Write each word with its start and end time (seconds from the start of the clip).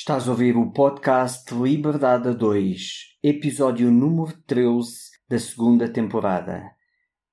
Estás 0.00 0.28
a 0.28 0.30
ouvir 0.30 0.56
o 0.56 0.72
podcast 0.72 1.52
Liberdade 1.52 2.28
a 2.28 2.32
2, 2.32 3.18
episódio 3.20 3.90
número 3.90 4.32
13 4.46 5.10
da 5.28 5.40
segunda 5.40 5.92
temporada. 5.92 6.70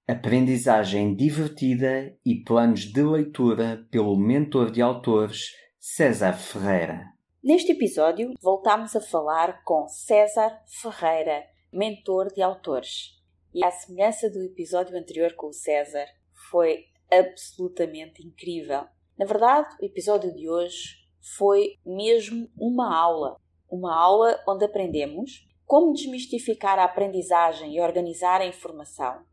Aprendizagem 0.08 1.16
divertida 1.16 2.18
e 2.26 2.44
planos 2.44 2.92
de 2.92 3.04
leitura 3.04 3.88
pelo 3.92 4.18
mentor 4.18 4.72
de 4.72 4.82
autores 4.82 5.52
César 5.80 6.34
Ferreira. 6.34 7.06
Neste 7.44 7.74
episódio, 7.74 8.34
voltamos 8.42 8.96
a 8.96 9.00
falar 9.00 9.64
com 9.64 9.88
César 9.88 10.60
Ferreira, 10.82 11.44
mentor 11.72 12.34
de 12.34 12.42
autores. 12.42 13.12
E 13.54 13.64
à 13.64 13.70
semelhança 13.70 14.28
do 14.28 14.42
episódio 14.42 14.98
anterior 14.98 15.36
com 15.36 15.50
o 15.50 15.54
César, 15.54 16.08
foi 16.50 16.86
absolutamente 17.14 18.26
incrível. 18.26 18.86
Na 19.20 19.26
verdade, 19.28 19.70
o 19.80 19.86
episódio 19.86 20.34
de 20.34 20.50
hoje 20.50 21.05
foi 21.26 21.80
mesmo 21.84 22.48
uma 22.56 22.96
aula. 22.96 23.42
Uma 23.68 23.96
aula 23.96 24.40
onde 24.48 24.64
aprendemos 24.64 25.48
como 25.66 25.94
desmistificar 25.94 26.78
a 26.78 26.84
aprendizagem 26.84 27.76
e 27.76 27.82
organizar 27.82 28.42
a 28.42 28.46
informação. 28.46 29.26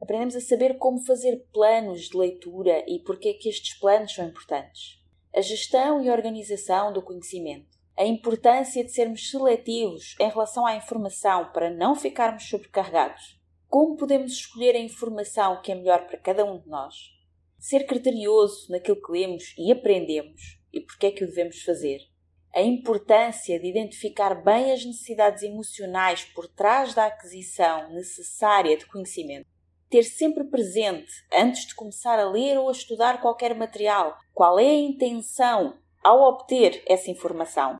Aprendemos 0.00 0.36
a 0.36 0.40
saber 0.40 0.78
como 0.78 1.04
fazer 1.04 1.44
planos 1.52 2.02
de 2.02 2.16
leitura 2.16 2.84
e 2.86 3.00
porque 3.00 3.30
é 3.30 3.34
que 3.34 3.48
estes 3.48 3.74
planos 3.74 4.14
são 4.14 4.24
importantes. 4.24 5.02
A 5.34 5.40
gestão 5.40 6.00
e 6.00 6.08
organização 6.08 6.92
do 6.92 7.02
conhecimento. 7.02 7.76
A 7.96 8.04
importância 8.04 8.84
de 8.84 8.92
sermos 8.92 9.28
seletivos 9.28 10.14
em 10.20 10.28
relação 10.28 10.64
à 10.64 10.76
informação 10.76 11.50
para 11.52 11.68
não 11.68 11.96
ficarmos 11.96 12.48
sobrecarregados. 12.48 13.38
Como 13.68 13.96
podemos 13.96 14.32
escolher 14.32 14.76
a 14.76 14.80
informação 14.80 15.60
que 15.60 15.72
é 15.72 15.74
melhor 15.74 16.06
para 16.06 16.16
cada 16.16 16.44
um 16.44 16.58
de 16.58 16.68
nós. 16.68 16.94
Ser 17.58 17.84
criterioso 17.84 18.70
naquilo 18.70 19.02
que 19.02 19.12
lemos 19.12 19.54
e 19.58 19.70
aprendemos 19.70 20.59
e 20.72 20.80
porque 20.80 21.06
é 21.06 21.10
que 21.10 21.24
o 21.24 21.26
devemos 21.26 21.62
fazer. 21.62 22.00
A 22.54 22.62
importância 22.62 23.60
de 23.60 23.68
identificar 23.68 24.34
bem 24.34 24.72
as 24.72 24.84
necessidades 24.84 25.42
emocionais 25.42 26.24
por 26.24 26.48
trás 26.48 26.94
da 26.94 27.06
aquisição 27.06 27.92
necessária 27.92 28.76
de 28.76 28.86
conhecimento. 28.86 29.46
Ter 29.88 30.02
sempre 30.02 30.44
presente, 30.44 31.12
antes 31.32 31.66
de 31.66 31.74
começar 31.74 32.18
a 32.18 32.28
ler 32.28 32.58
ou 32.58 32.68
a 32.68 32.72
estudar 32.72 33.20
qualquer 33.20 33.54
material, 33.54 34.16
qual 34.34 34.58
é 34.58 34.68
a 34.68 34.74
intenção 34.74 35.78
ao 36.02 36.22
obter 36.22 36.82
essa 36.86 37.10
informação. 37.10 37.78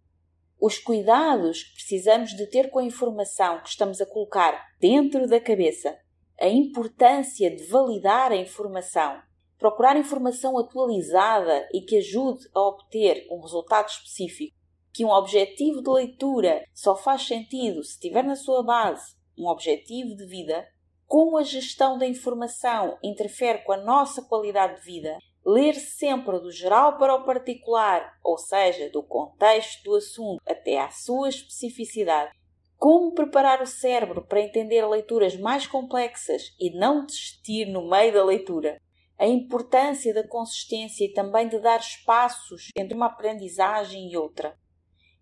Os 0.61 0.79
cuidados 0.79 1.64
que 1.64 1.75
precisamos 1.75 2.31
de 2.31 2.47
ter 2.47 2.70
com 2.70 2.79
a 2.79 2.84
informação 2.84 3.61
que 3.62 3.70
estamos 3.70 4.01
a 4.01 4.07
colocar 4.07 4.69
dentro 4.79 5.27
da 5.27 5.41
cabeça. 5.41 5.98
A 6.39 6.48
importância 6.48 7.55
de 7.55 7.64
validar 7.64 8.31
a 8.31 8.36
informação 8.36 9.20
procurar 9.61 9.94
informação 9.98 10.58
atualizada 10.58 11.69
e 11.70 11.83
que 11.83 11.98
ajude 11.98 12.48
a 12.55 12.61
obter 12.61 13.27
um 13.30 13.41
resultado 13.41 13.89
específico, 13.89 14.56
que 14.91 15.05
um 15.05 15.11
objetivo 15.11 15.83
de 15.83 15.91
leitura 15.91 16.64
só 16.72 16.97
faz 16.97 17.27
sentido 17.27 17.84
se 17.84 18.00
tiver 18.00 18.25
na 18.25 18.34
sua 18.34 18.62
base 18.62 19.14
um 19.39 19.47
objetivo 19.47 20.17
de 20.17 20.25
vida, 20.25 20.67
como 21.06 21.36
a 21.36 21.42
gestão 21.42 21.98
da 21.98 22.06
informação 22.06 22.98
interfere 23.02 23.62
com 23.62 23.72
a 23.72 23.77
nossa 23.77 24.22
qualidade 24.22 24.80
de 24.80 24.86
vida, 24.86 25.19
ler 25.44 25.74
sempre 25.74 26.39
do 26.41 26.50
geral 26.50 26.97
para 26.97 27.14
o 27.14 27.24
particular, 27.24 28.14
ou 28.24 28.39
seja, 28.39 28.89
do 28.91 29.02
contexto 29.02 29.84
do 29.84 29.97
assunto 29.97 30.41
até 30.48 30.80
à 30.80 30.91
sua 30.91 31.28
especificidade, 31.28 32.33
como 32.78 33.12
preparar 33.12 33.61
o 33.61 33.67
cérebro 33.67 34.27
para 34.27 34.41
entender 34.41 34.86
leituras 34.86 35.36
mais 35.36 35.67
complexas 35.67 36.55
e 36.58 36.70
não 36.78 37.05
desistir 37.05 37.67
no 37.67 37.89
meio 37.89 38.14
da 38.14 38.24
leitura 38.24 38.80
a 39.21 39.27
importância 39.27 40.15
da 40.15 40.27
consistência 40.27 41.05
e 41.05 41.13
também 41.13 41.47
de 41.47 41.59
dar 41.59 41.79
espaços 41.79 42.71
entre 42.75 42.97
uma 42.97 43.05
aprendizagem 43.05 44.11
e 44.11 44.17
outra. 44.17 44.59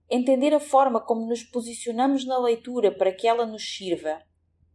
Entender 0.08 0.54
a 0.54 0.60
forma 0.60 1.00
como 1.00 1.26
nos 1.26 1.42
posicionamos 1.42 2.24
na 2.24 2.38
leitura 2.38 2.92
para 2.92 3.10
que 3.10 3.26
ela 3.26 3.44
nos 3.44 3.68
sirva. 3.68 4.22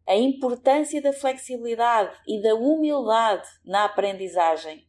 A 0.06 0.14
importância 0.14 1.02
da 1.02 1.14
flexibilidade 1.14 2.14
e 2.28 2.42
da 2.42 2.54
humildade 2.54 3.48
na 3.64 3.86
aprendizagem. 3.86 4.86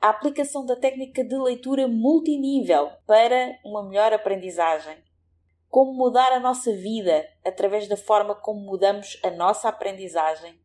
A 0.00 0.08
aplicação 0.08 0.64
da 0.64 0.74
técnica 0.74 1.22
de 1.22 1.36
leitura 1.36 1.86
multinível 1.86 2.90
para 3.06 3.58
uma 3.66 3.86
melhor 3.86 4.14
aprendizagem. 4.14 4.96
Como 5.68 5.92
mudar 5.92 6.32
a 6.32 6.40
nossa 6.40 6.74
vida 6.74 7.28
através 7.44 7.86
da 7.86 7.98
forma 7.98 8.34
como 8.34 8.60
mudamos 8.60 9.20
a 9.22 9.30
nossa 9.30 9.68
aprendizagem 9.68 10.61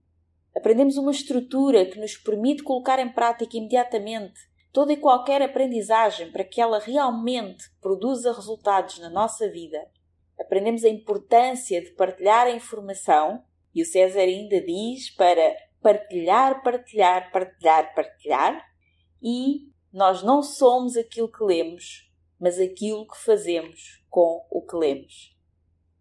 Aprendemos 0.57 0.97
uma 0.97 1.11
estrutura 1.11 1.85
que 1.85 1.99
nos 1.99 2.17
permite 2.17 2.63
colocar 2.63 2.97
em 2.97 3.07
prática 3.07 3.55
imediatamente 3.55 4.39
toda 4.73 4.91
e 4.91 4.97
qualquer 4.97 5.39
aprendizagem 5.39 6.31
para 6.31 6.43
que 6.43 6.59
ela 6.59 6.79
realmente 6.79 7.65
produza 7.79 8.33
resultados 8.33 8.97
na 8.97 9.07
nossa 9.07 9.47
vida. 9.51 9.87
Aprendemos 10.39 10.83
a 10.83 10.89
importância 10.89 11.79
de 11.79 11.91
partilhar 11.91 12.47
a 12.47 12.51
informação 12.51 13.43
e 13.73 13.83
o 13.83 13.85
César 13.85 14.21
ainda 14.21 14.59
diz 14.59 15.11
para 15.11 15.55
partilhar, 15.79 16.63
partilhar, 16.63 17.31
partilhar, 17.31 17.93
partilhar 17.93 18.65
e 19.21 19.69
nós 19.93 20.23
não 20.23 20.41
somos 20.41 20.97
aquilo 20.97 21.31
que 21.31 21.43
lemos, 21.43 22.11
mas 22.39 22.59
aquilo 22.59 23.07
que 23.07 23.23
fazemos 23.23 24.03
com 24.09 24.43
o 24.49 24.65
que 24.65 24.75
lemos. 24.75 25.37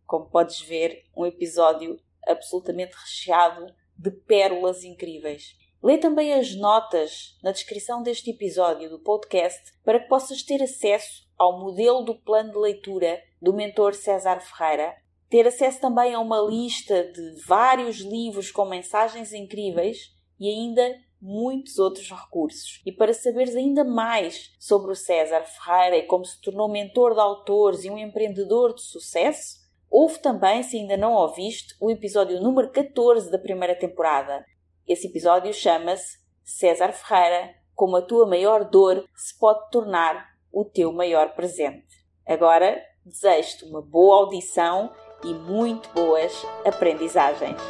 Como 0.06 0.30
podes 0.30 0.62
ver, 0.62 1.04
um 1.14 1.26
episódio 1.26 2.00
absolutamente 2.26 2.94
recheado 2.96 3.66
de 3.98 4.10
pérolas 4.10 4.84
incríveis. 4.84 5.56
Lê 5.82 5.98
também 5.98 6.32
as 6.32 6.54
notas 6.54 7.36
na 7.42 7.52
descrição 7.52 8.02
deste 8.02 8.30
episódio 8.30 8.90
do 8.90 8.98
podcast 8.98 9.72
para 9.84 10.00
que 10.00 10.08
possas 10.08 10.42
ter 10.42 10.62
acesso 10.62 11.26
ao 11.38 11.60
modelo 11.60 12.02
do 12.02 12.14
plano 12.14 12.52
de 12.52 12.58
leitura 12.58 13.22
do 13.40 13.52
mentor 13.52 13.94
César 13.94 14.40
Ferreira, 14.40 14.96
ter 15.28 15.46
acesso 15.46 15.80
também 15.80 16.14
a 16.14 16.20
uma 16.20 16.40
lista 16.40 17.04
de 17.12 17.40
vários 17.46 17.98
livros 17.98 18.50
com 18.50 18.64
mensagens 18.64 19.32
incríveis 19.32 20.14
e 20.40 20.48
ainda 20.48 20.96
muitos 21.20 21.78
outros 21.78 22.08
recursos. 22.10 22.80
E 22.84 22.92
para 22.92 23.12
saberes 23.12 23.56
ainda 23.56 23.84
mais 23.84 24.54
sobre 24.58 24.92
o 24.92 24.96
César 24.96 25.42
Ferreira 25.42 25.96
e 25.96 26.06
como 26.06 26.24
se 26.24 26.40
tornou 26.40 26.68
mentor 26.68 27.14
de 27.14 27.20
autores 27.20 27.84
e 27.84 27.90
um 27.90 27.98
empreendedor 27.98 28.74
de 28.74 28.82
sucesso, 28.82 29.65
Houve 29.90 30.18
também, 30.18 30.62
se 30.62 30.76
ainda 30.76 30.96
não 30.96 31.12
ouviste, 31.12 31.74
o 31.80 31.90
episódio 31.90 32.40
número 32.40 32.70
14 32.70 33.30
da 33.30 33.38
primeira 33.38 33.74
temporada. 33.74 34.44
Esse 34.86 35.06
episódio 35.06 35.52
chama-se 35.54 36.18
César 36.44 36.92
Ferreira, 36.92 37.54
como 37.74 37.96
a 37.96 38.02
tua 38.02 38.26
maior 38.26 38.68
dor 38.68 39.04
se 39.14 39.38
pode 39.38 39.70
tornar 39.70 40.26
o 40.52 40.64
teu 40.64 40.92
maior 40.92 41.34
presente. 41.34 41.86
Agora, 42.26 42.80
desejo-te 43.04 43.64
uma 43.66 43.80
boa 43.80 44.24
audição 44.24 44.92
e 45.24 45.32
muito 45.32 45.88
boas 45.90 46.32
aprendizagens. 46.64 47.60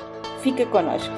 Fica 0.41 0.65
connosco. 0.67 1.13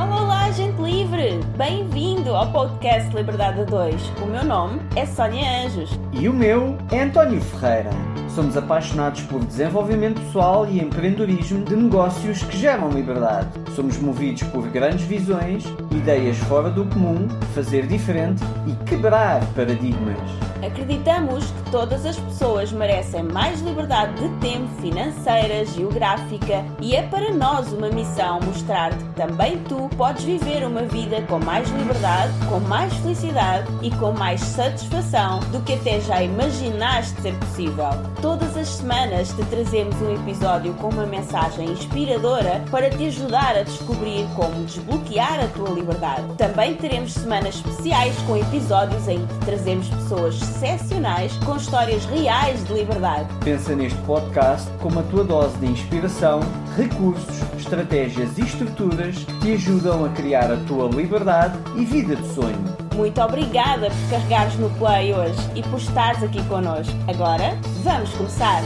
Olá, 0.00 0.22
olá, 0.22 0.50
gente 0.52 0.80
livre! 0.80 1.40
Bem-vindo 1.56 2.34
ao 2.34 2.52
podcast 2.52 3.14
Liberdade 3.14 3.64
2. 3.64 3.94
O 4.22 4.26
meu 4.26 4.44
nome 4.44 4.80
é 4.96 5.04
Sónia 5.04 5.64
Anjos. 5.64 5.90
E 6.12 6.28
o 6.28 6.32
meu 6.32 6.76
é 6.92 7.00
António 7.00 7.40
Ferreira. 7.40 7.90
Somos 8.34 8.56
apaixonados 8.56 9.22
por 9.22 9.44
desenvolvimento 9.44 10.20
pessoal 10.20 10.66
e 10.66 10.80
empreendedorismo 10.80 11.64
de 11.64 11.74
negócios 11.74 12.42
que 12.42 12.56
geram 12.56 12.90
liberdade. 12.90 13.48
Somos 13.74 13.98
movidos 13.98 14.42
por 14.44 14.68
grandes 14.68 15.04
visões, 15.06 15.64
ideias 15.90 16.36
fora 16.38 16.70
do 16.70 16.84
comum, 16.86 17.26
fazer 17.54 17.86
diferente 17.86 18.42
e 18.66 18.72
quebrar 18.84 19.44
paradigmas. 19.54 20.18
Acreditamos 20.64 21.44
que 21.44 21.70
todas 21.70 22.04
as 22.04 22.18
pessoas 22.18 22.72
merecem 22.72 23.22
mais 23.22 23.60
liberdade 23.60 24.14
de 24.14 24.28
tempo, 24.40 24.68
financeira, 24.80 25.64
geográfica 25.64 26.64
e 26.80 26.96
é 26.96 27.02
para 27.02 27.32
nós 27.32 27.72
uma 27.72 27.88
missão 27.88 28.40
mostrar-te 28.40 28.96
que 28.96 29.14
também 29.14 29.58
tu 29.68 29.88
podes 29.96 30.24
viver 30.24 30.66
uma 30.66 30.82
vida 30.82 31.22
com 31.22 31.38
mais 31.38 31.68
liberdade, 31.70 32.32
com 32.48 32.58
mais 32.60 32.92
felicidade 32.94 33.68
e 33.82 33.90
com 33.92 34.12
mais 34.12 34.40
satisfação 34.40 35.40
do 35.52 35.60
que 35.60 35.74
até 35.74 36.00
já 36.00 36.22
imaginaste 36.22 37.20
ser 37.20 37.34
possível. 37.34 37.90
Todas 38.20 38.56
as 38.56 38.68
semanas 38.68 39.28
te 39.28 39.44
trazemos 39.44 39.94
um 40.02 40.12
episódio 40.12 40.74
com 40.74 40.88
uma 40.88 41.06
mensagem 41.06 41.70
inspiradora 41.70 42.64
para 42.68 42.90
te 42.90 43.06
ajudar 43.06 43.56
a 43.56 43.62
descobrir 43.62 44.26
como 44.34 44.64
desbloquear 44.64 45.38
a 45.38 45.46
tua 45.48 45.70
liberdade. 45.70 46.24
Também 46.36 46.74
teremos 46.74 47.12
semanas 47.12 47.54
especiais 47.54 48.16
com 48.26 48.36
episódios 48.36 49.06
em 49.06 49.24
que 49.24 49.46
trazemos 49.46 49.88
pessoas 49.88 50.42
excepcionais 50.42 51.32
com 51.44 51.56
histórias 51.56 52.04
reais 52.06 52.64
de 52.64 52.74
liberdade. 52.74 53.28
Pensa 53.44 53.76
neste 53.76 53.98
podcast 54.00 54.68
como 54.80 54.98
a 54.98 55.02
tua 55.04 55.22
dose 55.22 55.56
de 55.58 55.66
inspiração, 55.66 56.40
recursos, 56.76 57.40
estratégias 57.56 58.36
e 58.36 58.42
estruturas 58.42 59.16
que 59.16 59.40
te 59.40 59.52
ajudam 59.52 60.04
a 60.04 60.08
criar 60.08 60.50
a 60.50 60.56
tua 60.66 60.88
liberdade 60.88 61.56
e 61.76 61.84
vida 61.84 62.16
de 62.16 62.34
sonho. 62.34 62.77
Muito 62.98 63.20
obrigada 63.20 63.86
por 63.90 64.10
carregares 64.10 64.56
no 64.56 64.76
play 64.76 65.14
hoje 65.14 65.38
e 65.54 65.62
por 65.62 65.78
estares 65.78 66.20
aqui 66.20 66.44
connosco. 66.48 66.92
Agora, 67.08 67.54
vamos 67.84 68.12
começar! 68.16 68.60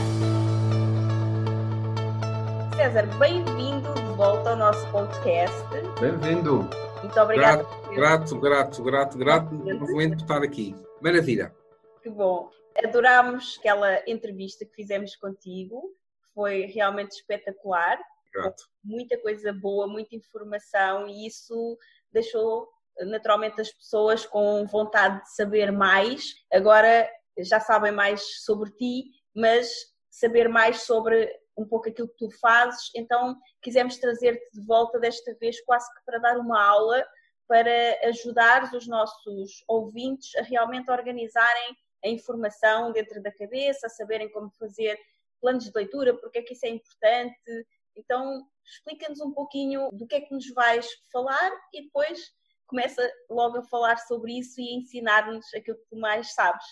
César, 2.75 3.05
bem-vindo 3.19 3.93
de 3.93 4.17
volta 4.17 4.49
ao 4.49 4.55
nosso 4.55 4.91
podcast. 4.91 5.55
Bem-vindo. 6.01 6.67
Muito 7.03 7.19
obrigada. 7.19 7.61
Grato, 7.93 8.39
grato, 8.39 8.39
grato, 8.39 8.83
grato, 8.83 9.17
grato 9.19 9.53
novamente 9.53 10.15
por 10.15 10.21
estar 10.23 10.41
aqui. 10.41 10.75
Maravilha. 10.99 11.53
Que 12.01 12.09
bom. 12.09 12.49
Adorámos 12.83 13.57
aquela 13.59 14.01
entrevista 14.09 14.65
que 14.65 14.73
fizemos 14.73 15.15
contigo, 15.15 15.95
foi 16.33 16.61
realmente 16.61 17.11
espetacular. 17.11 17.99
Grato. 18.33 18.63
Muita 18.83 19.15
coisa 19.21 19.53
boa, 19.53 19.85
muita 19.85 20.15
informação 20.15 21.07
e 21.07 21.27
isso 21.27 21.77
deixou 22.11 22.72
naturalmente 23.01 23.61
as 23.61 23.71
pessoas 23.71 24.25
com 24.25 24.65
vontade 24.65 25.23
de 25.23 25.35
saber 25.35 25.71
mais. 25.71 26.23
Agora 26.51 27.09
já 27.39 27.59
sabem 27.59 27.91
mais 27.91 28.43
sobre 28.43 28.71
ti, 28.71 29.05
mas 29.35 29.69
saber 30.09 30.47
mais 30.47 30.83
sobre 30.83 31.29
um 31.57 31.65
pouco 31.65 31.89
aquilo 31.89 32.07
que 32.07 32.17
tu 32.17 32.29
fazes, 32.39 32.89
então 32.95 33.37
quisemos 33.61 33.97
trazer-te 33.97 34.59
de 34.59 34.65
volta 34.65 34.99
desta 34.99 35.35
vez 35.35 35.61
quase 35.65 35.87
que 35.93 36.03
para 36.05 36.17
dar 36.17 36.37
uma 36.39 36.59
aula 36.59 37.05
para 37.47 37.99
ajudar 38.07 38.73
os 38.73 38.87
nossos 38.87 39.63
ouvintes 39.67 40.35
a 40.35 40.41
realmente 40.41 40.89
organizarem 40.89 41.77
a 42.03 42.07
informação 42.07 42.91
dentro 42.91 43.21
da 43.21 43.31
cabeça, 43.31 43.87
a 43.87 43.89
saberem 43.89 44.31
como 44.31 44.49
fazer 44.51 44.97
planos 45.39 45.65
de 45.65 45.71
leitura, 45.75 46.17
porque 46.17 46.39
é 46.39 46.41
que 46.41 46.53
isso 46.53 46.65
é 46.65 46.69
importante. 46.69 47.67
Então, 47.95 48.45
explica-nos 48.65 49.19
um 49.21 49.31
pouquinho 49.31 49.89
do 49.91 50.07
que 50.07 50.15
é 50.15 50.21
que 50.21 50.33
nos 50.33 50.49
vais 50.53 50.87
falar 51.11 51.51
e 51.73 51.83
depois 51.83 52.31
começa 52.67 53.01
logo 53.29 53.57
a 53.57 53.63
falar 53.63 53.97
sobre 53.97 54.39
isso 54.39 54.59
e 54.59 54.75
ensinar-nos 54.75 55.45
aquilo 55.53 55.77
que 55.77 55.89
tu 55.89 55.97
mais 55.97 56.33
sabes. 56.33 56.63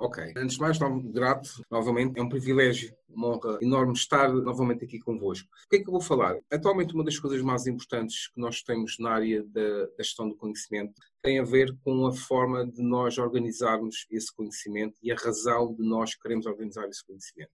Ok. 0.00 0.32
Antes 0.36 0.54
de 0.54 0.60
mais, 0.60 0.78
grato 1.10 1.50
novamente. 1.68 2.20
É 2.20 2.22
um 2.22 2.28
privilégio, 2.28 2.94
uma 3.08 3.34
honra 3.34 3.58
enorme 3.60 3.92
estar 3.94 4.32
novamente 4.32 4.84
aqui 4.84 5.00
convosco. 5.00 5.48
O 5.66 5.68
que 5.68 5.76
é 5.76 5.78
que 5.80 5.88
eu 5.88 5.92
vou 5.92 6.00
falar? 6.00 6.38
Atualmente, 6.52 6.94
uma 6.94 7.02
das 7.02 7.18
coisas 7.18 7.42
mais 7.42 7.66
importantes 7.66 8.28
que 8.28 8.40
nós 8.40 8.62
temos 8.62 8.96
na 9.00 9.10
área 9.10 9.42
da, 9.42 9.88
gestão 9.98 10.28
do 10.28 10.36
conhecimento 10.36 10.94
tem 11.20 11.40
a 11.40 11.44
ver 11.44 11.76
com 11.82 12.06
a 12.06 12.12
forma 12.12 12.64
de 12.64 12.80
nós 12.80 13.18
organizarmos 13.18 14.06
esse 14.08 14.32
conhecimento 14.32 14.96
e 15.02 15.10
a 15.10 15.16
razão 15.16 15.74
de 15.74 15.82
nós 15.82 16.14
queremos 16.14 16.46
organizar 16.46 16.88
esse 16.88 17.04
conhecimento. 17.04 17.50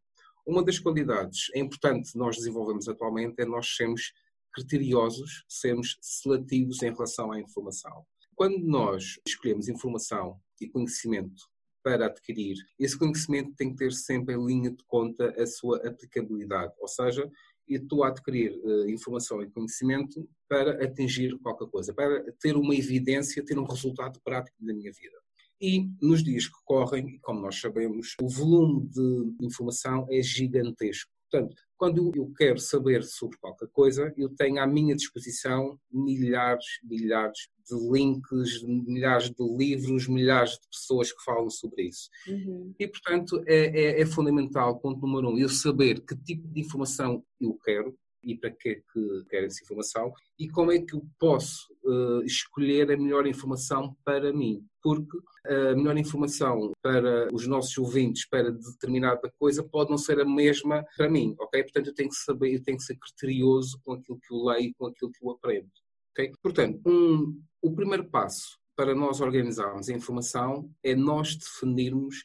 Uma 0.46 0.62
das 0.62 0.78
qualidades 0.78 1.46
é 1.54 1.58
importante 1.58 2.12
que 2.12 2.18
nós 2.18 2.36
desenvolvemos 2.36 2.86
atualmente 2.86 3.40
é 3.40 3.46
nós 3.46 3.74
sermos 3.74 4.12
criteriosos, 4.54 5.44
sermos 5.48 5.98
seletivos 6.00 6.82
em 6.82 6.92
relação 6.92 7.32
à 7.32 7.40
informação. 7.40 8.04
Quando 8.34 8.58
nós 8.58 9.20
escolhemos 9.26 9.68
informação 9.68 10.40
e 10.60 10.68
conhecimento 10.68 11.42
para 11.82 12.06
adquirir, 12.06 12.56
esse 12.78 12.98
conhecimento 12.98 13.54
tem 13.56 13.70
que 13.70 13.76
ter 13.76 13.92
sempre 13.92 14.34
em 14.34 14.46
linha 14.46 14.70
de 14.70 14.82
conta 14.86 15.30
a 15.40 15.46
sua 15.46 15.86
aplicabilidade, 15.86 16.72
ou 16.78 16.88
seja, 16.88 17.30
eu 17.68 17.82
estou 17.82 18.04
a 18.04 18.08
adquirir 18.08 18.52
uh, 18.62 18.88
informação 18.88 19.42
e 19.42 19.50
conhecimento 19.50 20.28
para 20.48 20.84
atingir 20.84 21.38
qualquer 21.38 21.68
coisa, 21.68 21.94
para 21.94 22.24
ter 22.40 22.56
uma 22.56 22.74
evidência, 22.74 23.44
ter 23.44 23.58
um 23.58 23.64
resultado 23.64 24.20
prático 24.22 24.56
da 24.60 24.72
minha 24.72 24.92
vida. 24.92 25.18
E 25.60 25.88
nos 26.00 26.22
dias 26.22 26.46
que 26.46 26.58
correm, 26.64 27.18
como 27.22 27.40
nós 27.40 27.58
sabemos, 27.58 28.16
o 28.20 28.28
volume 28.28 28.86
de 28.88 29.46
informação 29.46 30.06
é 30.10 30.20
gigantesco. 30.20 31.10
Portanto, 31.30 31.56
quando 31.76 32.12
eu 32.14 32.32
quero 32.36 32.58
saber 32.58 33.02
sobre 33.02 33.36
qualquer 33.38 33.68
coisa, 33.68 34.12
eu 34.16 34.28
tenho 34.30 34.60
à 34.60 34.66
minha 34.66 34.94
disposição 34.94 35.78
milhares, 35.90 36.64
milhares 36.82 37.48
de 37.68 37.90
links, 37.90 38.62
milhares 38.62 39.30
de 39.30 39.42
livros, 39.56 40.06
milhares 40.06 40.52
de 40.52 40.68
pessoas 40.68 41.12
que 41.12 41.24
falam 41.24 41.50
sobre 41.50 41.84
isso. 41.88 42.08
Uhum. 42.28 42.74
E, 42.78 42.86
portanto, 42.86 43.42
é, 43.46 43.66
é, 43.66 44.00
é, 44.00 44.06
fundamental, 44.06 44.78
ponto 44.78 45.00
número 45.00 45.30
um, 45.30 45.38
eu 45.38 45.48
saber 45.48 46.00
que 46.00 46.16
tipo 46.16 46.46
de 46.48 46.60
informação 46.60 47.24
eu 47.40 47.54
quero 47.54 47.96
e 48.24 48.36
para 48.36 48.50
que 48.50 48.68
é 48.68 48.74
que 48.74 49.24
quero 49.28 49.46
essa 49.46 49.62
informação 49.62 50.12
e 50.38 50.48
como 50.48 50.72
é 50.72 50.80
que 50.80 50.94
eu 50.94 51.04
posso 51.18 51.72
uh, 51.84 52.22
escolher 52.24 52.90
a 52.90 52.96
melhor 52.96 53.26
informação 53.26 53.96
para 54.04 54.32
mim. 54.32 54.64
Porque 54.82 55.16
a 55.46 55.74
melhor 55.74 55.96
informação 55.96 56.72
para 56.82 57.32
os 57.32 57.46
nossos 57.46 57.76
ouvintes 57.78 58.28
para 58.28 58.50
determinada 58.50 59.32
coisa 59.38 59.62
pode 59.62 59.90
não 59.90 59.98
ser 59.98 60.20
a 60.20 60.24
mesma 60.24 60.84
para 60.96 61.08
mim, 61.08 61.34
ok? 61.38 61.62
Portanto, 61.62 61.86
eu 61.88 61.94
tenho 61.94 62.08
que 62.08 62.16
saber, 62.16 62.54
eu 62.54 62.62
tenho 62.62 62.76
que 62.76 62.84
ser 62.84 62.96
criterioso 62.96 63.80
com 63.84 63.94
aquilo 63.94 64.18
que 64.20 64.32
eu 64.32 64.44
leio, 64.44 64.74
com 64.76 64.86
aquilo 64.86 65.10
que 65.10 65.24
eu 65.24 65.30
aprendo, 65.30 65.70
ok? 66.12 66.32
Portanto, 66.42 66.80
um, 66.86 67.42
o 67.62 67.74
primeiro 67.74 68.08
passo 68.10 68.58
para 68.76 68.94
nós 68.94 69.20
organizarmos 69.20 69.88
a 69.88 69.94
informação 69.94 70.70
é 70.82 70.94
nós 70.94 71.36
definirmos 71.36 72.22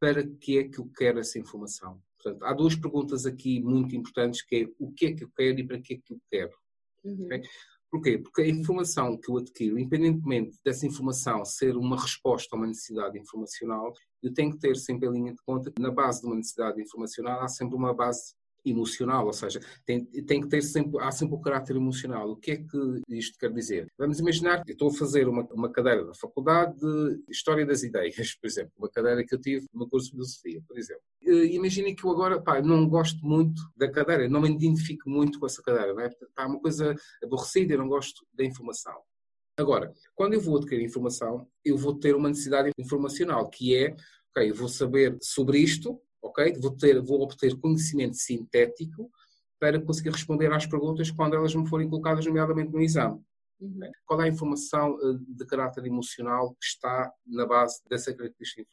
para 0.00 0.26
que 0.26 0.58
é 0.58 0.64
que 0.64 0.78
eu 0.78 0.88
quero 0.96 1.18
essa 1.18 1.38
informação. 1.38 2.00
Portanto, 2.22 2.44
há 2.44 2.52
duas 2.52 2.74
perguntas 2.74 3.26
aqui 3.26 3.60
muito 3.60 3.94
importantes, 3.94 4.42
que 4.42 4.56
é 4.56 4.68
o 4.78 4.92
que 4.92 5.06
é 5.06 5.14
que 5.14 5.24
eu 5.24 5.30
quero 5.36 5.60
e 5.60 5.66
para 5.66 5.80
que 5.80 5.94
é 5.94 5.96
que 5.98 6.14
eu 6.14 6.20
quero. 6.30 6.52
Uhum. 7.04 7.24
Okay? 7.26 7.42
Porquê? 7.90 8.18
Porque 8.18 8.42
a 8.42 8.48
informação 8.48 9.16
que 9.16 9.30
eu 9.30 9.38
adquiro, 9.38 9.78
independentemente 9.78 10.58
dessa 10.62 10.86
informação 10.86 11.44
ser 11.44 11.74
uma 11.76 11.98
resposta 11.98 12.54
a 12.54 12.58
uma 12.58 12.66
necessidade 12.66 13.18
informacional, 13.18 13.94
eu 14.22 14.32
tenho 14.32 14.50
que 14.50 14.58
ter 14.58 14.76
sempre 14.76 15.08
a 15.08 15.10
linha 15.10 15.32
de 15.32 15.42
conta 15.42 15.70
que 15.70 15.80
na 15.80 15.90
base 15.90 16.20
de 16.20 16.26
uma 16.26 16.36
necessidade 16.36 16.80
informacional 16.82 17.40
há 17.40 17.48
sempre 17.48 17.76
uma 17.76 17.94
base 17.94 18.34
emocional, 18.64 19.26
ou 19.26 19.32
seja, 19.32 19.60
tem, 19.86 20.04
tem 20.04 20.40
que 20.40 20.48
ter 20.48 20.62
sempre, 20.62 21.00
há 21.02 21.10
sempre 21.10 21.34
o 21.36 21.40
caráter 21.40 21.76
emocional. 21.76 22.30
O 22.30 22.36
que 22.36 22.50
é 22.50 22.56
que 22.56 23.02
isto 23.08 23.38
quer 23.38 23.52
dizer? 23.52 23.86
Vamos 23.96 24.18
imaginar 24.18 24.62
que 24.62 24.72
eu 24.72 24.74
estou 24.74 24.88
a 24.88 24.94
fazer 24.94 25.28
uma, 25.28 25.42
uma 25.52 25.70
cadeira 25.70 26.04
da 26.04 26.14
faculdade 26.14 26.78
de 26.78 27.22
História 27.30 27.64
das 27.64 27.82
Ideias, 27.82 28.34
por 28.36 28.46
exemplo, 28.46 28.72
uma 28.76 28.90
cadeira 28.90 29.24
que 29.24 29.34
eu 29.34 29.40
tive 29.40 29.66
no 29.72 29.88
curso 29.88 30.06
de 30.06 30.12
Filosofia, 30.12 30.62
por 30.66 30.78
exemplo. 30.78 31.02
Imaginem 31.28 31.94
que 31.94 32.04
eu 32.04 32.10
agora, 32.10 32.40
pá, 32.40 32.60
não 32.62 32.88
gosto 32.88 33.24
muito 33.26 33.60
da 33.76 33.90
cadeira, 33.90 34.28
não 34.28 34.40
me 34.40 34.50
identifico 34.50 35.08
muito 35.08 35.38
com 35.38 35.46
essa 35.46 35.62
cadeira, 35.62 35.92
não 35.92 36.00
é? 36.00 36.08
Está 36.08 36.46
uma 36.46 36.60
coisa 36.60 36.94
aborrecida, 37.22 37.74
eu 37.74 37.78
não 37.78 37.88
gosto 37.88 38.26
da 38.32 38.44
informação. 38.44 38.94
Agora, 39.56 39.92
quando 40.14 40.34
eu 40.34 40.40
vou 40.40 40.56
adquirir 40.56 40.84
informação, 40.84 41.46
eu 41.64 41.76
vou 41.76 41.98
ter 41.98 42.14
uma 42.14 42.28
necessidade 42.28 42.70
informacional, 42.78 43.48
que 43.50 43.74
é, 43.76 43.94
ok, 44.30 44.50
eu 44.50 44.54
vou 44.54 44.68
saber 44.68 45.18
sobre 45.20 45.58
isto, 45.58 46.00
ok? 46.22 46.54
Vou, 46.60 46.76
ter, 46.76 47.00
vou 47.02 47.20
obter 47.22 47.58
conhecimento 47.58 48.16
sintético 48.16 49.10
para 49.58 49.80
conseguir 49.80 50.10
responder 50.10 50.52
às 50.52 50.66
perguntas 50.66 51.10
quando 51.10 51.34
elas 51.34 51.54
me 51.54 51.68
forem 51.68 51.88
colocadas, 51.88 52.24
nomeadamente 52.24 52.72
no 52.72 52.80
exame. 52.80 53.20
Uhum. 53.60 53.80
Qual 54.06 54.20
é 54.20 54.24
a 54.24 54.28
informação 54.28 54.96
eh, 55.02 55.18
de 55.28 55.44
caráter 55.44 55.84
emocional 55.84 56.50
que 56.50 56.66
está 56.66 57.12
na 57.26 57.44
base 57.44 57.80
dessa 57.88 58.14
característica 58.14 58.64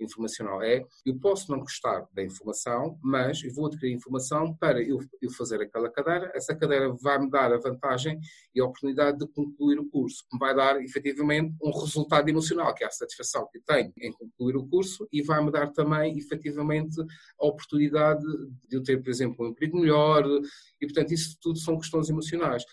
informacional? 0.00 0.62
É, 0.62 0.82
eu 1.04 1.18
posso 1.18 1.50
não 1.50 1.60
gostar 1.60 2.06
da 2.12 2.22
informação, 2.22 2.98
mas 3.02 3.42
eu 3.44 3.52
vou 3.52 3.66
adquirir 3.66 3.92
informação 3.92 4.54
para 4.54 4.82
eu, 4.82 4.98
eu 5.20 5.30
fazer 5.30 5.60
aquela 5.60 5.90
cadeira. 5.90 6.32
Essa 6.34 6.54
cadeira 6.56 6.90
vai-me 7.02 7.30
dar 7.30 7.52
a 7.52 7.58
vantagem 7.58 8.18
e 8.54 8.60
a 8.60 8.64
oportunidade 8.64 9.18
de 9.18 9.26
concluir 9.28 9.78
o 9.78 9.90
curso, 9.90 10.24
vai 10.38 10.54
dar 10.54 10.80
efetivamente 10.82 11.54
um 11.62 11.70
resultado 11.70 12.28
emocional, 12.28 12.74
que 12.74 12.82
é 12.82 12.86
a 12.86 12.90
satisfação 12.90 13.46
que 13.52 13.60
tenho 13.60 13.92
em 13.98 14.12
concluir 14.12 14.56
o 14.56 14.66
curso 14.66 15.06
e 15.12 15.22
vai-me 15.22 15.50
dar 15.50 15.70
também 15.72 16.16
efetivamente 16.16 16.98
a 17.38 17.46
oportunidade 17.46 18.24
de 18.68 18.76
eu 18.76 18.82
ter, 18.82 19.02
por 19.02 19.10
exemplo, 19.10 19.44
um 19.44 19.50
emprego 19.50 19.78
melhor 19.78 20.24
e, 20.80 20.86
portanto, 20.86 21.12
isso 21.12 21.36
tudo 21.42 21.58
são 21.58 21.78
questões 21.78 22.08
emocionais. 22.08 22.64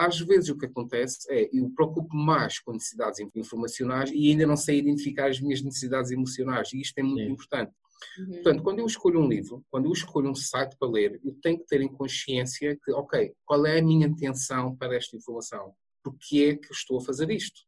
Às 0.00 0.18
vezes 0.18 0.48
o 0.48 0.56
que 0.56 0.64
acontece 0.64 1.30
é 1.30 1.50
eu 1.52 1.68
preocupo 1.70 2.16
mais 2.16 2.58
com 2.58 2.72
necessidades 2.72 3.20
informacionais 3.34 4.10
e 4.10 4.30
ainda 4.30 4.46
não 4.46 4.56
sei 4.56 4.78
identificar 4.78 5.28
as 5.28 5.38
minhas 5.38 5.60
necessidades 5.60 6.10
emocionais 6.10 6.72
e 6.72 6.80
isto 6.80 6.96
é 6.96 7.02
muito 7.02 7.26
Sim. 7.26 7.32
importante. 7.32 7.72
Uhum. 8.18 8.32
Portanto, 8.32 8.62
quando 8.62 8.78
eu 8.78 8.86
escolho 8.86 9.20
um 9.20 9.28
livro, 9.28 9.62
quando 9.70 9.84
eu 9.84 9.92
escolho 9.92 10.30
um 10.30 10.34
site 10.34 10.74
para 10.78 10.88
ler, 10.88 11.20
eu 11.22 11.34
tenho 11.42 11.58
que 11.58 11.66
ter 11.66 11.82
em 11.82 11.88
consciência 11.88 12.74
que, 12.82 12.90
ok, 12.92 13.34
qual 13.44 13.66
é 13.66 13.78
a 13.78 13.82
minha 13.82 14.06
intenção 14.06 14.74
para 14.74 14.96
esta 14.96 15.14
informação? 15.14 15.74
Porque 16.02 16.44
é 16.44 16.56
que 16.56 16.68
eu 16.68 16.72
estou 16.72 16.96
a 16.96 17.02
fazer 17.02 17.30
isto? 17.30 17.60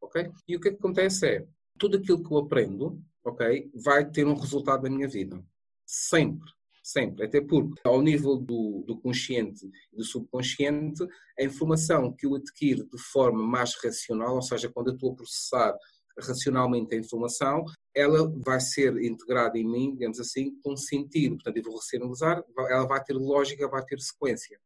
Ok? 0.00 0.30
E 0.46 0.54
o 0.54 0.60
que, 0.60 0.68
é 0.68 0.70
que 0.70 0.78
acontece 0.78 1.26
é, 1.26 1.46
tudo 1.76 1.96
aquilo 1.96 2.22
que 2.22 2.32
eu 2.32 2.38
aprendo, 2.38 3.02
ok, 3.24 3.68
vai 3.74 4.08
ter 4.08 4.28
um 4.28 4.34
resultado 4.34 4.84
na 4.84 4.90
minha 4.90 5.08
vida. 5.08 5.44
Sempre 5.84 6.48
sempre, 6.82 7.26
até 7.26 7.40
porque 7.40 7.80
ao 7.84 8.00
nível 8.00 8.36
do, 8.36 8.84
do 8.86 8.98
consciente 9.00 9.70
e 9.92 9.96
do 9.96 10.04
subconsciente, 10.04 11.06
a 11.38 11.44
informação 11.44 12.12
que 12.12 12.26
eu 12.26 12.34
adquiro 12.34 12.86
de 12.86 12.98
forma 12.98 13.42
mais 13.42 13.74
racional, 13.82 14.34
ou 14.34 14.42
seja, 14.42 14.68
quando 14.68 14.88
eu 14.88 14.94
estou 14.94 15.12
a 15.12 15.16
processar 15.16 15.76
racionalmente 16.18 16.94
a 16.94 16.98
informação, 16.98 17.64
ela 17.94 18.30
vai 18.44 18.60
ser 18.60 19.02
integrada 19.02 19.58
em 19.58 19.64
mim, 19.64 19.92
digamos 19.92 20.20
assim, 20.20 20.54
com 20.62 20.76
sentido. 20.76 21.36
Portanto, 21.36 21.56
eu 21.56 21.62
vou 21.62 21.76
racionalizar, 21.76 22.44
ela 22.68 22.86
vai 22.86 23.02
ter 23.02 23.14
lógica, 23.14 23.68
vai 23.68 23.84
ter 23.84 23.98
sequência 24.00 24.58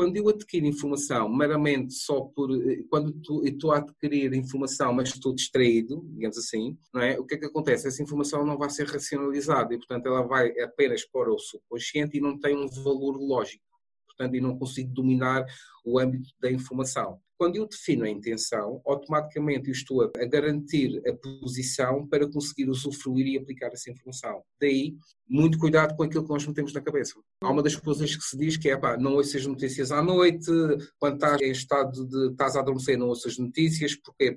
quando 0.00 0.16
eu 0.16 0.30
adquiro 0.30 0.64
informação 0.64 1.28
meramente 1.28 1.92
só 1.92 2.22
por. 2.22 2.50
Eh, 2.50 2.84
quando 2.88 3.14
eu 3.28 3.44
estou 3.44 3.70
a 3.70 3.76
adquirir 3.76 4.32
informação, 4.32 4.94
mas 4.94 5.10
estou 5.10 5.34
distraído, 5.34 6.02
digamos 6.14 6.38
assim, 6.38 6.74
não 6.94 7.02
é? 7.02 7.18
o 7.18 7.26
que 7.26 7.34
é 7.34 7.38
que 7.38 7.44
acontece? 7.44 7.86
Essa 7.86 8.02
informação 8.02 8.42
não 8.46 8.56
vai 8.56 8.70
ser 8.70 8.86
racionalizada 8.86 9.74
e, 9.74 9.76
portanto, 9.76 10.06
ela 10.06 10.22
vai 10.22 10.58
apenas 10.60 11.04
para 11.04 11.30
o 11.30 11.38
subconsciente 11.38 12.16
e 12.16 12.20
não 12.20 12.40
tem 12.40 12.56
um 12.56 12.66
valor 12.82 13.18
lógico. 13.20 13.62
Portanto, 14.20 14.34
e 14.36 14.40
não 14.40 14.58
consigo 14.58 14.92
dominar 14.92 15.46
o 15.82 15.98
âmbito 15.98 16.28
da 16.38 16.52
informação. 16.52 17.18
Quando 17.38 17.56
eu 17.56 17.66
defino 17.66 18.04
a 18.04 18.10
intenção, 18.10 18.82
automaticamente 18.84 19.68
eu 19.68 19.72
estou 19.72 20.02
a 20.02 20.26
garantir 20.26 21.00
a 21.08 21.14
posição 21.14 22.06
para 22.06 22.30
conseguir 22.30 22.68
usufruir 22.68 23.26
e 23.26 23.38
aplicar 23.38 23.68
essa 23.68 23.90
informação. 23.90 24.42
Daí, 24.60 24.94
muito 25.26 25.58
cuidado 25.58 25.96
com 25.96 26.02
aquilo 26.02 26.24
que 26.24 26.28
nós 26.28 26.46
metemos 26.46 26.74
na 26.74 26.82
cabeça. 26.82 27.14
Há 27.42 27.50
uma 27.50 27.62
das 27.62 27.74
coisas 27.76 28.14
que 28.14 28.22
se 28.22 28.36
diz 28.36 28.58
que 28.58 28.68
é, 28.68 28.76
pá, 28.76 28.98
não 28.98 29.14
ouças 29.14 29.46
notícias 29.46 29.90
à 29.90 30.02
noite, 30.02 30.50
quando 30.98 31.14
estás 31.14 31.40
em 31.40 31.50
estado 31.50 32.06
de, 32.06 32.32
estás 32.32 32.56
a 32.56 32.60
adormecer, 32.60 32.98
não 32.98 33.08
ouças 33.08 33.38
notícias? 33.38 33.94
Porque 33.94 34.36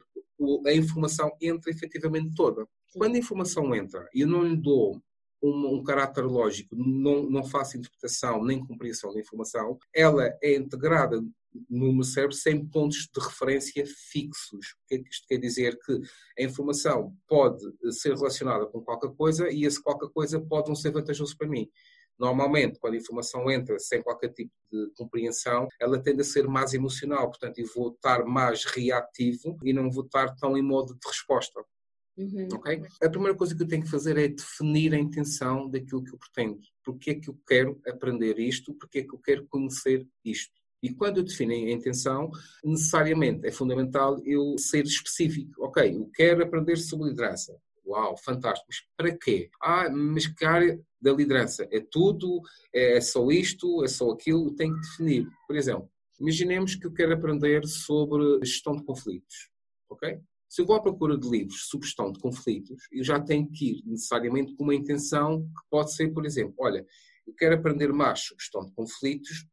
a 0.65 0.73
informação 0.73 1.29
entra 1.41 1.69
efetivamente 1.69 2.33
toda. 2.33 2.65
Quando 2.93 3.15
a 3.15 3.19
informação 3.19 3.75
entra 3.75 4.07
e 4.15 4.21
eu 4.21 4.27
não 4.27 4.45
lhe 4.45 4.55
dou 4.55 5.03
um, 5.43 5.75
um 5.75 5.83
caráter 5.83 6.23
lógico, 6.23 6.75
não, 6.75 7.29
não 7.29 7.43
faço 7.43 7.77
interpretação 7.77 8.43
nem 8.43 8.65
compreensão 8.65 9.13
da 9.13 9.19
informação, 9.19 9.77
ela 9.93 10.25
é 10.41 10.55
integrada 10.55 11.21
no 11.69 11.93
meu 11.93 12.03
cérebro 12.03 12.35
sem 12.35 12.65
pontos 12.65 13.09
de 13.13 13.19
referência 13.19 13.85
fixos. 13.85 14.71
O 14.71 14.87
que 14.87 14.95
é 14.95 14.97
que 14.99 15.09
isto 15.09 15.27
quer 15.27 15.37
dizer? 15.37 15.77
Que 15.85 15.99
a 16.39 16.43
informação 16.43 17.15
pode 17.27 17.61
ser 17.91 18.15
relacionada 18.15 18.65
com 18.65 18.81
qualquer 18.81 19.11
coisa 19.15 19.51
e 19.51 19.65
esse 19.65 19.81
qualquer 19.81 20.09
coisa 20.09 20.39
pode 20.39 20.69
não 20.69 20.75
ser 20.75 20.91
vantajoso 20.91 21.37
para 21.37 21.47
mim. 21.47 21.69
Normalmente, 22.17 22.79
quando 22.79 22.93
a 22.93 22.97
informação 22.97 23.49
entra 23.51 23.77
sem 23.79 24.01
qualquer 24.01 24.29
tipo 24.29 24.51
de 24.71 24.91
compreensão, 24.95 25.67
ela 25.79 26.01
tende 26.01 26.21
a 26.21 26.23
ser 26.23 26.47
mais 26.47 26.73
emocional, 26.73 27.27
portanto, 27.27 27.59
eu 27.59 27.67
vou 27.75 27.89
estar 27.89 28.23
mais 28.23 28.65
reativo 28.65 29.57
e 29.63 29.73
não 29.73 29.91
vou 29.91 30.05
estar 30.05 30.33
tão 30.35 30.57
em 30.57 30.61
modo 30.61 30.93
de 30.93 31.07
resposta. 31.07 31.63
Uhum. 32.17 32.47
Okay? 32.53 32.83
A 33.01 33.09
primeira 33.09 33.35
coisa 33.35 33.55
que 33.55 33.63
eu 33.63 33.67
tenho 33.67 33.83
que 33.83 33.89
fazer 33.89 34.17
é 34.17 34.27
definir 34.27 34.93
a 34.93 34.99
intenção 34.99 35.69
daquilo 35.69 36.03
que 36.03 36.13
eu 36.13 36.19
pretendo. 36.19 36.59
Porque 36.83 37.11
é 37.11 37.15
que 37.15 37.29
eu 37.29 37.39
quero 37.47 37.81
aprender 37.87 38.37
isto? 38.39 38.73
Porque 38.73 38.99
é 38.99 39.03
que 39.03 39.13
eu 39.13 39.19
quero 39.19 39.45
conhecer 39.47 40.07
isto? 40.23 40.53
E 40.81 40.93
quando 40.93 41.17
eu 41.17 41.23
defino 41.23 41.53
a 41.53 41.55
intenção, 41.55 42.29
necessariamente 42.63 43.47
é 43.47 43.51
fundamental 43.51 44.19
eu 44.25 44.57
ser 44.57 44.83
específico. 44.83 45.63
Ok, 45.63 45.95
eu 45.95 46.09
quero 46.13 46.43
aprender 46.43 46.75
sobre 46.77 47.09
liderança. 47.09 47.57
Uau, 47.85 48.17
fantástico. 48.17 48.67
Mas 48.69 48.83
para 48.95 49.17
quê? 49.17 49.49
Ah, 49.61 49.89
mas 49.89 50.27
que 50.27 50.45
área 50.45 50.79
da 51.01 51.13
liderança? 51.13 51.67
É 51.71 51.79
tudo? 51.79 52.41
É 52.73 52.99
só 52.99 53.29
isto? 53.31 53.83
É 53.83 53.87
só 53.87 54.11
aquilo? 54.11 54.53
Tenho 54.55 54.75
que 54.75 54.81
definir. 54.81 55.27
Por 55.47 55.55
exemplo, 55.55 55.89
imaginemos 56.19 56.75
que 56.75 56.85
eu 56.85 56.93
quero 56.93 57.13
aprender 57.13 57.65
sobre 57.65 58.39
gestão 58.43 58.75
de 58.75 58.83
conflitos. 58.83 59.49
Ok? 59.89 60.19
Se 60.53 60.61
eu 60.61 60.67
vou 60.67 60.75
à 60.75 60.79
procura 60.79 61.17
de 61.17 61.27
livros 61.27 61.67
sobre 61.67 61.87
gestão 61.87 62.11
de 62.11 62.19
conflitos, 62.19 62.83
eu 62.91 63.03
já 63.03 63.19
tenho 63.19 63.49
que 63.49 63.71
ir 63.71 63.83
necessariamente 63.87 64.55
com 64.55 64.65
uma 64.65 64.75
intenção 64.75 65.41
que 65.41 65.67
pode 65.67 65.95
ser, 65.95 66.13
por 66.13 66.27
exemplo, 66.27 66.53
olha, 66.59 66.85
eu 67.25 67.33
quero 67.33 67.55
aprender 67.55 67.91
mais 67.91 68.19
sobre 68.19 68.43
gestão 68.43 68.63
de 68.63 68.71
conflitos 68.71 69.47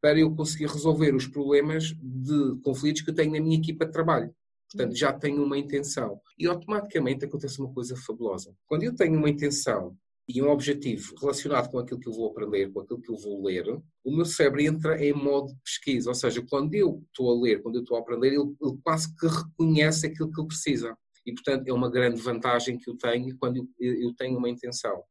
para 0.00 0.18
eu 0.18 0.34
conseguir 0.34 0.68
resolver 0.68 1.14
os 1.14 1.26
problemas 1.26 1.92
de 2.02 2.58
conflitos 2.64 3.02
que 3.02 3.10
eu 3.10 3.14
tenho 3.14 3.32
na 3.32 3.40
minha 3.40 3.58
equipa 3.58 3.84
de 3.84 3.92
trabalho. 3.92 4.34
Portanto, 4.72 4.96
já 4.96 5.12
tenho 5.12 5.44
uma 5.44 5.58
intenção. 5.58 6.18
E 6.38 6.46
automaticamente 6.46 7.26
acontece 7.26 7.60
uma 7.60 7.70
coisa 7.74 7.94
fabulosa. 7.94 8.56
Quando 8.64 8.84
eu 8.84 8.94
tenho 8.94 9.18
uma 9.18 9.28
intenção 9.28 9.94
e 10.28 10.42
um 10.42 10.50
objetivo 10.50 11.14
relacionado 11.20 11.70
com 11.70 11.78
aquilo 11.78 12.00
que 12.00 12.08
eu 12.08 12.12
vou 12.12 12.30
aprender, 12.30 12.72
com 12.72 12.80
aquilo 12.80 13.00
que 13.00 13.10
eu 13.10 13.16
vou 13.16 13.44
ler, 13.44 13.64
o 14.04 14.16
meu 14.16 14.24
cérebro 14.24 14.60
entra 14.60 15.02
em 15.04 15.12
modo 15.12 15.52
de 15.52 15.60
pesquisa. 15.62 16.10
Ou 16.10 16.14
seja, 16.14 16.44
quando 16.48 16.74
eu 16.74 17.02
estou 17.06 17.30
a 17.30 17.40
ler, 17.40 17.62
quando 17.62 17.76
eu 17.76 17.82
estou 17.82 17.96
a 17.96 18.00
aprender, 18.00 18.28
ele, 18.28 18.56
ele 18.60 18.78
quase 18.82 19.14
que 19.14 19.26
reconhece 19.26 20.06
aquilo 20.06 20.32
que 20.32 20.40
ele 20.40 20.48
precisa. 20.48 20.96
E, 21.24 21.32
portanto, 21.32 21.68
é 21.68 21.72
uma 21.72 21.90
grande 21.90 22.20
vantagem 22.20 22.78
que 22.78 22.90
eu 22.90 22.96
tenho 22.96 23.36
quando 23.38 23.56
eu, 23.56 23.94
eu 23.94 24.14
tenho 24.14 24.38
uma 24.38 24.48
intenção. 24.48 25.02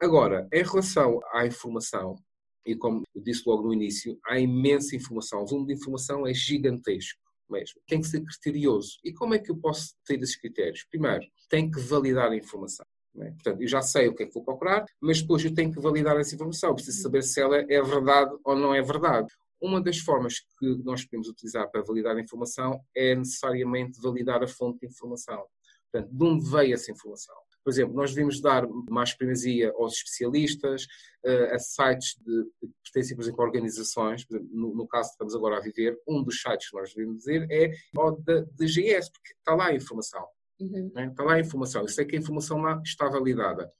Agora, 0.00 0.48
em 0.52 0.62
relação 0.62 1.20
à 1.32 1.46
informação, 1.46 2.16
e 2.64 2.76
como 2.76 3.02
eu 3.14 3.22
disse 3.22 3.42
logo 3.46 3.64
no 3.64 3.72
início, 3.72 4.18
há 4.24 4.38
imensa 4.38 4.94
informação. 4.94 5.42
O 5.42 5.46
volume 5.46 5.68
de 5.68 5.74
informação 5.74 6.26
é 6.26 6.34
gigantesco 6.34 7.20
mesmo. 7.50 7.80
Tem 7.86 8.00
que 8.00 8.06
ser 8.06 8.22
criterioso. 8.24 8.98
E 9.04 9.12
como 9.12 9.34
é 9.34 9.38
que 9.38 9.50
eu 9.50 9.56
posso 9.56 9.94
ter 10.04 10.20
esses 10.20 10.36
critérios? 10.36 10.84
Primeiro, 10.88 11.24
tenho 11.48 11.70
que 11.70 11.80
validar 11.80 12.30
a 12.30 12.36
informação. 12.36 12.86
É? 13.18 13.30
Portanto, 13.30 13.60
eu 13.60 13.68
já 13.68 13.82
sei 13.82 14.08
o 14.08 14.14
que 14.14 14.22
é 14.22 14.26
que 14.26 14.34
vou 14.34 14.44
procurar, 14.44 14.84
mas 15.00 15.20
depois 15.20 15.44
eu 15.44 15.52
tenho 15.52 15.72
que 15.72 15.80
validar 15.80 16.16
essa 16.16 16.34
informação. 16.34 16.74
Preciso 16.74 17.02
saber 17.02 17.22
se 17.22 17.40
ela 17.40 17.58
é 17.58 17.82
verdade 17.82 18.30
ou 18.44 18.56
não 18.56 18.74
é 18.74 18.80
verdade. 18.80 19.28
Uma 19.60 19.80
das 19.80 19.98
formas 19.98 20.40
que 20.58 20.66
nós 20.84 21.04
podemos 21.04 21.28
utilizar 21.28 21.70
para 21.70 21.82
validar 21.82 22.16
a 22.16 22.20
informação 22.20 22.80
é 22.94 23.14
necessariamente 23.14 24.00
validar 24.00 24.42
a 24.42 24.48
fonte 24.48 24.80
de 24.80 24.86
informação. 24.86 25.44
Portanto, 25.90 26.14
de 26.14 26.24
onde 26.24 26.50
veio 26.50 26.74
essa 26.74 26.90
informação? 26.90 27.34
Por 27.62 27.70
exemplo, 27.70 27.94
nós 27.94 28.14
devemos 28.14 28.40
dar 28.40 28.66
mais 28.88 29.12
primazia 29.12 29.70
aos 29.76 29.94
especialistas, 29.94 30.86
eh, 31.24 31.54
a 31.54 31.58
sites 31.58 32.16
de, 32.24 32.44
que 32.58 32.68
pertencem, 32.84 33.16
por 33.16 33.22
exemplo, 33.22 33.42
a 33.42 33.44
organizações. 33.44 34.26
No, 34.30 34.74
no, 34.74 34.86
caso 34.88 35.10
que 35.10 35.14
estamos 35.14 35.34
agora 35.34 35.58
a 35.58 35.60
viver, 35.60 36.00
um 36.08 36.22
dos 36.22 36.40
sites 36.40 36.70
que 36.70 36.76
nós 36.76 36.94
devemos 36.94 37.18
dizer 37.18 37.46
é 37.50 37.72
o 37.94 38.12
da 38.12 38.40
DGS, 38.56 39.12
porque 39.12 39.34
está 39.34 39.54
lá 39.54 39.66
a 39.66 39.74
informação. 39.74 40.26
Uhum. 40.60 40.90
Né? 40.94 41.06
Está 41.06 41.24
lá 41.24 41.34
a 41.34 41.40
informação. 41.40 41.82
Eu 41.82 41.88
sei 41.88 42.04
que 42.04 42.16
a 42.16 42.18
informação 42.18 42.58
lá 42.58 42.80
está 42.84 43.08
validada. 43.08 43.70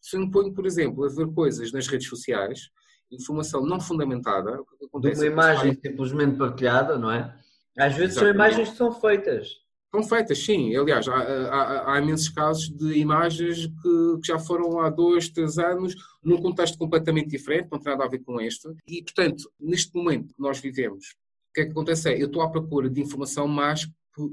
Se 0.00 0.16
eu 0.16 0.20
me 0.20 0.30
ponho, 0.30 0.52
por 0.52 0.66
exemplo, 0.66 1.04
a 1.04 1.08
ver 1.08 1.26
coisas 1.32 1.72
nas 1.72 1.86
redes 1.86 2.08
sociais, 2.08 2.70
informação 3.10 3.64
não 3.64 3.80
fundamentada. 3.80 4.62
De 5.00 5.14
uma 5.14 5.26
imagem 5.26 5.74
simplesmente 5.74 6.36
partilhada, 6.36 6.98
não 6.98 7.10
é? 7.10 7.34
Às 7.76 7.94
vezes 7.94 8.16
Exatamente. 8.16 8.18
são 8.18 8.28
imagens 8.28 8.70
que 8.70 8.76
são 8.76 8.92
feitas. 8.92 9.48
São 9.90 10.02
feitas, 10.02 10.38
sim. 10.38 10.76
Aliás, 10.76 11.06
há, 11.06 11.16
há, 11.16 11.94
há 11.94 12.00
imensos 12.00 12.28
casos 12.28 12.68
de 12.68 12.98
imagens 12.98 13.66
que, 13.66 14.20
que, 14.20 14.26
já 14.26 14.38
foram 14.38 14.80
há 14.80 14.90
dois, 14.90 15.28
três 15.28 15.56
anos, 15.56 15.94
num 16.22 16.40
contexto 16.42 16.76
completamente 16.76 17.28
diferente, 17.28 17.68
não 17.70 17.78
tem 17.78 17.92
nada 17.92 18.04
a 18.04 18.08
ver 18.08 18.18
com 18.18 18.40
este. 18.40 18.68
E, 18.88 19.02
portanto, 19.02 19.50
neste 19.58 19.94
momento 19.94 20.34
que 20.34 20.42
nós 20.42 20.58
vivemos, 20.58 21.14
o 21.50 21.52
que 21.54 21.60
é 21.60 21.64
que 21.64 21.70
acontece? 21.70 22.10
É, 22.10 22.20
eu 22.20 22.26
estou 22.26 22.42
à 22.42 22.50
procura 22.50 22.90
de 22.90 23.00
informação 23.00 23.46
mais 23.46 23.88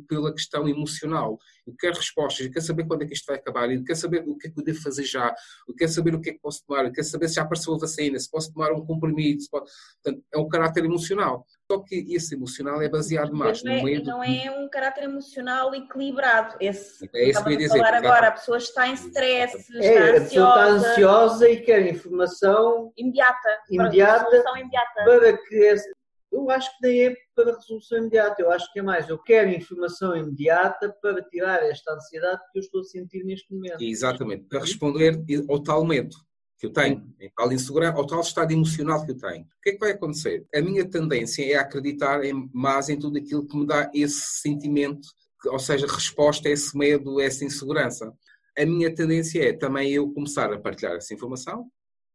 pela 0.07 0.33
questão 0.33 0.67
emocional. 0.67 1.37
Eu 1.65 1.75
quero 1.79 1.95
respostas, 1.95 2.45
eu 2.45 2.51
quero 2.51 2.65
saber 2.65 2.85
quando 2.85 3.03
é 3.03 3.05
que 3.05 3.13
isto 3.13 3.25
vai 3.25 3.37
acabar, 3.37 3.71
eu 3.71 3.83
quero 3.83 3.97
saber 3.97 4.23
o 4.27 4.37
que 4.37 4.47
é 4.47 4.51
que 4.51 4.59
eu 4.59 4.63
devo 4.63 4.81
fazer 4.81 5.03
já, 5.03 5.33
eu 5.67 5.75
quero 5.75 5.91
saber 5.91 6.15
o 6.15 6.21
que 6.21 6.29
é 6.31 6.33
que 6.33 6.39
posso 6.39 6.65
tomar, 6.65 6.85
eu 6.85 6.91
quero 6.91 7.07
saber 7.07 7.27
se 7.27 7.35
já 7.35 7.43
apareceu 7.43 7.73
a 7.73 7.77
vacina, 7.77 8.19
se 8.19 8.29
posso 8.29 8.53
tomar 8.53 8.71
um 8.71 8.85
comprimido. 8.85 9.43
Pode... 9.49 9.69
Portanto, 10.03 10.25
é 10.33 10.37
um 10.37 10.49
caráter 10.49 10.85
emocional. 10.85 11.45
Só 11.71 11.79
que 11.79 12.05
esse 12.13 12.35
emocional 12.35 12.81
é 12.81 12.89
baseado 12.89 13.33
mais 13.33 13.63
no 13.63 13.71
é, 13.71 13.81
meio. 13.81 14.03
Não 14.03 14.21
é 14.21 14.51
um 14.51 14.69
caráter 14.69 15.05
emocional 15.05 15.73
equilibrado. 15.73 16.57
Esse, 16.59 17.09
é 17.13 17.29
isso 17.29 17.41
que 17.41 17.49
eu 17.49 17.51
ia 17.53 17.57
dizer. 17.57 17.77
Falar 17.77 17.93
agora, 17.93 18.27
a 18.27 18.31
pessoa 18.31 18.57
está 18.57 18.87
em 18.87 18.93
stress, 18.93 19.55
está 19.55 19.77
é, 19.77 20.17
ansiosa. 20.17 20.17
A 20.17 20.21
pessoa 20.21 20.49
está 20.49 20.65
ansiosa 20.67 21.49
e 21.49 21.61
quer 21.61 21.87
informação 21.87 22.91
imediata, 22.97 23.49
imediata 23.69 24.25
para, 24.25 24.59
imediata. 24.59 25.03
para 25.05 25.37
que 25.37 25.55
esse, 25.55 25.89
eu 26.31 26.49
acho 26.49 26.69
que 26.77 26.87
nem 26.87 27.05
é 27.07 27.15
para 27.35 27.55
resolução 27.55 27.97
imediata, 27.97 28.41
eu 28.41 28.51
acho 28.51 28.71
que 28.71 28.79
é 28.79 28.81
mais, 28.81 29.09
eu 29.09 29.17
quero 29.17 29.49
informação 29.49 30.15
imediata 30.15 30.95
para 31.01 31.21
tirar 31.23 31.61
esta 31.63 31.93
ansiedade 31.93 32.41
que 32.51 32.59
eu 32.59 32.61
estou 32.61 32.81
a 32.81 32.85
sentir 32.85 33.23
neste 33.23 33.53
momento. 33.53 33.81
Exatamente, 33.81 34.45
para 34.45 34.61
responder 34.61 35.21
ao 35.49 35.61
tal 35.61 35.85
medo 35.85 36.15
que 36.57 36.67
eu 36.67 36.71
tenho, 36.71 37.03
em 37.19 37.29
tal 37.35 37.51
insegurança, 37.51 37.97
ao 37.97 38.05
tal 38.05 38.21
estado 38.21 38.51
emocional 38.51 39.03
que 39.03 39.11
eu 39.11 39.17
tenho. 39.17 39.43
O 39.43 39.61
que 39.63 39.71
é 39.71 39.73
que 39.73 39.79
vai 39.79 39.91
acontecer? 39.91 40.45
A 40.53 40.61
minha 40.61 40.87
tendência 40.87 41.43
é 41.43 41.55
acreditar 41.55 42.23
em, 42.23 42.49
mais 42.53 42.87
em 42.87 42.99
tudo 42.99 43.17
aquilo 43.17 43.47
que 43.47 43.57
me 43.57 43.65
dá 43.65 43.89
esse 43.93 44.41
sentimento, 44.41 45.07
ou 45.47 45.57
seja, 45.57 45.87
resposta 45.87 46.47
a 46.47 46.51
esse 46.51 46.77
medo, 46.77 47.17
a 47.19 47.23
essa 47.23 47.43
insegurança. 47.43 48.13
A 48.57 48.65
minha 48.65 48.93
tendência 48.93 49.43
é 49.43 49.53
também 49.53 49.91
eu 49.91 50.11
começar 50.13 50.53
a 50.53 50.59
partilhar 50.59 50.95
essa 50.95 51.13
informação, 51.13 51.65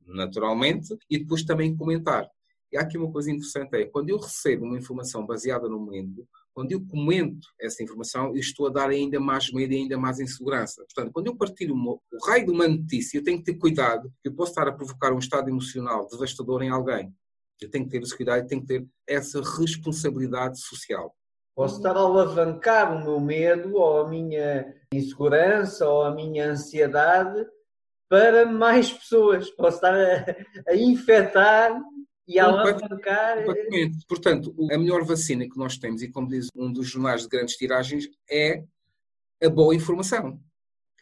naturalmente, 0.07 0.97
e 1.11 1.19
depois 1.19 1.43
também 1.43 1.77
comentar. 1.77 2.31
E 2.73 2.77
há 2.77 2.81
aqui 2.83 2.99
uma 2.99 3.11
coisa 3.11 3.31
interessante, 3.31 3.75
é 3.75 3.87
quando 3.87 4.11
eu 4.11 4.19
recebo 4.19 4.65
uma 4.65 4.77
informação 4.79 5.25
baseada 5.25 5.69
no 5.69 5.81
medo, 5.81 6.27
quando 6.53 6.73
eu 6.73 6.85
comento 6.87 7.49
essa 7.61 7.83
informação, 7.83 8.29
eu 8.29 8.37
estou 8.37 8.67
a 8.67 8.71
dar 8.71 8.89
ainda 8.89 9.21
mais 9.21 9.53
medo 9.53 9.75
e 9.75 9.77
ainda 9.77 9.99
mais 9.99 10.19
insegurança. 10.19 10.85
Portanto, 10.85 11.13
quando 11.13 11.27
eu 11.27 11.37
partilho 11.37 11.75
uma, 11.75 11.93
o 11.93 12.27
raio 12.27 12.47
de 12.47 12.51
uma 12.51 12.67
notícia, 12.67 13.19
eu 13.19 13.23
tenho 13.23 13.39
que 13.39 13.45
ter 13.45 13.59
cuidado, 13.59 14.11
porque 14.11 14.29
eu 14.29 14.35
posso 14.35 14.53
estar 14.53 14.67
a 14.67 14.73
provocar 14.73 15.13
um 15.13 15.19
estado 15.19 15.51
emocional 15.51 16.09
devastador 16.11 16.63
em 16.63 16.71
alguém. 16.71 17.15
Eu 17.61 17.71
tenho 17.71 17.85
que 17.85 17.91
ter 17.91 18.03
esse 18.03 18.17
cuidado 18.17 18.45
e 18.45 18.47
tenho 18.47 18.63
que 18.63 18.67
ter 18.67 18.87
essa 19.07 19.41
responsabilidade 19.43 20.59
social. 20.61 21.15
Posso 21.55 21.77
estar 21.77 21.97
a 21.97 22.01
alavancar 22.01 22.95
o 22.95 23.05
meu 23.05 23.21
medo, 23.21 23.77
ou 23.77 24.01
a 24.01 24.09
minha 24.09 24.75
insegurança, 24.93 25.89
ou 25.89 26.05
a 26.05 26.15
minha 26.15 26.51
ansiedade 26.51 27.47
para 28.09 28.47
mais 28.47 28.93
pessoas. 28.93 29.51
Posso 29.51 29.77
estar 29.77 29.95
a, 29.95 30.71
a 30.71 30.77
infectar 30.77 31.79
e 32.27 32.39
alavancar. 32.39 33.45
Portanto, 34.09 34.55
a 34.71 34.79
melhor 34.79 35.05
vacina 35.05 35.49
que 35.49 35.57
nós 35.57 35.79
temos, 35.79 36.03
e 36.03 36.09
como 36.09 36.29
diz 36.29 36.49
um 36.55 36.73
dos 36.73 36.89
jornais 36.89 37.23
de 37.23 37.29
grandes 37.29 37.57
tiragens, 37.57 38.09
é 38.31 38.65
a 39.43 39.49
boa 39.49 39.75
informação. 39.75 40.41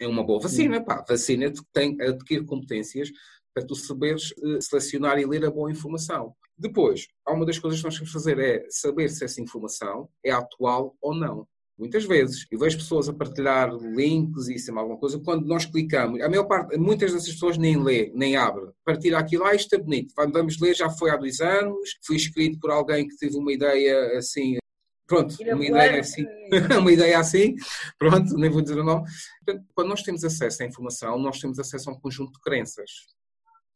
É 0.00 0.06
uma 0.06 0.24
boa 0.24 0.40
vacina, 0.40 0.82
pá. 0.84 1.04
Vacina 1.08 1.52
tem 1.72 1.96
a 2.00 2.10
adquirir 2.10 2.44
competências 2.44 3.10
para 3.54 3.64
tu 3.64 3.76
saberes 3.76 4.32
uh, 4.32 4.60
selecionar 4.60 5.18
e 5.18 5.24
ler 5.24 5.44
a 5.44 5.50
boa 5.50 5.70
informação. 5.70 6.34
Depois, 6.58 7.06
há 7.24 7.32
uma 7.32 7.46
das 7.46 7.58
coisas 7.58 7.80
que 7.80 7.86
nós 7.86 7.94
temos 7.94 8.10
que 8.10 8.12
fazer 8.12 8.38
é 8.38 8.66
saber 8.68 9.08
se 9.08 9.24
essa 9.24 9.40
informação 9.40 10.08
é 10.22 10.30
atual 10.30 10.96
ou 11.00 11.14
não. 11.14 11.46
Muitas 11.76 12.04
vezes. 12.04 12.46
Eu 12.50 12.58
vejo 12.58 12.78
pessoas 12.78 13.08
a 13.08 13.12
partilhar 13.12 13.74
links 13.74 14.48
e 14.48 14.54
assim, 14.54 14.76
alguma 14.76 14.96
coisa. 14.96 15.18
Quando 15.18 15.44
nós 15.44 15.64
clicamos, 15.66 16.20
a 16.20 16.28
maior 16.28 16.44
parte, 16.44 16.76
muitas 16.78 17.12
dessas 17.12 17.32
pessoas 17.32 17.58
nem 17.58 17.82
lê, 17.82 18.12
nem 18.14 18.36
abre. 18.36 18.70
Partilha 18.84 19.18
aquilo, 19.18 19.44
ah, 19.44 19.54
isto 19.54 19.74
é 19.74 19.78
bonito. 19.78 20.14
Vamos 20.16 20.60
ler, 20.60 20.74
já 20.74 20.88
foi 20.88 21.10
há 21.10 21.16
dois 21.16 21.40
anos. 21.40 21.98
Foi 22.06 22.14
escrito 22.16 22.60
por 22.60 22.70
alguém 22.70 23.08
que 23.08 23.16
teve 23.16 23.36
uma 23.36 23.52
ideia 23.52 24.16
assim. 24.16 24.56
Pronto, 25.06 25.36
uma 25.42 25.64
ideia 25.64 26.00
assim. 26.00 26.24
uma 26.78 26.92
ideia 26.92 27.18
assim. 27.18 27.56
Pronto, 27.98 28.36
nem 28.36 28.48
vou 28.48 28.62
dizer 28.62 28.78
o 28.78 28.84
nome. 28.84 29.04
quando 29.74 29.88
nós 29.88 30.02
temos 30.02 30.24
acesso 30.24 30.62
à 30.62 30.66
informação, 30.66 31.18
nós 31.18 31.40
temos 31.40 31.58
acesso 31.58 31.90
a 31.90 31.92
um 31.92 32.00
conjunto 32.00 32.32
de 32.34 32.40
crenças. 32.40 32.90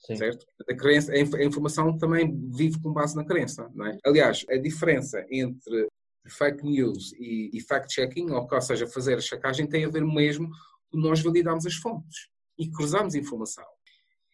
Sim. 0.07 0.17
Certo? 0.17 0.47
A, 0.71 0.75
crença, 0.75 1.13
a 1.13 1.45
informação 1.45 1.99
também 1.99 2.33
vive 2.55 2.81
com 2.81 2.93
base 2.93 3.17
na 3.17 3.25
crença. 3.25 3.69
Não 3.75 3.87
é? 3.87 3.99
Aliás, 4.07 4.47
a 4.49 4.57
diferença 4.57 5.27
entre 5.29 5.89
fake 6.29 6.65
news 6.65 7.13
e, 7.15 7.51
e 7.53 7.61
fact-checking, 7.61 8.31
ou, 8.31 8.61
seja, 8.61 8.87
fazer 8.87 9.15
a 9.19 9.21
checagem, 9.21 9.67
tem 9.67 9.85
a 9.85 9.89
ver 9.89 10.05
mesmo 10.05 10.51
com 10.91 10.99
nós 10.99 11.21
validarmos 11.21 11.67
as 11.67 11.75
fontes 11.75 12.29
e 12.59 12.71
cruzarmos 12.71 13.15
informação. 13.15 13.65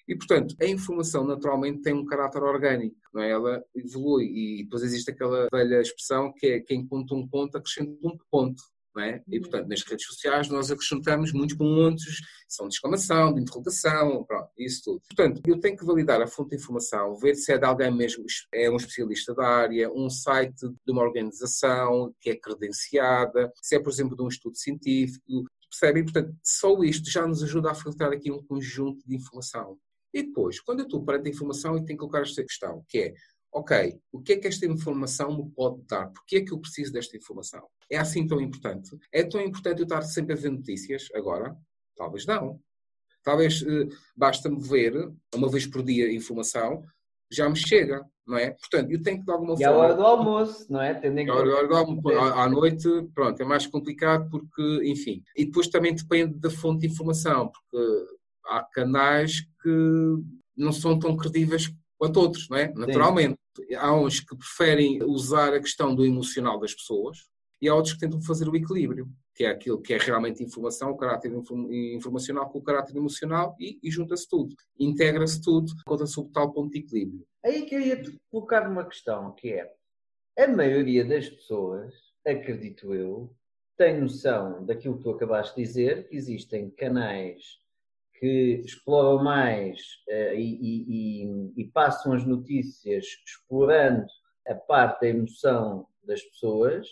E, 0.07 0.15
portanto, 0.15 0.55
a 0.61 0.67
informação 0.67 1.25
naturalmente 1.25 1.81
tem 1.81 1.95
um 1.95 2.05
caráter 2.05 2.43
orgânico, 2.43 2.97
não 3.13 3.23
é? 3.23 3.31
Ela 3.31 3.65
evolui 3.75 4.27
e 4.27 4.63
depois 4.65 4.83
existe 4.83 5.11
aquela 5.11 5.49
velha 5.51 5.81
expressão 5.81 6.33
que 6.33 6.47
é 6.47 6.61
quem 6.61 6.87
conta 6.87 7.15
um 7.15 7.27
ponto 7.27 7.57
acrescenta 7.57 7.93
um 8.07 8.17
ponto. 8.31 8.63
É? 8.97 9.21
E, 9.27 9.37
uhum. 9.37 9.43
portanto, 9.43 9.69
nas 9.69 9.83
redes 9.83 10.07
sociais 10.07 10.49
nós 10.49 10.71
acrescentamos 10.71 11.33
muitos 11.33 11.57
pontos, 11.57 12.21
são 12.49 12.69
de 12.69 12.77
exclamação, 12.77 13.35
de 13.35 13.41
interrogação, 13.41 14.25
pronto, 14.25 14.49
isso 14.57 14.83
tudo. 14.85 15.03
Portanto, 15.09 15.43
eu 15.45 15.59
tenho 15.59 15.77
que 15.77 15.85
validar 15.85 16.23
a 16.23 16.29
fonte 16.29 16.51
de 16.51 16.57
informação, 16.57 17.17
ver 17.17 17.35
se 17.35 17.53
é 17.53 17.59
de 17.59 17.65
alguém 17.65 17.91
mesmo, 17.91 18.25
é 18.53 18.71
um 18.71 18.77
especialista 18.77 19.35
da 19.35 19.47
área, 19.47 19.91
um 19.93 20.09
site 20.09 20.69
de 20.69 20.93
uma 20.93 21.03
organização 21.03 22.15
que 22.21 22.31
é 22.31 22.37
credenciada, 22.37 23.53
se 23.61 23.75
é, 23.75 23.81
por 23.81 23.91
exemplo, 23.91 24.17
de 24.17 24.23
um 24.23 24.29
estudo 24.29 24.57
científico, 24.57 25.45
percebem? 25.69 26.05
Portanto, 26.05 26.37
só 26.43 26.83
isto 26.85 27.11
já 27.11 27.27
nos 27.27 27.43
ajuda 27.43 27.73
a 27.73 27.75
filtrar 27.75 28.13
aqui 28.13 28.31
um 28.31 28.43
conjunto 28.43 29.05
de 29.07 29.17
informação. 29.17 29.77
E 30.13 30.23
depois, 30.23 30.61
quando 30.61 30.81
eu 30.81 30.85
estou 30.85 31.05
perante 31.05 31.29
a 31.29 31.33
informação, 31.33 31.73
eu 31.75 31.85
tenho 31.85 31.99
que 31.99 32.07
colocar 32.07 32.23
esta 32.23 32.45
questão, 32.45 32.85
que 32.89 32.99
é, 32.99 33.15
ok, 33.55 33.97
o 34.13 34.21
que 34.21 34.33
é 34.33 34.37
que 34.37 34.49
esta 34.49 34.67
informação 34.67 35.37
me 35.37 35.49
pode 35.53 35.81
dar? 35.89 36.09
Porquê 36.09 36.39
é 36.39 36.41
que 36.41 36.53
eu 36.53 36.59
preciso 36.59 36.93
desta 36.93 37.17
informação? 37.17 37.63
É 37.89 37.97
assim 37.97 38.27
tão 38.27 38.41
importante? 38.41 38.99
É 39.13 39.23
tão 39.23 39.41
importante 39.41 39.79
eu 39.79 39.85
estar 39.85 40.03
sempre 40.03 40.33
a 40.33 40.37
ver 40.37 40.51
notícias 40.51 41.09
agora? 41.15 41.57
Talvez 41.97 42.27
não. 42.27 42.61
Talvez 43.23 43.63
eh, 43.63 43.87
basta-me 44.17 44.61
ver, 44.61 44.93
uma 45.33 45.49
vez 45.49 45.67
por 45.67 45.85
dia, 45.85 46.13
informação, 46.13 46.83
já 47.31 47.49
me 47.49 47.57
chega, 47.57 48.05
não 48.27 48.37
é? 48.37 48.51
Portanto, 48.51 48.91
eu 48.91 49.01
tenho 49.01 49.21
que 49.21 49.25
de 49.25 49.31
alguma 49.33 49.55
e 49.55 49.57
forma... 49.57 49.63
E 49.63 49.73
a 49.73 49.79
hora 49.79 49.95
do 49.95 50.03
almoço, 50.03 50.67
não 50.71 50.83
é? 50.83 50.93
Tendo 50.93 51.19
em 51.21 51.29
a 51.29 51.35
hora 51.35 51.69
do 51.69 51.77
almoço, 51.77 52.19
à, 52.19 52.43
à 52.43 52.49
noite, 52.49 52.89
pronto, 53.15 53.41
é 53.41 53.45
mais 53.45 53.69
complicado 53.69 54.29
porque, 54.29 54.81
enfim. 54.85 55.23
E 55.37 55.45
depois 55.45 55.69
também 55.69 55.95
depende 55.95 56.35
da 56.35 56.51
fonte 56.51 56.81
de 56.81 56.93
informação, 56.93 57.51
porque 57.51 58.07
há 58.47 58.65
canais 58.65 59.43
que 59.63 60.17
não 60.57 60.73
são 60.73 60.99
tão 60.99 61.17
credíveis 61.17 61.73
quanto 61.97 62.21
outros, 62.21 62.49
não 62.49 62.59
é? 62.59 62.73
Naturalmente. 62.75 63.35
Sim. 63.35 63.44
Há 63.77 63.95
uns 63.95 64.21
que 64.21 64.37
preferem 64.37 65.03
usar 65.03 65.55
a 65.55 65.61
questão 65.61 65.95
do 65.95 66.05
emocional 66.05 66.59
das 66.59 66.75
pessoas 66.75 67.29
e 67.61 67.69
há 67.69 67.75
outros 67.75 67.95
que 67.95 68.01
tentam 68.01 68.21
fazer 68.21 68.49
o 68.49 68.57
equilíbrio, 68.57 69.09
que 69.35 69.45
é 69.45 69.49
aquilo 69.49 69.81
que 69.81 69.95
é 69.95 69.99
realmente 69.99 70.43
informação, 70.43 70.91
o 70.91 70.97
caráter 70.97 71.33
informacional 71.95 72.51
com 72.51 72.59
o 72.59 72.63
caráter 72.63 72.97
emocional 72.97 73.57
e, 73.59 73.79
e 73.83 73.91
junta-se 73.91 74.29
tudo. 74.29 74.55
Integra-se 74.79 75.41
tudo, 75.41 75.73
conta-se 75.87 76.19
o 76.21 76.25
tal 76.25 76.53
ponto 76.53 76.73
de 76.73 76.81
equilíbrio. 76.81 77.27
Aí 77.45 77.63
que 77.67 77.75
eu 77.75 77.81
ia 77.81 78.01
te 78.01 78.17
colocar 78.31 78.69
uma 78.69 78.85
questão, 78.85 79.33
que 79.33 79.53
é 79.53 79.73
a 80.39 80.49
maioria 80.49 81.05
das 81.05 81.29
pessoas, 81.29 81.95
acredito 82.27 82.95
eu, 82.95 83.35
tem 83.77 84.01
noção 84.01 84.65
daquilo 84.65 84.97
que 84.97 85.03
tu 85.03 85.11
acabaste 85.11 85.57
de 85.57 85.63
dizer, 85.63 86.09
que 86.09 86.17
existem 86.17 86.71
canais 86.71 87.64
que 88.25 88.63
exploram 88.65 89.23
mais 89.23 89.79
uh, 90.09 90.35
e, 90.35 91.27
e, 91.29 91.53
e, 91.59 91.65
passam 91.67 92.15
as 92.15 92.25
notícias 92.25 93.05
explorando 93.27 94.07
a 94.49 94.55
parte 94.55 95.03
da 95.03 95.09
emoção 95.09 95.87
das 96.03 96.23
pessoas, 96.23 96.87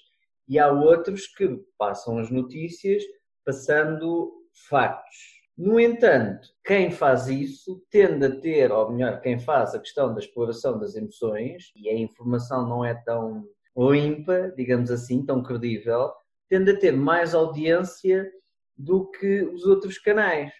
e 0.47 0.59
há 0.59 0.71
outros 0.71 1.27
que 1.27 1.59
passam 1.79 2.19
as 2.19 2.31
notícias 2.31 3.03
passando 3.47 4.31
factos. 4.69 5.41
No 5.57 5.81
entanto, 5.81 6.49
quem 6.67 6.91
faz 6.91 7.29
isso 7.29 7.83
tende 7.91 8.27
a 8.27 8.39
ter, 8.39 8.71
ou 8.71 8.93
melhor, 8.93 9.19
quem 9.23 9.39
faz 9.39 9.75
a 9.75 9.81
questão 9.81 10.13
da 10.13 10.21
exploração 10.21 10.79
das 10.79 10.95
emoções, 10.95 11.73
e 11.75 11.89
a 11.89 11.95
informação 11.95 12.69
não 12.69 12.85
é 12.85 12.93
tão 12.95 13.43
limpa, 13.75 14.53
digamos 14.55 14.91
assim, 14.91 15.25
tão 15.25 15.43
credível, 15.43 16.13
tende 16.51 16.73
a 16.73 16.79
ter 16.79 16.93
mais 16.93 17.35
audiência 17.35 18.31
do 18.77 19.11
que 19.11 19.45
os 19.45 19.65
outros 19.65 19.97
canais. 19.97 20.53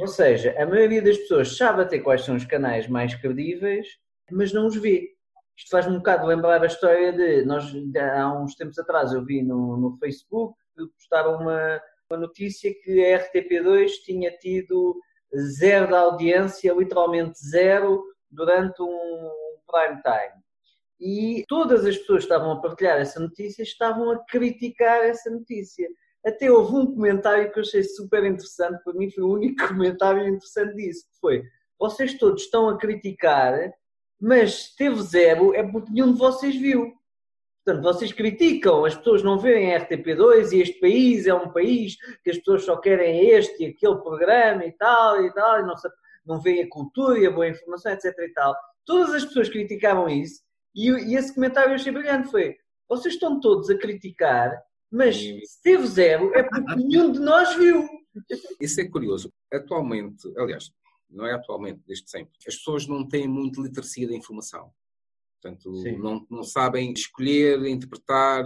Ou 0.00 0.08
seja, 0.08 0.54
a 0.58 0.66
maioria 0.66 1.00
das 1.00 1.16
pessoas 1.16 1.56
sabe 1.56 1.82
até 1.82 1.98
quais 1.98 2.24
são 2.24 2.34
os 2.34 2.44
canais 2.44 2.88
mais 2.88 3.14
credíveis, 3.14 3.86
mas 4.30 4.52
não 4.52 4.66
os 4.66 4.76
vê. 4.76 5.14
Isto 5.56 5.70
faz-me 5.70 5.94
um 5.94 5.98
bocado 5.98 6.26
lembrar 6.26 6.62
a 6.62 6.66
história 6.66 7.12
de. 7.12 7.44
Nós, 7.44 7.72
há 7.96 8.42
uns 8.42 8.54
tempos 8.56 8.78
atrás, 8.78 9.12
eu 9.12 9.24
vi 9.24 9.42
no, 9.42 9.76
no 9.76 9.96
Facebook 9.98 10.58
que 10.76 10.86
postaram 10.88 11.36
uma, 11.40 11.80
uma 12.10 12.18
notícia 12.18 12.74
que 12.82 13.04
a 13.04 13.18
RTP2 13.20 13.90
tinha 14.04 14.30
tido 14.36 15.00
zero 15.58 15.88
de 15.88 15.94
audiência, 15.94 16.74
literalmente 16.74 17.38
zero, 17.38 18.04
durante 18.30 18.82
um 18.82 19.30
prime 19.66 20.02
time. 20.02 20.46
E 20.98 21.44
todas 21.48 21.84
as 21.84 21.96
pessoas 21.96 22.18
que 22.18 22.32
estavam 22.32 22.52
a 22.52 22.60
partilhar 22.60 22.98
essa 22.98 23.20
notícia 23.20 23.62
estavam 23.62 24.10
a 24.10 24.24
criticar 24.24 25.04
essa 25.04 25.30
notícia. 25.30 25.88
Até 26.26 26.50
houve 26.50 26.74
um 26.74 26.86
comentário 26.86 27.52
que 27.52 27.58
eu 27.58 27.62
achei 27.62 27.84
super 27.84 28.24
interessante, 28.24 28.82
para 28.82 28.94
mim 28.94 29.10
foi 29.10 29.22
o 29.22 29.32
único 29.32 29.62
comentário 29.68 30.26
interessante 30.26 30.74
disso, 30.74 31.04
que 31.12 31.20
foi 31.20 31.44
vocês 31.78 32.14
todos 32.14 32.42
estão 32.42 32.68
a 32.68 32.78
criticar, 32.78 33.72
mas 34.20 34.74
teve 34.74 35.00
zero 35.02 35.54
é 35.54 35.62
porque 35.62 35.92
nenhum 35.92 36.12
de 36.12 36.18
vocês 36.18 36.56
viu. 36.56 36.92
Portanto, 37.64 37.82
vocês 37.82 38.12
criticam, 38.12 38.84
as 38.84 38.94
pessoas 38.94 39.22
não 39.22 39.38
veem 39.38 39.74
a 39.74 39.80
RTP2 39.80 40.52
e 40.52 40.62
este 40.62 40.80
país 40.80 41.26
é 41.26 41.34
um 41.34 41.50
país 41.50 41.96
que 42.22 42.30
as 42.30 42.38
pessoas 42.38 42.64
só 42.64 42.76
querem 42.76 43.28
este 43.28 43.64
e 43.64 43.66
aquele 43.66 43.96
programa 43.96 44.64
e 44.64 44.72
tal 44.72 45.22
e 45.22 45.32
tal, 45.32 45.60
e 45.60 45.62
não, 45.64 45.74
não 46.24 46.40
veem 46.40 46.62
a 46.62 46.68
cultura 46.68 47.18
e 47.18 47.26
a 47.26 47.30
boa 47.30 47.48
informação, 47.48 47.92
etc 47.92 48.14
e 48.18 48.32
tal. 48.32 48.56
Todas 48.84 49.12
as 49.14 49.24
pessoas 49.24 49.48
criticavam 49.48 50.08
isso 50.08 50.42
e, 50.74 50.90
e 50.90 51.16
esse 51.16 51.34
comentário 51.34 51.70
eu 51.70 51.74
achei 51.74 51.92
brilhante, 51.92 52.30
foi 52.30 52.56
vocês 52.88 53.14
estão 53.14 53.40
todos 53.40 53.68
a 53.68 53.76
criticar 53.76 54.62
mas 54.96 55.16
se 55.16 55.62
teve 55.62 55.86
zero 55.86 56.34
é 56.34 56.42
porque 56.42 56.74
nenhum 56.76 57.12
de 57.12 57.20
nós 57.20 57.54
viu. 57.56 57.86
Isso 58.60 58.80
é 58.80 58.88
curioso. 58.88 59.32
Atualmente, 59.52 60.26
aliás, 60.38 60.70
não 61.08 61.26
é 61.26 61.34
atualmente, 61.34 61.82
desde 61.86 62.10
sempre, 62.10 62.32
as 62.46 62.56
pessoas 62.56 62.86
não 62.86 63.06
têm 63.06 63.28
muito 63.28 63.62
literacia 63.62 64.08
da 64.08 64.14
informação. 64.14 64.72
Portanto, 65.40 65.70
não, 65.98 66.26
não 66.30 66.42
sabem 66.42 66.92
escolher, 66.92 67.64
interpretar, 67.66 68.44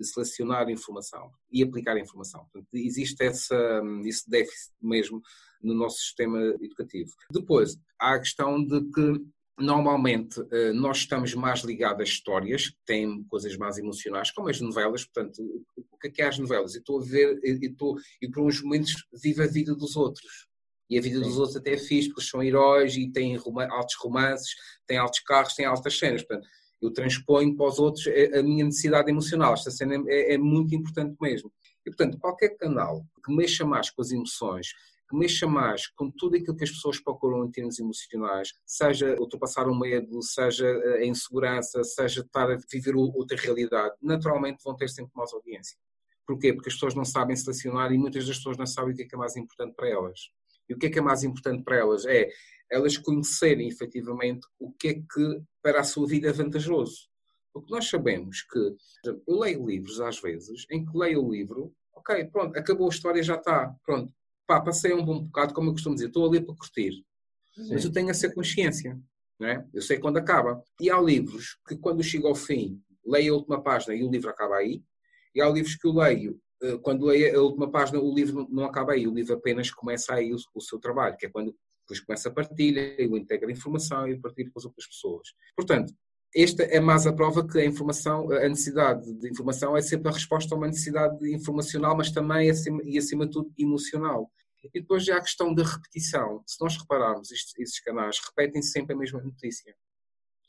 selecionar 0.00 0.70
informação 0.70 1.30
e 1.50 1.62
aplicar 1.62 1.98
informação. 1.98 2.46
Portanto, 2.52 2.68
existe 2.74 3.22
essa, 3.22 3.82
esse 4.04 4.28
déficit 4.28 4.72
mesmo 4.80 5.20
no 5.62 5.74
nosso 5.74 5.98
sistema 5.98 6.38
educativo. 6.60 7.10
Depois, 7.30 7.76
há 8.00 8.14
a 8.14 8.18
questão 8.18 8.64
de 8.64 8.80
que 8.90 9.26
Normalmente 9.58 10.44
eh, 10.50 10.72
nós 10.72 10.98
estamos 10.98 11.34
mais 11.34 11.60
ligados 11.60 12.00
a 12.00 12.04
histórias 12.04 12.68
que 12.68 12.78
têm 12.84 13.24
coisas 13.24 13.56
mais 13.56 13.78
emocionais, 13.78 14.30
como 14.30 14.48
as 14.48 14.60
novelas. 14.60 15.04
Portanto, 15.04 15.42
o 15.90 15.98
que 15.98 16.08
é 16.08 16.10
que 16.10 16.22
é 16.22 16.28
as 16.28 16.38
novelas? 16.38 16.74
Eu 16.74 16.80
estou 16.80 17.00
a 17.00 17.04
ver, 17.04 17.40
e, 17.42 17.66
estou, 17.66 17.96
e 18.20 18.28
por 18.28 18.42
uns 18.42 18.62
momentos 18.62 18.94
vivo 19.22 19.42
a 19.42 19.46
vida 19.46 19.74
dos 19.74 19.96
outros. 19.96 20.46
E 20.90 20.98
a 20.98 21.00
vida 21.00 21.18
Sim. 21.18 21.24
dos 21.24 21.38
outros 21.38 21.56
até 21.56 21.72
é 21.72 21.78
fixe, 21.78 22.08
porque 22.10 22.22
são 22.22 22.42
heróis 22.42 22.96
e 22.96 23.10
têm 23.10 23.36
altos 23.70 23.96
romances, 23.96 24.54
têm 24.86 24.98
altos 24.98 25.20
carros, 25.20 25.54
têm 25.54 25.64
altas 25.64 25.98
cenas. 25.98 26.22
Portanto, 26.22 26.46
eu 26.80 26.92
transponho 26.92 27.56
para 27.56 27.66
os 27.66 27.78
outros 27.78 28.06
a 28.06 28.42
minha 28.42 28.64
necessidade 28.64 29.10
emocional. 29.10 29.54
Esta 29.54 29.70
cena 29.70 29.94
é, 30.06 30.34
é 30.34 30.38
muito 30.38 30.74
importante 30.74 31.16
mesmo. 31.20 31.50
E, 31.84 31.90
portanto, 31.90 32.18
qualquer 32.18 32.56
canal 32.56 33.04
que 33.24 33.32
mexa 33.32 33.64
mais 33.64 33.90
com 33.90 34.02
as 34.02 34.10
emoções, 34.10 34.68
que 35.08 35.16
mexa 35.16 35.46
mais 35.46 35.86
com 35.88 36.10
tudo 36.10 36.36
aquilo 36.36 36.56
que 36.56 36.64
as 36.64 36.70
pessoas 36.70 36.98
procuram 37.00 37.44
em 37.44 37.50
termos 37.50 37.78
emocionais, 37.78 38.52
seja 38.64 39.16
ultrapassar 39.20 39.68
o 39.68 39.78
medo, 39.78 40.22
seja 40.22 40.68
a 40.68 41.04
insegurança, 41.04 41.82
seja 41.84 42.20
estar 42.20 42.50
a 42.50 42.58
viver 42.70 42.96
outra 42.96 43.36
realidade, 43.36 43.94
naturalmente 44.02 44.62
vão 44.64 44.74
ter 44.76 44.88
sempre 44.88 45.12
mais 45.14 45.32
audiência. 45.32 45.78
Porquê? 46.26 46.52
Porque 46.52 46.68
as 46.68 46.74
pessoas 46.74 46.94
não 46.94 47.04
sabem 47.04 47.36
selecionar 47.36 47.92
e 47.92 47.98
muitas 47.98 48.26
das 48.26 48.36
pessoas 48.38 48.56
não 48.56 48.66
sabem 48.66 48.92
o 48.92 48.96
que 48.96 49.04
é, 49.04 49.06
que 49.06 49.14
é 49.14 49.18
mais 49.18 49.36
importante 49.36 49.74
para 49.76 49.88
elas. 49.88 50.18
E 50.68 50.74
o 50.74 50.78
que 50.78 50.86
é 50.86 50.90
que 50.90 50.98
é 50.98 51.02
mais 51.02 51.22
importante 51.22 51.62
para 51.62 51.76
elas? 51.76 52.04
É 52.04 52.28
elas 52.70 52.96
conhecerem 52.96 53.68
efetivamente 53.68 54.46
o 54.58 54.72
que 54.72 54.88
é 54.88 54.94
que 54.94 55.40
para 55.62 55.80
a 55.80 55.84
sua 55.84 56.06
vida 56.06 56.28
é 56.28 56.32
vantajoso. 56.32 57.08
Porque 57.52 57.72
nós 57.72 57.88
sabemos 57.88 58.42
que 58.42 58.58
eu 59.04 59.22
leio 59.26 59.66
livros 59.66 60.00
às 60.00 60.20
vezes 60.20 60.66
em 60.70 60.84
que 60.84 60.96
leio 60.96 61.24
o 61.24 61.32
livro, 61.32 61.72
ok, 61.94 62.24
pronto, 62.26 62.58
acabou 62.58 62.86
a 62.86 62.90
história, 62.90 63.22
já 63.22 63.36
está, 63.36 63.74
pronto, 63.84 64.12
pá, 64.46 64.60
passei 64.60 64.92
um 64.92 65.04
bom 65.04 65.20
bocado, 65.20 65.52
como 65.52 65.68
eu 65.68 65.72
costumo 65.72 65.94
dizer, 65.94 66.08
estou 66.08 66.26
ali 66.26 66.40
para 66.40 66.54
curtir. 66.54 67.04
Sim. 67.54 67.68
Mas 67.70 67.84
eu 67.84 67.92
tenho 67.92 68.10
essa 68.10 68.32
consciência, 68.32 68.98
não 69.38 69.48
é? 69.48 69.66
Eu 69.72 69.82
sei 69.82 69.98
quando 69.98 70.18
acaba. 70.18 70.62
E 70.80 70.90
há 70.90 71.00
livros 71.00 71.58
que, 71.66 71.76
quando 71.76 72.02
chego 72.02 72.28
ao 72.28 72.34
fim, 72.34 72.80
leio 73.04 73.34
a 73.34 73.36
última 73.36 73.62
página 73.62 73.94
e 73.94 74.02
o 74.02 74.10
livro 74.10 74.30
acaba 74.30 74.56
aí. 74.56 74.82
E 75.34 75.40
há 75.40 75.48
livros 75.48 75.74
que 75.76 75.86
eu 75.86 75.92
leio, 75.92 76.40
eh, 76.62 76.78
quando 76.78 77.06
leio 77.06 77.38
a 77.38 77.42
última 77.42 77.70
página, 77.70 78.00
o 78.00 78.14
livro 78.14 78.46
não 78.50 78.64
acaba 78.64 78.92
aí. 78.92 79.06
O 79.06 79.14
livro 79.14 79.34
apenas 79.34 79.70
começa 79.70 80.14
aí 80.14 80.32
o, 80.32 80.36
o 80.54 80.60
seu 80.60 80.78
trabalho, 80.78 81.16
que 81.16 81.26
é 81.26 81.30
quando 81.30 81.54
depois 81.82 82.00
começa 82.00 82.28
a 82.28 82.32
partilha, 82.32 83.00
eu 83.00 83.16
integro 83.16 83.48
a 83.48 83.52
informação 83.52 84.08
e 84.08 84.18
partilho 84.18 84.50
com 84.52 84.58
as 84.58 84.64
outras 84.64 84.86
pessoas. 84.86 85.28
Portanto, 85.54 85.94
esta 86.36 86.62
é 86.64 86.78
mais 86.78 87.06
a 87.06 87.12
prova 87.12 87.46
que 87.46 87.58
a 87.58 87.64
informação, 87.64 88.30
a 88.30 88.48
necessidade 88.48 89.10
de 89.14 89.30
informação 89.30 89.74
é 89.74 89.80
sempre 89.80 90.08
a 90.10 90.12
resposta 90.12 90.54
a 90.54 90.58
uma 90.58 90.66
necessidade 90.66 91.32
informacional, 91.32 91.96
mas 91.96 92.10
também 92.10 92.50
acima, 92.50 92.82
e 92.84 92.98
acima 92.98 93.24
de 93.24 93.32
tudo 93.32 93.50
emocional. 93.58 94.30
E 94.62 94.80
depois 94.80 95.04
já 95.04 95.16
a 95.16 95.20
questão 95.20 95.54
da 95.54 95.62
repetição. 95.62 96.42
Se 96.46 96.60
nós 96.60 96.76
repararmos, 96.76 97.30
estes, 97.30 97.58
estes 97.58 97.80
canais 97.80 98.18
repetem 98.18 98.60
sempre 98.60 98.94
a 98.94 98.98
mesma 98.98 99.22
notícia. 99.22 99.74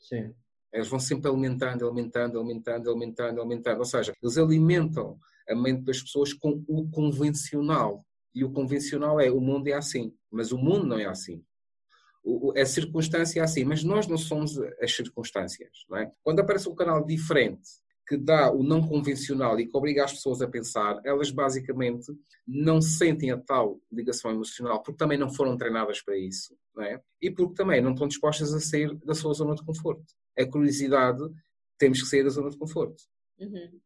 Sim. 0.00 0.34
Eles 0.72 0.88
vão 0.88 1.00
sempre 1.00 1.30
alimentando, 1.30 1.86
alimentando, 1.86 2.38
alimentando, 2.38 2.90
alimentando, 2.90 3.40
alimentando. 3.40 3.78
Ou 3.78 3.86
seja, 3.86 4.12
eles 4.22 4.36
alimentam 4.36 5.18
a 5.48 5.54
mente 5.54 5.82
das 5.82 6.02
pessoas 6.02 6.34
com 6.34 6.62
o 6.68 6.90
convencional. 6.90 8.04
E 8.34 8.44
o 8.44 8.52
convencional 8.52 9.18
é 9.18 9.30
o 9.30 9.40
mundo 9.40 9.68
é 9.68 9.72
assim. 9.72 10.14
Mas 10.30 10.52
o 10.52 10.58
mundo 10.58 10.86
não 10.86 10.98
é 10.98 11.06
assim. 11.06 11.42
A 12.56 12.66
circunstância 12.66 13.40
é 13.40 13.42
assim, 13.42 13.64
mas 13.64 13.82
nós 13.82 14.06
não 14.06 14.18
somos 14.18 14.58
as 14.82 14.94
circunstâncias. 14.94 15.70
Não 15.88 15.98
é? 15.98 16.10
Quando 16.22 16.40
aparece 16.40 16.68
um 16.68 16.74
canal 16.74 17.04
diferente 17.04 17.68
que 18.06 18.16
dá 18.16 18.50
o 18.50 18.62
não 18.62 18.86
convencional 18.86 19.60
e 19.60 19.66
que 19.66 19.76
obriga 19.76 20.02
as 20.02 20.14
pessoas 20.14 20.40
a 20.40 20.48
pensar, 20.48 20.98
elas 21.04 21.30
basicamente 21.30 22.06
não 22.46 22.80
sentem 22.80 23.30
a 23.30 23.36
tal 23.36 23.78
ligação 23.92 24.30
emocional 24.30 24.82
porque 24.82 24.96
também 24.96 25.18
não 25.18 25.30
foram 25.30 25.58
treinadas 25.58 26.00
para 26.00 26.16
isso, 26.16 26.56
não 26.74 26.84
é? 26.84 27.02
E 27.20 27.30
porque 27.30 27.54
também 27.54 27.82
não 27.82 27.92
estão 27.92 28.08
dispostas 28.08 28.54
a 28.54 28.60
sair 28.60 28.96
da 29.04 29.14
sua 29.14 29.34
zona 29.34 29.54
de 29.54 29.62
conforto. 29.62 30.06
A 30.38 30.46
curiosidade, 30.46 31.22
temos 31.78 32.00
que 32.00 32.08
sair 32.08 32.24
da 32.24 32.30
zona 32.30 32.48
de 32.48 32.56
conforto. 32.56 33.02
Uhum. 33.38 33.78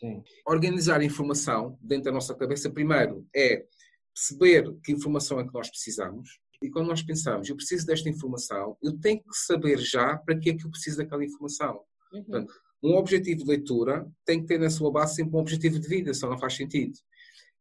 Sim. 0.00 0.22
Organizar 0.46 1.00
a 1.00 1.04
informação 1.04 1.78
dentro 1.80 2.04
da 2.04 2.12
nossa 2.12 2.34
cabeça, 2.34 2.70
primeiro, 2.70 3.26
é 3.34 3.64
perceber 4.12 4.76
que 4.82 4.92
informação 4.92 5.38
é 5.38 5.46
que 5.46 5.54
nós 5.54 5.70
precisamos. 5.70 6.40
E 6.62 6.70
quando 6.70 6.88
nós 6.88 7.02
pensamos, 7.02 7.48
eu 7.48 7.56
preciso 7.56 7.86
desta 7.86 8.08
informação, 8.08 8.76
eu 8.82 8.98
tenho 8.98 9.20
que 9.20 9.36
saber 9.36 9.78
já 9.78 10.16
para 10.16 10.38
que 10.38 10.50
é 10.50 10.56
que 10.56 10.66
eu 10.66 10.70
preciso 10.70 10.98
daquela 10.98 11.24
informação. 11.24 11.80
Uhum. 12.12 12.24
Portanto, 12.24 12.52
um 12.82 12.94
objetivo 12.94 13.44
de 13.44 13.50
leitura 13.50 14.06
tem 14.24 14.40
que 14.40 14.46
ter 14.46 14.58
na 14.58 14.70
sua 14.70 14.90
base 14.90 15.16
sempre 15.16 15.36
um 15.36 15.40
objetivo 15.40 15.78
de 15.78 15.88
vida, 15.88 16.14
só 16.14 16.28
não 16.28 16.38
faz 16.38 16.54
sentido. 16.54 16.94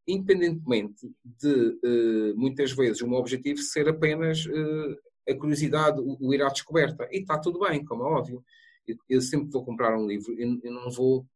Independentemente 0.08 1.08
de, 1.24 1.80
uh, 1.84 2.38
muitas 2.38 2.72
vezes, 2.72 3.02
um 3.02 3.14
objetivo 3.14 3.60
ser 3.60 3.90
apenas 3.90 4.46
uh, 4.46 4.98
a 5.30 5.36
curiosidade, 5.36 6.00
o, 6.00 6.34
ir 6.34 6.42
à 6.42 6.48
descoberta. 6.48 7.08
E 7.12 7.20
está 7.20 7.38
tudo 7.38 7.60
bem, 7.60 7.84
como 7.84 8.04
é 8.04 8.06
óbvio. 8.06 8.44
Eu, 9.10 9.22
sempre 9.22 9.52
vou 9.52 9.66
comprar 9.66 9.98
um 9.98 10.08
livro, 10.08 10.34
eu, 10.40 10.72
não 10.72 10.90
vou 10.90 11.28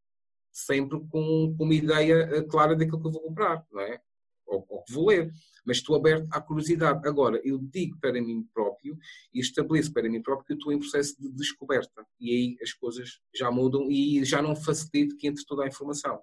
sempre 0.50 0.98
com, 1.10 1.54
com, 1.56 1.64
uma 1.64 1.74
ideia 1.74 2.14
eh, 2.32 2.42
clara 2.42 2.74
daquilo 2.74 2.98
que 2.98 3.08
eu 3.08 3.12
vou 3.12 3.20
comprar, 3.20 3.62
não 3.70 3.80
é? 3.82 4.00
Ou, 4.54 4.82
que 4.82 4.92
vou 4.92 5.08
ler 5.08 5.32
mas 5.64 5.78
estou 5.78 5.96
aberto 5.96 6.26
à 6.30 6.40
curiosidade. 6.40 7.06
Agora, 7.06 7.40
eu 7.44 7.58
digo 7.58 7.98
para 8.00 8.20
mim 8.20 8.46
próprio 8.52 8.98
e 9.32 9.40
estabeleço 9.40 9.92
para 9.92 10.08
mim 10.08 10.22
próprio 10.22 10.46
que 10.46 10.52
eu 10.52 10.56
estou 10.56 10.72
em 10.72 10.78
processo 10.78 11.20
de 11.20 11.30
descoberta. 11.30 12.06
E 12.20 12.30
aí 12.30 12.56
as 12.62 12.72
coisas 12.72 13.20
já 13.34 13.50
mudam 13.50 13.90
e 13.90 14.24
já 14.24 14.42
não 14.42 14.56
facilito 14.56 15.16
que 15.16 15.26
entre 15.26 15.44
toda 15.44 15.64
a 15.64 15.68
informação. 15.68 16.20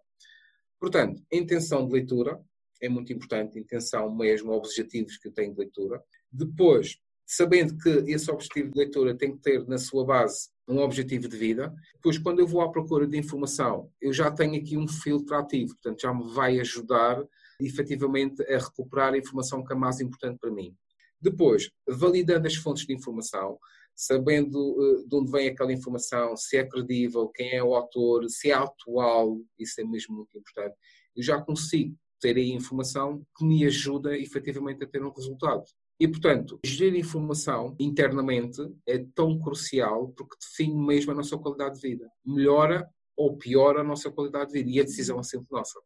Portanto, 0.79 1.21
a 1.31 1.35
intenção 1.35 1.85
de 1.85 1.93
leitura 1.93 2.39
é 2.81 2.87
muito 2.87 3.11
importante, 3.11 3.57
a 3.57 3.61
intenção 3.61 4.13
mesmo, 4.15 4.53
objetivos 4.53 5.17
que 5.17 5.27
eu 5.27 5.33
tenho 5.33 5.53
de 5.53 5.59
leitura. 5.59 6.01
Depois, 6.31 6.97
sabendo 7.25 7.77
que 7.77 7.89
esse 8.11 8.31
objetivo 8.31 8.71
de 8.71 8.77
leitura 8.77 9.15
tem 9.15 9.33
que 9.33 9.41
ter 9.41 9.67
na 9.67 9.77
sua 9.77 10.05
base 10.05 10.49
um 10.67 10.79
objetivo 10.79 11.27
de 11.27 11.35
vida. 11.35 11.73
Depois, 11.95 12.17
quando 12.17 12.39
eu 12.39 12.47
vou 12.47 12.61
à 12.61 12.71
procura 12.71 13.05
de 13.05 13.17
informação, 13.17 13.91
eu 13.99 14.13
já 14.13 14.31
tenho 14.31 14.55
aqui 14.55 14.77
um 14.77 14.87
filtro 14.87 15.35
ativo, 15.35 15.73
portanto, 15.73 16.01
já 16.01 16.13
me 16.13 16.31
vai 16.31 16.59
ajudar 16.59 17.21
efetivamente 17.59 18.41
a 18.43 18.57
recuperar 18.57 19.13
a 19.13 19.17
informação 19.17 19.63
que 19.63 19.73
é 19.73 19.75
mais 19.75 19.99
importante 19.99 20.37
para 20.39 20.51
mim. 20.51 20.75
Depois, 21.21 21.69
validando 21.87 22.47
as 22.47 22.55
fontes 22.55 22.85
de 22.85 22.93
informação, 22.93 23.59
sabendo 23.95 24.57
uh, 24.57 25.07
de 25.07 25.15
onde 25.15 25.31
vem 25.31 25.49
aquela 25.49 25.73
informação, 25.73 26.37
se 26.37 26.55
é 26.55 26.65
credível, 26.65 27.27
quem 27.27 27.51
é 27.51 27.63
o 27.63 27.75
autor, 27.75 28.29
se 28.29 28.49
é 28.49 28.53
atual, 28.53 29.37
isso 29.57 29.81
é 29.81 29.83
mesmo 29.83 30.15
muito 30.15 30.37
importante, 30.37 30.75
eu 31.15 31.21
já 31.21 31.41
consigo 31.41 31.97
ter 32.21 32.37
aí 32.37 32.51
informação 32.51 33.25
que 33.37 33.43
me 33.43 33.65
ajuda 33.65 34.17
efetivamente 34.17 34.83
a 34.83 34.87
ter 34.87 35.03
um 35.03 35.11
resultado. 35.11 35.63
E, 35.99 36.07
portanto, 36.07 36.57
gerir 36.65 37.01
informação 37.01 37.75
internamente 37.77 38.61
é 38.87 39.03
tão 39.13 39.37
crucial 39.37 40.13
porque 40.15 40.37
define 40.39 40.75
mesmo 40.75 41.11
a 41.11 41.15
nossa 41.15 41.37
qualidade 41.37 41.75
de 41.75 41.81
vida. 41.81 42.09
Melhora 42.25 42.89
ou 43.17 43.35
piora 43.37 43.81
a 43.81 43.83
nossa 43.83 44.09
qualidade 44.09 44.53
de 44.53 44.59
vida 44.59 44.69
e 44.69 44.79
a 44.79 44.83
decisão 44.83 45.19
é 45.19 45.23
sempre 45.23 45.47
nossa. 45.51 45.77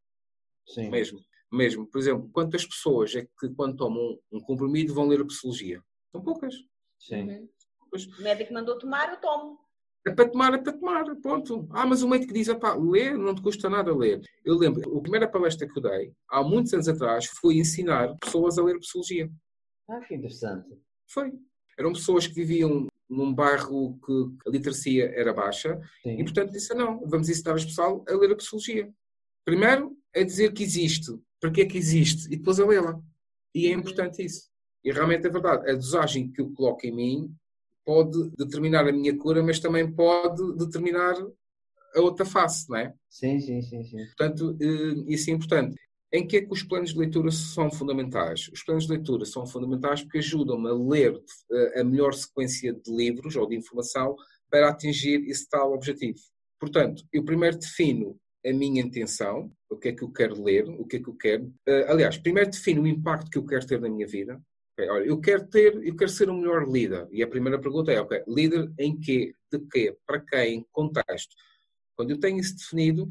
Sim. 0.67 0.89
Mesmo 0.91 1.19
mesmo. 1.53 1.85
Por 1.87 1.99
exemplo, 1.99 2.29
quantas 2.33 2.65
pessoas 2.65 3.15
é 3.15 3.27
que, 3.39 3.49
quando 3.55 3.77
tomam 3.77 4.19
um 4.31 4.39
comprimido, 4.39 4.93
vão 4.93 5.07
ler 5.07 5.21
a 5.21 5.25
psicologia? 5.25 5.81
São 6.11 6.21
poucas. 6.21 6.55
Sim. 6.99 7.29
Uhum. 7.29 7.49
O 8.19 8.23
médico 8.23 8.53
mandou 8.53 8.77
tomar, 8.77 9.11
eu 9.11 9.21
tomo. 9.21 9.59
É 10.05 10.11
para 10.11 10.27
tomar, 10.27 10.53
é 10.53 10.57
para 10.57 10.73
tomar, 10.73 11.15
ponto. 11.21 11.67
Ah, 11.71 11.85
mas 11.85 12.01
o 12.01 12.09
médico 12.09 12.33
diz, 12.33 12.51
pá, 12.55 12.73
ler 12.73 13.17
não 13.17 13.33
te 13.33 13.41
custa 13.41 13.69
nada 13.69 13.95
ler. 13.95 14.21
Eu 14.43 14.57
lembro, 14.57 14.97
a 14.97 15.01
primeira 15.01 15.27
palestra 15.27 15.67
que 15.67 15.77
eu 15.77 15.81
dei, 15.81 16.13
há 16.29 16.43
muitos 16.43 16.73
anos 16.73 16.89
atrás, 16.89 17.25
foi 17.25 17.55
ensinar 17.55 18.17
pessoas 18.17 18.57
a 18.57 18.63
ler 18.63 18.79
psicologia. 18.79 19.31
Ah, 19.89 20.01
que 20.01 20.15
interessante. 20.15 20.67
Foi. 21.07 21.31
Eram 21.77 21.93
pessoas 21.93 22.27
que 22.27 22.33
viviam 22.33 22.87
num 23.09 23.33
bairro 23.33 23.97
que 24.05 24.47
a 24.47 24.49
literacia 24.49 25.11
era 25.15 25.33
baixa 25.33 25.79
Sim. 26.01 26.19
e, 26.19 26.23
portanto, 26.23 26.51
disse, 26.51 26.73
não, 26.73 26.99
vamos 27.07 27.29
ensinar 27.29 27.53
as 27.53 27.65
pessoas 27.65 28.03
a 28.07 28.15
ler 28.15 28.31
a 28.31 28.35
psicologia. 28.35 28.91
Primeiro, 29.45 29.95
é 30.13 30.23
dizer 30.23 30.51
que 30.51 30.63
existe 30.63 31.11
para 31.43 31.51
que 31.51 31.60
é 31.60 31.65
que 31.65 31.77
existe 31.77 32.27
e 32.27 32.38
depois 32.38 32.58
a 32.58 32.65
lê-la. 32.65 32.97
E 33.53 33.67
é 33.67 33.73
importante 33.73 34.23
isso. 34.23 34.49
E 34.82 34.93
realmente 34.93 35.27
é 35.27 35.29
verdade. 35.29 35.69
A 35.69 35.73
dosagem 35.73 36.32
que 36.32 36.39
eu 36.39 36.49
coloco 36.53 36.88
em 36.88 36.95
mim 36.95 37.36
pode 37.84 38.29
determinar 38.38 38.88
a 38.88 38.93
minha 38.93 39.17
cura, 39.17 39.43
mas 39.43 39.60
também 39.60 39.91
pode 39.91 40.56
determinar 40.56 41.15
a 41.93 41.99
outra 41.99 42.25
face, 42.25 42.69
não 42.69 42.77
é? 42.77 42.93
Sim, 43.10 43.41
sim, 43.41 43.62
sim. 43.62 43.84
sim. 43.84 44.06
Portanto, 44.06 44.58
eh, 44.58 45.03
isso 45.08 45.29
é 45.32 45.34
importante. 45.34 45.75
Em 46.13 46.25
que 46.25 46.38
é 46.38 46.41
que 46.41 46.53
os 46.53 46.63
planos 46.63 46.93
de 46.93 46.99
leitura 46.99 47.29
são 47.29 47.69
fundamentais? 47.69 48.47
Os 48.47 48.63
planos 48.63 48.86
de 48.86 48.91
leitura 48.93 49.25
são 49.25 49.45
fundamentais 49.45 50.01
porque 50.01 50.19
ajudam-me 50.19 50.69
a 50.69 50.73
ler 50.73 51.21
eh, 51.51 51.82
a 51.82 51.84
melhor 51.84 52.13
sequência 52.13 52.73
de 52.73 52.89
livros 52.89 53.36
ou 53.36 53.49
de 53.49 53.58
informação 53.58 54.15
para 54.49 54.69
atingir 54.69 55.29
esse 55.29 55.45
tal 55.49 55.73
objetivo. 55.73 56.19
Portanto, 56.58 57.03
eu 57.12 57.25
primeiro 57.25 57.60
defino 57.60 58.17
a 58.45 58.53
minha 58.53 58.82
intenção, 58.82 59.51
o 59.69 59.77
que 59.77 59.89
é 59.89 59.93
que 59.93 60.03
eu 60.03 60.12
quero 60.12 60.41
ler, 60.41 60.67
o 60.67 60.86
que 60.86 60.97
é 60.97 60.99
que 60.99 61.10
eu 61.10 61.15
quero. 61.15 61.45
Uh, 61.67 61.86
aliás, 61.88 62.17
primeiro 62.17 62.49
defino 62.49 62.84
o 62.84 62.88
impacto 62.88 63.29
que 63.29 63.38
eu 63.38 63.45
quero 63.45 63.65
ter 63.65 63.79
na 63.79 63.89
minha 63.89 64.08
vida. 64.08 64.41
Okay, 64.73 64.89
olha, 64.89 65.06
eu 65.06 65.21
quero 65.21 65.47
ter, 65.47 65.75
eu 65.86 65.95
quero 65.95 66.10
ser 66.10 66.29
o 66.29 66.34
melhor 66.34 66.67
líder. 66.67 67.08
E 67.12 67.21
a 67.21 67.27
primeira 67.27 67.60
pergunta 67.60 67.91
é, 67.91 68.01
ok, 68.01 68.23
líder 68.27 68.71
em 68.79 68.99
quê? 68.99 69.34
De 69.51 69.60
quê? 69.71 69.95
Para 70.06 70.19
quem? 70.19 70.56
Em 70.56 70.65
contexto. 70.71 71.36
Quando 71.95 72.12
eu 72.12 72.19
tenho 72.19 72.39
isso 72.39 72.58
definido, 72.58 73.08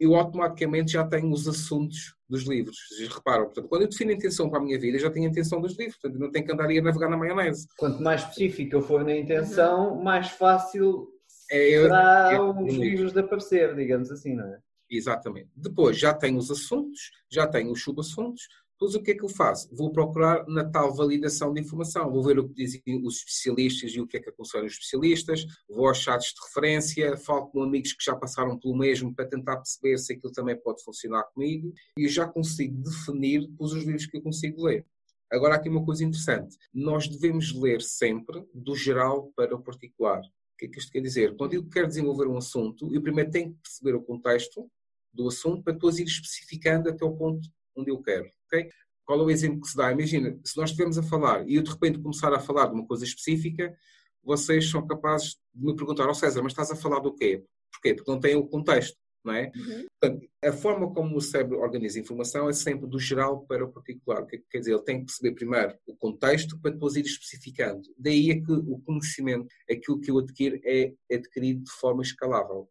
eu 0.00 0.16
automaticamente 0.16 0.92
já 0.92 1.06
tenho 1.06 1.30
os 1.30 1.46
assuntos 1.46 2.16
dos 2.28 2.42
livros. 2.44 2.76
Vocês 2.88 3.08
reparam, 3.08 3.44
portanto, 3.44 3.68
quando 3.68 3.82
eu 3.82 3.88
defino 3.88 4.10
a 4.10 4.14
intenção 4.14 4.48
para 4.48 4.58
a 4.58 4.62
minha 4.62 4.80
vida, 4.80 4.96
eu 4.96 5.00
já 5.00 5.10
tenho 5.10 5.26
a 5.26 5.30
intenção 5.30 5.60
dos 5.60 5.78
livros, 5.78 5.96
portanto, 5.98 6.18
não 6.18 6.30
tenho 6.30 6.44
que 6.44 6.52
andar 6.52 6.66
aí 6.66 6.78
a 6.78 6.82
navegar 6.82 7.08
na 7.08 7.16
maionese. 7.16 7.68
Quanto 7.76 8.02
mais 8.02 8.22
específico 8.22 8.76
eu 8.76 8.82
for 8.82 9.04
na 9.04 9.14
intenção, 9.14 10.02
mais 10.02 10.30
fácil 10.30 11.08
é, 11.50 11.68
eu, 11.68 11.82
será 11.82 12.30
eu, 12.32 12.46
eu, 12.46 12.64
os 12.64 12.74
livros 12.74 13.12
de 13.12 13.20
aparecer, 13.20 13.74
digamos 13.76 14.10
assim, 14.10 14.34
não 14.34 14.46
é? 14.46 14.58
Exatamente. 14.94 15.48
Depois 15.56 15.98
já 15.98 16.12
tenho 16.12 16.38
os 16.38 16.50
assuntos, 16.50 17.10
já 17.30 17.46
tenho 17.46 17.72
os 17.72 17.82
subassuntos, 17.82 18.46
depois 18.82 18.94
o 18.96 19.02
que 19.02 19.12
é 19.12 19.14
que 19.14 19.22
eu 19.22 19.28
faço? 19.28 19.68
Vou 19.72 19.92
procurar 19.92 20.44
na 20.48 20.68
tal 20.68 20.92
validação 20.92 21.54
de 21.54 21.60
informação, 21.60 22.10
vou 22.10 22.22
ver 22.22 22.38
o 22.38 22.48
que 22.48 22.54
dizem 22.54 22.82
os 23.04 23.18
especialistas 23.18 23.92
e 23.92 24.00
o 24.00 24.06
que 24.08 24.16
é 24.16 24.20
que 24.20 24.28
aconselham 24.28 24.66
os 24.66 24.72
especialistas, 24.72 25.46
vou 25.68 25.86
aos 25.86 25.98
chats 25.98 26.34
de 26.34 26.44
referência, 26.44 27.16
falo 27.16 27.46
com 27.46 27.62
amigos 27.62 27.92
que 27.92 28.04
já 28.04 28.16
passaram 28.16 28.58
pelo 28.58 28.76
mesmo 28.76 29.14
para 29.14 29.28
tentar 29.28 29.56
perceber 29.58 29.98
se 29.98 30.12
aquilo 30.12 30.32
também 30.32 30.60
pode 30.60 30.82
funcionar 30.82 31.22
comigo 31.32 31.72
e 31.96 32.04
eu 32.04 32.08
já 32.08 32.26
consigo 32.26 32.82
definir 32.82 33.48
os 33.58 33.72
livros 33.72 34.06
que 34.06 34.16
eu 34.16 34.22
consigo 34.22 34.64
ler. 34.64 34.84
Agora, 35.30 35.54
aqui 35.54 35.68
uma 35.68 35.84
coisa 35.84 36.04
interessante: 36.04 36.58
nós 36.74 37.06
devemos 37.08 37.54
ler 37.54 37.80
sempre 37.80 38.44
do 38.52 38.74
geral 38.74 39.32
para 39.36 39.54
o 39.54 39.62
particular. 39.62 40.20
O 40.20 40.56
que 40.58 40.66
é 40.66 40.68
que 40.68 40.78
isto 40.78 40.90
quer 40.92 41.00
dizer? 41.00 41.36
Quando 41.36 41.54
eu 41.54 41.66
quero 41.68 41.86
desenvolver 41.86 42.26
um 42.26 42.36
assunto, 42.36 42.92
eu 42.92 43.00
primeiro 43.00 43.30
tenho 43.30 43.52
que 43.52 43.60
perceber 43.62 43.94
o 43.94 44.02
contexto, 44.02 44.68
do 45.12 45.28
assunto 45.28 45.62
para 45.62 45.72
depois 45.74 45.98
ir 45.98 46.04
especificando 46.04 46.88
até 46.88 47.04
o 47.04 47.16
ponto 47.16 47.48
onde 47.76 47.90
eu 47.90 48.02
quero. 48.02 48.30
Okay? 48.46 48.70
Qual 49.04 49.20
é 49.20 49.22
o 49.24 49.30
exemplo 49.30 49.60
que 49.60 49.68
se 49.68 49.76
dá? 49.76 49.90
Imagina, 49.92 50.38
se 50.44 50.56
nós 50.56 50.70
estivermos 50.70 50.98
a 50.98 51.02
falar 51.02 51.46
e 51.48 51.56
eu 51.56 51.62
de 51.62 51.70
repente 51.70 51.98
começar 51.98 52.32
a 52.32 52.40
falar 52.40 52.66
de 52.66 52.74
uma 52.74 52.86
coisa 52.86 53.04
específica, 53.04 53.76
vocês 54.22 54.70
são 54.70 54.86
capazes 54.86 55.36
de 55.54 55.64
me 55.64 55.74
perguntar, 55.74 56.06
ó 56.06 56.10
oh, 56.10 56.14
César, 56.14 56.42
mas 56.42 56.52
estás 56.52 56.70
a 56.70 56.76
falar 56.76 57.00
do 57.00 57.12
quê? 57.12 57.44
Porquê? 57.72 57.94
Porque 57.94 58.10
não 58.10 58.20
tem 58.20 58.36
o 58.36 58.46
contexto, 58.46 58.96
não 59.24 59.34
é? 59.34 59.50
Uhum. 59.56 59.86
Portanto, 60.00 60.28
a 60.44 60.52
forma 60.52 60.94
como 60.94 61.16
o 61.16 61.20
cérebro 61.20 61.58
organiza 61.58 61.98
a 61.98 62.02
informação 62.02 62.48
é 62.48 62.52
sempre 62.52 62.88
do 62.88 62.98
geral 62.98 63.44
para 63.46 63.64
o 63.64 63.72
particular. 63.72 64.24
É 64.32 64.38
quer 64.50 64.58
dizer? 64.58 64.72
Ele 64.72 64.82
tem 64.82 65.00
que 65.00 65.06
perceber 65.06 65.34
primeiro 65.34 65.76
o 65.86 65.96
contexto 65.96 66.58
para 66.60 66.70
depois 66.70 66.94
ir 66.94 67.04
especificando. 67.04 67.82
Daí 67.98 68.30
é 68.30 68.40
que 68.40 68.52
o 68.52 68.78
conhecimento, 68.80 69.48
aquilo 69.70 70.00
que 70.00 70.10
eu 70.10 70.18
adquiro, 70.18 70.60
é 70.64 70.92
adquirido 71.12 71.64
de 71.64 71.72
forma 71.72 72.02
escalável. 72.02 72.68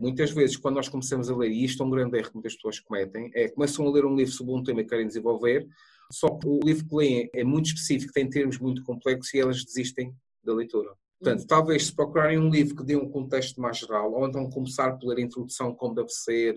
Muitas 0.00 0.30
vezes, 0.30 0.56
quando 0.56 0.76
nós 0.76 0.88
começamos 0.88 1.28
a 1.28 1.36
ler, 1.36 1.50
e 1.50 1.64
isto 1.64 1.82
é 1.82 1.86
um 1.86 1.90
grande 1.90 2.16
erro 2.16 2.28
que 2.28 2.34
muitas 2.34 2.54
pessoas 2.54 2.78
cometem, 2.78 3.30
é 3.34 3.48
começam 3.48 3.86
a 3.86 3.90
ler 3.90 4.04
um 4.04 4.14
livro 4.14 4.32
sobre 4.32 4.54
um 4.54 4.62
tema 4.62 4.82
que 4.82 4.88
querem 4.88 5.06
desenvolver, 5.06 5.66
só 6.10 6.28
que 6.28 6.46
o 6.46 6.60
livro 6.62 6.86
que 6.86 6.94
leem 6.94 7.30
é 7.34 7.42
muito 7.42 7.66
específico, 7.66 8.12
tem 8.12 8.28
termos 8.28 8.58
muito 8.58 8.84
complexos 8.84 9.34
e 9.34 9.40
elas 9.40 9.64
desistem 9.64 10.14
da 10.44 10.54
leitura. 10.54 10.94
Portanto, 11.18 11.46
talvez 11.46 11.86
se 11.86 11.94
procurarem 11.94 12.38
um 12.38 12.50
livro 12.50 12.76
que 12.76 12.84
dê 12.84 12.96
um 12.96 13.08
contexto 13.08 13.60
mais 13.60 13.78
geral, 13.78 14.12
ou 14.12 14.26
então 14.26 14.48
começar 14.50 14.92
por 14.98 15.08
ler 15.08 15.18
a 15.18 15.26
introdução 15.26 15.74
como 15.74 15.94
deve 15.94 16.10
ser, 16.10 16.54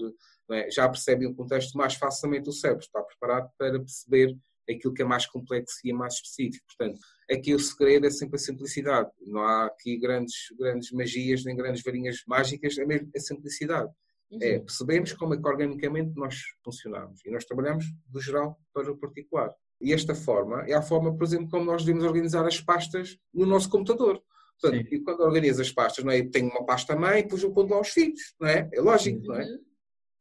é? 0.52 0.70
já 0.70 0.88
percebem 0.88 1.28
o 1.28 1.36
contexto 1.36 1.78
mais 1.78 1.96
facilmente 1.96 2.50
o 2.50 2.54
cérebro 2.54 2.84
está 2.84 3.02
preparado 3.02 3.50
para 3.58 3.80
perceber 3.80 4.36
aquilo 4.69 4.93
que 4.93 5.01
é 5.01 5.06
mais 5.06 5.25
complexo 5.25 5.80
e 5.84 5.91
é 5.91 5.93
mais 5.93 6.15
específico. 6.15 6.65
Portanto, 6.67 6.99
aqui 7.30 7.54
o 7.54 7.60
segredo 7.60 8.08
é 8.08 8.10
sempre 8.10 8.36
a 8.36 8.39
simplicidade. 8.39 9.10
Não 9.25 9.41
há 9.41 9.65
aqui 9.65 9.97
grandes, 9.97 10.34
grandes 10.58 10.91
magias 10.91 11.43
nem 11.43 11.56
grandes 11.56 11.84
varinhas 11.84 12.23
mágicas, 12.28 12.78
é 12.78 12.86
mesmo 12.86 13.10
a 13.15 13.19
simplicidade. 13.19 13.91
Uhum. 14.32 14.39
É, 14.41 14.60
percebemos 14.60 15.13
como 15.13 15.34
é 15.34 15.38
que 15.38 15.47
organicamente 15.47 16.13
nós 16.15 16.41
funcionamos 16.63 17.23
e 17.25 17.32
nós 17.32 17.45
trabalhamos 17.45 17.86
do 18.08 18.19
geral 18.19 18.60
para 18.73 18.91
o 18.91 18.97
particular. 18.97 19.54
E 19.80 19.93
esta 19.93 20.15
forma 20.15 20.63
é 20.67 20.73
a 20.73 20.82
forma, 20.82 21.15
por 21.15 21.23
exemplo, 21.23 21.49
como 21.49 21.65
nós 21.65 21.84
devemos 21.84 22.06
organizar 22.06 22.45
as 22.45 22.60
pastas 22.60 23.17
no 23.34 23.45
nosso 23.45 23.69
computador. 23.69 24.21
Portanto, 24.60 24.88
e 24.93 24.99
quando 25.01 25.19
organizo 25.19 25.62
as 25.62 25.71
pastas, 25.71 26.04
não 26.04 26.12
é? 26.12 26.23
tenho 26.23 26.49
uma 26.49 26.65
pasta 26.65 26.95
mãe 26.95 27.19
e 27.19 27.23
depois 27.23 27.43
eu 27.43 27.51
ponho 27.51 27.69
lá 27.69 27.82
os 27.82 27.89
filhos, 27.89 28.34
não 28.39 28.47
é? 28.47 28.69
É 28.73 28.82
lógico, 28.82 29.21
não 29.25 29.36
é? 29.36 29.43
Uhum. 29.43 29.60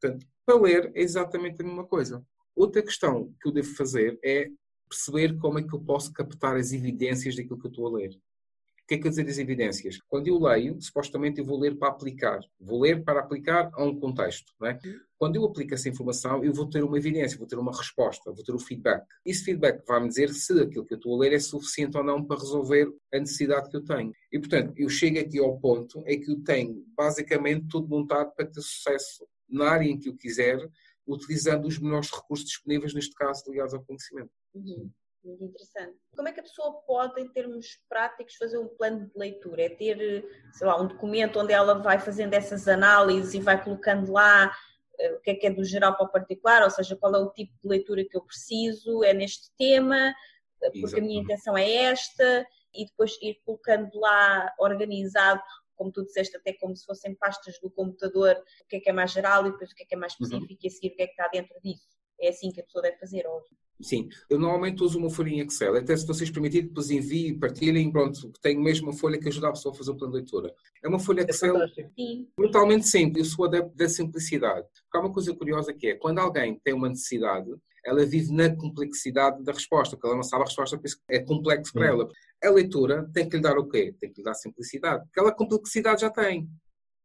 Portanto, 0.00 0.26
para 0.44 0.60
ler 0.60 0.92
é 0.94 1.00
exatamente 1.00 1.62
a 1.62 1.64
mesma 1.64 1.86
coisa. 1.86 2.24
Outra 2.56 2.82
questão 2.82 3.32
que 3.40 3.48
eu 3.48 3.52
devo 3.52 3.74
fazer 3.74 4.18
é 4.24 4.48
perceber 4.88 5.36
como 5.38 5.58
é 5.58 5.62
que 5.62 5.74
eu 5.74 5.80
posso 5.80 6.12
captar 6.12 6.56
as 6.56 6.72
evidências 6.72 7.34
daquilo 7.34 7.58
que 7.58 7.66
eu 7.66 7.70
estou 7.70 7.86
a 7.88 7.98
ler. 7.98 8.10
O 8.84 8.86
que 8.86 8.94
é 8.94 8.96
que 8.98 9.04
quer 9.04 9.08
dizer 9.08 9.26
as 9.26 9.38
evidências? 9.38 9.98
Quando 10.08 10.28
eu 10.28 10.38
leio, 10.38 10.78
supostamente 10.78 11.40
eu 11.40 11.44
vou 11.46 11.58
ler 11.58 11.74
para 11.74 11.88
aplicar. 11.88 12.38
Vou 12.60 12.82
ler 12.82 13.02
para 13.02 13.20
aplicar 13.20 13.70
a 13.72 13.82
um 13.82 13.98
contexto. 13.98 14.52
Não 14.60 14.68
é? 14.68 14.78
Quando 15.18 15.36
eu 15.36 15.44
aplico 15.46 15.72
essa 15.72 15.88
informação, 15.88 16.44
eu 16.44 16.52
vou 16.52 16.68
ter 16.68 16.84
uma 16.84 16.98
evidência, 16.98 17.38
vou 17.38 17.46
ter 17.46 17.56
uma 17.56 17.74
resposta, 17.74 18.30
vou 18.30 18.44
ter 18.44 18.52
um 18.52 18.58
feedback. 18.58 19.02
Esse 19.24 19.42
feedback 19.42 19.82
vai-me 19.86 20.08
dizer 20.08 20.28
se 20.34 20.52
aquilo 20.60 20.84
que 20.84 20.92
eu 20.92 20.98
estou 20.98 21.14
a 21.14 21.18
ler 21.20 21.32
é 21.32 21.38
suficiente 21.38 21.96
ou 21.96 22.04
não 22.04 22.22
para 22.22 22.38
resolver 22.38 22.86
a 23.10 23.18
necessidade 23.18 23.70
que 23.70 23.76
eu 23.78 23.82
tenho. 23.82 24.12
E, 24.30 24.38
portanto, 24.38 24.74
eu 24.76 24.88
chego 24.90 25.18
aqui 25.18 25.38
ao 25.38 25.58
ponto 25.58 26.04
em 26.06 26.20
que 26.20 26.30
eu 26.30 26.42
tenho 26.44 26.84
basicamente 26.94 27.66
tudo 27.68 27.88
montado 27.88 28.34
para 28.36 28.44
ter 28.44 28.60
sucesso 28.60 29.26
na 29.48 29.70
área 29.70 29.88
em 29.88 29.98
que 29.98 30.10
eu 30.10 30.16
quiser, 30.16 30.58
utilizando 31.06 31.66
os 31.66 31.78
melhores 31.78 32.10
recursos 32.10 32.46
disponíveis, 32.46 32.94
neste 32.94 33.14
caso, 33.14 33.50
ligados 33.50 33.74
ao 33.74 33.84
conhecimento. 33.84 34.30
Uhum. 34.54 34.90
Muito 35.24 35.44
interessante. 35.44 35.96
Como 36.14 36.28
é 36.28 36.32
que 36.32 36.40
a 36.40 36.42
pessoa 36.42 36.82
pode, 36.82 37.18
em 37.20 37.28
termos 37.28 37.80
práticos, 37.88 38.36
fazer 38.36 38.58
um 38.58 38.68
plano 38.68 39.06
de 39.06 39.18
leitura? 39.18 39.62
É 39.62 39.68
ter, 39.70 40.24
sei 40.52 40.66
lá, 40.66 40.80
um 40.80 40.86
documento 40.86 41.38
onde 41.38 41.52
ela 41.52 41.80
vai 41.80 41.98
fazendo 41.98 42.34
essas 42.34 42.68
análises 42.68 43.32
e 43.32 43.40
vai 43.40 43.62
colocando 43.62 44.12
lá 44.12 44.54
uh, 45.00 45.14
o 45.14 45.20
que 45.20 45.30
é 45.30 45.34
que 45.34 45.46
é 45.46 45.50
do 45.50 45.64
geral 45.64 45.96
para 45.96 46.06
o 46.06 46.12
particular, 46.12 46.62
ou 46.62 46.70
seja, 46.70 46.94
qual 46.94 47.14
é 47.14 47.18
o 47.18 47.30
tipo 47.30 47.52
de 47.62 47.68
leitura 47.68 48.04
que 48.04 48.16
eu 48.16 48.22
preciso, 48.22 49.02
é 49.02 49.14
neste 49.14 49.50
tema, 49.56 49.96
eh, 49.96 50.14
porque 50.60 50.78
Exatamente. 50.80 50.98
a 50.98 51.06
minha 51.06 51.22
intenção 51.22 51.56
é 51.56 51.72
esta, 51.72 52.46
e 52.74 52.84
depois 52.84 53.16
ir 53.22 53.40
colocando 53.44 53.98
lá 53.98 54.52
organizado 54.58 55.42
como 55.76 55.92
tu 55.92 56.04
disseste, 56.04 56.36
até 56.36 56.52
como 56.52 56.76
se 56.76 56.84
fossem 56.84 57.14
pastas 57.14 57.58
do 57.60 57.70
computador, 57.70 58.36
o 58.36 58.68
que 58.68 58.76
é 58.76 58.80
que 58.80 58.90
é 58.90 58.92
mais 58.92 59.12
geral 59.12 59.46
e 59.46 59.52
depois 59.52 59.70
o 59.70 59.74
que 59.74 59.82
é 59.82 59.86
que 59.86 59.94
é 59.94 59.98
mais 59.98 60.14
uhum. 60.14 60.26
específico 60.26 60.52
uhum. 60.52 60.58
e 60.62 60.66
a 60.66 60.70
seguir 60.70 60.88
o 60.88 60.96
que 60.96 61.02
é 61.02 61.06
que 61.06 61.12
está 61.12 61.28
dentro 61.28 61.60
disso. 61.62 61.88
É 62.20 62.28
assim 62.28 62.50
que 62.50 62.60
a 62.60 62.64
pessoa 62.64 62.82
deve 62.82 62.98
fazer 62.98 63.26
hoje. 63.26 63.48
Sim, 63.82 64.08
eu 64.30 64.38
normalmente 64.38 64.82
uso 64.82 64.98
uma 64.98 65.10
folhinha 65.10 65.42
Excel, 65.42 65.76
até 65.76 65.96
se 65.96 66.06
vocês 66.06 66.30
permitirem, 66.30 66.68
depois 66.68 66.90
enviem, 66.90 67.38
partilhem, 67.38 67.90
pronto, 67.90 68.30
tenho 68.40 68.60
mesmo 68.62 68.88
uma 68.88 68.96
folha 68.96 69.18
que 69.18 69.28
ajuda 69.28 69.48
a 69.48 69.52
pessoa 69.52 69.74
a 69.74 69.76
fazer 69.76 69.90
o 69.90 69.96
plano 69.96 70.12
de 70.12 70.20
leitura. 70.20 70.54
É 70.82 70.88
uma 70.88 70.98
folha 70.98 71.22
é 71.22 71.24
Excel 71.28 71.56
é 71.60 71.68
brutalmente 72.36 72.86
simples, 72.86 73.26
eu 73.26 73.34
sou 73.34 73.44
adepto 73.46 73.76
da 73.76 73.88
simplicidade. 73.88 74.66
Porque 74.84 74.96
há 74.96 75.00
uma 75.00 75.12
coisa 75.12 75.34
curiosa 75.34 75.74
que 75.74 75.88
é, 75.88 75.94
quando 75.96 76.20
alguém 76.20 76.58
tem 76.62 76.72
uma 76.72 76.88
necessidade, 76.88 77.50
ela 77.84 78.04
vive 78.06 78.32
na 78.32 78.54
complexidade 78.54 79.42
da 79.42 79.52
resposta, 79.52 79.96
porque 79.96 80.06
ela 80.06 80.16
não 80.16 80.22
sabe 80.22 80.42
a 80.42 80.46
resposta, 80.46 80.78
por 80.78 80.86
isso 80.86 80.98
é 81.08 81.20
complexo 81.20 81.72
para 81.72 81.86
ela. 81.86 82.08
A 82.42 82.50
leitura 82.50 83.08
tem 83.12 83.28
que 83.28 83.36
lhe 83.36 83.42
dar 83.42 83.58
o 83.58 83.68
quê? 83.68 83.94
Tem 84.00 84.10
que 84.10 84.20
lhe 84.20 84.24
dar 84.24 84.34
simplicidade, 84.34 85.04
porque 85.04 85.20
ela 85.20 85.32
complexidade 85.32 86.00
já 86.00 86.10
tem, 86.10 86.48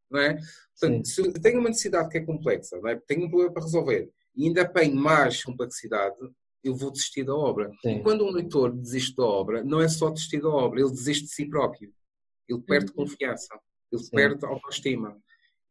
não 0.10 0.20
é? 0.20 0.38
Portanto, 0.80 1.08
Sim. 1.08 1.24
se 1.24 1.34
tenho 1.34 1.60
uma 1.60 1.70
necessidade 1.70 2.10
que 2.10 2.18
é 2.18 2.22
complexa, 2.22 2.80
não 2.80 2.90
é? 2.90 2.96
tenho 2.96 3.26
um 3.26 3.30
problema 3.30 3.54
para 3.54 3.64
resolver, 3.64 4.10
e 4.36 4.48
ainda 4.48 4.62
apanho 4.62 4.96
mais 4.96 5.44
complexidade, 5.44 6.16
eu 6.64 6.76
vou 6.76 6.92
desistir 6.92 7.24
da 7.24 7.36
obra. 7.36 7.72
Sim. 7.82 7.98
E 7.98 8.04
quando 8.04 8.26
um 8.26 8.32
leitor 8.32 8.72
desiste 8.72 9.16
da 9.16 9.24
obra, 9.24 9.64
não 9.64 9.82
é 9.82 9.88
só 9.88 10.10
desistir 10.10 10.42
da 10.42 10.50
obra, 10.50 10.80
ele 10.80 10.90
desiste 10.90 11.26
de 11.26 11.32
si 11.32 11.46
próprio. 11.48 11.92
Ele 12.48 12.62
perde 12.62 12.92
uhum. 12.92 13.06
confiança, 13.06 13.60
ele 13.92 14.02
Sim. 14.02 14.12
perde 14.12 14.46
autoestima, 14.46 15.18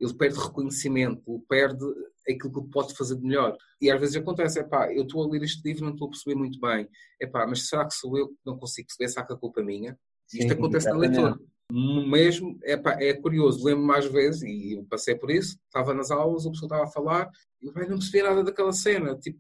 ele 0.01 0.15
perde 0.15 0.39
reconhecimento, 0.39 1.23
ele 1.27 1.43
perde 1.49 1.85
aquilo 2.29 2.65
que 2.65 2.71
pode 2.71 2.95
fazer 2.95 3.17
de 3.17 3.23
melhor. 3.23 3.57
E 3.81 3.91
às 3.91 3.99
vezes 3.99 4.17
acontece, 4.17 4.61
é 4.61 4.65
pá, 4.65 4.93
eu 4.93 5.03
estou 5.03 5.25
a 5.25 5.31
ler 5.31 5.43
este 5.43 5.67
livro 5.67 5.85
não 5.85 5.93
estou 5.93 6.07
a 6.07 6.11
perceber 6.11 6.37
muito 6.37 6.61
bem. 6.61 6.89
É 7.21 7.27
pá, 7.27 7.47
mas 7.47 7.69
será 7.69 7.87
que 7.87 7.95
sou 7.95 8.17
eu 8.19 8.29
que 8.29 8.37
não 8.45 8.59
consigo 8.59 8.87
perceber? 8.87 9.09
Será 9.09 9.27
que 9.27 9.33
a 9.33 9.37
culpa 9.37 9.61
é 9.61 9.65
minha? 9.65 9.99
Sim, 10.27 10.41
Isto 10.41 10.53
acontece 10.53 10.89
na 10.89 10.97
leitura. 10.97 11.39
Mesmo, 11.71 12.59
é, 12.63 12.77
pá, 12.77 12.97
é 13.01 13.13
curioso, 13.15 13.65
lembro 13.65 13.85
mais 13.85 14.07
vezes, 14.07 14.43
e 14.43 14.75
eu 14.75 14.85
passei 14.85 15.15
por 15.15 15.31
isso, 15.31 15.59
estava 15.67 15.93
nas 15.93 16.11
aulas, 16.11 16.47
o 16.47 16.51
pessoal 16.51 16.69
estava 16.69 16.85
a 16.85 16.93
falar, 16.93 17.31
e 17.61 17.67
eu 17.67 17.73
não 17.73 17.99
percebi 17.99 18.23
nada 18.23 18.43
daquela 18.43 18.73
cena. 18.73 19.19
Tipo, 19.19 19.39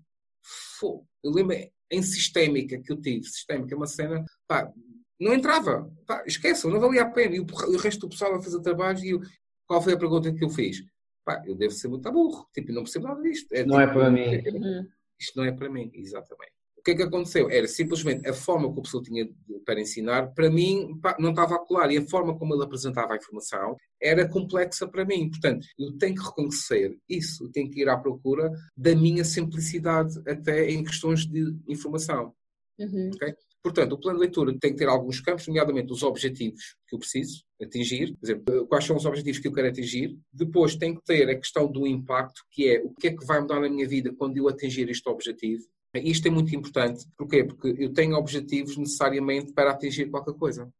eu 1.24 1.30
lembro 1.30 1.56
em 1.90 2.02
sistémica 2.02 2.78
que 2.78 2.92
eu 2.92 3.00
tive, 3.00 3.24
sistémica, 3.24 3.74
é 3.74 3.76
uma 3.76 3.86
cena, 3.86 4.24
pá, 4.46 4.70
não 5.18 5.32
entrava, 5.32 5.90
pá, 6.06 6.22
esqueçam, 6.26 6.70
não 6.70 6.80
valia 6.80 7.02
a 7.02 7.10
pena. 7.10 7.34
E 7.34 7.40
o, 7.40 7.44
o 7.44 7.76
resto 7.76 8.00
do 8.00 8.10
pessoal 8.10 8.34
a 8.34 8.42
fazer 8.42 8.60
trabalho, 8.60 9.02
e 9.02 9.10
eu, 9.10 9.20
qual 9.68 9.82
foi 9.82 9.92
a 9.92 9.98
pergunta 9.98 10.32
que 10.32 10.44
eu 10.44 10.48
fiz? 10.48 10.82
Pá, 11.24 11.42
eu 11.46 11.54
devo 11.54 11.72
ser 11.72 11.88
muito 11.88 12.10
burro, 12.10 12.48
tipo, 12.54 12.72
não 12.72 12.82
percebo 12.82 13.06
nada 13.06 13.20
disto. 13.20 13.52
É, 13.52 13.64
não 13.64 13.78
é 13.78 13.86
tipo, 13.86 14.00
é 14.00 14.02
para 14.02 14.10
mim. 14.10 14.88
Isto 15.20 15.36
não 15.36 15.44
é 15.44 15.52
para 15.52 15.68
mim, 15.68 15.90
exatamente. 15.94 16.52
O 16.78 16.82
que 16.82 16.92
é 16.92 16.94
que 16.94 17.02
aconteceu? 17.02 17.50
Era 17.50 17.66
simplesmente 17.66 18.26
a 18.26 18.32
forma 18.32 18.72
que 18.72 18.78
o 18.78 18.82
pessoa 18.82 19.02
tinha 19.02 19.28
para 19.66 19.80
ensinar, 19.80 20.28
para 20.32 20.48
mim, 20.48 20.98
pá, 21.02 21.14
não 21.18 21.30
estava 21.30 21.56
a 21.56 21.58
colar. 21.58 21.90
E 21.90 21.98
a 21.98 22.08
forma 22.08 22.38
como 22.38 22.54
ele 22.54 22.64
apresentava 22.64 23.12
a 23.12 23.16
informação 23.16 23.76
era 24.00 24.26
complexa 24.26 24.88
para 24.88 25.04
mim. 25.04 25.28
Portanto, 25.28 25.66
eu 25.78 25.98
tenho 25.98 26.14
que 26.14 26.24
reconhecer 26.24 26.96
isso, 27.06 27.44
eu 27.44 27.52
tenho 27.52 27.70
que 27.70 27.82
ir 27.82 27.88
à 27.90 27.96
procura 27.98 28.50
da 28.74 28.94
minha 28.94 29.24
simplicidade 29.24 30.14
até 30.26 30.70
em 30.70 30.82
questões 30.82 31.26
de 31.26 31.54
informação. 31.68 32.32
Uhum. 32.78 33.10
Okay? 33.14 33.34
Portanto, 33.68 33.92
o 33.92 33.98
plano 33.98 34.18
de 34.18 34.24
leitura 34.24 34.58
tem 34.58 34.72
que 34.72 34.78
ter 34.78 34.88
alguns 34.88 35.20
campos, 35.20 35.46
nomeadamente 35.46 35.92
os 35.92 36.02
objetivos 36.02 36.74
que 36.88 36.94
eu 36.94 36.98
preciso 36.98 37.44
atingir, 37.60 38.16
por 38.16 38.24
exemplo, 38.24 38.66
quais 38.66 38.84
são 38.84 38.96
os 38.96 39.04
objetivos 39.04 39.38
que 39.38 39.46
eu 39.46 39.52
quero 39.52 39.68
atingir. 39.68 40.18
Depois 40.32 40.74
tem 40.74 40.94
que 40.94 41.04
ter 41.04 41.28
a 41.28 41.36
questão 41.36 41.70
do 41.70 41.86
impacto, 41.86 42.40
que 42.50 42.66
é 42.66 42.80
o 42.82 42.94
que 42.94 43.08
é 43.08 43.14
que 43.14 43.26
vai 43.26 43.42
mudar 43.42 43.60
na 43.60 43.68
minha 43.68 43.86
vida 43.86 44.10
quando 44.14 44.38
eu 44.38 44.48
atingir 44.48 44.88
este 44.88 45.06
objetivo. 45.06 45.64
Isto 45.94 46.28
é 46.28 46.30
muito 46.30 46.56
importante. 46.56 47.04
Porquê? 47.14 47.44
Porque 47.44 47.74
eu 47.78 47.92
tenho 47.92 48.16
objetivos 48.16 48.78
necessariamente 48.78 49.52
para 49.52 49.70
atingir 49.70 50.08
qualquer 50.08 50.32
coisa. 50.32 50.72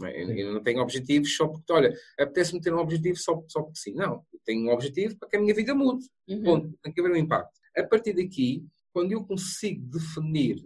Eu 0.00 0.54
não 0.54 0.62
tenho 0.62 0.80
objetivos 0.80 1.36
só 1.36 1.46
porque, 1.46 1.70
olha, 1.70 1.94
apetece-me 2.18 2.62
ter 2.62 2.72
um 2.72 2.78
objetivo 2.78 3.18
só, 3.18 3.44
só 3.48 3.60
porque 3.60 3.80
sim. 3.80 3.92
Não, 3.92 4.24
eu 4.32 4.40
tenho 4.46 4.66
um 4.66 4.72
objetivo 4.72 5.14
para 5.18 5.28
que 5.28 5.36
a 5.36 5.40
minha 5.40 5.54
vida 5.54 5.74
mude. 5.74 6.06
Uhum. 6.26 6.42
Ponto. 6.42 6.78
Tem 6.82 6.90
que 6.90 7.00
haver 7.02 7.12
um 7.12 7.16
impacto. 7.16 7.52
A 7.76 7.82
partir 7.82 8.14
daqui, 8.14 8.64
quando 8.94 9.12
eu 9.12 9.22
consigo 9.24 9.84
definir 9.90 10.64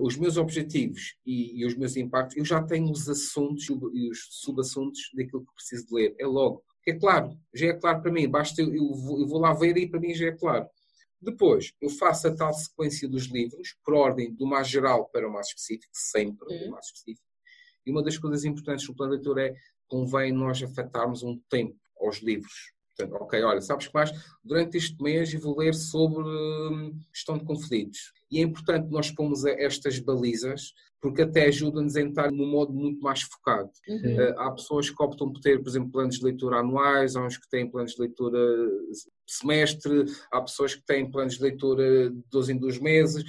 os 0.00 0.16
meus 0.16 0.36
objetivos 0.36 1.16
e, 1.26 1.60
e, 1.60 1.66
os 1.66 1.76
meus 1.76 1.96
impactos, 1.96 2.36
eu 2.36 2.44
já 2.44 2.62
tenho 2.62 2.90
os 2.90 3.08
assuntos 3.08 3.68
e 3.68 4.10
os 4.10 4.28
subassuntos 4.30 5.10
daquilo 5.14 5.44
que 5.44 5.54
preciso 5.54 5.86
de 5.86 5.94
ler. 5.94 6.14
É 6.18 6.26
logo. 6.26 6.62
É 6.86 6.94
claro, 6.94 7.36
já 7.52 7.66
é 7.66 7.74
claro 7.74 8.00
para 8.00 8.12
mim. 8.12 8.28
Basta 8.28 8.62
eu, 8.62 8.74
eu, 8.74 8.94
vou, 8.94 9.20
eu 9.20 9.26
vou 9.26 9.40
lá 9.40 9.52
ver 9.52 9.76
e 9.76 9.88
para 9.88 10.00
mim 10.00 10.14
já 10.14 10.28
é 10.28 10.32
claro. 10.32 10.66
Depois, 11.20 11.72
eu 11.80 11.90
faço 11.90 12.28
a 12.28 12.34
tal 12.34 12.52
sequência 12.54 13.08
dos 13.08 13.24
livros, 13.24 13.76
por 13.84 13.94
ordem 13.94 14.32
do 14.32 14.46
mais 14.46 14.68
geral 14.68 15.08
para 15.08 15.28
o 15.28 15.32
mais 15.32 15.48
específico, 15.48 15.90
sempre 15.92 16.46
uhum. 16.48 16.64
do 16.64 16.70
mais 16.70 16.86
específico. 16.86 17.26
E 17.84 17.90
uma 17.90 18.02
das 18.02 18.16
coisas 18.16 18.44
importantes 18.44 18.86
no 18.86 18.94
plano 18.94 19.12
de 19.12 19.16
leitura 19.18 19.48
é 19.48 19.54
convém 19.88 20.32
nós 20.32 20.62
afetarmos 20.62 21.22
um 21.22 21.38
tempo 21.50 21.76
aos 22.00 22.18
livros. 22.18 22.72
Portanto, 22.98 23.22
ok, 23.22 23.42
olha, 23.42 23.60
sabes 23.60 23.86
que 23.86 23.94
mais? 23.94 24.10
Durante 24.42 24.76
este 24.76 25.00
mês 25.00 25.32
eu 25.32 25.40
vou 25.40 25.56
ler 25.56 25.72
sobre 25.72 26.24
hum, 26.24 26.98
gestão 27.14 27.38
de 27.38 27.44
conflitos. 27.44 28.12
E 28.30 28.40
é 28.40 28.42
importante 28.42 28.90
nós 28.90 29.10
pomos 29.10 29.44
estas 29.44 29.98
balizas, 30.00 30.72
porque 31.00 31.22
até 31.22 31.46
ajuda-nos 31.46 31.94
a 31.94 32.00
entrar 32.00 32.32
num 32.32 32.50
modo 32.50 32.72
muito 32.72 33.00
mais 33.00 33.22
focado. 33.22 33.70
Uhum. 33.88 34.16
Uh, 34.16 34.40
há 34.40 34.50
pessoas 34.50 34.90
que 34.90 35.02
optam 35.02 35.32
por 35.32 35.40
ter, 35.40 35.62
por 35.62 35.68
exemplo, 35.68 35.92
planos 35.92 36.16
de 36.16 36.24
leitura 36.24 36.58
anuais, 36.58 37.14
há 37.14 37.24
uns 37.24 37.36
que 37.36 37.48
têm 37.48 37.70
planos 37.70 37.92
de 37.92 38.00
leitura 38.00 38.38
semestre, 39.26 40.04
há 40.32 40.40
pessoas 40.40 40.74
que 40.74 40.84
têm 40.84 41.08
planos 41.08 41.34
de 41.34 41.42
leitura 41.42 42.10
de 42.10 42.22
12 42.30 42.52
em 42.52 42.58
2 42.58 42.78
meses, 42.80 43.24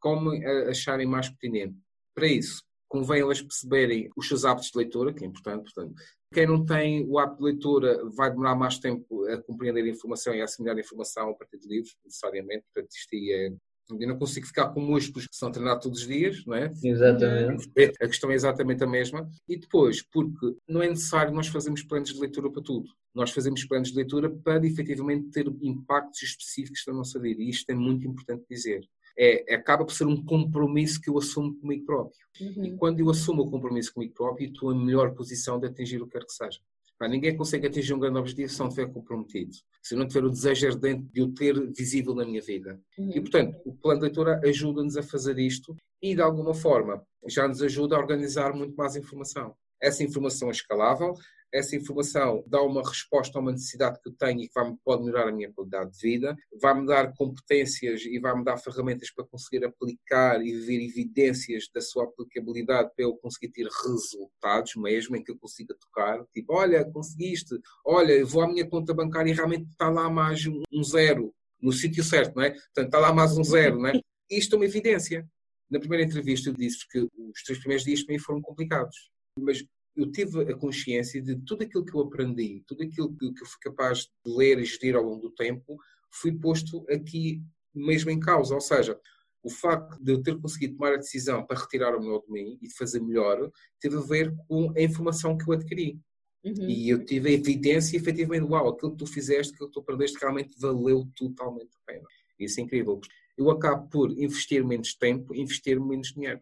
como 0.00 0.30
acharem 0.68 1.06
mais 1.06 1.28
pertinente. 1.28 1.76
Para 2.14 2.26
isso, 2.28 2.62
convém 2.88 3.20
elas 3.20 3.42
perceberem 3.42 4.08
os 4.16 4.26
seus 4.26 4.44
hábitos 4.44 4.70
de 4.70 4.78
leitura, 4.78 5.12
que 5.12 5.24
é 5.24 5.26
importante, 5.26 5.64
portanto, 5.64 5.94
quem 6.32 6.46
não 6.46 6.64
tem 6.64 7.06
o 7.08 7.18
hábito 7.18 7.38
de 7.38 7.44
leitura 7.44 8.04
vai 8.10 8.30
demorar 8.30 8.54
mais 8.54 8.78
tempo 8.78 9.24
a 9.26 9.40
compreender 9.42 9.84
a 9.84 9.88
informação 9.88 10.34
e 10.34 10.40
a 10.40 10.44
assimilar 10.44 10.76
a 10.76 10.80
informação 10.80 11.30
a 11.30 11.34
partir 11.34 11.58
de 11.58 11.68
livros, 11.68 11.96
necessariamente, 12.04 12.64
portanto, 12.72 12.92
isto 12.92 13.14
aí 13.14 13.32
é 13.32 13.56
eu 13.88 14.08
não 14.08 14.18
consigo 14.18 14.46
ficar 14.46 14.68
com 14.70 14.80
músculos 14.80 15.28
que 15.28 15.36
são 15.36 15.50
treinados 15.50 15.84
todos 15.84 16.00
os 16.00 16.06
dias, 16.06 16.44
não 16.44 16.56
é? 16.56 16.72
Exatamente. 16.82 17.70
A 18.00 18.06
questão 18.08 18.30
é 18.30 18.34
exatamente 18.34 18.82
a 18.82 18.86
mesma. 18.86 19.30
E 19.48 19.56
depois, 19.56 20.02
porque 20.02 20.56
não 20.68 20.82
é 20.82 20.88
necessário 20.88 21.32
nós 21.32 21.46
fazermos 21.46 21.82
planos 21.84 22.12
de 22.12 22.20
leitura 22.20 22.50
para 22.50 22.62
tudo. 22.62 22.88
Nós 23.14 23.30
fazemos 23.30 23.64
planos 23.64 23.90
de 23.90 23.96
leitura 23.96 24.28
para 24.28 24.66
efetivamente 24.66 25.30
ter 25.30 25.46
impactos 25.62 26.22
específicos 26.22 26.82
na 26.86 26.94
nossa 26.94 27.20
vida. 27.20 27.40
E 27.40 27.48
isto 27.48 27.70
é 27.70 27.74
muito 27.74 28.06
importante 28.06 28.44
dizer 28.50 28.80
é, 29.18 29.54
acaba 29.54 29.84
por 29.84 29.92
ser 29.92 30.06
um 30.06 30.22
compromisso 30.22 31.00
que 31.00 31.08
eu 31.08 31.18
assumo 31.18 31.54
comigo 31.54 31.84
próprio. 31.86 32.20
Uhum. 32.40 32.64
E 32.64 32.76
quando 32.76 33.00
eu 33.00 33.10
assumo 33.10 33.42
o 33.42 33.50
compromisso 33.50 33.92
comigo 33.94 34.14
próprio, 34.14 34.48
estou 34.48 34.72
em 34.72 34.84
melhor 34.84 35.14
posição 35.14 35.58
de 35.58 35.66
atingir 35.66 36.02
o 36.02 36.06
que 36.06 36.12
quer 36.12 36.24
que 36.24 36.32
seja. 36.32 36.60
Pá, 36.98 37.06
ninguém 37.06 37.36
consegue 37.36 37.66
atingir 37.66 37.92
um 37.92 37.98
grande 37.98 38.18
objetivo 38.18 38.50
se 38.50 38.58
não 38.58 38.68
estiver 38.68 38.90
comprometido, 38.90 39.54
se 39.82 39.94
não 39.94 40.06
tiver 40.06 40.24
o 40.24 40.30
desejo 40.30 40.66
ardente 40.66 41.06
de 41.12 41.22
o 41.22 41.32
ter 41.32 41.54
visível 41.72 42.14
na 42.14 42.24
minha 42.24 42.40
vida. 42.40 42.80
Uhum. 42.98 43.10
E, 43.10 43.20
portanto, 43.20 43.60
o 43.66 43.74
plano 43.74 44.00
de 44.00 44.06
leitura 44.06 44.40
ajuda-nos 44.44 44.96
a 44.96 45.02
fazer 45.02 45.38
isto 45.38 45.76
e, 46.00 46.14
de 46.14 46.22
alguma 46.22 46.54
forma, 46.54 47.02
já 47.28 47.46
nos 47.46 47.62
ajuda 47.62 47.96
a 47.96 47.98
organizar 47.98 48.54
muito 48.54 48.74
mais 48.74 48.96
informação. 48.96 49.54
essa 49.80 50.02
informação 50.02 50.48
é 50.48 50.52
escalável, 50.52 51.14
essa 51.52 51.76
informação 51.76 52.44
dá 52.46 52.60
uma 52.62 52.86
resposta 52.86 53.38
a 53.38 53.40
uma 53.40 53.52
necessidade 53.52 54.00
que 54.00 54.08
eu 54.08 54.12
tenho 54.12 54.42
e 54.42 54.48
que 54.48 54.54
vai, 54.54 54.72
pode 54.84 55.04
melhorar 55.04 55.28
a 55.28 55.32
minha 55.32 55.52
qualidade 55.52 55.92
de 55.92 55.98
vida, 55.98 56.36
vai-me 56.60 56.86
dar 56.86 57.12
competências 57.14 58.02
e 58.02 58.18
vai-me 58.18 58.44
dar 58.44 58.56
ferramentas 58.58 59.10
para 59.10 59.24
conseguir 59.24 59.64
aplicar 59.64 60.44
e 60.44 60.52
ver 60.52 60.84
evidências 60.84 61.68
da 61.72 61.80
sua 61.80 62.04
aplicabilidade 62.04 62.90
para 62.94 63.04
eu 63.04 63.14
conseguir 63.16 63.52
ter 63.52 63.66
resultados 63.84 64.74
mesmo 64.76 65.16
em 65.16 65.22
que 65.22 65.30
eu 65.30 65.38
consiga 65.38 65.74
tocar. 65.74 66.24
Tipo, 66.32 66.54
olha, 66.54 66.84
conseguiste, 66.84 67.58
olha, 67.84 68.24
vou 68.24 68.42
à 68.42 68.48
minha 68.48 68.68
conta 68.68 68.92
bancária 68.92 69.30
e 69.30 69.34
realmente 69.34 69.68
está 69.70 69.88
lá 69.88 70.10
mais 70.10 70.44
um 70.46 70.82
zero 70.82 71.34
no 71.60 71.72
sítio 71.72 72.04
certo, 72.04 72.36
não 72.36 72.42
é? 72.42 72.50
Portanto, 72.50 72.86
está 72.86 72.98
lá 72.98 73.12
mais 73.12 73.36
um 73.36 73.44
zero, 73.44 73.78
não 73.78 73.88
é? 73.88 74.00
Isto 74.30 74.54
é 74.54 74.58
uma 74.58 74.64
evidência. 74.64 75.26
Na 75.70 75.80
primeira 75.80 76.04
entrevista 76.04 76.50
eu 76.50 76.54
disse 76.54 76.86
que 76.88 76.98
os 76.98 77.42
três 77.44 77.58
primeiros 77.58 77.84
dias 77.84 78.02
para 78.02 78.12
mim 78.12 78.18
foram 78.18 78.40
complicados. 78.40 79.10
Mas 79.38 79.64
eu 79.96 80.10
tive 80.12 80.42
a 80.42 80.56
consciência 80.56 81.22
de 81.22 81.36
tudo 81.36 81.62
aquilo 81.62 81.84
que 81.84 81.94
eu 81.94 82.00
aprendi, 82.00 82.62
tudo 82.66 82.82
aquilo 82.82 83.16
que 83.16 83.26
eu 83.26 83.46
fui 83.46 83.60
capaz 83.60 84.00
de 84.24 84.32
ler 84.32 84.58
e 84.58 84.64
gerir 84.64 84.94
ao 84.94 85.02
longo 85.02 85.22
do 85.22 85.30
tempo, 85.30 85.78
fui 86.10 86.32
posto 86.32 86.84
aqui 86.90 87.42
mesmo 87.74 88.10
em 88.10 88.20
causa. 88.20 88.54
Ou 88.54 88.60
seja, 88.60 88.98
o 89.42 89.50
facto 89.50 90.02
de 90.02 90.12
eu 90.12 90.22
ter 90.22 90.38
conseguido 90.38 90.74
tomar 90.74 90.94
a 90.94 90.98
decisão 90.98 91.46
para 91.46 91.58
retirar 91.58 91.96
o 91.96 92.00
melhor 92.00 92.22
de 92.26 92.32
mim 92.32 92.58
e 92.60 92.68
de 92.68 92.74
fazer 92.74 93.00
melhor, 93.00 93.50
teve 93.80 93.96
a 93.96 94.00
ver 94.00 94.34
com 94.48 94.72
a 94.76 94.80
informação 94.80 95.36
que 95.36 95.48
eu 95.48 95.54
adquiri. 95.54 96.00
Uhum. 96.44 96.68
E 96.68 96.88
eu 96.90 97.04
tive 97.04 97.30
a 97.30 97.32
evidência, 97.32 97.96
efetivamente, 97.96 98.44
uau, 98.44 98.68
aquilo 98.68 98.92
que 98.92 98.98
tu 98.98 99.06
fizeste, 99.06 99.54
aquilo 99.54 99.68
que 99.68 99.74
tu 99.74 99.80
aprendeste, 99.80 100.18
realmente 100.20 100.58
valeu 100.58 101.08
totalmente 101.16 101.70
a 101.76 101.92
pena. 101.92 102.06
Isso 102.38 102.60
é 102.60 102.62
incrível. 102.64 103.00
Eu 103.36 103.50
acabo 103.50 103.88
por 103.88 104.10
investir 104.12 104.64
menos 104.64 104.94
tempo, 104.94 105.34
investir 105.34 105.80
menos 105.80 106.12
dinheiro. 106.12 106.40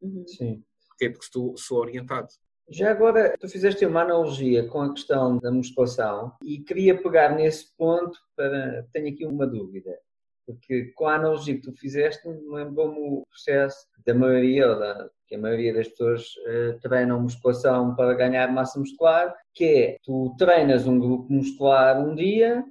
Uhum. 0.00 0.26
Sim. 0.26 0.64
Porque, 0.88 1.10
porque 1.10 1.24
estou, 1.24 1.56
sou 1.56 1.78
orientado. 1.78 2.28
Já 2.68 2.90
agora, 2.90 3.36
tu 3.38 3.48
fizeste 3.48 3.84
uma 3.84 4.02
analogia 4.02 4.66
com 4.66 4.80
a 4.80 4.92
questão 4.92 5.38
da 5.38 5.50
musculação 5.50 6.32
e 6.42 6.58
queria 6.58 7.00
pegar 7.00 7.34
nesse 7.34 7.76
ponto 7.76 8.18
para. 8.34 8.86
Tenho 8.92 9.12
aqui 9.12 9.26
uma 9.26 9.46
dúvida. 9.46 9.98
Porque 10.46 10.92
com 10.94 11.06
a 11.06 11.14
analogia 11.14 11.54
que 11.54 11.62
tu 11.62 11.72
fizeste, 11.72 12.26
lembrou-me 12.26 12.98
o 12.98 13.26
processo 13.28 13.86
da 14.06 14.14
maioria, 14.14 14.70
ou 14.70 14.78
da, 14.78 15.08
que 15.26 15.34
a 15.34 15.38
maioria 15.38 15.72
das 15.72 15.88
pessoas 15.88 16.26
uh, 16.36 16.78
treinam 16.80 17.20
musculação 17.20 17.94
para 17.94 18.14
ganhar 18.14 18.52
massa 18.52 18.78
muscular, 18.78 19.34
que 19.54 19.64
é 19.64 19.96
tu 20.02 20.34
treinas 20.38 20.86
um 20.86 20.98
grupo 20.98 21.32
muscular 21.32 21.98
um 21.98 22.14
dia, 22.14 22.62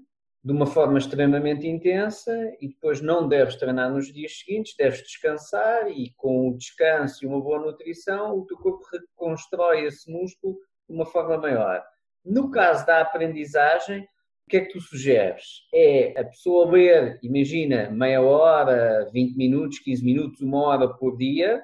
de 0.43 0.51
uma 0.51 0.65
forma 0.65 0.97
extremamente 0.97 1.65
intensa 1.67 2.33
e 2.59 2.67
depois 2.67 3.01
não 3.01 3.27
deves 3.27 3.55
treinar 3.55 3.89
nos 3.89 4.11
dias 4.11 4.39
seguintes, 4.39 4.75
deves 4.77 5.01
descansar 5.01 5.89
e 5.89 6.13
com 6.17 6.49
o 6.49 6.57
descanso 6.57 7.23
e 7.23 7.27
uma 7.27 7.39
boa 7.39 7.59
nutrição 7.59 8.37
o 8.37 8.45
teu 8.45 8.57
corpo 8.57 8.85
reconstrói 8.91 9.85
esse 9.85 10.11
músculo 10.11 10.57
de 10.87 10.95
uma 10.95 11.05
forma 11.05 11.37
maior. 11.37 11.81
No 12.25 12.51
caso 12.51 12.85
da 12.85 12.99
aprendizagem, 12.99 14.01
o 14.45 14.49
que 14.49 14.57
é 14.57 14.61
que 14.61 14.73
tu 14.73 14.81
sugeres? 14.81 15.61
É 15.73 16.19
a 16.19 16.25
pessoa 16.25 16.69
ler, 16.69 17.19
imagina, 17.23 17.89
meia 17.89 18.21
hora, 18.21 19.09
20 19.13 19.37
minutos, 19.37 19.79
15 19.79 20.03
minutos, 20.03 20.41
uma 20.41 20.61
hora 20.63 20.89
por 20.89 21.15
dia, 21.17 21.63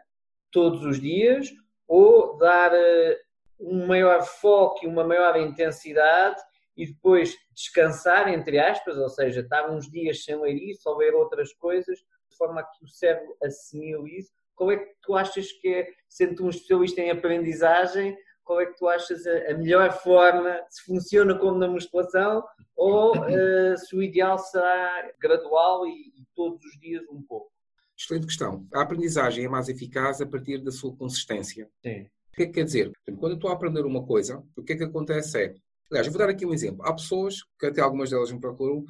todos 0.51 0.85
os 0.85 1.01
dias, 1.01 1.49
ou 1.85 2.37
dar 2.37 2.71
eh, 2.73 3.17
um 3.59 3.85
maior 3.85 4.23
foco 4.23 4.85
e 4.85 4.87
uma 4.87 5.03
maior 5.03 5.35
intensidade 5.37 6.41
e 6.79 6.87
depois 6.87 7.35
descansar, 7.53 8.29
entre 8.29 8.57
aspas, 8.57 8.97
ou 8.97 9.09
seja, 9.09 9.41
estar 9.41 9.69
uns 9.69 9.91
dias 9.91 10.23
sem 10.23 10.39
ler 10.39 10.55
isso 10.55 10.89
ou 10.89 10.97
ler 10.97 11.13
outras 11.13 11.53
coisas, 11.53 11.99
de 11.99 12.37
forma 12.37 12.61
a 12.61 12.63
que 12.63 12.85
o 12.85 12.87
cérebro 12.87 13.35
assimile 13.43 14.17
isso. 14.17 14.31
Qual 14.55 14.71
é 14.71 14.77
que 14.77 14.89
tu 15.01 15.13
achas 15.13 15.51
que 15.51 15.67
é, 15.67 15.89
sendo 16.07 16.45
um 16.45 16.49
especialista 16.49 17.01
em 17.01 17.11
aprendizagem, 17.11 18.17
qual 18.45 18.61
é 18.61 18.65
que 18.65 18.77
tu 18.77 18.87
achas 18.87 19.27
a, 19.27 19.51
a 19.51 19.57
melhor 19.57 19.91
forma, 19.91 20.57
se 20.69 20.85
funciona 20.85 21.37
como 21.37 21.57
na 21.57 21.67
musculação, 21.67 22.45
ou 22.77 23.11
uh, 23.11 23.75
se 23.77 23.93
o 23.93 24.01
ideal 24.01 24.37
será 24.37 25.11
gradual 25.19 25.85
e, 25.85 25.91
e 25.91 26.25
todos 26.33 26.63
os 26.63 26.79
dias 26.79 27.03
um 27.11 27.21
pouco? 27.21 27.51
Excelente 27.97 28.25
questão. 28.25 28.65
A 28.73 28.83
aprendizagem 28.83 29.43
é 29.43 29.49
mais 29.49 29.67
eficaz 29.67 30.21
a 30.21 30.25
partir 30.25 30.63
da 30.63 30.71
sua 30.71 30.95
consistência. 30.95 31.69
Sim. 31.83 32.03
O 32.31 32.35
que 32.37 32.43
é 32.43 32.45
que 32.45 32.53
quer 32.53 32.63
dizer? 32.63 32.91
Quando 33.19 33.33
eu 33.33 33.35
estou 33.35 33.49
a 33.49 33.53
aprender 33.53 33.85
uma 33.85 34.05
coisa, 34.05 34.41
o 34.55 34.63
que 34.63 34.71
é 34.71 34.77
que 34.77 34.83
acontece 34.85 35.43
é, 35.43 35.55
Aliás, 35.91 36.07
eu 36.07 36.13
vou 36.13 36.19
dar 36.19 36.29
aqui 36.29 36.45
um 36.45 36.53
exemplo. 36.53 36.85
Há 36.85 36.93
pessoas, 36.93 37.43
que 37.59 37.65
até 37.65 37.81
algumas 37.81 38.09
delas 38.09 38.31
me 38.31 38.39
procuram, 38.39 38.85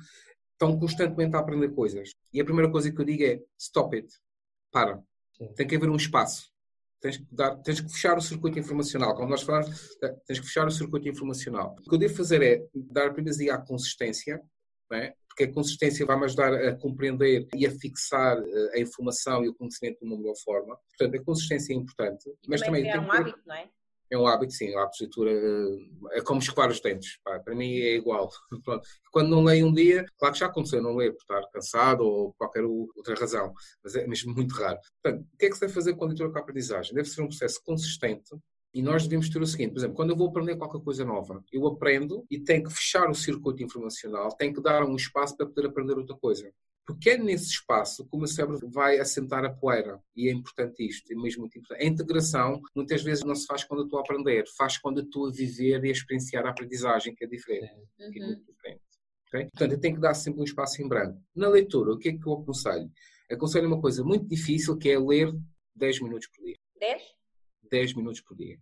estão 0.53 0.77
constantemente 0.77 1.35
a 1.35 1.39
aprender 1.39 1.69
coisas. 1.69 2.13
E 2.33 2.41
a 2.41 2.45
primeira 2.45 2.71
coisa 2.71 2.91
que 2.91 2.99
eu 2.99 3.05
digo 3.05 3.23
é: 3.23 3.39
stop 3.57 3.95
it. 3.95 4.07
Para. 4.71 5.01
Sim. 5.37 5.53
Tem 5.53 5.65
que 5.67 5.75
haver 5.75 5.89
um 5.89 5.95
espaço. 5.95 6.49
Tens 7.01 7.17
que, 7.17 7.25
dar, 7.31 7.55
tens 7.57 7.79
que 7.79 7.89
fechar 7.89 8.17
o 8.17 8.21
circuito 8.21 8.59
informacional. 8.59 9.15
Como 9.15 9.29
nós 9.29 9.41
falamos, 9.41 9.97
tens 10.27 10.39
que 10.39 10.45
fechar 10.45 10.67
o 10.67 10.71
circuito 10.71 11.07
informacional. 11.07 11.75
O 11.79 11.89
que 11.89 11.95
eu 11.95 11.99
devo 11.99 12.13
fazer 12.13 12.41
é 12.41 12.67
dar 12.75 13.13
primazia 13.13 13.55
à 13.55 13.57
consistência, 13.57 14.41
é? 14.91 15.13
porque 15.29 15.45
a 15.45 15.53
consistência 15.53 16.05
vai-me 16.05 16.25
ajudar 16.25 16.53
a 16.53 16.75
compreender 16.75 17.47
e 17.55 17.65
a 17.65 17.71
fixar 17.71 18.37
eh, 18.37 18.71
a 18.75 18.79
informação 18.79 19.45
e 19.45 19.47
o 19.47 19.55
conhecimento 19.55 19.99
de 19.99 20.05
uma 20.05 20.17
melhor 20.17 20.35
forma. 20.43 20.77
Portanto, 20.89 21.21
a 21.21 21.23
consistência 21.23 21.71
é 21.71 21.77
importante. 21.77 22.29
E 22.29 22.49
mas 22.49 22.59
também, 22.59 22.83
também 22.83 22.97
é 22.97 22.99
um 22.99 23.11
hábito, 23.11 23.39
não 23.45 23.55
é? 23.55 23.69
É 24.11 24.17
um 24.17 24.27
hábito, 24.27 24.53
sim, 24.53 24.67
de 24.67 24.75
leitura 25.01 25.31
eh, 25.31 26.17
é 26.17 26.21
como 26.21 26.39
escovar 26.39 26.69
os 26.69 26.81
dentes, 26.81 27.19
pá, 27.23 27.39
para 27.39 27.55
mim 27.55 27.71
é 27.79 27.95
igual. 27.95 28.29
Quando 29.11 29.29
não 29.29 29.43
leio 29.43 29.67
um 29.67 29.73
dia, 29.73 30.05
claro 30.17 30.33
que 30.33 30.39
já 30.39 30.47
aconteceu 30.47 30.81
não 30.81 30.95
ler 30.95 31.11
por 31.11 31.21
estar 31.21 31.49
cansado 31.51 32.01
ou 32.01 32.33
qualquer 32.33 32.63
outra 32.63 33.15
razão, 33.15 33.53
mas 33.83 33.95
é 33.95 34.07
mesmo 34.07 34.33
muito 34.33 34.53
raro. 34.55 34.79
Portanto, 35.01 35.25
o 35.33 35.37
que 35.37 35.45
é 35.45 35.49
que 35.49 35.55
se 35.55 35.61
deve 35.61 35.73
fazer 35.73 35.95
com 35.95 36.05
a 36.05 36.07
leitura 36.07 36.31
com 36.31 36.37
a 36.37 36.41
aprendizagem? 36.41 36.93
Deve 36.93 37.09
ser 37.09 37.21
um 37.21 37.27
processo 37.27 37.61
consistente 37.63 38.35
e 38.73 38.81
nós 38.81 39.03
devemos 39.03 39.29
ter 39.29 39.41
o 39.41 39.47
seguinte, 39.47 39.71
por 39.71 39.79
exemplo, 39.79 39.95
quando 39.95 40.11
eu 40.11 40.15
vou 40.15 40.29
aprender 40.29 40.55
qualquer 40.55 40.81
coisa 40.81 41.03
nova, 41.03 41.43
eu 41.51 41.65
aprendo 41.67 42.25
e 42.29 42.39
tenho 42.39 42.63
que 42.63 42.73
fechar 42.73 43.09
o 43.09 43.15
circuito 43.15 43.63
informacional, 43.63 44.29
tenho 44.35 44.53
que 44.53 44.61
dar 44.61 44.83
um 44.83 44.95
espaço 44.95 45.35
para 45.35 45.47
poder 45.47 45.67
aprender 45.67 45.97
outra 45.97 46.15
coisa. 46.15 46.51
Porque 46.89 47.11
é 47.11 47.17
nesse 47.19 47.51
espaço 47.51 48.03
que 48.03 48.15
o 48.15 48.17
meu 48.17 48.27
cérebro 48.27 48.67
vai 48.67 48.97
assentar 48.97 49.45
a 49.45 49.53
poeira. 49.53 50.01
E 50.15 50.27
é 50.27 50.31
importante 50.31 50.83
isto, 50.83 51.13
é 51.13 51.15
mesmo 51.15 51.41
muito 51.41 51.55
importante. 51.55 51.85
A 51.85 51.87
integração 51.87 52.59
muitas 52.75 53.03
vezes 53.03 53.23
não 53.23 53.35
se 53.35 53.45
faz 53.45 53.63
quando 53.63 53.81
eu 53.81 53.83
estou 53.83 53.99
a 53.99 54.01
aprender, 54.01 54.43
faz 54.57 54.79
quando 54.79 54.97
eu 54.97 55.03
estou 55.03 55.27
a 55.27 55.31
viver 55.31 55.85
e 55.85 55.89
a 55.89 55.91
experienciar 55.91 56.47
a 56.47 56.49
aprendizagem, 56.49 57.13
que 57.13 57.23
é 57.23 57.27
diferente. 57.27 57.75
Uhum. 57.99 58.11
Que 58.11 58.19
é 58.19 58.25
muito 58.25 58.43
diferente. 58.43 58.81
Okay? 59.27 59.41
Portanto, 59.51 59.71
eu 59.71 59.79
tenho 59.79 59.95
que 59.95 60.01
dar 60.01 60.15
sempre 60.15 60.41
um 60.41 60.43
espaço 60.43 60.81
em 60.81 60.87
branco. 60.87 61.21
Na 61.35 61.47
leitura, 61.47 61.93
o 61.93 61.97
que 61.99 62.09
é 62.09 62.17
que 62.17 62.25
eu 62.25 62.33
aconselho? 62.33 62.91
Aconselho 63.29 63.67
uma 63.67 63.79
coisa 63.79 64.03
muito 64.03 64.27
difícil, 64.27 64.75
que 64.75 64.89
é 64.89 64.97
ler 64.97 65.31
10 65.75 66.01
minutos 66.01 66.27
por 66.27 66.43
dia. 66.43 66.57
10? 66.79 67.03
10 67.69 67.93
minutos 67.93 68.21
por 68.21 68.35
dia. 68.35 68.59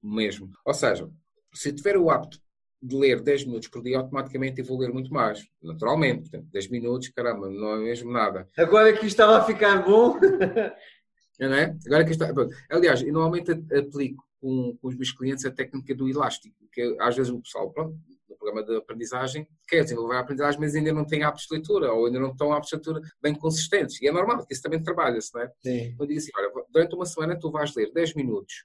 Mesmo. 0.00 0.48
Ou 0.64 0.74
seja, 0.74 1.10
se 1.52 1.72
tiver 1.72 1.96
o 1.96 2.08
hábito 2.08 2.40
de 2.80 2.96
ler 2.96 3.20
10 3.20 3.46
minutos 3.46 3.68
por 3.68 3.82
dia, 3.82 3.98
automaticamente 3.98 4.60
eu 4.60 4.64
vou 4.64 4.78
ler 4.78 4.92
muito 4.92 5.12
mais. 5.12 5.46
Naturalmente. 5.62 6.30
Portanto, 6.30 6.48
10 6.52 6.68
minutos, 6.70 7.08
caramba, 7.08 7.48
não 7.48 7.72
é 7.72 7.78
mesmo 7.78 8.10
nada. 8.10 8.46
Agora 8.56 8.92
que 8.92 9.06
estava 9.06 9.38
a 9.38 9.44
ficar 9.44 9.84
bom. 9.84 10.18
não 11.40 11.54
é? 11.54 11.76
Agora 11.86 12.04
que 12.04 12.12
está. 12.12 12.32
Aliás, 12.70 13.02
eu 13.02 13.12
normalmente 13.12 13.52
aplico 13.52 14.24
com, 14.40 14.76
com, 14.80 14.88
os 14.88 14.96
meus 14.96 15.12
clientes 15.12 15.44
a 15.44 15.50
técnica 15.50 15.94
do 15.94 16.08
elástico, 16.08 16.56
que 16.72 16.96
às 17.00 17.16
vezes 17.16 17.32
o 17.32 17.40
pessoal, 17.40 17.70
pronto, 17.70 17.98
no 18.28 18.36
programa 18.36 18.64
de 18.64 18.76
aprendizagem, 18.76 19.48
quer 19.66 19.82
desenvolver 19.82 20.16
a 20.16 20.20
aprendizagem, 20.20 20.60
mas 20.60 20.74
ainda 20.74 20.92
não 20.92 21.04
tem 21.04 21.24
hábitos 21.24 21.46
de 21.46 21.54
leitura, 21.54 21.92
ou 21.92 22.06
ainda 22.06 22.20
não 22.20 22.30
estão 22.30 22.52
hábitos 22.52 22.70
de 22.70 22.76
leitura 22.76 23.00
bem 23.20 23.34
consistentes. 23.34 24.00
E 24.00 24.06
é 24.06 24.12
normal, 24.12 24.38
porque 24.38 24.54
isso 24.54 24.62
também 24.62 24.82
trabalha-se, 24.82 25.34
não 25.34 25.42
é? 25.42 25.52
Sim. 25.62 25.96
Eu 25.98 26.06
digo 26.06 26.18
assim, 26.18 26.30
olha, 26.36 26.52
durante 26.70 26.94
uma 26.94 27.06
semana 27.06 27.38
tu 27.38 27.50
vais 27.50 27.74
ler 27.74 27.92
10 27.92 28.14
minutos, 28.14 28.64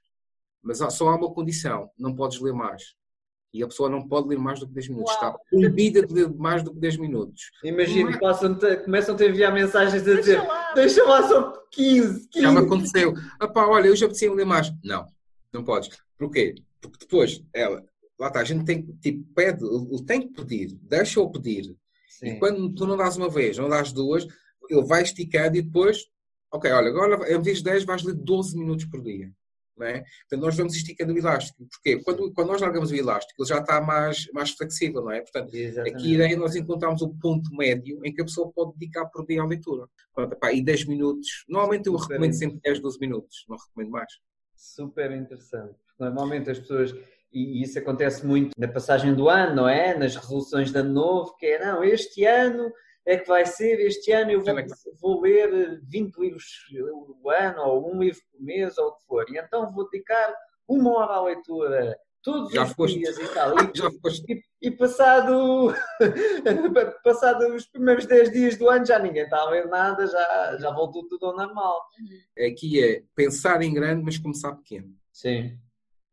mas 0.62 0.78
só 0.78 1.08
há 1.08 1.16
uma 1.16 1.32
condição, 1.32 1.90
não 1.98 2.14
podes 2.14 2.40
ler 2.40 2.52
mais. 2.52 2.94
E 3.54 3.62
a 3.62 3.68
pessoa 3.68 3.88
não 3.88 4.06
pode 4.06 4.26
ler 4.26 4.38
mais 4.38 4.58
do 4.58 4.66
que 4.66 4.74
10 4.74 4.88
minutos. 4.88 5.12
Uau. 5.12 5.30
Está 5.30 5.38
proibida 5.48 6.04
de 6.04 6.12
ler 6.12 6.34
mais 6.34 6.64
do 6.64 6.72
que 6.72 6.80
10 6.80 6.96
minutos. 6.96 7.52
Imagina, 7.62 8.18
Mas... 8.20 8.84
começam 8.84 9.16
a 9.16 9.24
enviar 9.24 9.54
mensagens 9.54 10.02
a 10.02 10.14
dizer: 10.14 10.24
deixa 10.24 10.42
lá, 10.42 10.72
deixa 10.74 11.04
lá 11.04 11.28
só 11.28 11.52
15, 11.70 12.28
15. 12.30 12.42
Já 12.42 12.50
me 12.50 12.58
aconteceu. 12.58 13.14
Pá, 13.54 13.66
olha, 13.68 13.86
eu 13.86 13.94
já 13.94 14.08
preciso 14.08 14.34
ler 14.34 14.44
mais. 14.44 14.72
Não, 14.82 15.06
não 15.52 15.62
podes. 15.62 15.88
Porquê? 16.18 16.56
Porque 16.80 16.98
depois, 16.98 17.44
ela, 17.54 17.84
lá 18.18 18.26
está, 18.26 18.40
a 18.40 18.44
gente 18.44 18.64
tem 18.64 18.82
tipo, 19.00 19.24
pede, 19.32 19.64
ele 19.64 20.04
tem 20.04 20.22
que 20.22 20.34
pedir, 20.34 20.76
deixa-o 20.82 21.30
pedir. 21.30 21.76
Sim. 22.08 22.26
E 22.26 22.38
quando 22.40 22.68
tu 22.74 22.84
não 22.88 22.96
dás 22.96 23.16
uma 23.16 23.30
vez, 23.30 23.56
não 23.56 23.68
dás 23.68 23.92
duas, 23.92 24.26
ele 24.68 24.84
vai 24.84 25.02
esticando 25.02 25.56
e 25.56 25.62
depois, 25.62 26.06
ok, 26.52 26.72
olha, 26.72 26.88
agora 26.88 27.32
em 27.32 27.40
vez 27.40 27.58
de 27.58 27.64
10 27.64 27.84
vais 27.84 28.02
ler 28.02 28.14
12 28.14 28.58
minutos 28.58 28.84
por 28.86 29.00
dia. 29.00 29.30
Não 29.76 29.86
é? 29.86 30.04
Portanto, 30.20 30.40
nós 30.40 30.56
vamos 30.56 30.74
esticando 30.76 31.12
o 31.12 31.18
elástico. 31.18 31.66
Porquê? 31.66 32.00
Quando, 32.04 32.32
quando 32.32 32.48
nós 32.48 32.60
largamos 32.60 32.90
o 32.90 32.94
elástico, 32.94 33.42
ele 33.42 33.48
já 33.48 33.58
está 33.58 33.80
mais, 33.80 34.26
mais 34.32 34.50
flexível, 34.50 35.02
não 35.02 35.10
é? 35.10 35.20
Portanto, 35.20 35.52
Exatamente. 35.54 35.96
aqui 35.96 36.12
a 36.12 36.14
ideia 36.14 36.34
é 36.34 36.36
nós 36.36 36.54
encontramos 36.54 37.02
o 37.02 37.08
ponto 37.14 37.54
médio 37.54 38.00
em 38.04 38.14
que 38.14 38.20
a 38.20 38.24
pessoa 38.24 38.52
pode 38.52 38.72
dedicar 38.78 39.06
por 39.06 39.26
dia 39.26 39.42
à 39.42 39.46
leitura. 39.46 39.88
Pronto, 40.14 40.32
epá, 40.32 40.52
e 40.52 40.62
10 40.62 40.86
minutos, 40.86 41.44
normalmente 41.48 41.88
eu 41.88 41.98
Super 41.98 42.12
recomendo 42.12 42.34
sempre 42.34 42.60
10, 42.62 42.80
12 42.80 42.98
minutos, 43.00 43.44
não 43.48 43.56
recomendo 43.56 43.90
mais. 43.90 44.12
Super 44.54 45.10
interessante. 45.10 45.74
Normalmente 45.98 46.50
as 46.50 46.58
pessoas, 46.58 46.94
e 47.32 47.62
isso 47.62 47.78
acontece 47.78 48.24
muito 48.24 48.52
na 48.56 48.68
passagem 48.68 49.14
do 49.14 49.28
ano, 49.28 49.56
não 49.56 49.68
é? 49.68 49.96
Nas 49.96 50.14
resoluções 50.14 50.70
de 50.70 50.78
ano 50.78 50.92
novo, 50.92 51.36
que 51.36 51.46
é, 51.46 51.64
não, 51.64 51.82
este 51.82 52.24
ano 52.24 52.72
é 53.06 53.18
que 53.18 53.28
vai 53.28 53.44
ser 53.44 53.80
este 53.80 54.12
ano 54.12 54.30
eu 54.30 54.40
vou, 54.40 54.54
vou 55.00 55.20
ler 55.20 55.80
20 55.82 56.16
livros 56.16 56.44
o 57.22 57.30
ano, 57.30 57.62
ou 57.62 57.94
um 57.94 58.00
livro 58.00 58.20
por 58.32 58.42
mês, 58.42 58.78
ou 58.78 58.88
o 58.88 58.92
que 58.96 59.04
for. 59.06 59.24
E 59.30 59.38
então 59.38 59.70
vou 59.72 59.88
dedicar 59.90 60.34
uma 60.66 60.98
hora 60.98 61.14
à 61.14 61.22
leitura 61.22 61.96
todos 62.22 62.50
já 62.52 62.64
os 62.64 62.72
foste. 62.72 62.98
dias 62.98 63.18
e 63.18 63.28
tal. 63.28 63.52
E, 63.52 63.70
Já 63.76 63.90
foste. 64.00 64.32
e, 64.32 64.68
e 64.68 64.70
passado, 64.70 65.74
passado 67.04 67.54
os 67.54 67.66
primeiros 67.66 68.06
10 68.06 68.32
dias 68.32 68.56
do 68.56 68.68
ano 68.70 68.86
já 68.86 68.98
ninguém 68.98 69.24
está 69.24 69.42
a 69.42 69.50
ver 69.50 69.66
nada, 69.68 70.06
já, 70.06 70.56
já 70.58 70.70
voltou 70.72 71.06
tudo 71.06 71.26
ao 71.26 71.36
normal. 71.36 71.82
Aqui 72.38 72.82
é 72.82 73.02
pensar 73.14 73.60
em 73.62 73.74
grande, 73.74 74.02
mas 74.02 74.18
começar 74.18 74.54
pequeno. 74.56 74.88
Sim. 75.12 75.56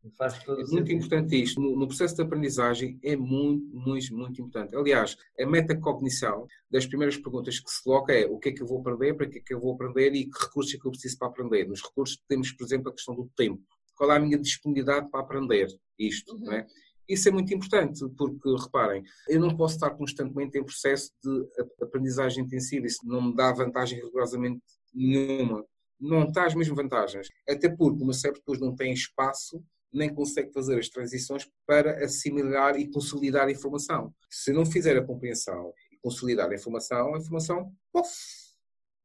É 0.04 0.54
muito 0.54 0.68
sentido. 0.68 0.92
importante 0.92 1.42
isto. 1.42 1.60
No, 1.60 1.76
no 1.76 1.86
processo 1.86 2.16
de 2.16 2.22
aprendizagem 2.22 2.98
é 3.02 3.14
muito, 3.14 3.64
muito, 3.74 4.16
muito 4.16 4.40
importante. 4.40 4.74
Aliás, 4.74 5.16
a 5.38 5.46
metacognição 5.46 6.46
das 6.70 6.86
primeiras 6.86 7.16
perguntas 7.16 7.60
que 7.60 7.70
se 7.70 7.82
coloca 7.84 8.12
é 8.12 8.26
o 8.26 8.38
que 8.38 8.48
é 8.48 8.52
que 8.52 8.62
eu 8.62 8.66
vou 8.66 8.80
aprender, 8.80 9.14
para 9.14 9.28
que 9.28 9.38
é 9.38 9.40
que 9.40 9.54
eu 9.54 9.60
vou 9.60 9.74
aprender 9.74 10.12
e 10.14 10.28
que 10.28 10.44
recursos 10.44 10.74
é 10.74 10.78
que 10.78 10.86
eu 10.86 10.90
preciso 10.90 11.18
para 11.18 11.28
aprender. 11.28 11.68
Nos 11.68 11.82
recursos 11.82 12.20
temos, 12.28 12.50
por 12.52 12.64
exemplo, 12.64 12.88
a 12.88 12.92
questão 12.92 13.14
do 13.14 13.30
tempo. 13.36 13.62
Qual 13.94 14.10
é 14.10 14.16
a 14.16 14.20
minha 14.20 14.38
disponibilidade 14.38 15.08
para 15.10 15.20
aprender 15.20 15.68
isto? 15.98 16.34
Uhum. 16.34 16.46
Não 16.46 16.52
é? 16.52 16.66
Isso 17.08 17.28
é 17.28 17.32
muito 17.32 17.52
importante, 17.52 18.00
porque, 18.16 18.48
reparem, 18.56 19.02
eu 19.28 19.38
não 19.38 19.56
posso 19.56 19.74
estar 19.74 19.90
constantemente 19.90 20.56
em 20.56 20.64
processo 20.64 21.12
de 21.22 21.60
ap- 21.60 21.82
aprendizagem 21.82 22.44
intensiva. 22.44 22.86
Isso 22.86 23.00
não 23.04 23.20
me 23.22 23.36
dá 23.36 23.52
vantagem 23.52 24.00
rigorosamente 24.00 24.60
nenhuma. 24.94 25.64
Não 26.00 26.30
traz 26.32 26.54
mesmo 26.54 26.74
vantagens. 26.74 27.28
Até 27.48 27.68
porque 27.68 28.02
meu 28.02 28.12
cérebro 28.14 28.40
depois 28.40 28.58
não 28.58 28.74
tem 28.74 28.92
espaço 28.92 29.62
nem 29.92 30.12
consegue 30.12 30.52
fazer 30.52 30.78
as 30.78 30.88
transições 30.88 31.48
para 31.66 32.04
assimilar 32.04 32.78
e 32.78 32.90
consolidar 32.90 33.48
a 33.48 33.52
informação. 33.52 34.14
Se 34.30 34.52
não 34.52 34.64
fizer 34.64 34.96
a 34.96 35.04
compreensão 35.04 35.72
e 35.90 35.96
consolidar 35.98 36.50
a 36.50 36.54
informação, 36.54 37.14
a 37.14 37.18
informação 37.18 37.72
pof, 37.92 38.10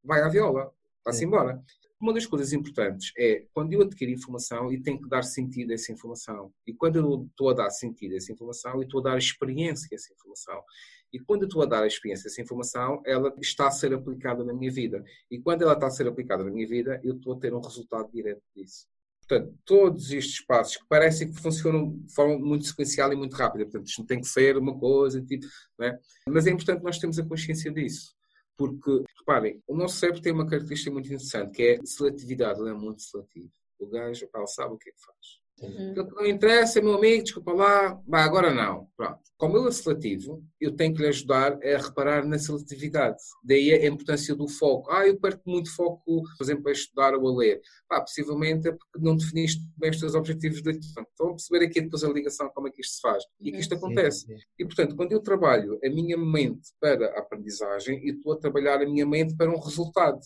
vai 0.03 0.21
à 0.21 0.29
viola, 0.29 0.71
vai-se 1.03 1.19
Sim. 1.19 1.25
embora. 1.25 1.61
Uma 1.99 2.13
das 2.13 2.27
coisas 2.27 2.53
importantes 2.53 3.11
é 3.17 3.47
quando 3.51 3.73
eu 3.73 3.81
adquiro 3.81 4.11
informação 4.11 4.71
e 4.71 4.79
tenho 4.79 5.01
que 5.01 5.09
dar 5.09 5.23
sentido 5.23 5.71
a 5.71 5.73
essa 5.73 5.91
informação. 5.91 6.53
E 6.65 6.71
quando 6.71 6.97
eu 6.97 7.25
estou 7.25 7.49
a 7.49 7.53
dar 7.53 7.71
sentido 7.71 8.13
a 8.13 8.17
essa 8.17 8.31
informação, 8.31 8.75
eu 8.75 8.83
estou 8.83 8.99
a 8.99 9.03
dar 9.03 9.17
experiência 9.17 9.87
a 9.91 9.95
essa 9.95 10.13
informação. 10.13 10.63
E 11.11 11.19
quando 11.19 11.43
eu 11.43 11.47
estou 11.47 11.63
a 11.63 11.65
dar 11.65 11.81
a 11.81 11.87
experiência 11.87 12.27
a 12.27 12.29
essa 12.29 12.41
informação, 12.41 13.01
ela 13.03 13.33
está 13.41 13.67
a 13.67 13.71
ser 13.71 13.95
aplicada 13.95 14.43
na 14.43 14.53
minha 14.53 14.71
vida. 14.71 15.03
E 15.31 15.39
quando 15.39 15.63
ela 15.63 15.73
está 15.73 15.87
a 15.87 15.89
ser 15.91 16.07
aplicada 16.07 16.43
na 16.43 16.51
minha 16.51 16.67
vida, 16.67 17.01
eu 17.03 17.15
estou 17.15 17.33
a 17.33 17.39
ter 17.39 17.51
um 17.51 17.61
resultado 17.61 18.11
direto 18.11 18.43
disso. 18.55 18.87
Portanto, 19.27 19.53
todos 19.65 20.11
estes 20.11 20.39
passos 20.39 20.77
que 20.77 20.87
parecem 20.87 21.29
que 21.29 21.41
funcionam 21.41 21.97
de 21.97 22.13
forma 22.13 22.39
muito 22.39 22.65
sequencial 22.65 23.11
e 23.11 23.15
muito 23.15 23.35
rápida. 23.35 23.65
Portanto, 23.65 23.87
isto 23.87 23.99
não 23.99 24.05
tem 24.05 24.21
que 24.21 24.27
ser 24.27 24.57
uma 24.57 24.77
coisa, 24.77 25.21
tipo, 25.21 25.45
é? 25.81 25.99
mas 26.29 26.47
é 26.47 26.51
importante 26.51 26.83
nós 26.83 26.97
termos 26.97 27.19
a 27.19 27.25
consciência 27.25 27.71
disso. 27.71 28.15
Porque, 28.55 29.03
reparem, 29.19 29.61
o 29.67 29.75
nosso 29.75 29.97
cérebro 29.97 30.21
tem 30.21 30.31
uma 30.31 30.47
característica 30.47 30.89
muito 30.89 31.07
interessante, 31.07 31.51
que 31.51 31.61
é 31.61 31.85
seletividade. 31.85 32.59
Ele 32.59 32.69
é 32.69 32.73
muito 32.73 33.01
seletivo. 33.01 33.51
O 33.77 33.87
gajo, 33.87 34.27
ele 34.33 34.47
sabe 34.47 34.73
o 34.73 34.77
que 34.77 34.89
é 34.89 34.93
que 34.93 35.01
faz. 35.01 35.46
Uhum. 35.61 35.91
Aquilo 35.91 36.07
que 36.07 36.15
não 36.15 36.25
interessa, 36.25 36.81
meu 36.81 36.95
amigo, 36.95 37.23
desculpa 37.23 37.51
lá, 37.51 37.99
bah, 38.07 38.23
agora 38.23 38.53
não. 38.53 38.87
Pronto. 38.95 39.19
Como 39.37 39.57
ele 39.57 39.67
é 39.67 39.71
seletivo, 39.71 40.43
eu 40.59 40.75
tenho 40.75 40.93
que 40.93 41.01
lhe 41.01 41.07
ajudar 41.07 41.53
a 41.53 41.77
reparar 41.77 42.25
na 42.25 42.37
seletividade. 42.37 43.17
Daí 43.43 43.71
a 43.71 43.87
importância 43.87 44.35
do 44.35 44.47
foco. 44.47 44.91
Ah, 44.91 45.07
eu 45.07 45.19
perco 45.19 45.41
muito 45.49 45.75
foco, 45.75 46.23
por 46.37 46.43
exemplo, 46.43 46.67
a 46.69 46.71
estudar 46.71 47.13
ou 47.15 47.27
a 47.27 47.37
ler. 47.37 47.61
Ah, 47.89 48.01
possivelmente 48.01 48.67
é 48.67 48.71
porque 48.71 48.99
não 48.99 49.15
definiste 49.15 49.61
bem 49.77 49.91
os 49.91 49.99
teus 49.99 50.15
objetivos. 50.15 50.57
Estão 50.57 51.27
a 51.27 51.29
perceber 51.31 51.65
aqui 51.65 51.81
depois 51.81 52.03
a 52.03 52.09
ligação, 52.09 52.49
como 52.53 52.67
é 52.67 52.71
que 52.71 52.81
isto 52.81 52.95
se 52.95 53.01
faz. 53.01 53.23
E 53.39 53.51
que 53.51 53.59
isto 53.59 53.75
acontece. 53.75 54.25
E, 54.57 54.65
portanto, 54.65 54.95
quando 54.95 55.11
eu 55.11 55.19
trabalho 55.19 55.79
a 55.83 55.89
minha 55.89 56.17
mente 56.17 56.69
para 56.79 57.07
a 57.15 57.19
aprendizagem, 57.19 58.07
eu 58.07 58.15
estou 58.15 58.33
a 58.33 58.37
trabalhar 58.37 58.81
a 58.81 58.85
minha 58.85 59.05
mente 59.05 59.35
para 59.35 59.49
um 59.49 59.59
resultado. 59.59 60.19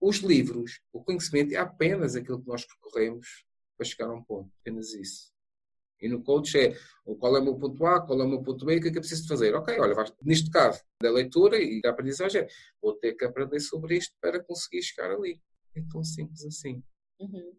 Os 0.00 0.18
livros, 0.18 0.80
o 0.92 1.02
conhecimento 1.02 1.52
é 1.52 1.56
apenas 1.56 2.14
aquilo 2.14 2.40
que 2.40 2.46
nós 2.46 2.64
percorremos 2.64 3.47
para 3.78 3.86
chegar 3.86 4.10
a 4.10 4.14
um 4.14 4.22
ponto. 4.22 4.50
Apenas 4.60 4.92
isso. 4.92 5.32
E 6.00 6.08
no 6.08 6.22
coach 6.22 6.56
é 6.58 6.76
qual 7.18 7.36
é 7.36 7.40
o 7.40 7.44
meu 7.44 7.56
ponto 7.56 7.84
A, 7.86 8.00
qual 8.00 8.20
é 8.20 8.24
o 8.24 8.28
meu 8.28 8.42
ponto 8.42 8.64
B, 8.64 8.76
o 8.76 8.80
que 8.80 8.88
é 8.88 8.90
que 8.92 8.98
eu 8.98 9.00
preciso 9.00 9.22
de 9.22 9.28
fazer? 9.28 9.54
Ok, 9.54 9.78
olha, 9.80 9.94
vais- 9.94 10.12
neste 10.22 10.50
caso, 10.50 10.80
da 11.02 11.10
leitura 11.10 11.58
e 11.58 11.80
da 11.80 11.90
aprendizagem, 11.90 12.42
é, 12.42 12.48
vou 12.80 12.94
ter 12.94 13.14
que 13.14 13.24
aprender 13.24 13.58
sobre 13.60 13.96
isto 13.96 14.14
para 14.20 14.42
conseguir 14.42 14.82
chegar 14.82 15.10
ali. 15.10 15.40
É 15.74 15.82
tão 15.90 16.04
simples 16.04 16.44
assim. 16.44 16.82
Uhum. 17.20 17.52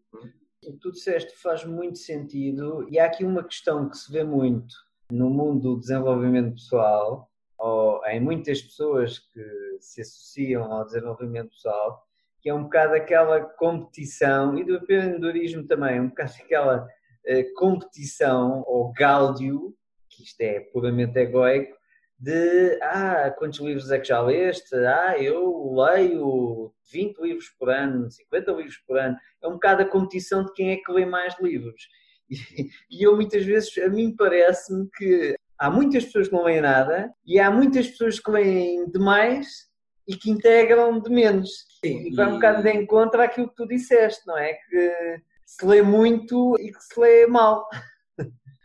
O 0.64 0.72
que 0.72 0.78
tu 0.78 0.92
disseste 0.92 1.36
faz 1.36 1.64
muito 1.64 1.98
sentido 1.98 2.86
e 2.90 2.98
há 2.98 3.06
aqui 3.06 3.24
uma 3.24 3.44
questão 3.44 3.88
que 3.88 3.96
se 3.96 4.10
vê 4.10 4.24
muito 4.24 4.74
no 5.10 5.28
mundo 5.28 5.74
do 5.74 5.80
desenvolvimento 5.80 6.54
pessoal 6.54 7.30
ou 7.58 8.04
em 8.06 8.20
muitas 8.20 8.62
pessoas 8.62 9.18
que 9.18 9.76
se 9.80 10.00
associam 10.00 10.72
ao 10.72 10.84
desenvolvimento 10.86 11.50
pessoal 11.50 12.06
que 12.40 12.48
é 12.48 12.54
um 12.54 12.64
bocado 12.64 12.94
aquela 12.94 13.40
competição 13.40 14.56
e 14.58 14.64
do 14.64 14.76
empreendedorismo 14.76 15.66
também, 15.66 16.00
um 16.00 16.08
bocado 16.08 16.32
aquela 16.42 16.88
eh, 17.26 17.44
competição 17.54 18.64
ou 18.66 18.92
gáudio, 18.92 19.74
que 20.08 20.22
isto 20.24 20.40
é 20.40 20.60
puramente 20.60 21.18
egoico, 21.18 21.78
de 22.20 22.78
ah, 22.82 23.34
quantos 23.38 23.60
livros 23.60 23.90
é 23.90 23.98
que 23.98 24.08
já 24.08 24.20
leste? 24.20 24.74
Ah, 24.74 25.16
eu 25.18 25.72
leio 25.74 26.70
20 26.92 27.18
livros 27.18 27.48
por 27.58 27.70
ano, 27.70 28.10
50 28.10 28.52
livros 28.52 28.76
por 28.86 28.98
ano. 28.98 29.16
É 29.42 29.48
um 29.48 29.52
bocado 29.52 29.82
a 29.82 29.88
competição 29.88 30.44
de 30.44 30.52
quem 30.52 30.72
é 30.72 30.76
que 30.76 30.92
lê 30.92 31.06
mais 31.06 31.34
livros. 31.40 31.88
E, 32.28 32.68
e 32.90 33.02
eu 33.02 33.16
muitas 33.16 33.44
vezes, 33.44 33.76
a 33.78 33.88
mim 33.88 34.14
parece-me 34.14 34.88
que 34.96 35.34
há 35.58 35.70
muitas 35.70 36.04
pessoas 36.04 36.28
que 36.28 36.34
não 36.34 36.44
leem 36.44 36.60
nada 36.60 37.12
e 37.26 37.40
há 37.40 37.50
muitas 37.50 37.88
pessoas 37.88 38.20
que 38.20 38.30
leem 38.30 38.90
demais 38.90 39.68
e 40.06 40.14
que 40.14 40.30
integram 40.30 41.00
de 41.00 41.10
menos. 41.10 41.64
E 41.82 42.14
vai 42.14 42.28
um 42.28 42.34
bocado 42.34 42.62
de 42.62 42.70
encontro 42.72 43.22
àquilo 43.22 43.48
que 43.48 43.56
tu 43.56 43.66
disseste, 43.66 44.26
não 44.26 44.36
é? 44.36 44.54
Que 44.54 45.22
se 45.46 45.64
lê 45.66 45.82
muito 45.82 46.56
e 46.58 46.70
que 46.70 46.80
se 46.82 47.00
lê 47.00 47.26
mal. 47.26 47.66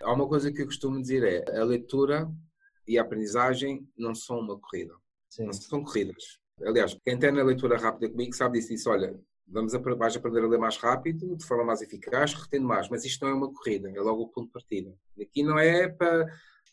Há 0.02 0.14
uma 0.14 0.28
coisa 0.28 0.52
que 0.52 0.62
eu 0.62 0.66
costumo 0.66 1.02
dizer 1.02 1.24
é 1.24 1.60
a 1.60 1.64
leitura 1.64 2.30
e 2.88 3.00
a 3.00 3.02
aprendizagem 3.02 3.88
não 3.98 4.14
são 4.14 4.40
uma 4.40 4.60
corrida. 4.60 4.94
Sim. 5.30 5.46
Não 5.46 5.54
são 5.54 5.84
corridas. 5.84 6.40
Aliás, 6.62 6.98
quem 7.04 7.18
tem 7.18 7.32
na 7.32 7.44
leitura 7.44 7.78
rápida 7.78 8.10
comigo 8.10 8.36
sabe 8.36 8.60
disso. 8.60 8.70
Disse, 8.70 8.88
olha, 8.88 9.20
vamos 9.48 9.74
a, 9.74 9.78
vais 9.80 10.16
aprender 10.16 10.44
a 10.44 10.48
ler 10.48 10.60
mais 10.60 10.78
rápido, 10.78 11.36
de 11.36 11.46
forma 11.46 11.64
mais 11.64 11.82
eficaz, 11.82 12.34
retendo 12.34 12.68
mais. 12.68 12.90
Mas 12.90 13.04
isto 13.06 13.26
não 13.26 13.32
é 13.32 13.36
uma 13.36 13.52
corrida, 13.52 13.90
é 13.90 14.00
logo 14.00 14.24
o 14.24 14.30
ponto 14.30 14.48
de 14.48 14.54
partida. 14.54 14.94
Aqui 15.20 15.44
não 15.44 15.58
é 15.58 15.88
para... 15.88 16.28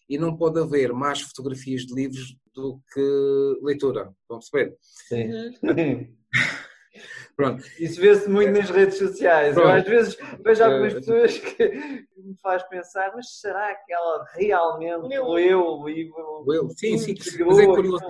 E 0.09 0.18
não 0.18 0.36
pode 0.36 0.59
haver 0.61 0.92
mais 0.92 1.20
fotografias 1.20 1.82
de 1.82 1.94
livros 1.94 2.36
do 2.55 2.80
que 2.92 3.59
leitura. 3.62 4.12
Estão 4.22 4.36
a 4.36 4.40
perceber? 4.40 4.76
Sim. 4.80 5.30
Uhum. 5.62 6.16
Pronto. 7.34 7.64
Isso 7.80 7.98
vê-se 8.00 8.28
muito 8.28 8.53
nas 8.53 8.68
redes 8.68 8.98
sociais. 8.98 9.57
Eu 9.57 9.62
Pronto. 9.62 9.76
às 9.78 9.84
vezes 9.88 10.16
vejo 10.44 10.62
algumas 10.64 10.92
Eh, 10.92 10.96
pessoas 10.96 11.38
que 11.38 11.68
me 12.18 12.36
faz 12.42 12.62
pensar, 12.68 13.11
mas 13.14 13.40
será 13.40 13.74
que 13.74 13.92
ela 13.92 14.26
realmente 14.34 15.09
Leu. 15.09 15.28
leu 15.32 15.61
o 15.61 15.88
livro? 15.88 16.44
Eu, 16.53 16.68
sim, 16.70 16.98
sim. 16.98 17.12
Integrou 17.12 17.48
Mas 17.48 17.59
é 17.61 17.66
curioso. 17.66 18.05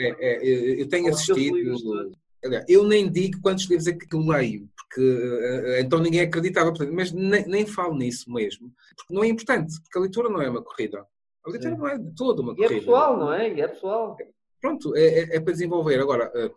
É, 0.00 0.08
é, 0.18 0.36
eu- 0.42 0.78
eu 0.80 0.88
tenho 0.88 1.08
assistido. 1.08 2.12
Aliás, 2.44 2.64
eu 2.68 2.84
nem 2.84 3.10
digo 3.10 3.40
quantos 3.40 3.64
livros 3.70 3.86
é 3.86 3.92
que 3.92 4.06
eu 4.14 4.20
leio, 4.20 4.68
porque 4.76 5.00
eh, 5.00 5.80
então 5.80 5.98
ninguém 5.98 6.20
acreditava, 6.20 6.72
mas 6.92 7.10
nem, 7.12 7.46
nem 7.46 7.64
falo 7.66 7.96
nisso 7.96 8.30
mesmo, 8.30 8.70
porque 8.96 9.14
não 9.14 9.24
é 9.24 9.28
importante, 9.28 9.80
porque 9.82 9.96
a 9.98 10.02
leitura 10.02 10.28
não 10.28 10.42
é 10.42 10.50
uma 10.50 10.62
corrida. 10.62 11.06
A 11.46 11.50
Sim. 11.50 11.70
não 11.76 11.86
é 11.88 11.98
de 11.98 12.14
toda 12.14 12.40
uma 12.42 12.54
E 12.56 12.64
é 12.64 12.68
pessoal, 12.68 13.18
não 13.18 13.32
é? 13.32 13.52
E 13.52 13.60
é 13.60 13.68
pessoal. 13.68 14.16
Pronto, 14.60 14.96
é, 14.96 15.02
é- 15.04 15.36
é 15.36 15.40
para 15.40 15.52
desenvolver. 15.52 16.00
Agora, 16.00 16.30
eh, 16.34 16.50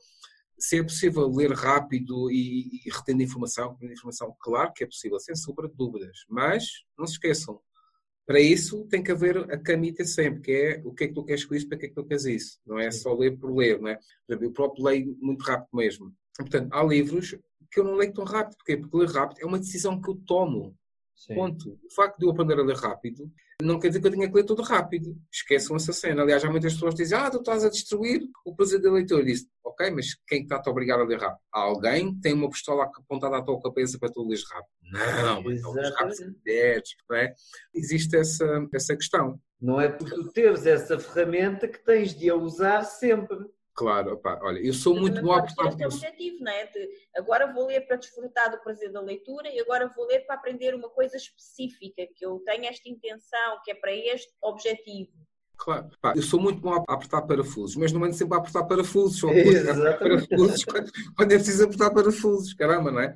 se 0.58 0.80
é 0.80 0.84
possível 0.84 1.28
ler 1.30 1.52
rápido 1.52 2.32
e, 2.32 2.82
e 2.86 2.90
retendo 2.90 3.22
informação, 3.22 3.74
retendo 3.74 3.94
informação, 3.94 4.36
claro 4.40 4.72
que 4.74 4.84
é 4.84 4.88
possível, 4.88 5.20
sem 5.20 5.36
sombra 5.36 5.68
de 5.68 5.76
dúvidas, 5.76 6.20
mas 6.30 6.66
não 6.98 7.06
se 7.06 7.14
esqueçam, 7.14 7.60
para 8.26 8.40
isso 8.40 8.86
tem 8.90 9.04
que 9.04 9.12
haver 9.12 9.38
a 9.52 9.58
camita 9.58 10.04
sempre, 10.04 10.42
que 10.42 10.52
é 10.52 10.82
o 10.84 10.94
que 10.94 11.04
é 11.06 11.08
que 11.08 11.14
tu 11.14 11.24
queres 11.24 11.46
com 11.46 11.56
isso, 11.56 11.68
para 11.68 11.78
que 11.78 11.86
é 11.86 11.90
que 11.90 11.96
tu 11.96 12.06
queres 12.06 12.26
isso. 12.26 12.60
Não 12.66 12.80
é 12.80 12.90
só 12.92 13.14
ler 13.14 13.38
por 13.38 13.56
ler, 13.56 13.80
não 13.80 13.90
é? 13.90 14.00
Eu 14.28 14.52
próprio 14.52 14.84
leio 14.86 15.18
muito 15.22 15.44
rápido 15.44 15.70
mesmo. 15.74 16.14
Portanto, 16.38 16.70
há 16.74 16.84
livros 16.84 17.36
que 17.72 17.80
eu 17.80 17.84
não 17.84 17.96
leio 17.96 18.14
tão 18.14 18.24
rápido. 18.26 18.58
Porquê? 18.58 18.78
Porque 18.78 18.98
ler 18.98 19.10
rápido 19.10 19.40
é 19.42 19.46
uma 19.46 19.60
decisão 19.60 20.02
que 20.02 20.10
eu 20.10 20.16
tomo. 20.26 20.76
Sim. 21.18 21.34
Ponto. 21.34 21.80
O 21.84 21.94
facto 21.96 22.20
de 22.20 22.26
eu 22.26 22.30
aprender 22.30 22.60
a 22.60 22.64
ler 22.64 22.78
rápido 22.78 23.30
não 23.60 23.80
quer 23.80 23.88
dizer 23.88 24.02
que 24.02 24.08
eu 24.08 24.12
tenha 24.12 24.30
que 24.30 24.36
ler 24.36 24.44
tudo 24.44 24.62
rápido. 24.62 25.18
Esqueçam 25.32 25.76
essa 25.76 25.92
cena. 25.92 26.22
Aliás, 26.22 26.46
há 26.46 26.50
muitas 26.50 26.74
pessoas 26.74 26.94
que 26.94 27.02
dizem 27.02 27.18
ah, 27.18 27.30
tu 27.32 27.40
estás 27.40 27.66
a 27.66 27.70
destruir 27.70 28.22
o 28.46 28.56
prazer 28.56 28.80
da 28.80 28.92
leitura. 28.92 29.22
Eu 29.22 29.26
disse, 29.26 29.50
ok, 29.64 29.90
mas 29.90 30.14
quem 30.28 30.44
está-te 30.44 30.70
a 30.70 30.72
obrigar 30.72 31.00
a 31.00 31.04
ler 31.04 31.20
rápido? 31.20 31.42
Há 31.52 31.60
alguém 31.62 32.14
que 32.14 32.22
tem 32.22 32.34
uma 32.34 32.50
pistola 32.50 32.84
apontada 32.84 33.38
à 33.38 33.42
tua 33.42 33.60
cabeça 33.60 33.98
para 33.98 34.12
tu 34.12 34.22
leres 34.22 34.44
rápido. 34.48 34.70
Não, 35.24 35.52
então 35.52 35.74
lês 35.74 35.90
rápido 35.96 36.36
não 37.10 37.18
é? 37.18 37.34
Existe 37.74 38.16
essa, 38.16 38.68
essa 38.72 38.96
questão. 38.96 39.42
Não 39.60 39.82
é 39.82 39.90
por 39.90 40.08
tu 40.08 40.32
teres 40.32 40.68
essa 40.68 41.00
ferramenta 41.00 41.68
que 41.68 41.84
tens 41.84 42.14
de 42.14 42.30
a 42.30 42.36
usar 42.36 42.84
sempre. 42.84 43.38
Claro, 43.78 44.14
opá, 44.14 44.40
olha, 44.42 44.58
eu 44.58 44.74
sou 44.74 44.96
muito 44.96 45.22
bom 45.22 45.34
a 45.34 45.38
apostar 45.38 45.68
este 45.68 45.86
nisso. 45.86 45.98
objetivo, 45.98 46.44
não 46.44 46.52
é? 46.52 46.66
De, 46.66 46.90
agora 47.16 47.54
vou 47.54 47.68
ler 47.68 47.82
para 47.82 47.98
desfrutar 47.98 48.50
do 48.50 48.58
prazer 48.58 48.92
da 48.92 49.00
leitura 49.00 49.48
e 49.50 49.60
agora 49.60 49.88
vou 49.96 50.08
ler 50.08 50.22
para 50.22 50.34
aprender 50.34 50.74
uma 50.74 50.90
coisa 50.90 51.16
específica, 51.16 52.08
que 52.16 52.26
eu 52.26 52.40
tenho 52.40 52.66
esta 52.66 52.90
intenção, 52.90 53.62
que 53.64 53.70
é 53.70 53.76
para 53.76 53.94
este 53.94 54.34
objetivo. 54.42 55.12
Claro. 55.56 55.92
Pá, 56.02 56.14
eu 56.16 56.24
sou 56.24 56.40
muito 56.40 56.60
bom 56.60 56.74
a 56.74 56.84
apertar 56.92 57.22
parafusos, 57.22 57.76
mas 57.76 57.92
não 57.92 58.04
ando 58.04 58.16
sempre 58.16 58.36
a 58.36 58.40
apertar 58.40 58.64
parafusos. 58.64 59.20
Só 59.20 59.30
apertar 59.30 59.50
Exatamente. 59.52 60.28
parafusos 60.28 60.66
quando, 60.66 60.92
quando 61.16 61.32
é 61.32 61.36
preciso 61.36 61.64
apertar 61.64 61.92
parafusos. 61.92 62.54
Caramba, 62.56 62.92
não 62.92 63.00
é? 63.00 63.16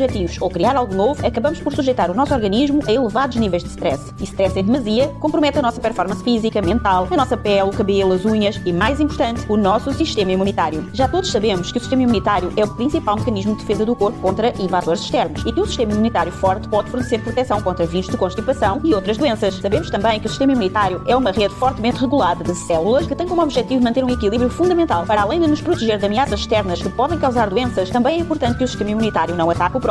objetivos 0.01 0.37
ou 0.41 0.49
criar 0.49 0.75
algo 0.75 0.93
novo, 0.95 1.25
acabamos 1.25 1.59
por 1.59 1.73
sujeitar 1.73 2.09
o 2.09 2.13
nosso 2.13 2.33
organismo 2.33 2.81
a 2.87 2.91
elevados 2.91 3.37
níveis 3.37 3.63
de 3.63 3.69
stress. 3.69 4.13
E 4.19 4.23
stress 4.23 4.57
em 4.57 4.63
demasia 4.63 5.07
compromete 5.19 5.59
a 5.59 5.61
nossa 5.61 5.79
performance 5.79 6.23
física, 6.23 6.61
mental, 6.61 7.07
a 7.09 7.15
nossa 7.15 7.37
pele, 7.37 7.69
o 7.69 7.71
cabelo, 7.71 8.13
as 8.13 8.25
unhas 8.25 8.59
e, 8.65 8.73
mais 8.73 8.99
importante, 8.99 9.45
o 9.47 9.55
nosso 9.55 9.93
sistema 9.93 10.31
imunitário. 10.31 10.89
Já 10.93 11.07
todos 11.07 11.31
sabemos 11.31 11.71
que 11.71 11.77
o 11.77 11.81
sistema 11.81 12.03
imunitário 12.03 12.51
é 12.57 12.63
o 12.63 12.75
principal 12.75 13.17
mecanismo 13.17 13.53
de 13.55 13.61
defesa 13.61 13.85
do 13.85 13.95
corpo 13.95 14.19
contra 14.19 14.53
invasores 14.59 15.01
externos 15.01 15.43
e 15.45 15.51
que 15.51 15.61
um 15.61 15.65
sistema 15.65 15.91
imunitário 15.93 16.31
forte 16.31 16.67
pode 16.67 16.89
fornecer 16.89 17.19
proteção 17.19 17.61
contra 17.61 17.85
vírus 17.85 18.09
de 18.09 18.17
constipação 18.17 18.81
e 18.83 18.93
outras 18.93 19.17
doenças. 19.17 19.55
Sabemos 19.55 19.89
também 19.89 20.19
que 20.19 20.25
o 20.25 20.29
sistema 20.29 20.53
imunitário 20.53 21.01
é 21.07 21.15
uma 21.15 21.31
rede 21.31 21.53
fortemente 21.55 21.99
regulada 21.99 22.43
de 22.43 22.55
células 22.55 23.05
que 23.05 23.15
tem 23.15 23.27
como 23.27 23.41
objetivo 23.41 23.83
manter 23.83 24.03
um 24.03 24.09
equilíbrio 24.09 24.49
fundamental. 24.49 25.05
Para 25.05 25.21
além 25.21 25.39
de 25.39 25.47
nos 25.47 25.61
proteger 25.61 25.97
de 25.97 26.05
ameaças 26.05 26.39
externas 26.39 26.81
que 26.81 26.89
podem 26.89 27.19
causar 27.19 27.49
doenças, 27.49 27.89
também 27.89 28.17
é 28.17 28.21
importante 28.21 28.57
que 28.57 28.63
o 28.63 28.67
sistema 28.67 28.91
imunitário 28.91 29.35
não 29.35 29.49
ataque 29.49 29.77
o 29.77 29.79
próprio 29.79 29.90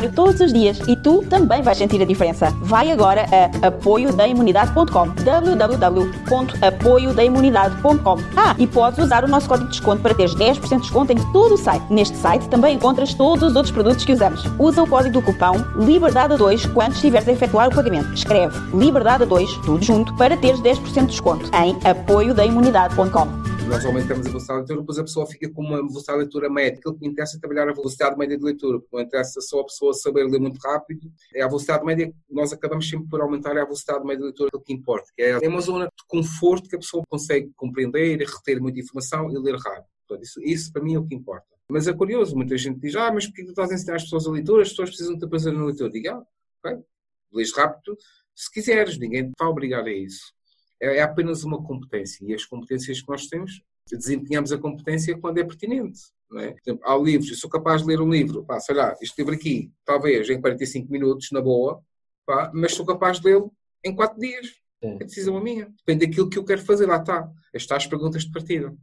todos 0.09 0.41
os 0.41 0.53
dias 0.53 0.79
e 0.87 0.95
tu 0.95 1.23
também 1.29 1.61
vais 1.61 1.77
sentir 1.77 2.01
a 2.01 2.05
diferença. 2.05 2.51
Vai 2.61 2.89
agora 2.91 3.25
a 3.31 3.67
apoiodaimunidade.com 3.67 5.09
www.apoiodaimunidade.com 5.23 8.17
Ah, 8.35 8.55
e 8.57 8.65
podes 8.67 8.99
usar 8.99 9.23
o 9.23 9.27
nosso 9.27 9.47
código 9.47 9.69
de 9.69 9.77
desconto 9.77 10.01
para 10.01 10.13
teres 10.13 10.35
10% 10.35 10.69
de 10.69 10.77
desconto 10.81 11.11
em 11.11 11.17
todo 11.31 11.55
o 11.55 11.57
site. 11.57 11.83
Neste 11.89 12.17
site 12.17 12.47
também 12.49 12.75
encontras 12.75 13.13
todos 13.13 13.43
os 13.43 13.55
outros 13.55 13.71
produtos 13.71 14.05
que 14.05 14.13
usamos. 14.13 14.43
Usa 14.57 14.83
o 14.83 14.87
código 14.87 15.13
do 15.13 15.21
cupão 15.21 15.53
LIBERDADE2 15.75 16.71
quando 16.73 16.93
estiveres 16.93 17.27
a 17.27 17.31
efetuar 17.31 17.69
o 17.69 17.75
pagamento. 17.75 18.13
Escreve 18.13 18.57
LIBERDADE2, 18.73 19.61
tudo 19.65 19.83
junto, 19.83 20.13
para 20.15 20.37
teres 20.37 20.61
10% 20.61 21.01
de 21.01 21.05
desconto 21.07 21.49
em 21.55 21.77
apoiodaimunidade.com 21.89 23.27
nós 23.71 23.85
aumentamos 23.85 24.27
a 24.27 24.29
velocidade 24.29 24.65
de 24.65 24.73
leitura, 24.73 24.79
depois 24.81 24.99
a 24.99 25.03
pessoa 25.03 25.25
fica 25.25 25.49
com 25.49 25.61
uma 25.61 25.77
velocidade 25.77 26.17
de 26.17 26.23
leitura 26.25 26.49
média. 26.49 26.77
Aquilo 26.77 26.99
que 26.99 27.07
interessa 27.07 27.37
é 27.37 27.39
trabalhar 27.39 27.69
a 27.69 27.73
velocidade 27.73 28.17
média 28.17 28.37
de 28.37 28.43
leitura, 28.43 28.79
porque 28.79 28.93
não 28.93 29.01
interessa 29.01 29.39
só 29.39 29.61
a 29.61 29.63
pessoa 29.63 29.93
saber 29.93 30.25
ler 30.25 30.41
muito 30.41 30.59
rápido, 30.59 31.09
é 31.33 31.41
a 31.41 31.47
velocidade 31.47 31.85
média 31.85 32.07
que 32.07 32.15
nós 32.29 32.51
acabamos 32.51 32.89
sempre 32.89 33.07
por 33.07 33.21
aumentar, 33.21 33.55
é 33.55 33.61
a 33.61 33.63
velocidade 33.63 34.03
média 34.03 34.17
de 34.17 34.25
leitura 34.25 34.49
que 34.65 34.73
importa, 34.73 35.07
que 35.15 35.21
é, 35.23 35.29
é 35.41 35.47
uma 35.47 35.61
zona 35.61 35.85
de 35.85 36.05
conforto 36.05 36.67
que 36.67 36.75
a 36.75 36.79
pessoa 36.79 37.01
consegue 37.09 37.49
compreender, 37.55 38.19
reter 38.19 38.61
muita 38.61 38.81
informação 38.81 39.31
e 39.31 39.39
ler 39.39 39.55
rápido. 39.55 39.85
Portanto, 40.05 40.25
isso, 40.25 40.41
isso 40.43 40.73
para 40.73 40.83
mim 40.83 40.95
é 40.95 40.99
o 40.99 41.07
que 41.07 41.15
importa. 41.15 41.47
Mas 41.69 41.87
é 41.87 41.93
curioso, 41.93 42.35
muita 42.35 42.57
gente 42.57 42.77
diz, 42.81 42.93
ah, 42.97 43.09
mas 43.13 43.25
porquê 43.25 43.45
tu 43.45 43.51
estás 43.51 43.71
a 43.71 43.75
ensinar 43.75 43.95
as 43.95 44.03
pessoas 44.03 44.27
a 44.27 44.31
leitura? 44.31 44.63
As 44.63 44.69
pessoas 44.69 44.89
precisam 44.89 45.17
ter 45.17 45.27
prazer 45.27 45.53
na 45.53 45.63
leitura. 45.63 45.89
Diga, 45.89 46.15
ah, 46.15 46.23
ok, 46.61 46.83
lês 47.31 47.53
rápido 47.53 47.95
se 48.35 48.51
quiseres, 48.51 48.97
ninguém 48.97 49.29
te 49.29 49.33
vai 49.37 49.47
obrigar 49.47 49.85
a 49.85 49.91
isso. 49.91 50.33
É, 50.81 50.97
é 50.97 51.01
apenas 51.01 51.43
uma 51.43 51.63
competência 51.63 52.25
e 52.25 52.33
as 52.33 52.45
competências 52.45 53.01
que 53.01 53.09
nós 53.09 53.27
temos 53.27 53.61
desempenhamos 53.89 54.51
a 54.51 54.57
competência 54.57 55.17
quando 55.17 55.37
é 55.39 55.43
pertinente. 55.43 55.99
É? 56.37 56.51
Por 56.51 56.61
exemplo, 56.65 56.89
há 56.89 56.97
livros, 56.97 57.29
eu 57.29 57.35
sou 57.35 57.49
capaz 57.49 57.81
de 57.81 57.87
ler 57.87 57.99
um 57.99 58.09
livro, 58.09 58.45
pá, 58.45 58.59
sei 58.59 58.75
lá, 58.75 58.95
este 59.01 59.17
livro 59.17 59.35
aqui, 59.35 59.71
talvez 59.83 60.29
em 60.29 60.39
45 60.39 60.89
minutos, 60.89 61.29
na 61.31 61.41
boa, 61.41 61.83
pá, 62.25 62.49
mas 62.53 62.73
sou 62.73 62.85
capaz 62.85 63.19
de 63.19 63.27
lê-lo 63.27 63.51
em 63.83 63.93
4 63.93 64.19
dias. 64.19 64.47
É 64.81 64.95
decisão 64.97 65.39
minha. 65.39 65.71
Depende 65.77 66.07
daquilo 66.07 66.29
que 66.29 66.39
eu 66.39 66.45
quero 66.45 66.61
fazer, 66.63 66.87
lá 66.87 66.97
está. 66.97 67.29
Estas 67.53 67.83
as 67.83 67.87
perguntas 67.87 68.23
de 68.23 68.31
partida. 68.31 68.73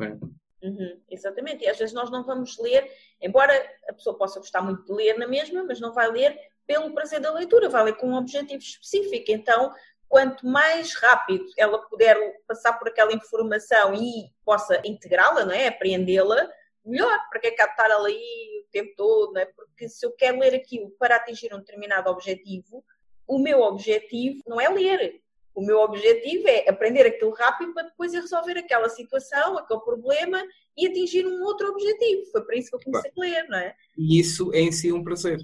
É? 0.00 0.16
Uhum, 0.62 1.00
exatamente, 1.08 1.64
e 1.64 1.68
às 1.68 1.78
vezes 1.78 1.94
nós 1.94 2.10
não 2.10 2.24
vamos 2.24 2.58
ler, 2.58 2.88
embora 3.20 3.52
a 3.88 3.92
pessoa 3.92 4.16
possa 4.18 4.40
gostar 4.40 4.60
muito 4.60 4.84
de 4.84 4.92
ler 4.92 5.16
na 5.16 5.26
mesma, 5.26 5.64
mas 5.64 5.80
não 5.80 5.92
vai 5.92 6.10
ler 6.10 6.36
pelo 6.66 6.92
prazer 6.92 7.20
da 7.20 7.32
leitura, 7.32 7.68
vai 7.68 7.84
ler 7.84 7.96
com 7.96 8.08
um 8.08 8.16
objetivo 8.16 8.60
específico. 8.60 9.30
Então, 9.30 9.72
quanto 10.08 10.46
mais 10.46 10.94
rápido 10.94 11.44
ela 11.56 11.78
puder 11.78 12.16
passar 12.46 12.72
por 12.74 12.88
aquela 12.88 13.12
informação 13.12 13.94
e 13.94 14.30
possa 14.44 14.80
integrá-la, 14.84 15.44
não 15.44 15.52
é? 15.52 15.68
apreendê-la, 15.68 16.50
melhor. 16.84 17.18
Para 17.28 17.40
que 17.40 17.46
é 17.48 17.50
que 17.50 17.62
estar 17.62 17.90
ali 17.90 18.16
o 18.64 18.70
tempo 18.72 18.92
todo, 18.96 19.32
não 19.34 19.40
é? 19.40 19.46
Porque 19.46 19.88
se 19.88 20.04
eu 20.04 20.12
quero 20.12 20.38
ler 20.38 20.54
aquilo 20.54 20.90
para 20.98 21.16
atingir 21.16 21.52
um 21.54 21.58
determinado 21.58 22.10
objetivo, 22.10 22.82
o 23.26 23.38
meu 23.38 23.60
objetivo 23.60 24.42
não 24.46 24.60
é 24.60 24.68
ler. 24.68 25.20
O 25.54 25.60
meu 25.60 25.80
objetivo 25.80 26.48
é 26.48 26.68
aprender 26.68 27.04
aquilo 27.04 27.32
rápido 27.32 27.74
para 27.74 27.88
depois 27.88 28.14
resolver 28.14 28.56
aquela 28.56 28.88
situação, 28.88 29.58
aquele 29.58 29.80
problema 29.80 30.42
e 30.76 30.86
atingir 30.86 31.26
um 31.26 31.42
outro 31.42 31.68
objetivo. 31.68 32.30
Foi 32.30 32.44
para 32.44 32.56
isso 32.56 32.70
que 32.70 32.76
eu 32.76 32.80
comecei 32.80 33.10
a 33.10 33.20
ler, 33.20 33.48
não 33.48 33.58
é? 33.58 33.74
E 33.96 34.20
isso 34.20 34.54
é 34.54 34.60
em 34.60 34.70
si 34.70 34.92
um 34.92 35.02
prazer. 35.02 35.40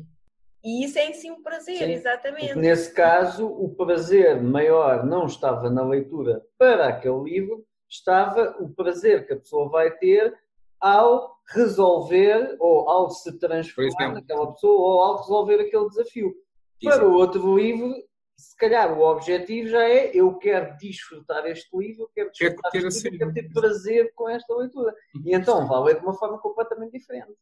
E 0.65 0.83
isso 0.83 0.99
é 0.99 1.11
em 1.11 1.13
si 1.13 1.31
um 1.31 1.43
prazer, 1.43 1.77
Sim. 1.77 1.93
exatamente. 1.93 2.47
Porque 2.47 2.61
nesse 2.61 2.95
caso, 2.95 3.47
o 3.47 3.75
prazer 3.75 4.43
maior 4.43 5.05
não 5.05 5.27
estava 5.27 5.69
na 5.69 5.85
leitura 5.85 6.43
para 6.57 6.89
aquele 6.89 7.23
livro, 7.23 7.67
estava 7.89 8.57
o 8.59 8.71
prazer 8.71 9.27
que 9.27 9.35
a 9.35 9.37
pessoa 9.37 9.69
vai 9.69 9.91
ter 9.91 10.35
ao 10.81 11.35
resolver 11.49 12.57
ou 12.59 12.89
ao 12.89 13.11
se 13.11 13.39
transformar 13.39 14.15
naquela 14.15 14.53
pessoa 14.53 14.79
ou 14.79 15.03
ao 15.03 15.19
resolver 15.19 15.61
aquele 15.61 15.89
desafio. 15.89 16.35
Isso. 16.81 16.97
Para 16.97 17.09
o 17.09 17.13
outro 17.13 17.57
livro, 17.57 17.95
se 18.35 18.57
calhar 18.57 18.99
o 18.99 19.03
objetivo 19.03 19.69
já 19.69 19.83
é 19.83 20.11
eu 20.15 20.35
quero 20.39 20.77
desfrutar 20.79 21.47
este 21.47 21.77
livro, 21.77 22.11
quero 22.15 22.31
desfrutar 22.31 22.73
quero, 22.73 22.89
este 22.89 23.11
livro, 23.11 23.19
quero 23.19 23.35
ter 23.35 23.53
prazer 23.53 24.13
com 24.15 24.29
esta 24.29 24.55
leitura. 24.55 24.95
E 25.25 25.35
então 25.35 25.67
vai 25.69 25.83
ler 25.83 26.01
de 26.01 26.07
uma 26.07 26.15
forma 26.15 26.39
completamente 26.39 26.93
diferente. 26.93 27.35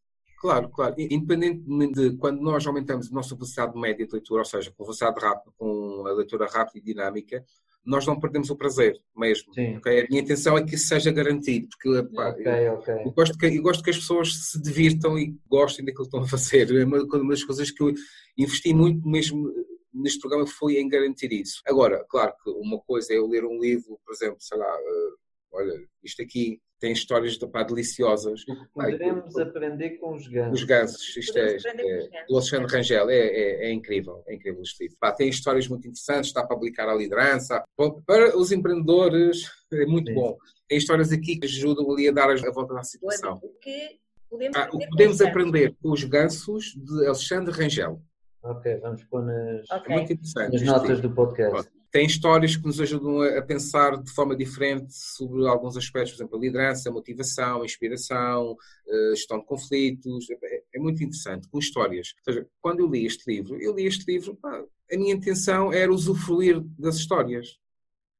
Claro, 0.42 0.68
claro. 0.70 0.96
Independentemente 0.98 1.92
de 1.92 2.16
quando 2.16 2.40
nós 2.40 2.66
aumentamos 2.66 3.08
a 3.08 3.14
nossa 3.14 3.36
velocidade 3.36 3.78
média 3.78 4.04
de 4.04 4.12
leitura, 4.12 4.40
ou 4.40 4.44
seja, 4.44 4.72
com 4.72 4.82
velocidade 4.82 5.20
rápida, 5.20 5.52
com 5.56 6.04
a 6.04 6.12
leitura 6.12 6.46
rápida 6.46 6.80
e 6.80 6.82
dinâmica, 6.82 7.44
nós 7.86 8.04
não 8.08 8.18
perdemos 8.18 8.50
o 8.50 8.56
prazer 8.56 9.00
mesmo. 9.16 9.52
Okay? 9.52 10.00
A 10.00 10.08
minha 10.08 10.20
intenção 10.20 10.58
é 10.58 10.64
que 10.64 10.74
isso 10.74 10.88
seja 10.88 11.12
garantido, 11.12 11.68
porque 11.68 12.02
pá, 12.12 12.30
okay, 12.30 12.68
eu, 12.68 12.72
okay. 12.74 12.94
Eu, 13.04 13.12
gosto 13.12 13.38
que, 13.38 13.46
eu 13.46 13.62
gosto 13.62 13.84
que 13.84 13.90
as 13.90 13.98
pessoas 13.98 14.34
se 14.34 14.60
divirtam 14.60 15.16
e 15.16 15.38
gostem 15.48 15.84
daquilo 15.84 16.02
que 16.02 16.08
estão 16.08 16.22
a 16.22 16.28
fazer. 16.28 16.68
É 16.74 16.84
uma, 16.84 17.04
uma 17.04 17.30
das 17.30 17.44
coisas 17.44 17.70
que 17.70 17.80
eu 17.80 17.94
investi 18.36 18.74
muito 18.74 19.08
mesmo 19.08 19.48
neste 19.94 20.18
programa 20.18 20.44
foi 20.44 20.80
em 20.80 20.88
garantir 20.88 21.30
isso. 21.32 21.62
Agora, 21.68 22.04
claro 22.08 22.34
que 22.42 22.50
uma 22.50 22.80
coisa 22.80 23.12
é 23.12 23.18
eu 23.18 23.28
ler 23.28 23.44
um 23.44 23.60
livro, 23.60 23.96
por 24.04 24.12
exemplo, 24.12 24.38
sei 24.40 24.58
lá, 24.58 24.66
uh, 24.66 25.16
olha, 25.52 25.86
isto 26.02 26.20
aqui 26.20 26.60
tem 26.82 26.92
histórias 26.92 27.38
pá, 27.38 27.62
deliciosas. 27.62 28.44
Poderemos 28.74 29.36
Ai, 29.36 29.44
aprender 29.44 29.90
com 29.98 30.16
os 30.16 30.26
gansos. 30.26 30.60
Os 30.60 30.66
gansos, 30.66 31.16
isto 31.16 31.38
é, 31.38 31.56
é, 31.56 32.24
do 32.26 32.34
Alexandre 32.34 32.76
Rangel, 32.76 33.08
é, 33.08 33.16
é, 33.16 33.66
é, 33.68 33.72
incrível, 33.72 34.24
é 34.26 34.34
incrível 34.34 34.60
este 34.62 34.82
livro. 34.82 34.96
Pá, 34.98 35.12
tem 35.12 35.28
histórias 35.28 35.68
muito 35.68 35.86
interessantes, 35.86 36.26
está 36.26 36.44
para 36.44 36.56
aplicar 36.56 36.88
a 36.88 36.94
liderança. 36.96 37.62
Para 38.04 38.36
os 38.36 38.50
empreendedores 38.50 39.48
é 39.72 39.86
muito 39.86 40.08
Sim. 40.08 40.14
bom. 40.14 40.36
Tem 40.66 40.76
histórias 40.76 41.12
aqui 41.12 41.36
que 41.36 41.46
ajudam 41.46 41.88
ali 41.88 42.08
a 42.08 42.12
dar 42.12 42.28
a 42.28 42.50
volta 42.50 42.76
à 42.76 42.82
situação. 42.82 43.38
O 43.40 43.48
que 43.60 44.00
podemos, 44.28 44.56
ah, 44.56 44.68
podemos 44.90 45.20
aprender 45.20 45.76
com 45.80 45.92
os 45.92 46.02
gansos 46.02 46.74
de 46.74 47.06
Alexandre 47.06 47.54
Rangel. 47.54 48.02
Ok, 48.42 48.76
vamos 48.78 49.04
pôr 49.04 49.22
nas, 49.22 49.70
Ok. 49.70 49.84
É 49.86 49.96
muito 49.98 50.12
interessante. 50.14 50.52
nas 50.52 50.62
notas 50.62 50.88
livro. 50.88 51.08
do 51.08 51.14
podcast. 51.14 51.70
Tem 51.92 52.06
histórias 52.06 52.56
que 52.56 52.64
nos 52.64 52.80
ajudam 52.80 53.20
a, 53.20 53.42
pensar 53.42 54.02
de 54.02 54.10
forma 54.10 54.34
diferente 54.34 54.94
sobre 54.94 55.46
alguns 55.46 55.76
aspectos, 55.76 56.12
por 56.12 56.22
exemplo, 56.22 56.38
a 56.38 56.40
liderança, 56.40 56.88
a 56.88 56.92
motivação, 56.92 57.60
a 57.60 57.66
inspiração, 57.66 58.56
a 58.88 59.14
gestão 59.14 59.38
de 59.38 59.44
conflitos. 59.44 60.26
É, 60.30 60.62
é 60.74 60.78
muito 60.80 61.04
interessante, 61.04 61.46
com 61.48 61.58
histórias. 61.58 62.14
Ou 62.26 62.32
seja, 62.32 62.48
quando 62.62 62.80
eu 62.80 62.88
li 62.88 63.04
este 63.04 63.30
livro, 63.30 63.60
eu 63.60 63.74
li 63.74 63.84
este 63.84 64.10
livro, 64.10 64.34
pá, 64.36 64.64
a 64.90 64.96
minha 64.96 65.12
intenção 65.12 65.70
era 65.70 65.92
usufruir 65.92 66.62
das 66.78 66.96
histórias. 66.96 67.58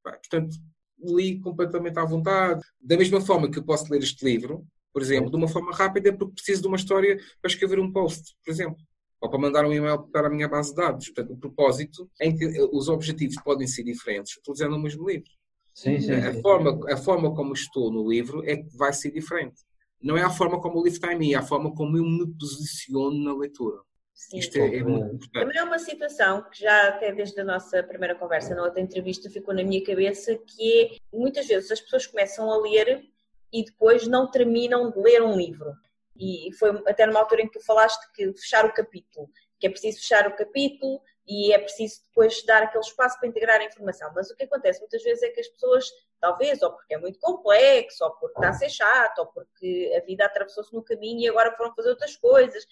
Pá, 0.02 0.12
portanto, 0.12 0.54
li 1.02 1.40
completamente 1.40 1.98
à 1.98 2.04
vontade. 2.04 2.60
Da 2.78 2.98
mesma 2.98 3.22
forma 3.22 3.50
que 3.50 3.58
eu 3.58 3.64
posso 3.64 3.90
ler 3.90 4.02
este 4.02 4.22
livro, 4.22 4.66
por 4.92 5.00
exemplo, 5.00 5.30
de 5.30 5.36
uma 5.36 5.48
forma 5.48 5.72
rápida, 5.72 6.12
porque 6.12 6.34
preciso 6.34 6.60
de 6.60 6.68
uma 6.68 6.76
história 6.76 7.18
para 7.40 7.50
escrever 7.50 7.80
um 7.80 7.90
post, 7.90 8.36
por 8.44 8.50
exemplo. 8.50 8.76
Ou 9.22 9.30
para 9.30 9.38
mandar 9.38 9.64
um 9.64 9.72
e-mail 9.72 10.02
para 10.08 10.26
a 10.26 10.30
minha 10.30 10.48
base 10.48 10.70
de 10.70 10.76
dados. 10.76 11.08
Portanto, 11.08 11.32
o 11.32 11.36
propósito, 11.38 12.10
em 12.20 12.36
que 12.36 12.44
os 12.72 12.88
objetivos 12.88 13.36
podem 13.42 13.68
ser 13.68 13.84
diferentes, 13.84 14.36
estou 14.36 14.52
dizendo 14.52 14.72
no 14.72 14.82
mesmo 14.82 15.08
livro. 15.08 15.30
Sim, 15.72 16.00
sim. 16.00 16.12
A 16.12 16.34
sim. 16.34 16.42
forma, 16.42 16.92
a 16.92 16.96
forma 16.96 17.34
como 17.34 17.52
estou 17.52 17.90
no 17.90 18.08
livro 18.08 18.44
é 18.44 18.56
que 18.56 18.76
vai 18.76 18.92
ser 18.92 19.12
diferente. 19.12 19.62
Não 20.02 20.16
é 20.16 20.22
a 20.22 20.30
forma 20.30 20.60
como 20.60 20.80
o 20.80 20.82
livro 20.82 20.98
está 20.98 21.12
em 21.12 21.18
mim, 21.18 21.32
é 21.32 21.36
a 21.36 21.42
forma 21.42 21.72
como 21.72 21.96
eu 21.96 22.04
me 22.04 22.26
posiciono 22.34 23.16
na 23.22 23.34
leitura. 23.34 23.78
Sim. 24.12 24.38
Isto 24.38 24.58
é, 24.58 24.76
é 24.76 24.82
muito 24.82 25.14
importante. 25.14 25.44
Também 25.44 25.58
é 25.58 25.64
uma 25.64 25.78
situação 25.78 26.42
que 26.50 26.60
já 26.60 26.88
até 26.88 27.12
desde 27.12 27.40
a 27.40 27.44
nossa 27.44 27.82
primeira 27.82 28.14
conversa 28.14 28.54
na 28.54 28.62
outra 28.62 28.80
entrevista 28.80 29.30
ficou 29.30 29.54
na 29.54 29.64
minha 29.64 29.82
cabeça 29.82 30.36
que 30.36 30.82
é 30.82 31.16
muitas 31.16 31.46
vezes 31.46 31.70
as 31.70 31.80
pessoas 31.80 32.06
começam 32.06 32.50
a 32.50 32.58
ler 32.58 33.04
e 33.52 33.64
depois 33.64 34.06
não 34.06 34.30
terminam 34.30 34.90
de 34.90 34.98
ler 34.98 35.22
um 35.22 35.36
livro. 35.36 35.72
E 36.16 36.52
foi 36.58 36.70
até 36.86 37.06
numa 37.06 37.20
altura 37.20 37.42
em 37.42 37.46
que 37.48 37.58
tu 37.58 37.64
falaste 37.64 38.10
que 38.12 38.32
fechar 38.34 38.64
o 38.64 38.72
capítulo, 38.72 39.30
que 39.58 39.66
é 39.66 39.70
preciso 39.70 40.00
fechar 40.00 40.26
o 40.26 40.36
capítulo 40.36 41.00
e 41.26 41.52
é 41.52 41.58
preciso 41.58 42.02
depois 42.08 42.44
dar 42.44 42.62
aquele 42.64 42.84
espaço 42.84 43.18
para 43.18 43.28
integrar 43.28 43.60
a 43.60 43.64
informação. 43.64 44.12
Mas 44.14 44.30
o 44.30 44.36
que 44.36 44.44
acontece 44.44 44.80
muitas 44.80 45.02
vezes 45.02 45.22
é 45.22 45.28
que 45.28 45.40
as 45.40 45.48
pessoas, 45.48 45.88
talvez, 46.20 46.60
ou 46.62 46.72
porque 46.72 46.94
é 46.94 46.98
muito 46.98 47.18
complexo, 47.18 48.04
ou 48.04 48.10
porque 48.12 48.38
está 48.38 48.48
a 48.50 48.52
ser 48.52 48.70
chato, 48.70 49.18
ou 49.20 49.26
porque 49.26 49.92
a 49.96 50.04
vida 50.04 50.24
atravessou-se 50.24 50.74
no 50.74 50.82
caminho 50.82 51.20
e 51.20 51.28
agora 51.28 51.56
foram 51.56 51.74
fazer 51.74 51.90
outras 51.90 52.16
coisas, 52.16 52.66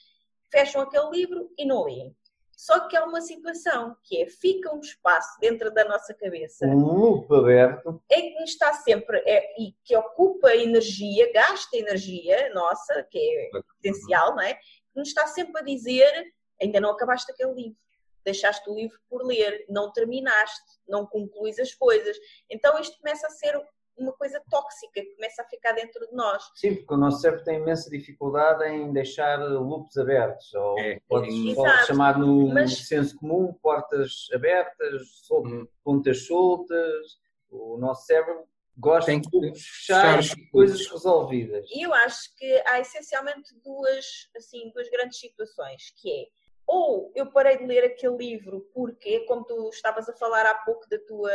fecham 0.51 0.83
aquele 0.83 1.11
livro 1.11 1.51
e 1.57 1.65
não 1.65 1.85
leem. 1.85 2.15
Só 2.61 2.87
que 2.89 2.95
há 2.95 3.03
uma 3.07 3.23
situação 3.23 3.97
que 4.05 4.21
é, 4.21 4.27
fica 4.27 4.71
um 4.75 4.81
espaço 4.81 5.41
dentro 5.41 5.73
da 5.73 5.83
nossa 5.87 6.13
cabeça 6.13 6.67
Um 6.67 6.85
loop 6.85 7.35
aberto. 7.35 8.03
é 8.11 8.21
que 8.21 8.39
nos 8.39 8.51
está 8.51 8.75
sempre 8.75 9.17
é, 9.27 9.59
e 9.59 9.73
que 9.83 9.97
ocupa 9.97 10.55
energia, 10.55 11.33
gasta 11.33 11.79
energia 11.79 12.53
nossa, 12.53 13.03
que 13.05 13.19
é 13.19 13.51
potencial, 13.63 14.37
não 14.37 14.43
é? 14.43 14.53
Que 14.53 14.63
nos 14.95 15.09
está 15.09 15.27
sempre 15.27 15.59
a 15.59 15.65
dizer 15.65 16.35
ainda 16.61 16.79
não 16.81 16.91
acabaste 16.91 17.33
aquele 17.33 17.55
livro, 17.55 17.79
deixaste 18.23 18.69
o 18.69 18.75
livro 18.75 19.01
por 19.09 19.25
ler, 19.25 19.65
não 19.67 19.91
terminaste, 19.91 20.81
não 20.87 21.07
concluís 21.07 21.59
as 21.59 21.73
coisas. 21.73 22.15
Então 22.51 22.79
isto 22.79 22.99
começa 22.99 23.27
a 23.27 23.31
ser 23.31 23.57
uma 23.97 24.13
coisa 24.13 24.43
tóxica 24.51 25.01
que 25.03 25.15
começa 25.15 25.43
a 25.43 25.45
ficar 25.47 25.73
dentro 25.73 26.07
de 26.09 26.15
nós. 26.15 26.43
Sim, 26.55 26.77
porque 26.77 26.95
o 26.95 26.97
nosso 26.97 27.21
cérebro 27.21 27.45
tem 27.45 27.59
imensa 27.59 27.91
dificuldade 27.91 28.65
em 28.65 28.93
deixar 28.93 29.39
loops 29.39 29.97
abertos, 29.99 30.53
ou 30.55 30.79
É, 30.79 31.01
pode, 31.09 31.51
é, 31.51 31.55
pode 31.55 31.87
chamar 31.87 32.19
no 32.19 32.49
Mas- 32.49 32.87
senso 32.87 33.17
comum 33.19 33.53
portas 33.63 34.29
abertas, 34.33 35.09
sol- 35.27 35.47
Hum. 35.47 35.67
pontas 35.85 36.27
soltas. 36.27 37.19
O 37.51 37.77
nosso 37.79 38.07
cérebro 38.07 38.45
gosta 38.79 39.11
Tem 39.11 39.21
de 39.21 39.29
que 39.29 39.41
fechados, 39.61 40.29
fechar 40.31 40.51
coisas 40.51 40.87
resolvidas. 40.87 41.67
E 41.71 41.83
eu 41.85 41.93
acho 41.93 42.35
que 42.37 42.63
há 42.67 42.81
essencialmente 42.81 43.53
duas, 43.63 44.31
assim, 44.37 44.71
duas 44.73 44.89
grandes 44.89 45.19
situações, 45.19 45.93
que 45.97 46.11
é 46.11 46.27
ou 46.67 47.11
eu 47.17 47.27
parei 47.33 47.59
de 47.59 47.67
ler 47.67 47.83
aquele 47.85 48.17
livro 48.17 48.61
porque, 48.73 49.21
como 49.27 49.45
tu 49.45 49.69
estavas 49.71 50.09
a 50.09 50.13
falar 50.13 50.47
há 50.47 50.55
pouco 50.55 50.89
da 50.89 50.99
tua 51.01 51.31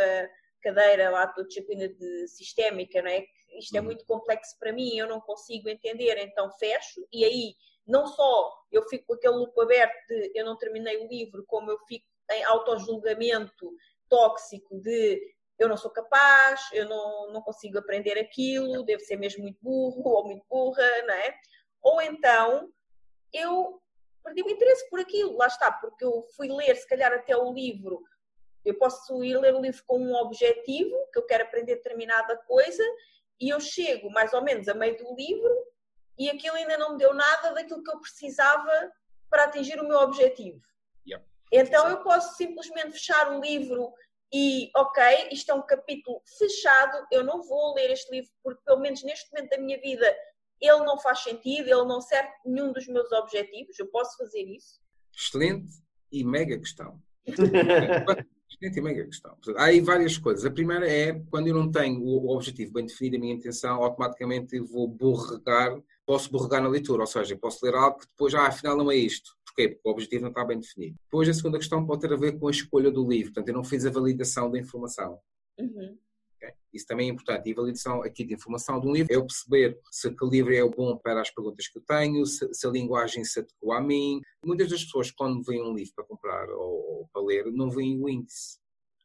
cadeira 0.66 1.10
lá, 1.12 1.26
da 1.26 1.44
disciplina 1.44 1.88
de 1.88 2.28
sistémica, 2.28 3.02
não 3.02 3.10
é? 3.10 3.22
Que 3.22 3.60
isto 3.60 3.76
é 3.76 3.80
Uhum. 3.80 3.86
muito 3.86 4.06
complexo 4.06 4.58
para 4.60 4.74
mim, 4.74 4.98
eu 4.98 5.08
não 5.08 5.22
consigo 5.22 5.70
entender, 5.70 6.18
então 6.18 6.52
fecho, 6.54 7.08
e 7.14 7.24
aí 7.24 7.56
não 7.86 8.08
só 8.08 8.52
eu 8.72 8.82
fico 8.90 9.06
com 9.08 9.14
aquele 9.14 9.36
loop 9.36 9.60
aberto 9.62 10.08
de 10.08 10.32
eu 10.34 10.44
não 10.44 10.58
terminei 10.58 10.98
o 10.98 11.08
livro, 11.08 11.46
como 11.46 11.70
eu 11.72 11.78
fico 11.88 12.06
em 12.32 12.44
autojulgamento 12.46 13.72
tóxico 14.10 14.80
de 14.82 15.22
eu 15.60 15.70
não 15.70 15.78
sou 15.78 15.92
capaz, 15.92 16.68
eu 16.74 16.90
não, 16.90 17.32
não 17.32 17.42
consigo 17.42 17.78
aprender 17.78 18.18
aquilo, 18.18 18.84
devo 18.84 19.02
ser 19.04 19.16
mesmo 19.18 19.44
muito 19.44 19.60
burro 19.62 20.04
ou 20.04 20.26
muito 20.26 20.44
burra, 20.50 20.84
não 21.04 21.14
é? 21.14 21.36
Ou 21.82 22.02
então 22.02 22.70
eu 23.32 23.80
perdi 24.24 24.42
o 24.42 24.50
interesse 24.50 24.90
por 24.90 25.00
aquilo, 25.00 25.38
lá 25.38 25.48
está, 25.48 25.72
porque 25.72 26.04
eu 26.04 26.26
fui 26.36 26.50
ler, 26.50 26.76
se 26.76 26.88
calhar, 26.88 27.14
até 27.14 27.38
o 27.38 27.54
livro. 27.54 28.02
Eu 28.66 28.78
posso 28.78 29.24
ir 29.24 29.38
ler 29.38 29.54
o 29.54 29.62
livro 29.62 29.84
com 29.86 30.00
um 30.00 30.16
objetivo, 30.16 30.96
que 31.14 31.20
eu 31.20 31.26
quero 31.26 31.44
aprender 31.44 31.76
determinada 31.76 32.36
coisa, 32.48 32.84
e 33.40 33.50
eu 33.50 33.60
chego 33.60 34.10
mais 34.10 34.34
ou 34.34 34.42
menos 34.42 34.68
a 34.68 34.74
meio 34.74 34.98
do 34.98 35.16
livro 35.16 35.54
e 36.18 36.30
aquilo 36.30 36.56
ainda 36.56 36.78
não 36.78 36.94
me 36.94 36.98
deu 36.98 37.14
nada 37.14 37.54
daquilo 37.54 37.84
que 37.84 37.92
eu 37.92 38.00
precisava 38.00 38.92
para 39.30 39.44
atingir 39.44 39.80
o 39.80 39.88
meu 39.88 39.98
objetivo. 40.00 40.62
Yep. 41.08 41.26
Então 41.52 41.90
eu 41.90 42.02
posso 42.02 42.36
simplesmente 42.36 42.94
fechar 42.94 43.32
o 43.34 43.42
livro 43.42 43.94
e, 44.34 44.72
ok, 44.76 45.30
isto 45.32 45.52
é 45.52 45.54
um 45.54 45.62
capítulo 45.62 46.22
fechado, 46.38 47.06
eu 47.12 47.24
não 47.24 47.44
vou 47.44 47.76
ler 47.76 47.92
este 47.92 48.12
livro 48.12 48.32
porque, 48.44 48.62
pelo 48.66 48.80
menos 48.80 49.04
neste 49.04 49.32
momento 49.32 49.50
da 49.50 49.58
minha 49.58 49.80
vida, 49.80 50.18
ele 50.60 50.80
não 50.80 50.98
faz 50.98 51.20
sentido, 51.20 51.68
ele 51.68 51.86
não 51.86 52.02
serve 52.02 52.32
nenhum 52.46 52.72
dos 52.72 52.88
meus 52.88 53.12
objetivos, 53.12 53.78
eu 53.78 53.88
posso 53.88 54.18
fazer 54.18 54.44
isso. 54.44 54.82
Excelente 55.16 55.72
e 56.12 56.24
mega 56.24 56.58
questão. 56.58 57.02
Excelente 58.50 58.80
e 58.80 58.82
mega 58.82 59.06
questão. 59.06 59.38
Há 59.58 59.66
aí 59.66 59.82
várias 59.82 60.18
coisas. 60.18 60.46
A 60.46 60.52
primeira 60.52 60.88
é, 60.88 61.20
quando 61.30 61.48
eu 61.48 61.54
não 61.54 61.70
tenho 61.72 62.02
o 62.02 62.30
objetivo 62.30 62.74
bem 62.74 62.86
definido, 62.86 63.18
a 63.18 63.20
minha 63.20 63.34
intenção, 63.34 63.84
automaticamente 63.84 64.56
eu 64.56 64.66
vou 64.66 64.88
borregar, 64.88 65.78
posso 66.06 66.32
borregar 66.32 66.62
na 66.62 66.70
leitura, 66.70 67.02
ou 67.02 67.08
seja, 67.08 67.38
posso 67.38 67.66
ler 67.66 67.76
algo 67.76 68.00
que 68.00 68.08
depois, 68.08 68.34
ah, 68.36 68.48
afinal 68.48 68.78
não 68.78 68.92
é 68.92 68.96
isto. 68.96 69.36
Porquê? 69.46 69.70
Porque 69.70 69.88
o 69.88 69.92
objetivo 69.92 70.24
não 70.24 70.30
está 70.30 70.44
bem 70.44 70.60
definido. 70.60 70.96
Depois, 71.06 71.30
a 71.30 71.34
segunda 71.34 71.58
questão 71.58 71.86
pode 71.86 72.02
ter 72.02 72.14
a 72.14 72.18
ver 72.18 72.38
com 72.38 72.48
a 72.48 72.52
escolha 72.52 72.92
do 72.92 73.08
livro. 73.08 73.34
Portanto, 73.34 73.50
eu 73.50 73.56
não 73.56 73.64
fiz 73.64 73.86
a 73.86 73.90
validação 73.90 74.52
da 74.52 74.60
informação. 74.60 75.20
Uhum. 75.58 75.98
Isso 76.76 76.86
também 76.86 77.10
é 77.10 77.12
importante. 77.12 77.50
E 77.50 77.54
a 77.54 77.56
validação 77.56 78.04
aqui 78.04 78.26
de 78.26 78.34
informação 78.34 78.80
de 78.80 78.88
um 78.88 78.94
livro 78.94 79.14
é 79.14 79.16
eu 79.16 79.26
perceber 79.26 79.80
se 79.92 80.08
aquele 80.08 80.32
livro 80.32 80.54
é 80.54 80.70
bom 80.70 80.98
para 80.98 81.22
as 81.22 81.30
perguntas 81.30 81.68
que 81.68 81.80
eu 81.80 81.84
tenho, 81.84 82.26
se, 82.26 82.48
se 82.54 82.68
a 82.68 82.70
linguagem 82.70 83.24
se 83.24 83.40
adequa 83.40 83.78
a 83.78 83.82
mim. 83.82 84.22
Muitas 84.44 84.70
das 84.70 84.84
pessoas, 84.84 85.12
quando 85.12 85.44
veem 85.44 85.64
um 85.64 85.74
livro 85.74 85.94
para 85.96 86.06
comprar 86.06 86.50
ou, 86.50 87.00
ou 87.00 87.10
para 87.14 87.22
ler, 87.22 87.46
não 87.52 87.70
veem 87.70 88.02
o 88.02 88.10
índice. 88.10 88.60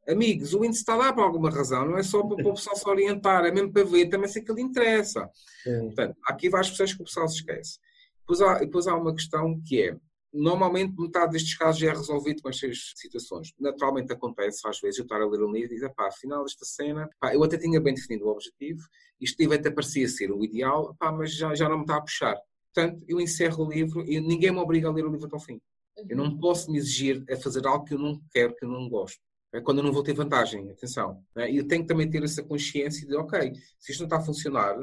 Amigos, 0.08 0.54
o 0.54 0.64
índice 0.64 0.80
está 0.80 0.96
lá 0.96 1.12
por 1.12 1.22
alguma 1.22 1.50
razão, 1.50 1.86
não 1.86 1.96
é 1.96 2.02
só 2.02 2.22
para, 2.22 2.36
para 2.36 2.48
o 2.48 2.54
pessoal 2.54 2.74
se 2.74 2.88
orientar, 2.88 3.44
é 3.44 3.52
mesmo 3.52 3.72
para 3.72 3.84
ver 3.84 4.08
também 4.08 4.28
se 4.28 4.40
aquilo 4.40 4.58
interessa. 4.58 5.30
Sim. 5.62 5.86
Portanto, 5.86 6.16
há 6.26 6.32
aqui 6.32 6.48
várias 6.48 6.70
pessoas 6.70 6.92
que 6.94 7.02
o 7.02 7.04
pessoal 7.04 7.28
se 7.28 7.36
esquece. 7.36 7.78
Depois 8.20 8.40
há, 8.40 8.58
depois 8.58 8.86
há 8.86 8.96
uma 8.96 9.14
questão 9.14 9.60
que 9.64 9.82
é, 9.82 9.96
normalmente 10.32 10.94
metade 10.98 11.32
destes 11.32 11.56
casos 11.56 11.80
já 11.80 11.88
é 11.88 11.94
resolvido 11.94 12.42
com 12.42 12.48
estas 12.48 12.92
situações. 12.96 13.52
Naturalmente 13.58 14.12
acontece 14.12 14.66
às 14.66 14.80
vezes 14.80 14.98
eu 14.98 15.04
estar 15.04 15.20
a 15.20 15.26
ler 15.26 15.42
um 15.42 15.52
livro 15.52 15.72
e 15.72 15.74
dizer, 15.74 15.92
pá, 15.94 16.08
afinal 16.08 16.44
esta 16.44 16.64
cena, 16.64 17.08
pá, 17.18 17.34
eu 17.34 17.42
até 17.42 17.58
tinha 17.58 17.80
bem 17.80 17.94
definido 17.94 18.26
o 18.26 18.30
objetivo, 18.30 18.82
livro 19.38 19.54
até 19.54 19.70
parecia 19.70 20.08
ser 20.08 20.30
o 20.30 20.44
ideal, 20.44 20.94
pá, 20.98 21.10
mas 21.12 21.34
já, 21.34 21.54
já 21.54 21.68
não 21.68 21.78
me 21.78 21.82
está 21.82 21.96
a 21.96 22.00
puxar. 22.00 22.36
Portanto, 22.72 23.04
eu 23.08 23.20
encerro 23.20 23.64
o 23.64 23.70
livro 23.70 24.04
e 24.04 24.20
ninguém 24.20 24.52
me 24.52 24.58
obriga 24.58 24.88
a 24.88 24.92
ler 24.92 25.04
o 25.04 25.10
livro 25.10 25.26
até 25.26 25.34
ao 25.34 25.40
fim. 25.40 25.60
Eu 26.08 26.16
não 26.16 26.38
posso 26.38 26.70
me 26.70 26.78
exigir 26.78 27.24
a 27.30 27.36
fazer 27.36 27.66
algo 27.66 27.84
que 27.84 27.94
eu 27.94 27.98
não 27.98 28.20
quero, 28.30 28.54
que 28.54 28.64
eu 28.64 28.68
não 28.68 28.88
gosto. 28.88 29.20
É 29.52 29.60
quando 29.60 29.78
eu 29.78 29.84
não 29.84 29.92
vou 29.92 30.02
ter 30.02 30.14
vantagem, 30.14 30.70
atenção. 30.70 31.22
E 31.36 31.56
eu 31.56 31.66
tenho 31.66 31.82
que 31.82 31.88
também 31.88 32.08
ter 32.08 32.22
essa 32.22 32.42
consciência 32.42 33.06
de, 33.06 33.16
ok, 33.16 33.52
se 33.78 33.90
isto 33.90 34.00
não 34.00 34.06
está 34.06 34.18
a 34.18 34.24
funcionar, 34.24 34.76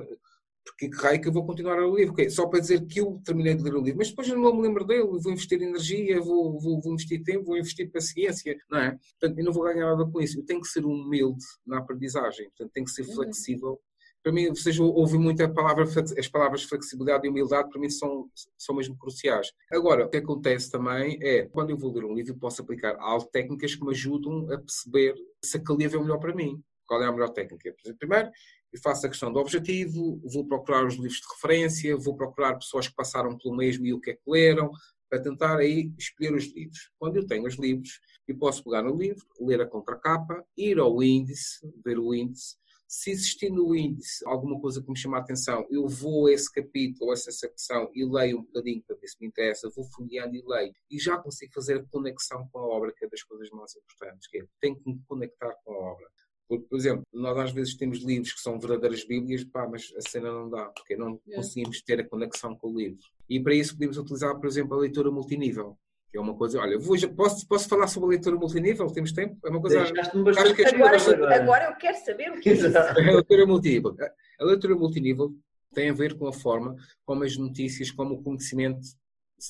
porque 0.68 0.90
que 0.90 0.98
raio 0.98 1.22
que 1.22 1.28
eu 1.28 1.34
vou 1.34 1.46
continuar 1.46 1.74
a 1.78 1.82
ler 1.82 1.86
o 1.88 1.96
livro? 1.96 2.14
Ok, 2.14 2.30
Só 2.30 2.48
para 2.48 2.60
dizer 2.60 2.86
que 2.86 3.00
eu 3.00 3.22
terminei 3.24 3.56
de 3.56 3.64
ler 3.64 3.76
o 3.76 3.82
livro, 3.82 3.98
mas 4.00 4.10
depois 4.10 4.28
eu 4.28 4.38
não 4.38 4.56
me 4.56 4.62
lembro 4.62 4.86
dele, 4.86 5.04
vou 5.04 5.32
investir 5.32 5.62
energia, 5.62 6.20
vou, 6.22 6.60
vou, 6.60 6.80
vou 6.82 6.94
investir 6.94 7.24
tempo, 7.24 7.46
vou 7.46 7.58
investir 7.58 7.92
paciência, 7.92 8.56
não 8.70 8.80
é? 8.80 8.98
Portanto, 9.20 9.40
eu 9.40 9.46
não 9.46 9.54
vou 9.54 9.64
ganhar 9.64 9.86
nada 9.96 10.06
com 10.10 10.22
isso. 10.22 10.40
Eu 10.40 10.46
tenho 10.46 10.62
que 10.62 10.68
ser 10.68 10.86
humilde 10.86 11.44
na 11.66 11.80
aprendizagem, 11.80 12.46
portanto, 12.50 12.72
tenho 12.74 12.86
que 12.86 12.92
ser 12.92 13.06
Uhum. 13.08 13.16
flexível. 13.16 13.80
Para 14.24 14.34
mim, 14.34 14.50
vocês 14.50 14.78
ouvem 14.78 15.20
muito 15.20 15.42
a 15.42 15.48
palavra, 15.48 15.86
as 16.18 16.28
palavras 16.28 16.64
flexibilidade 16.64 17.26
e 17.26 17.30
humildade, 17.30 17.70
para 17.70 17.80
mim 17.80 17.90
são, 17.90 18.30
são 18.58 18.76
mesmo 18.76 18.98
cruciais. 18.98 19.54
Agora, 19.72 20.06
o 20.06 20.10
que 20.10 20.18
acontece 20.18 20.70
também 20.70 21.18
é, 21.22 21.46
quando 21.46 21.70
eu 21.70 21.78
vou 21.78 21.94
ler 21.94 22.04
um 22.04 22.14
livro, 22.14 22.34
eu 22.34 22.38
posso 22.38 22.62
aplicar 22.62 22.98
algo 23.00 23.26
técnicas 23.32 23.76
que 23.76 23.86
me 23.86 23.92
ajudam 23.92 24.52
a 24.52 24.58
perceber 24.58 25.16
se 25.42 25.56
aquele 25.58 25.78
livro 25.80 25.98
é 25.98 26.00
o 26.02 26.04
melhor 26.04 26.20
para 26.20 26.36
mim. 26.36 26.62
Qual 26.86 27.02
é 27.02 27.06
a 27.06 27.12
melhor 27.12 27.30
técnica? 27.30 27.74
Primeiro, 28.00 28.30
eu 28.72 28.80
faço 28.82 29.06
a 29.06 29.10
questão 29.10 29.32
do 29.32 29.40
objetivo, 29.40 30.22
vou 30.24 30.46
procurar 30.46 30.86
os 30.86 30.96
livros 30.96 31.22
de 31.22 31.28
referência, 31.34 31.98
vou 31.98 32.16
procurar 32.16 32.56
pessoas 32.56 32.88
que 32.88 32.96
passaram 32.96 33.38
pelo 33.38 33.56
mesmo 33.56 33.86
e 33.86 33.94
o 33.94 34.00
que 34.00 34.12
é 34.12 34.14
que 34.14 34.22
leram, 34.28 34.72
para 35.10 35.22
tentar 35.22 35.58
aí 35.58 35.94
escolher 35.98 36.34
os 36.34 36.46
livros. 36.54 36.92
Quando 37.00 37.16
eu 37.18 37.26
tenho 37.26 37.46
os 37.46 37.56
livros, 37.56 38.00
eu 38.28 38.38
posso 38.38 38.64
pegar 38.64 38.84
no 38.84 38.96
livro, 38.96 39.26
ler 39.40 39.62
a 39.62 39.66
contracapa, 39.66 40.46
ir 40.58 40.80
ao 40.80 41.02
índice, 41.02 41.60
ver 41.84 41.98
o 41.98 42.14
índice, 42.14 42.58
Se 42.90 43.12
existir 43.12 43.50
no 43.50 43.76
índice 43.76 44.26
alguma 44.26 44.60
coisa 44.62 44.82
que 44.82 44.90
me 44.90 44.98
chama 44.98 45.18
a 45.18 45.20
atenção, 45.20 45.68
eu 45.70 45.88
vou 45.88 46.28
a 46.28 46.32
esse 46.32 46.50
capítulo, 46.52 47.12
a 47.12 47.14
essa 47.14 47.32
secção 47.32 47.90
e 47.94 48.06
leio 48.06 48.40
um 48.40 48.44
bocadinho 48.44 48.82
para 48.86 48.96
ver 48.96 49.08
se 49.08 49.18
me 49.20 49.28
interessa, 49.28 49.70
vou 49.76 49.84
folheando 49.86 50.36
e 50.36 50.44
leio. 50.46 50.74
E 50.90 50.98
já 50.98 51.18
consigo 51.18 51.54
fazer 51.54 51.80
a 51.80 51.86
conexão 51.86 52.48
com 52.50 52.60
a 52.60 52.66
obra, 52.66 52.94
que 52.94 53.04
é 53.04 53.10
das 53.10 53.24
coisas 53.24 53.50
mais 53.50 53.76
importantes, 53.76 54.28
que 54.30 54.38
é 54.40 54.46
tenho 54.62 54.78
que 54.78 54.90
me 54.90 55.02
conectar 55.06 55.54
com 55.66 55.74
a 55.74 55.78
obra. 55.78 56.08
Porque, 56.48 56.66
por 56.68 56.78
exemplo, 56.78 57.04
nós 57.14 57.38
às 57.38 57.52
vezes 57.52 57.76
temos 57.76 58.00
livros 58.00 58.34
que 58.34 58.40
são 58.40 58.60
verdadeiras 58.60 59.04
bíblias, 59.06 59.44
pá, 59.44 59.68
mas 59.68 59.94
a 59.98 60.02
cena 60.02 60.32
não 60.32 60.50
dá, 60.50 60.66
porque 60.68 60.96
não 60.96 61.20
é. 61.30 61.36
conseguimos 61.36 61.82
ter 61.82 62.00
a 62.00 62.08
conexão 62.08 62.56
com 62.56 62.72
o 62.72 62.78
livro. 62.78 63.00
E 63.30 63.40
para 63.40 63.54
isso 63.54 63.74
podemos 63.74 63.98
utilizar, 63.98 64.36
por 64.40 64.48
exemplo, 64.48 64.76
a 64.76 64.80
leitura 64.80 65.12
multinível 65.12 65.78
que 66.10 66.18
é 66.18 66.22
uma 66.22 66.34
coisa, 66.36 66.60
olha, 66.60 66.80
vou, 66.80 66.96
posso, 67.16 67.48
posso 67.48 67.68
falar 67.68 67.88
sobre 67.88 68.08
a 68.08 68.10
leitura 68.12 68.36
multinível? 68.38 68.88
Temos 68.88 69.12
tempo? 69.12 69.38
É 69.46 69.50
uma 69.50 69.60
coisa. 69.60 69.80
Bastante 69.80 70.66
agora, 70.66 70.98
agora, 70.98 71.36
agora 71.36 71.66
eu 71.66 71.76
quero 71.76 71.98
saber 71.98 72.32
o 72.32 72.40
que 72.40 72.50
é 72.50 72.54
isso. 72.54 72.78
A 72.78 72.94
leitura 72.94 73.46
multinível. 73.46 73.96
A 74.40 74.46
leitura 74.46 74.76
multinível 74.76 75.36
tem 75.74 75.90
a 75.90 75.94
ver 75.94 76.18
com 76.18 76.28
a 76.28 76.34
forma 76.34 76.76
como 77.06 77.24
as 77.24 77.36
notícias, 77.36 77.92
como 77.92 78.16
o 78.16 78.24
conhecimento 78.24 78.80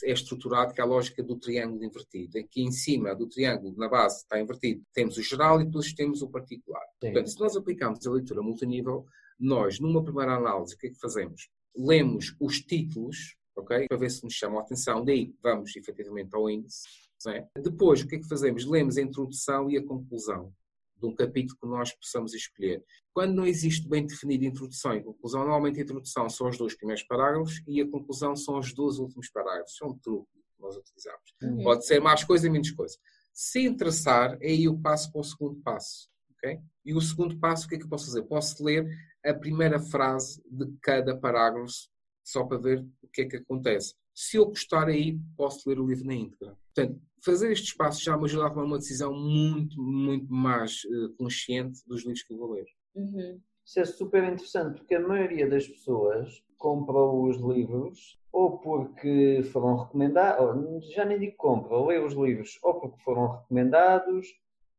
é 0.03 0.11
estruturado, 0.11 0.73
que 0.73 0.81
é 0.81 0.83
a 0.83 0.87
lógica 0.87 1.23
do 1.23 1.37
triângulo 1.37 1.83
invertido. 1.83 2.37
Aqui 2.37 2.61
em 2.61 2.71
cima 2.71 3.15
do 3.15 3.27
triângulo, 3.27 3.75
na 3.77 3.87
base, 3.87 4.17
está 4.17 4.39
invertido, 4.39 4.83
temos 4.93 5.17
o 5.17 5.21
geral 5.21 5.61
e 5.61 5.65
depois 5.65 5.93
temos 5.93 6.21
o 6.21 6.29
particular. 6.29 6.83
Sim. 7.01 7.11
Portanto, 7.11 7.29
se 7.29 7.39
nós 7.39 7.55
aplicamos 7.55 8.05
a 8.05 8.11
leitura 8.11 8.41
multinível, 8.41 9.05
nós, 9.39 9.79
numa 9.79 10.03
primeira 10.03 10.35
análise, 10.35 10.75
o 10.75 10.77
que 10.77 10.87
é 10.87 10.89
que 10.89 10.99
fazemos? 10.99 11.49
Lemos 11.75 12.35
os 12.39 12.59
títulos 12.59 13.37
ok? 13.57 13.87
Para 13.87 13.97
ver 13.97 14.11
se 14.11 14.23
nos 14.23 14.33
chamam 14.33 14.59
a 14.59 14.61
atenção. 14.61 15.03
Daí 15.03 15.33
vamos 15.41 15.75
efetivamente 15.75 16.35
ao 16.35 16.49
índice. 16.49 16.87
É? 17.27 17.47
Depois, 17.59 18.01
o 18.01 18.07
que 18.07 18.15
é 18.15 18.19
que 18.19 18.27
fazemos? 18.27 18.63
Lemos 18.65 18.97
a 18.97 19.01
introdução 19.01 19.69
e 19.69 19.77
a 19.77 19.83
conclusão 19.83 20.53
de 20.99 21.05
um 21.05 21.13
capítulo 21.13 21.57
que 21.59 21.67
nós 21.67 21.93
possamos 21.93 22.33
escolher. 22.33 22.83
Quando 23.13 23.33
não 23.33 23.45
existe 23.45 23.87
bem 23.87 24.05
definida 24.05 24.45
introdução 24.45 24.95
e 24.95 25.03
conclusão, 25.03 25.41
normalmente 25.41 25.79
a 25.79 25.83
introdução 25.83 26.29
são 26.29 26.49
os 26.49 26.57
dois 26.57 26.75
primeiros 26.75 27.03
parágrafos 27.03 27.61
e 27.67 27.81
a 27.81 27.89
conclusão 27.89 28.35
são 28.35 28.57
os 28.57 28.73
dois 28.73 28.97
últimos 28.99 29.29
parágrafos. 29.29 29.73
Isso 29.73 29.83
é 29.83 29.87
um 29.87 29.97
truque 29.97 30.31
que 30.33 30.61
nós 30.61 30.75
utilizamos. 30.75 31.33
Uhum. 31.41 31.63
Pode 31.63 31.85
ser 31.85 31.99
mais 31.99 32.23
coisa 32.23 32.47
e 32.47 32.49
menos 32.49 32.71
coisa. 32.71 32.97
Se 33.33 33.61
interessar, 33.61 34.37
aí 34.41 34.63
eu 34.63 34.77
passo 34.79 35.11
para 35.11 35.21
o 35.21 35.23
segundo 35.23 35.55
passo. 35.61 36.09
Okay? 36.37 36.59
E 36.85 36.93
o 36.93 37.01
segundo 37.01 37.37
passo, 37.39 37.65
o 37.65 37.69
que 37.69 37.75
é 37.75 37.77
que 37.77 37.85
eu 37.85 37.89
posso 37.89 38.05
fazer? 38.05 38.23
Posso 38.23 38.63
ler 38.63 38.87
a 39.25 39.33
primeira 39.33 39.79
frase 39.79 40.41
de 40.49 40.65
cada 40.81 41.17
parágrafo 41.17 41.71
só 42.23 42.43
para 42.43 42.57
ver 42.57 42.85
o 43.01 43.07
que 43.07 43.21
é 43.21 43.25
que 43.25 43.37
acontece. 43.37 43.95
Se 44.19 44.35
eu 44.35 44.47
gostar 44.47 44.87
aí, 44.87 45.15
posso 45.37 45.69
ler 45.69 45.79
o 45.79 45.85
livro 45.85 46.07
na 46.07 46.15
íntegra. 46.15 46.57
Portanto, 46.73 46.99
fazer 47.23 47.51
estes 47.51 47.71
passos 47.75 48.01
já 48.01 48.17
me 48.17 48.25
ajuda 48.25 48.47
a 48.47 48.49
tomar 48.49 48.63
uma 48.63 48.79
decisão 48.79 49.13
muito, 49.13 49.79
muito 49.79 50.33
mais 50.33 50.83
uh, 50.85 51.13
consciente 51.19 51.83
dos 51.85 52.01
livros 52.01 52.23
que 52.23 52.33
eu 52.33 52.37
vou 52.39 52.53
ler. 52.53 52.65
Uhum. 52.95 53.39
Isso 53.63 53.79
é 53.79 53.85
super 53.85 54.23
interessante, 54.23 54.79
porque 54.79 54.95
a 54.95 55.07
maioria 55.07 55.47
das 55.47 55.67
pessoas 55.67 56.43
compra 56.57 56.97
os 56.97 57.37
livros 57.37 58.19
ou 58.31 58.57
porque 58.57 59.43
foram 59.53 59.83
recomendados, 59.83 60.91
já 60.91 61.05
nem 61.05 61.19
digo 61.19 61.37
compra, 61.37 61.79
lê 61.85 61.99
os 61.99 62.13
livros 62.13 62.57
ou 62.63 62.73
porque 62.79 62.99
foram 63.03 63.33
recomendados 63.33 64.29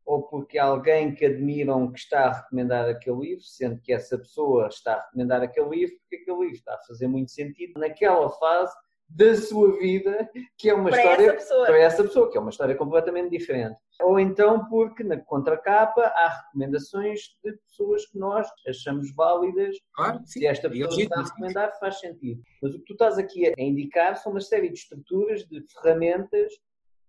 ou 0.04 0.24
porque 0.24 0.58
alguém 0.58 1.14
que 1.14 1.24
admiram 1.24 1.92
que 1.92 2.00
está 2.00 2.24
a 2.24 2.40
recomendar 2.40 2.88
aquele 2.88 3.20
livro, 3.20 3.44
sendo 3.44 3.80
que 3.80 3.92
essa 3.92 4.18
pessoa 4.18 4.66
está 4.66 4.94
a 4.94 5.04
recomendar 5.04 5.42
aquele 5.42 5.68
livro, 5.68 5.96
porque 6.00 6.16
aquele 6.16 6.40
livro 6.40 6.56
está 6.56 6.74
a 6.74 6.82
fazer 6.88 7.06
muito 7.06 7.30
sentido 7.30 7.78
naquela 7.78 8.28
fase 8.30 8.74
da 9.08 9.34
sua 9.34 9.78
vida, 9.78 10.30
que 10.56 10.68
é 10.68 10.74
uma 10.74 10.90
para 10.90 10.98
história 10.98 11.32
essa 11.32 11.64
para 11.64 11.78
essa 11.78 12.02
pessoa, 12.04 12.30
que 12.30 12.36
é 12.36 12.40
uma 12.40 12.50
história 12.50 12.74
completamente 12.74 13.30
diferente. 13.30 13.76
Ou 14.02 14.20
então 14.20 14.66
porque 14.66 15.02
na 15.02 15.16
contracapa 15.16 16.02
há 16.02 16.42
recomendações 16.44 17.20
de 17.42 17.52
pessoas 17.52 18.06
que 18.06 18.18
nós 18.18 18.46
achamos 18.66 19.12
válidas. 19.14 19.76
Claro, 19.94 20.20
sim. 20.24 20.40
Se 20.40 20.46
esta 20.46 20.68
pessoa 20.68 21.02
está 21.02 21.20
a 21.20 21.24
recomendar, 21.24 21.78
faz 21.80 21.98
sentido. 21.98 22.42
Mas 22.62 22.74
o 22.74 22.78
que 22.78 22.84
tu 22.84 22.92
estás 22.92 23.18
aqui 23.18 23.46
a 23.46 23.54
indicar 23.58 24.16
são 24.16 24.32
uma 24.32 24.40
série 24.40 24.68
de 24.68 24.78
estruturas, 24.78 25.44
de 25.48 25.64
ferramentas 25.72 26.52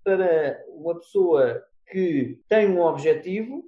para 0.04 0.64
uma 0.70 0.97
pessoa 0.97 1.62
que 1.91 2.39
tem 2.47 2.70
um 2.70 2.82
objetivo, 2.82 3.64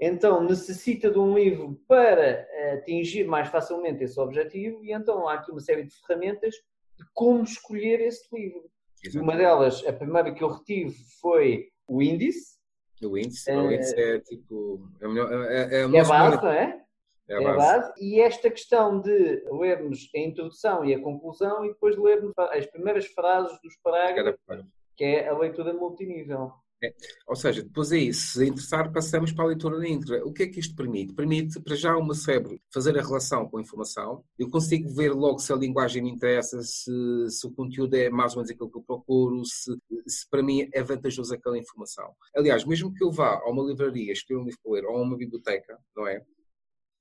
então 0.00 0.42
necessita 0.42 1.10
de 1.10 1.18
um 1.18 1.36
livro 1.36 1.80
para 1.86 2.46
atingir 2.72 3.24
mais 3.24 3.48
facilmente 3.48 4.02
esse 4.04 4.18
objetivo, 4.18 4.84
e 4.84 4.92
então 4.92 5.28
há 5.28 5.34
aqui 5.34 5.50
uma 5.50 5.60
série 5.60 5.84
de 5.84 5.94
ferramentas 6.06 6.54
de 6.98 7.04
como 7.14 7.44
escolher 7.44 8.00
esse 8.00 8.26
livro. 8.34 8.70
Exatamente. 9.04 9.22
Uma 9.22 9.36
delas, 9.36 9.86
a 9.86 9.92
primeira 9.92 10.34
que 10.34 10.42
eu 10.42 10.48
retive 10.48 10.96
foi 11.20 11.68
o 11.86 12.02
índice. 12.02 12.58
O 13.02 13.16
índice, 13.16 13.50
o 13.52 13.72
índice 13.72 13.94
é 14.00 14.18
tipo. 14.20 14.88
É, 15.00 15.06
é, 15.06 15.74
é, 15.76 15.96
é 15.96 16.00
a 16.00 16.04
base, 16.04 16.42
não 16.42 16.50
é? 16.50 16.84
É 17.28 17.36
a, 17.36 17.42
é 17.42 17.46
a 17.46 17.54
base. 17.54 17.92
E 18.00 18.20
esta 18.20 18.50
questão 18.50 19.00
de 19.00 19.44
lermos 19.52 20.10
a 20.14 20.18
introdução 20.18 20.84
e 20.84 20.94
a 20.94 21.00
conclusão 21.00 21.64
e 21.64 21.68
depois 21.68 21.96
lermos 21.96 22.32
as 22.36 22.66
primeiras 22.66 23.06
frases 23.06 23.56
dos 23.62 23.76
parágrafos, 23.76 24.66
que 24.96 25.04
é 25.04 25.28
a 25.28 25.38
leitura 25.38 25.72
multinível. 25.72 26.52
É. 26.82 26.94
Ou 27.26 27.34
seja, 27.34 27.62
depois 27.62 27.90
aí, 27.90 28.14
se 28.14 28.46
interessar, 28.46 28.92
passamos 28.92 29.32
para 29.32 29.44
a 29.44 29.48
leitura 29.48 29.78
na 29.78 29.88
íntegra. 29.88 30.24
O 30.24 30.32
que 30.32 30.44
é 30.44 30.46
que 30.46 30.60
isto 30.60 30.76
permite? 30.76 31.12
Permite, 31.12 31.60
para 31.60 31.74
já, 31.74 31.96
o 31.96 32.04
meu 32.04 32.14
cérebro 32.14 32.60
fazer 32.72 32.96
a 32.96 33.02
relação 33.02 33.48
com 33.48 33.58
a 33.58 33.60
informação. 33.60 34.24
Eu 34.38 34.48
consigo 34.48 34.88
ver 34.88 35.12
logo 35.12 35.40
se 35.40 35.52
a 35.52 35.56
linguagem 35.56 36.02
me 36.02 36.10
interessa, 36.10 36.62
se, 36.62 36.90
se 37.28 37.46
o 37.46 37.50
conteúdo 37.50 37.94
é 37.94 38.08
mais 38.08 38.32
ou 38.32 38.38
menos 38.38 38.50
aquilo 38.50 38.70
que 38.70 38.78
eu 38.78 38.82
procuro, 38.82 39.44
se, 39.44 39.76
se 40.06 40.28
para 40.30 40.42
mim 40.42 40.68
é 40.72 40.82
vantajoso 40.82 41.34
aquela 41.34 41.58
informação. 41.58 42.14
Aliás, 42.34 42.64
mesmo 42.64 42.94
que 42.94 43.02
eu 43.02 43.10
vá 43.10 43.34
a 43.34 43.50
uma 43.50 43.64
livraria, 43.64 44.12
escolher 44.12 44.38
um 44.38 44.44
livro 44.44 44.60
para 44.62 44.72
ler, 44.72 44.84
ou 44.84 44.96
a 44.96 45.02
uma 45.02 45.16
biblioteca, 45.16 45.78
não 45.96 46.06
é? 46.06 46.22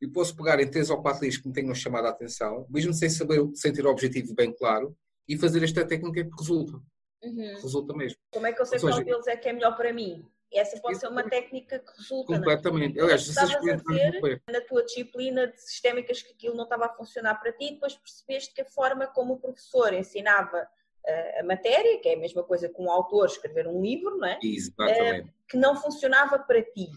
Eu 0.01 0.11
posso 0.11 0.35
pegar 0.35 0.59
em 0.59 0.69
três 0.69 0.89
ou 0.89 1.01
quatro 1.01 1.23
livros 1.23 1.41
que 1.41 1.47
me 1.47 1.53
tenham 1.53 1.73
chamado 1.75 2.05
a 2.05 2.09
atenção, 2.09 2.65
mesmo 2.69 2.93
sem 2.93 3.09
saber, 3.09 3.47
sem 3.53 3.73
ter 3.73 3.85
o 3.85 3.89
objetivo 3.89 4.33
bem 4.33 4.53
claro, 4.55 4.95
e 5.27 5.37
fazer 5.37 5.63
esta 5.63 5.85
técnica 5.85 6.23
que 6.23 6.37
resulta. 6.37 6.79
Uhum. 7.23 7.55
Resulta 7.61 7.93
mesmo. 7.93 8.19
Como 8.31 8.45
é 8.45 8.53
que 8.53 8.61
eu 8.61 8.65
sei 8.65 8.79
seja, 8.79 8.93
qual 8.93 9.03
deles 9.03 9.27
é 9.27 9.35
que 9.35 9.49
é 9.49 9.53
melhor 9.53 9.75
para 9.75 9.91
mim? 9.91 10.25
Essa 10.53 10.79
pode 10.79 10.97
ser 10.97 11.07
uma 11.07 11.29
técnica 11.29 11.79
que 11.79 11.91
resulta. 11.97 12.33
É? 12.33 12.37
Completamente. 12.37 12.99
Aliás, 12.99 13.23
se 13.23 13.29
estavas 13.31 13.55
a 13.55 13.59
ver 13.59 14.41
na 14.49 14.61
tua 14.61 14.83
disciplina 14.83 15.47
de 15.47 15.61
sistémicas 15.61 16.21
que 16.21 16.31
aquilo 16.31 16.55
não 16.55 16.63
estava 16.63 16.85
a 16.85 16.93
funcionar 16.93 17.35
para 17.35 17.51
ti, 17.51 17.71
depois 17.71 17.95
percebeste 17.95 18.53
que 18.53 18.61
a 18.61 18.65
forma 18.65 19.07
como 19.07 19.33
o 19.33 19.39
professor 19.39 19.93
ensinava 19.93 20.61
uh, 20.63 21.39
a 21.39 21.43
matéria, 21.43 21.99
que 21.99 22.07
é 22.07 22.13
a 22.13 22.19
mesma 22.19 22.43
coisa 22.43 22.69
que 22.69 22.81
um 22.81 22.89
autor 22.89 23.25
escrever 23.25 23.67
um 23.67 23.81
livro, 23.81 24.17
não 24.17 24.27
é? 24.27 24.39
Exatamente. 24.41 25.29
Uh, 25.29 25.33
que 25.49 25.57
não 25.57 25.75
funcionava 25.75 26.39
para 26.39 26.63
ti. 26.63 26.87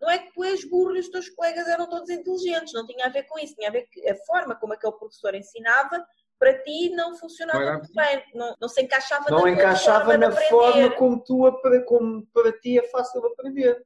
Não 0.00 0.10
é 0.10 0.18
que 0.18 0.32
tu 0.32 0.42
és 0.42 0.68
burro 0.68 0.96
e 0.96 1.00
os 1.00 1.08
teus 1.08 1.28
colegas 1.28 1.66
eram 1.68 1.88
todos 1.88 2.10
inteligentes, 2.10 2.72
não 2.72 2.86
tinha 2.86 3.06
a 3.06 3.08
ver 3.08 3.22
com 3.24 3.38
isso, 3.38 3.54
tinha 3.54 3.68
a 3.68 3.72
ver 3.72 3.82
que 3.82 4.08
a 4.08 4.16
forma 4.26 4.54
como 4.56 4.72
aquele 4.72 4.92
professor 4.94 5.32
ensinava 5.34 6.04
para 6.42 6.60
ti 6.60 6.90
não 6.90 7.16
funcionava 7.16 7.74
muito 7.74 7.94
bem, 7.94 8.24
não, 8.34 8.56
não 8.60 8.68
se 8.68 8.82
encaixava 8.82 9.30
não 9.30 9.42
na 9.42 9.50
encaixava 9.50 10.06
forma 10.06 10.18
na 10.18 10.32
forma 10.32 10.90
como 10.96 11.22
tu 11.22 11.60
como 11.86 12.26
para 12.34 12.50
ti 12.58 12.80
é 12.80 12.82
fácil 12.88 13.24
aprender. 13.24 13.80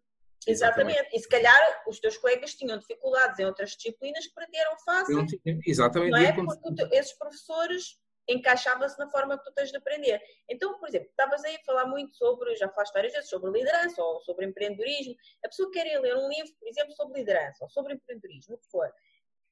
Exatamente. 0.46 0.98
Exatamente. 0.98 1.16
E 1.16 1.20
se 1.20 1.28
calhar 1.28 1.82
os 1.86 2.00
teus 2.00 2.16
colegas 2.16 2.54
tinham 2.54 2.78
dificuldades 2.78 3.38
em 3.38 3.44
outras 3.44 3.72
disciplinas 3.72 4.26
que 4.26 4.32
para 4.32 4.46
ti 4.46 4.56
eram 4.56 4.78
fáceis. 4.78 5.32
Exatamente. 5.66 6.10
Não 6.10 6.18
é? 6.18 6.32
Porque 6.32 6.96
esses 6.96 7.12
professores 7.12 7.98
encaixavam-se 8.26 8.98
na 8.98 9.08
forma 9.10 9.36
que 9.36 9.44
tu 9.44 9.52
tens 9.52 9.70
de 9.70 9.76
aprender. 9.76 10.18
Então, 10.48 10.78
por 10.78 10.88
exemplo, 10.88 11.08
estavas 11.10 11.44
aí 11.44 11.56
a 11.56 11.64
falar 11.64 11.84
muito 11.84 12.16
sobre, 12.16 12.56
já 12.56 12.70
falaste 12.70 12.94
várias 12.94 13.12
vezes, 13.12 13.28
sobre 13.28 13.50
liderança 13.50 14.02
ou 14.02 14.22
sobre 14.22 14.46
empreendedorismo. 14.46 15.14
A 15.44 15.48
pessoa 15.48 15.70
quer 15.70 15.84
ler 16.00 16.16
um 16.16 16.28
livro, 16.28 16.52
por 16.58 16.68
exemplo, 16.68 16.92
sobre 16.94 17.18
liderança 17.18 17.64
ou 17.64 17.68
sobre 17.68 17.92
empreendedorismo, 17.92 18.54
o 18.54 18.58
que 18.58 18.66
for. 18.70 18.90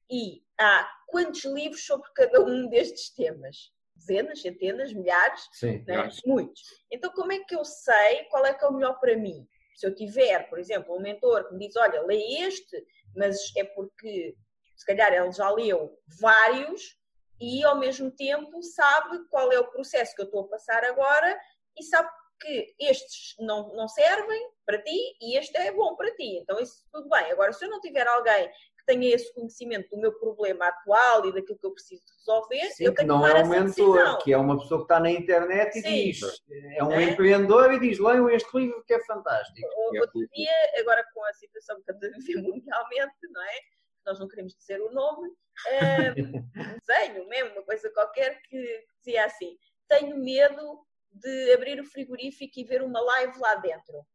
E 0.09 0.43
há 0.57 0.89
quantos 1.07 1.43
livros 1.45 1.85
sobre 1.85 2.09
cada 2.13 2.41
um 2.41 2.67
destes 2.69 3.09
temas? 3.09 3.73
Dezenas, 3.95 4.41
centenas, 4.41 4.93
milhares? 4.93 5.47
Sim, 5.53 5.83
né? 5.87 6.09
Muitos. 6.25 6.61
Então, 6.91 7.11
como 7.11 7.31
é 7.31 7.39
que 7.39 7.55
eu 7.55 7.63
sei 7.63 8.25
qual 8.29 8.45
é 8.45 8.53
que 8.53 8.63
é 8.63 8.67
o 8.67 8.73
melhor 8.73 8.99
para 8.99 9.15
mim? 9.17 9.47
Se 9.75 9.87
eu 9.87 9.95
tiver, 9.95 10.49
por 10.49 10.59
exemplo, 10.59 10.95
um 10.95 11.01
mentor 11.01 11.47
que 11.47 11.53
me 11.53 11.65
diz: 11.65 11.75
Olha, 11.75 12.01
lê 12.01 12.17
este, 12.41 12.85
mas 13.15 13.37
é 13.55 13.63
porque 13.63 14.35
se 14.75 14.85
calhar 14.85 15.13
ele 15.13 15.31
já 15.31 15.49
leu 15.49 15.97
vários 16.19 16.97
e 17.39 17.63
ao 17.63 17.77
mesmo 17.77 18.11
tempo 18.11 18.61
sabe 18.63 19.25
qual 19.29 19.51
é 19.51 19.59
o 19.59 19.71
processo 19.71 20.15
que 20.15 20.21
eu 20.21 20.25
estou 20.25 20.41
a 20.41 20.47
passar 20.49 20.83
agora 20.83 21.37
e 21.77 21.83
sabe 21.83 22.09
que 22.39 22.75
estes 22.79 23.35
não, 23.39 23.73
não 23.75 23.87
servem 23.87 24.49
para 24.65 24.81
ti 24.81 25.17
e 25.21 25.37
este 25.37 25.57
é 25.57 25.71
bom 25.71 25.95
para 25.95 26.13
ti. 26.15 26.37
Então, 26.37 26.59
isso 26.59 26.85
tudo 26.91 27.09
bem. 27.09 27.31
Agora, 27.31 27.53
se 27.53 27.63
eu 27.63 27.69
não 27.69 27.79
tiver 27.79 28.05
alguém 28.07 28.51
tenha 28.85 29.13
esse 29.13 29.33
conhecimento 29.33 29.89
do 29.89 29.97
meu 29.97 30.13
problema 30.13 30.67
atual 30.67 31.25
e 31.27 31.33
daquilo 31.33 31.57
que 31.57 31.65
eu 31.65 31.73
preciso 31.73 32.03
resolver, 32.19 32.71
Sim, 32.71 32.85
eu 32.85 32.93
tenho 32.93 33.07
que 33.07 33.13
não 33.13 33.25
é 33.25 33.43
um 33.43 33.47
mentor, 33.47 34.17
que 34.23 34.33
é 34.33 34.37
uma 34.37 34.59
pessoa 34.59 34.79
que 34.79 34.85
está 34.85 34.99
na 34.99 35.11
internet 35.11 35.77
e 35.77 35.81
Sim. 35.81 35.89
diz, 35.89 36.43
é 36.77 36.83
um 36.83 36.91
é? 36.91 37.03
empreendedor 37.03 37.73
e 37.73 37.79
diz, 37.79 37.99
leiam 37.99 38.29
este 38.29 38.55
livro 38.57 38.83
que 38.85 38.93
é 38.93 39.03
fantástico. 39.05 39.67
Outro 39.99 40.27
dia, 40.33 40.51
agora 40.79 41.05
com 41.13 41.23
a 41.25 41.33
situação 41.33 41.75
que 41.77 41.91
estamos 41.91 42.03
a 42.03 42.19
viver 42.19 42.41
mundialmente, 42.41 43.27
não 43.31 43.43
é? 43.43 43.59
Nós 44.05 44.19
não 44.19 44.27
queremos 44.27 44.55
dizer 44.55 44.79
o 44.81 44.91
nome, 44.91 45.29
um 46.55 46.79
desenho 46.85 47.27
mesmo, 47.27 47.53
uma 47.53 47.63
coisa 47.63 47.89
qualquer 47.89 48.39
que 48.43 48.85
dizia 48.99 49.25
assim, 49.25 49.57
tenho 49.87 50.17
medo 50.17 50.85
de 51.11 51.53
abrir 51.53 51.79
o 51.79 51.85
frigorífico 51.85 52.59
e 52.59 52.63
ver 52.63 52.83
uma 52.83 53.01
live 53.01 53.39
lá 53.39 53.55
dentro. 53.55 54.05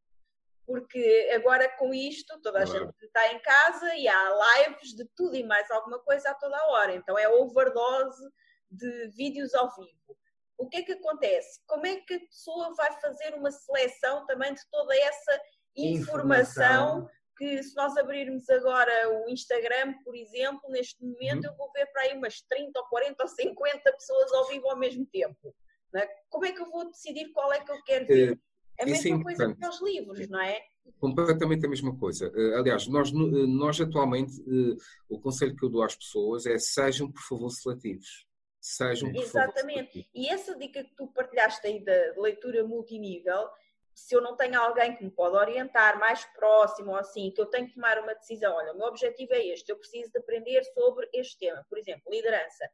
Porque 0.65 1.29
agora 1.33 1.69
com 1.77 1.93
isto 1.93 2.39
toda 2.41 2.61
a 2.61 2.65
claro. 2.65 2.85
gente 2.85 3.05
está 3.05 3.33
em 3.33 3.39
casa 3.39 3.95
e 3.95 4.07
há 4.07 4.29
lives 4.57 4.95
de 4.95 5.05
tudo 5.15 5.35
e 5.35 5.43
mais 5.43 5.69
alguma 5.71 5.99
coisa 5.99 6.29
a 6.29 6.33
toda 6.35 6.57
a 6.57 6.67
hora, 6.71 6.95
então 6.95 7.17
é 7.17 7.27
overdose 7.27 8.23
de 8.69 9.09
vídeos 9.09 9.53
ao 9.53 9.73
vivo. 9.75 10.17
O 10.57 10.69
que 10.69 10.77
é 10.77 10.83
que 10.83 10.93
acontece? 10.93 11.59
Como 11.65 11.85
é 11.87 11.97
que 11.97 12.13
a 12.13 12.19
pessoa 12.19 12.73
vai 12.75 12.91
fazer 13.01 13.33
uma 13.33 13.51
seleção 13.51 14.25
também 14.27 14.53
de 14.53 14.61
toda 14.69 14.95
essa 14.95 15.41
informação, 15.75 16.99
informação 16.99 17.09
que 17.41 17.63
se 17.63 17.75
nós 17.75 17.97
abrirmos 17.97 18.47
agora 18.49 19.09
o 19.09 19.29
Instagram, 19.29 19.95
por 20.03 20.15
exemplo, 20.15 20.69
neste 20.69 21.03
momento 21.03 21.45
uhum. 21.45 21.51
eu 21.51 21.57
vou 21.57 21.71
ver 21.71 21.87
para 21.87 22.03
aí 22.03 22.13
umas 22.13 22.39
30 22.41 22.79
ou 22.79 22.85
40 22.85 23.23
ou 23.23 23.27
50 23.27 23.93
pessoas 23.93 24.31
ao 24.31 24.47
vivo 24.47 24.69
ao 24.69 24.77
mesmo 24.77 25.05
tempo. 25.07 25.55
É? 25.95 26.07
Como 26.29 26.45
é 26.45 26.51
que 26.51 26.61
eu 26.61 26.69
vou 26.69 26.89
decidir 26.89 27.31
qual 27.33 27.51
é 27.51 27.59
que 27.59 27.71
eu 27.71 27.83
quero 27.83 28.05
ver? 28.05 28.39
É 28.77 28.83
a 28.83 28.87
é 28.87 28.91
mesma 28.91 29.19
é 29.19 29.23
coisa 29.23 29.55
que 29.55 29.67
os 29.67 29.81
livros, 29.81 30.29
não 30.29 30.41
é? 30.41 30.61
Completamente 30.99 31.65
a 31.65 31.69
mesma 31.69 31.97
coisa. 31.97 32.31
Eh, 32.35 32.55
aliás, 32.55 32.87
nós, 32.87 33.09
eh, 33.09 33.13
nós 33.13 33.79
atualmente, 33.79 34.33
eh, 34.41 34.75
o 35.09 35.19
conselho 35.19 35.55
que 35.55 35.63
eu 35.63 35.69
dou 35.69 35.83
às 35.83 35.95
pessoas 35.95 36.45
é 36.45 36.57
sejam, 36.57 37.11
por 37.11 37.21
favor, 37.21 37.49
seletivos. 37.49 38.25
Sejam, 38.59 39.11
por 39.11 39.21
Exatamente. 39.21 40.03
Favor, 40.03 40.09
e 40.13 40.29
essa 40.29 40.55
dica 40.55 40.83
que 40.83 40.95
tu 40.95 41.07
partilhaste 41.07 41.65
aí 41.65 41.83
da 41.83 42.13
leitura 42.17 42.63
multinível, 42.63 43.49
se 43.93 44.15
eu 44.15 44.21
não 44.21 44.35
tenho 44.35 44.59
alguém 44.59 44.95
que 44.95 45.03
me 45.03 45.11
pode 45.11 45.35
orientar 45.35 45.99
mais 45.99 46.23
próximo 46.25 46.91
ou 46.91 46.97
assim, 46.97 47.31
que 47.31 47.41
eu 47.41 47.45
tenho 47.47 47.67
que 47.67 47.73
tomar 47.73 47.99
uma 47.99 48.13
decisão, 48.13 48.53
olha, 48.53 48.73
o 48.73 48.77
meu 48.77 48.87
objetivo 48.87 49.33
é 49.33 49.47
este, 49.47 49.71
eu 49.71 49.77
preciso 49.77 50.11
de 50.11 50.19
aprender 50.19 50.63
sobre 50.73 51.09
este 51.13 51.37
tema, 51.39 51.65
por 51.69 51.77
exemplo, 51.77 52.03
liderança. 52.11 52.69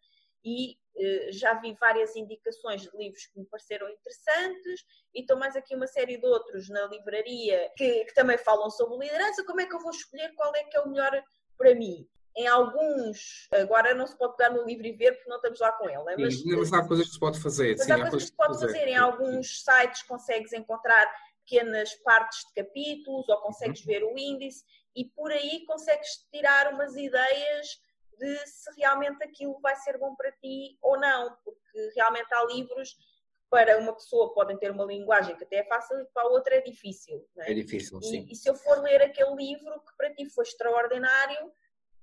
E 0.47 0.77
eh, 0.95 1.31
já 1.33 1.55
vi 1.55 1.73
várias 1.73 2.15
indicações 2.15 2.83
de 2.83 2.97
livros 2.97 3.25
que 3.25 3.37
me 3.37 3.45
pareceram 3.47 3.89
interessantes 3.89 4.85
e 5.13 5.21
estou 5.21 5.37
mais 5.37 5.57
aqui 5.57 5.75
uma 5.75 5.87
série 5.87 6.15
de 6.17 6.25
outros 6.25 6.69
na 6.69 6.85
livraria 6.87 7.69
que, 7.75 8.05
que 8.05 8.13
também 8.13 8.37
falam 8.37 8.69
sobre 8.69 9.05
liderança. 9.05 9.43
Como 9.43 9.59
é 9.59 9.65
que 9.65 9.75
eu 9.75 9.79
vou 9.79 9.91
escolher 9.91 10.33
qual 10.35 10.55
é 10.55 10.63
que 10.63 10.77
é 10.77 10.81
o 10.81 10.89
melhor 10.89 11.11
para 11.57 11.75
mim? 11.75 12.07
em 12.37 12.45
alguns, 12.45 13.47
agora 13.51 13.95
não 13.95 14.05
se 14.05 14.15
pode 14.15 14.37
pegar 14.37 14.51
no 14.51 14.63
livro 14.63 14.85
e 14.85 14.91
ver 14.91 15.13
porque 15.13 15.27
não 15.27 15.37
estamos 15.37 15.59
lá 15.59 15.71
com 15.71 15.89
ele. 15.89 16.03
Né? 16.03 16.15
Mas, 16.19 16.39
sim, 16.39 16.55
mas 16.55 16.71
há 16.71 16.87
coisas 16.87 17.07
que 17.07 17.13
se 17.13 17.19
pode 17.19 17.41
fazer. 17.41 17.75
Mas 17.75 17.85
sim, 17.87 17.91
há 17.91 17.99
coisas 17.99 18.23
que 18.23 18.29
se 18.29 18.35
pode 18.35 18.53
fazer. 18.53 18.67
fazer. 18.67 18.87
Em 18.89 18.95
alguns 18.95 19.63
sites 19.63 20.03
consegues 20.03 20.53
encontrar 20.53 21.11
pequenas 21.43 21.95
partes 21.95 22.45
de 22.45 22.63
capítulos 22.63 23.27
ou 23.27 23.37
consegues 23.37 23.81
uhum. 23.81 23.87
ver 23.87 24.03
o 24.03 24.15
índice 24.15 24.63
e 24.95 25.05
por 25.05 25.31
aí 25.31 25.65
consegues 25.65 26.27
tirar 26.31 26.71
umas 26.71 26.95
ideias 26.95 27.79
de 28.17 28.47
se 28.47 28.71
realmente 28.77 29.23
aquilo 29.23 29.59
vai 29.59 29.75
ser 29.75 29.97
bom 29.97 30.15
para 30.15 30.31
ti 30.33 30.77
ou 30.81 30.99
não, 30.99 31.37
porque 31.43 31.91
realmente 31.95 32.33
há 32.33 32.43
livros 32.45 32.93
que 32.93 33.17
para 33.49 33.77
uma 33.77 33.93
pessoa 33.93 34.33
podem 34.33 34.57
ter 34.57 34.71
uma 34.71 34.85
linguagem 34.85 35.35
que 35.35 35.43
até 35.43 35.57
é 35.57 35.63
fácil 35.63 35.99
e 35.99 36.05
para 36.13 36.23
a 36.23 36.27
outra 36.27 36.55
é 36.55 36.61
difícil. 36.61 37.25
É? 37.37 37.51
é? 37.51 37.53
difícil, 37.53 38.01
sim. 38.01 38.25
E, 38.27 38.33
e 38.33 38.35
se 38.35 38.49
eu 38.49 38.55
for 38.55 38.81
ler 38.81 39.01
aquele 39.01 39.33
livro 39.35 39.79
que 39.81 39.95
para 39.97 40.13
ti 40.13 40.25
foi 40.29 40.43
extraordinário, 40.43 41.51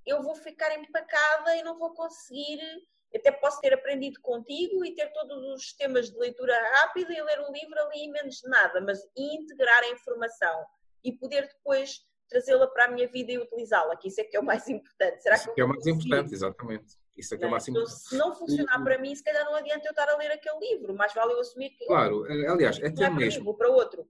eu 0.05 0.21
vou 0.21 0.35
ficar 0.35 0.75
empacada 0.77 1.55
e 1.55 1.63
não 1.63 1.77
vou 1.77 1.93
conseguir. 1.93 2.59
Até 3.13 3.31
posso 3.31 3.61
ter 3.61 3.73
aprendido 3.73 4.19
contigo 4.21 4.83
e 4.83 4.93
ter 4.93 5.11
todos 5.13 5.41
os 5.53 5.61
sistemas 5.61 6.09
de 6.09 6.17
leitura 6.17 6.53
rápida 6.73 7.13
e 7.13 7.21
ler 7.21 7.39
o 7.41 7.51
livro 7.51 7.79
ali 7.79 8.09
menos 8.09 8.41
de 8.41 8.49
nada, 8.49 8.81
mas 8.81 8.99
integrar 9.15 9.83
a 9.83 9.89
informação 9.89 10.65
e 11.01 11.13
poder 11.13 11.47
depois 11.47 12.05
trazê-la 12.29 12.67
para 12.67 12.85
a 12.85 12.91
minha 12.91 13.07
vida 13.07 13.31
e 13.31 13.37
utilizá-la, 13.37 13.95
que 13.95 14.07
isso 14.07 14.21
é 14.21 14.23
que 14.23 14.35
é 14.35 14.39
o 14.39 14.43
mais 14.43 14.67
importante. 14.67 15.21
Será 15.21 15.35
isso 15.35 15.49
que, 15.49 15.55
que 15.55 15.61
é 15.61 15.65
o 15.65 15.69
mais 15.69 15.87
importante, 15.87 16.33
exatamente. 16.33 16.97
Isso 17.17 17.33
é 17.33 17.37
que 17.37 17.43
é 17.45 17.47
o 17.47 17.51
mais 17.51 17.67
então, 17.67 17.81
importante. 17.81 18.07
se 18.07 18.17
não 18.17 18.33
funcionar 18.33 18.83
para 18.83 18.97
mim, 18.97 19.15
se 19.15 19.23
calhar 19.23 19.45
não 19.45 19.55
adianta 19.55 19.87
eu 19.87 19.91
estar 19.91 20.09
a 20.09 20.17
ler 20.17 20.31
aquele 20.31 20.59
livro, 20.59 20.93
mais 20.93 21.13
vale 21.13 21.33
eu 21.33 21.39
assumir 21.39 21.69
que. 21.69 21.85
Claro, 21.85 22.25
eh, 22.25 22.47
aliás, 22.47 22.77
até 22.83 23.05
é 23.05 23.09
mesmo. 23.09 23.55
Para 23.55 23.69
outro. 23.69 24.05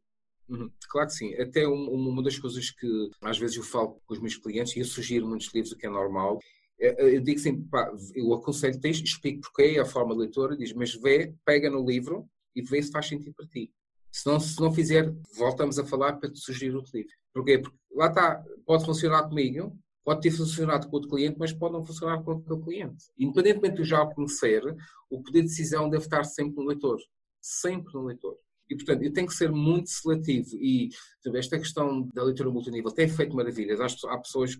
Uhum. 0.49 0.71
Claro 0.89 1.07
que 1.07 1.13
sim. 1.13 1.35
Até 1.35 1.67
uma 1.67 2.23
das 2.23 2.37
coisas 2.37 2.69
que 2.71 3.09
às 3.21 3.37
vezes 3.37 3.57
eu 3.57 3.63
falo 3.63 4.01
com 4.05 4.13
os 4.13 4.19
meus 4.19 4.37
clientes, 4.37 4.75
e 4.75 4.79
eu 4.79 4.85
sugiro 4.85 5.27
muitos 5.27 5.53
livros, 5.53 5.71
o 5.71 5.77
que 5.77 5.85
é 5.85 5.89
normal, 5.89 6.39
é, 6.79 6.87
é, 6.87 7.15
eu 7.15 7.21
digo 7.21 7.39
sempre, 7.39 7.63
pá, 7.69 7.91
eu 8.13 8.33
aconselho 8.33 8.79
texto, 8.79 9.05
explico 9.05 9.41
porque 9.41 9.63
é 9.63 9.79
a 9.79 9.85
forma 9.85 10.13
de 10.13 10.21
leitura, 10.21 10.57
diz, 10.57 10.73
mas 10.73 10.93
vê, 10.93 11.33
pega 11.45 11.69
no 11.69 11.85
livro 11.85 12.27
e 12.55 12.61
vê 12.61 12.81
se 12.81 12.91
faz 12.91 13.07
sentido 13.07 13.33
para 13.35 13.47
ti. 13.47 13.71
Se 14.15 14.25
não, 14.27 14.39
se 14.39 14.61
não 14.61 14.71
fizer, 14.71 15.13
voltamos 15.35 15.77
a 15.77 15.83
falar 15.83 16.13
para 16.13 16.31
te 16.31 16.39
sugerir 16.39 16.73
outro 16.73 16.91
livro. 16.95 17.11
Porquê? 17.33 17.57
Porque 17.57 17.77
lá 17.93 18.07
está, 18.07 18.41
pode 18.65 18.85
funcionar 18.85 19.27
comigo, 19.27 19.77
pode 20.05 20.21
ter 20.21 20.31
funcionado 20.31 20.87
com 20.87 20.95
outro 20.95 21.09
cliente, 21.09 21.35
mas 21.37 21.51
pode 21.51 21.73
não 21.73 21.83
funcionar 21.85 22.23
com 22.23 22.31
outro 22.31 22.61
cliente. 22.61 23.03
Independentemente 23.19 23.75
de 23.75 23.83
já 23.83 24.01
o 24.01 24.09
conhecer, 24.15 24.63
o 25.09 25.21
poder 25.21 25.41
de 25.41 25.49
decisão 25.49 25.89
deve 25.89 26.05
estar 26.05 26.23
sempre 26.23 26.55
no 26.55 26.65
leitor. 26.65 26.97
Sempre 27.41 27.93
no 27.93 28.05
leitor. 28.05 28.37
E, 28.69 28.75
portanto, 28.77 29.03
eu 29.03 29.11
tenho 29.11 29.27
que 29.27 29.35
ser 29.35 29.51
muito 29.51 29.89
seletivo. 29.89 30.55
E 30.55 30.91
esta 31.35 31.59
questão 31.59 32.09
da 32.13 32.23
leitura 32.23 32.49
multinível 32.49 32.91
tem 32.91 33.09
feito 33.09 33.35
maravilhas. 33.35 33.81
Há 34.05 34.17
pessoas 34.17 34.57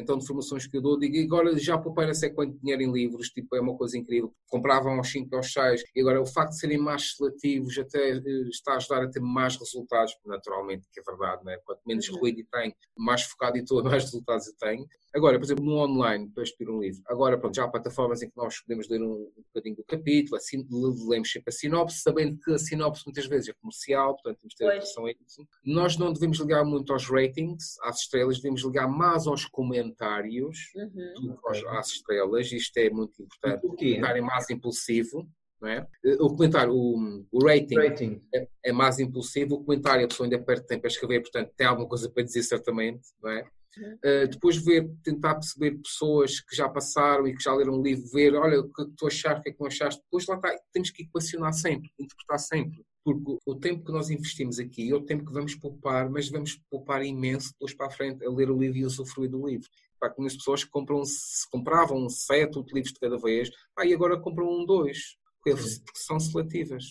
então 0.00 0.18
de 0.18 0.26
formações 0.26 0.66
que 0.66 0.76
eu 0.76 0.82
dou, 0.82 0.98
digo, 0.98 1.16
agora 1.22 1.56
já 1.58 1.78
poupei 1.78 2.06
não 2.06 2.14
sei 2.14 2.30
quanto 2.30 2.58
dinheiro 2.58 2.82
em 2.82 2.92
livros, 2.92 3.28
tipo, 3.28 3.54
é 3.56 3.60
uma 3.60 3.76
coisa 3.76 3.96
incrível. 3.96 4.32
Compravam 4.48 4.94
aos 4.94 5.10
5 5.10 5.34
aos 5.36 5.52
6, 5.52 5.84
e 5.94 6.00
agora 6.00 6.20
o 6.20 6.26
facto 6.26 6.50
de 6.50 6.58
serem 6.58 6.78
mais 6.78 7.16
seletivos 7.16 7.78
até 7.78 8.10
eh, 8.10 8.22
está 8.48 8.72
a 8.72 8.76
ajudar 8.76 9.02
a 9.02 9.10
ter 9.10 9.20
mais 9.20 9.56
resultados, 9.56 10.12
naturalmente, 10.24 10.88
que 10.92 11.00
é 11.00 11.02
verdade, 11.02 11.44
né? 11.44 11.58
quanto 11.64 11.80
menos 11.86 12.08
uhum. 12.08 12.18
ruído 12.18 12.42
tem, 12.50 12.74
mais 12.96 13.22
focado 13.22 13.56
e 13.58 13.64
todo, 13.64 13.88
mais 13.88 14.04
resultados 14.10 14.46
eu 14.48 14.54
tenho. 14.58 14.86
Agora, 15.14 15.38
por 15.38 15.44
exemplo, 15.44 15.64
no 15.64 15.76
online, 15.76 16.30
para 16.30 16.42
expor 16.42 16.70
um 16.70 16.80
livro, 16.80 17.02
agora 17.06 17.36
pronto, 17.38 17.54
já 17.54 17.64
há 17.64 17.68
plataformas 17.68 18.22
em 18.22 18.28
que 18.28 18.36
nós 18.36 18.60
podemos 18.60 18.88
ler 18.88 19.02
um, 19.02 19.12
um 19.12 19.42
bocadinho 19.52 19.76
do 19.76 19.84
capítulo, 19.84 20.36
assim, 20.36 20.66
lemos 20.70 21.30
sempre 21.30 21.48
a 21.48 21.52
sinopse, 21.52 22.00
sabendo 22.00 22.38
que 22.38 22.52
a 22.52 22.58
sinopse 22.58 23.02
muitas 23.06 23.26
vezes 23.26 23.48
é 23.48 23.52
comercial, 23.54 24.14
portanto 24.14 24.38
temos 24.38 24.54
que 24.54 24.64
ter 24.64 24.70
atenção 24.70 25.06
a 25.06 25.10
isso. 25.10 25.46
Nós 25.64 25.96
não 25.96 26.12
devemos 26.12 26.38
ligar 26.38 26.64
muito 26.64 26.92
aos 26.92 27.08
ratings, 27.08 27.76
às 27.82 28.00
estrelas, 28.00 28.36
devemos 28.36 28.62
ligar 28.62 28.88
mais 28.88 29.26
aos 29.26 29.44
comentários 29.46 30.58
uhum. 30.76 31.34
do 31.34 31.36
que 31.36 31.66
às 31.68 31.88
estrelas, 31.88 32.52
isto 32.52 32.76
é 32.78 32.90
muito 32.90 33.22
importante. 33.22 33.66
O 33.66 33.74
comentário 33.74 34.18
é 34.18 34.24
mais 34.24 34.48
impulsivo, 34.48 35.28
não 35.60 35.68
é? 35.68 35.86
O 36.20 36.28
comentário, 36.30 36.72
o, 36.72 37.26
o 37.30 37.44
rating, 37.44 37.74
rating. 37.74 38.22
É, 38.34 38.48
é, 38.64 38.72
mais 38.72 38.98
impulsivo, 38.98 39.56
o 39.56 39.64
comentário 39.64 40.04
a 40.04 40.08
pessoa 40.08 40.26
ainda 40.26 40.38
perde 40.38 40.66
tempo 40.66 40.86
a 40.86 40.88
escrever, 40.88 41.20
portanto 41.20 41.52
tem 41.56 41.66
alguma 41.66 41.88
coisa 41.88 42.08
para 42.08 42.22
dizer 42.22 42.42
certamente, 42.42 43.08
não 43.22 43.30
é? 43.30 43.44
Uh, 43.78 44.28
depois 44.28 44.56
ver, 44.56 44.90
tentar 45.02 45.34
perceber 45.34 45.78
pessoas 45.78 46.40
que 46.40 46.56
já 46.56 46.68
passaram 46.68 47.26
e 47.26 47.34
que 47.34 47.42
já 47.42 47.54
leram 47.54 47.78
o 47.78 47.82
livro, 47.82 48.04
ver, 48.12 48.34
olha, 48.34 48.60
o 48.60 48.68
que 48.68 48.84
tu 48.96 49.06
achaste, 49.06 49.40
o 49.40 49.42
que 49.42 49.50
é 49.50 49.52
que 49.52 49.60
não 49.60 49.66
achaste. 49.66 50.02
Depois 50.02 50.26
lá 50.26 50.36
está, 50.36 50.58
temos 50.72 50.90
que 50.90 51.04
equacionar 51.04 51.52
sempre, 51.52 51.90
interpretar 51.98 52.38
sempre. 52.38 52.84
Porque 53.02 53.38
o 53.46 53.54
tempo 53.54 53.84
que 53.84 53.92
nós 53.92 54.10
investimos 54.10 54.58
aqui 54.58 54.90
é 54.90 54.94
o 54.94 55.04
tempo 55.04 55.24
que 55.24 55.32
vamos 55.32 55.54
poupar, 55.54 56.10
mas 56.10 56.28
vamos 56.28 56.60
poupar 56.70 57.02
imenso 57.02 57.50
depois 57.52 57.72
para 57.72 57.86
a 57.86 57.90
frente 57.90 58.24
a 58.24 58.30
ler 58.30 58.50
o 58.50 58.58
livro 58.58 58.76
e 58.76 58.84
usufruir 58.84 59.30
do 59.30 59.46
livro. 59.46 59.68
Pá, 59.98 60.10
conheço 60.10 60.36
pessoas 60.38 60.64
que 60.64 60.70
compram, 60.70 61.02
compravam 61.50 62.08
sete, 62.08 62.58
oito 62.58 62.74
livros 62.74 62.92
de 62.92 63.00
cada 63.00 63.18
vez, 63.18 63.50
pá, 63.74 63.86
e 63.86 63.94
agora 63.94 64.20
compram 64.20 64.50
um, 64.50 64.66
dois, 64.66 65.16
porque 65.42 65.58
são 65.94 66.20
seletivas. 66.20 66.84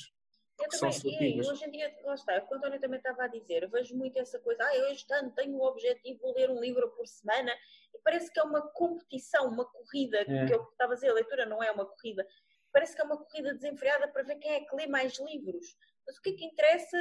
Eu 0.59 0.69
também, 0.69 1.37
e 1.37 1.41
hoje 1.41 1.65
em 1.65 1.71
dia, 1.71 1.95
lá 2.03 2.13
está, 2.15 2.33
é 2.33 2.39
o 2.39 2.47
que 2.47 2.53
o 2.53 2.57
António 2.57 2.79
também 2.79 2.97
estava 2.97 3.23
a 3.23 3.27
dizer, 3.27 3.63
eu 3.63 3.69
vejo 3.69 3.95
muito 3.95 4.19
essa 4.19 4.39
coisa, 4.39 4.63
ah, 4.63 4.75
eu 4.75 4.91
este 4.91 5.11
ano 5.13 5.31
tenho 5.31 5.55
o 5.55 5.63
objetivo 5.63 6.33
de 6.33 6.39
ler 6.39 6.49
um 6.49 6.59
livro 6.59 6.89
por 6.91 7.07
semana, 7.07 7.51
e 7.93 7.99
parece 7.99 8.31
que 8.31 8.39
é 8.39 8.43
uma 8.43 8.61
competição, 8.61 9.47
uma 9.47 9.65
corrida, 9.65 10.19
é. 10.19 10.45
que 10.45 10.53
eu 10.53 10.63
estava 10.63 10.93
a 10.93 10.95
dizer, 10.95 11.09
a 11.09 11.13
leitura 11.13 11.45
não 11.45 11.63
é 11.63 11.71
uma 11.71 11.85
corrida, 11.85 12.27
parece 12.73 12.95
que 12.95 13.01
é 13.01 13.05
uma 13.05 13.17
corrida 13.17 13.53
desenfreada 13.53 14.07
para 14.07 14.23
ver 14.23 14.35
quem 14.35 14.51
é 14.51 14.61
que 14.61 14.75
lê 14.75 14.85
mais 14.85 15.17
livros. 15.19 15.75
Mas 16.05 16.17
o 16.17 16.21
que 16.21 16.31
é 16.31 16.33
que 16.33 16.45
interessa? 16.45 16.97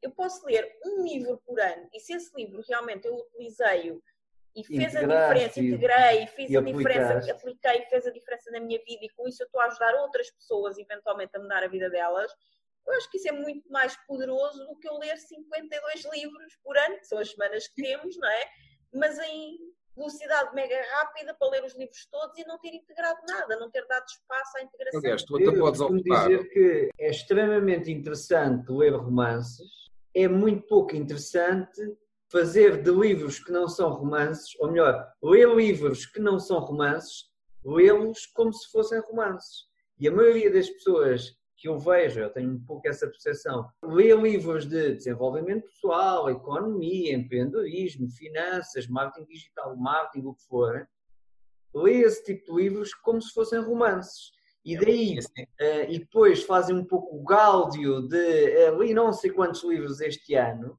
Eu 0.00 0.10
posso 0.10 0.44
ler 0.46 0.78
um 0.84 1.04
livro 1.04 1.40
por 1.44 1.60
ano, 1.60 1.88
e 1.92 2.00
se 2.00 2.14
esse 2.14 2.34
livro 2.34 2.62
realmente 2.66 3.06
eu 3.06 3.14
utilizei-o 3.14 4.02
e 4.54 4.64
fez 4.64 4.94
a 4.94 5.00
diferença, 5.00 5.60
integrei, 5.60 6.26
fiz 6.26 6.50
e 6.50 6.56
a 6.56 6.60
diferença, 6.60 7.32
apliquei, 7.32 7.86
fez 7.86 8.06
a 8.06 8.10
diferença 8.10 8.50
na 8.50 8.60
minha 8.60 8.78
vida 8.84 9.04
e 9.04 9.08
com 9.10 9.26
isso 9.26 9.42
eu 9.42 9.46
estou 9.46 9.60
a 9.60 9.66
ajudar 9.66 9.94
outras 9.94 10.30
pessoas 10.30 10.78
eventualmente 10.78 11.34
a 11.36 11.40
mudar 11.40 11.62
a 11.62 11.68
vida 11.68 11.88
delas, 11.88 12.30
eu 12.86 12.94
acho 12.94 13.10
que 13.10 13.18
isso 13.18 13.28
é 13.28 13.32
muito 13.32 13.70
mais 13.70 13.96
poderoso 14.06 14.64
do 14.66 14.76
que 14.76 14.88
eu 14.88 14.98
ler 14.98 15.16
52 15.16 16.04
livros 16.12 16.56
por 16.62 16.76
ano, 16.76 16.98
que 16.98 17.06
são 17.06 17.18
as 17.18 17.30
semanas 17.30 17.68
que 17.68 17.82
temos, 17.82 18.16
não 18.16 18.28
é? 18.28 18.44
Mas 18.92 19.18
em 19.18 19.58
velocidade 19.96 20.54
mega 20.54 20.80
rápida 20.90 21.34
para 21.34 21.50
ler 21.50 21.64
os 21.64 21.76
livros 21.76 22.06
todos 22.10 22.36
e 22.38 22.46
não 22.46 22.58
ter 22.58 22.74
integrado 22.74 23.20
nada, 23.28 23.56
não 23.58 23.70
ter 23.70 23.86
dado 23.86 24.04
espaço 24.06 24.58
à 24.58 24.62
integração. 24.62 25.00
Aliás, 25.00 25.22
tu 25.22 25.36
até 25.36 25.58
podes 25.58 25.80
optar. 25.80 26.28
dizer 26.28 26.48
que 26.48 26.90
é 26.98 27.10
extremamente 27.10 27.90
interessante 27.90 28.70
ler 28.70 28.94
romances, 28.94 29.90
é 30.14 30.26
muito 30.26 30.66
pouco 30.66 30.96
interessante 30.96 31.80
fazer 32.30 32.82
de 32.82 32.90
livros 32.90 33.38
que 33.38 33.52
não 33.52 33.68
são 33.68 33.90
romances, 33.90 34.58
ou 34.58 34.70
melhor, 34.70 35.06
ler 35.22 35.48
livros 35.54 36.06
que 36.06 36.18
não 36.18 36.38
são 36.38 36.60
romances, 36.60 37.30
lê-los 37.62 38.26
como 38.26 38.52
se 38.52 38.70
fossem 38.70 38.98
romances. 39.00 39.66
E 40.00 40.08
a 40.08 40.10
maioria 40.10 40.50
das 40.50 40.68
pessoas 40.70 41.36
que 41.62 41.68
eu 41.68 41.78
vejo, 41.78 42.18
eu 42.18 42.28
tenho 42.28 42.50
um 42.50 42.64
pouco 42.64 42.88
essa 42.88 43.06
percepção. 43.06 43.70
Lê 43.84 44.12
livros 44.16 44.66
de 44.66 44.96
desenvolvimento 44.96 45.62
pessoal, 45.68 46.28
economia, 46.28 47.14
empreendedorismo, 47.14 48.10
finanças, 48.10 48.88
marketing 48.88 49.28
digital, 49.28 49.76
marketing, 49.76 50.26
o 50.26 50.34
que 50.34 50.42
for. 50.48 50.88
Lê 51.72 52.00
esse 52.00 52.24
tipo 52.24 52.44
de 52.46 52.62
livros 52.64 52.92
como 52.92 53.22
se 53.22 53.32
fossem 53.32 53.60
romances. 53.60 54.32
E 54.64 54.76
daí, 54.76 55.20
uh, 55.20 55.88
e 55.88 56.00
depois 56.00 56.42
fazem 56.42 56.74
um 56.74 56.84
pouco 56.84 57.16
o 57.16 57.22
gáudio 57.22 58.08
de 58.08 58.68
uh, 58.68 58.82
li 58.82 58.92
não 58.92 59.12
sei 59.12 59.30
quantos 59.30 59.62
livros 59.62 60.00
este 60.00 60.34
ano, 60.34 60.76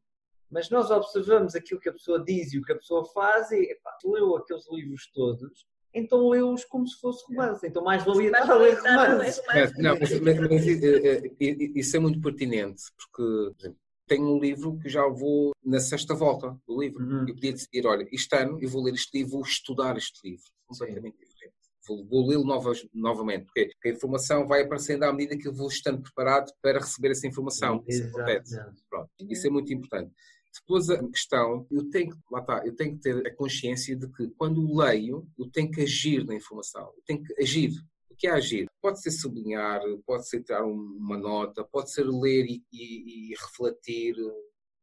Mas 0.51 0.69
nós 0.69 0.91
observamos 0.91 1.55
aquilo 1.55 1.79
que 1.79 1.89
a 1.89 1.93
pessoa 1.93 2.21
diz 2.21 2.51
e 2.51 2.59
o 2.59 2.61
que 2.61 2.73
a 2.73 2.77
pessoa 2.77 3.05
faz 3.05 3.51
e 3.51 3.71
epá, 3.71 3.97
leu 4.03 4.35
aqueles 4.35 4.69
livros 4.69 5.09
todos, 5.13 5.65
então 5.93 6.29
leu-os 6.29 6.65
como 6.65 6.87
se 6.87 6.99
fosse 6.99 7.23
romance. 7.27 7.65
Então 7.65 7.83
mais 7.83 8.03
valia 8.03 8.27
estar 8.27 8.49
a 8.49 8.55
ler 8.55 8.77
romance. 8.77 9.41
Não, 9.77 9.97
mas, 9.97 10.19
mas, 10.19 10.39
mas, 10.39 10.67
eh, 10.67 11.23
eh, 11.39 11.71
isso 11.75 11.95
é 11.95 11.99
muito 11.99 12.19
pertinente, 12.19 12.83
porque, 12.97 13.23
por 13.23 13.59
exemplo, 13.59 13.77
tenho 14.07 14.35
um 14.35 14.39
livro 14.39 14.77
que 14.79 14.89
já 14.89 15.07
vou 15.07 15.51
na 15.63 15.79
sexta 15.79 16.13
volta 16.13 16.57
do 16.67 16.79
livro. 16.81 17.03
Uhum. 17.03 17.27
Eu 17.27 17.35
podia 17.35 17.53
decidir, 17.53 17.85
olha, 17.85 18.07
este 18.11 18.35
ano 18.35 18.59
eu 18.61 18.69
vou 18.69 18.83
ler 18.83 18.93
este 18.93 19.17
livro, 19.17 19.33
vou 19.33 19.41
estudar 19.41 19.97
este 19.97 20.19
livro. 20.27 20.45
Completamente 20.67 21.17
Sim. 21.17 21.25
diferente. 21.25 21.53
Vou, 21.85 22.05
vou 22.05 22.27
lê-lo 22.27 22.45
novamente, 22.93 23.45
porque 23.45 23.89
a 23.89 23.91
informação 23.91 24.47
vai 24.47 24.61
aparecendo 24.61 25.03
à 25.03 25.11
medida 25.11 25.37
que 25.37 25.47
eu 25.47 25.53
vou 25.53 25.67
estando 25.67 26.01
preparado 26.01 26.51
para 26.61 26.79
receber 26.79 27.11
essa 27.11 27.27
informação. 27.27 27.83
Isso 27.87 28.07
acontece. 28.07 28.57
Pronto. 28.89 29.09
Isso 29.29 29.47
é 29.47 29.49
muito 29.49 29.73
importante. 29.73 30.13
Depois 30.59 30.89
a 30.89 31.03
questão, 31.09 31.65
eu 31.71 31.89
tenho 31.89 32.11
que, 32.11 32.17
lá 32.31 32.39
está, 32.39 32.65
eu 32.65 32.75
tenho 32.75 32.95
que 32.95 33.01
ter 33.01 33.25
a 33.25 33.35
consciência 33.35 33.95
de 33.95 34.07
que 34.07 34.27
quando 34.37 34.75
leio, 34.75 35.27
eu 35.37 35.49
tenho 35.49 35.71
que 35.71 35.81
agir 35.81 36.25
na 36.25 36.35
informação, 36.35 36.83
eu 36.95 37.03
tenho 37.05 37.23
que 37.23 37.41
agir. 37.41 37.71
O 38.09 38.15
que 38.15 38.27
é 38.27 38.31
agir? 38.31 38.67
Pode 38.81 39.01
ser 39.01 39.11
sublinhar, 39.11 39.81
pode 40.05 40.27
ser 40.29 40.43
tirar 40.43 40.63
uma 40.63 41.17
nota, 41.17 41.63
pode 41.63 41.91
ser 41.91 42.05
ler 42.05 42.45
e, 42.45 42.63
e, 42.71 43.31
e 43.31 43.35
refletir, 43.35 44.15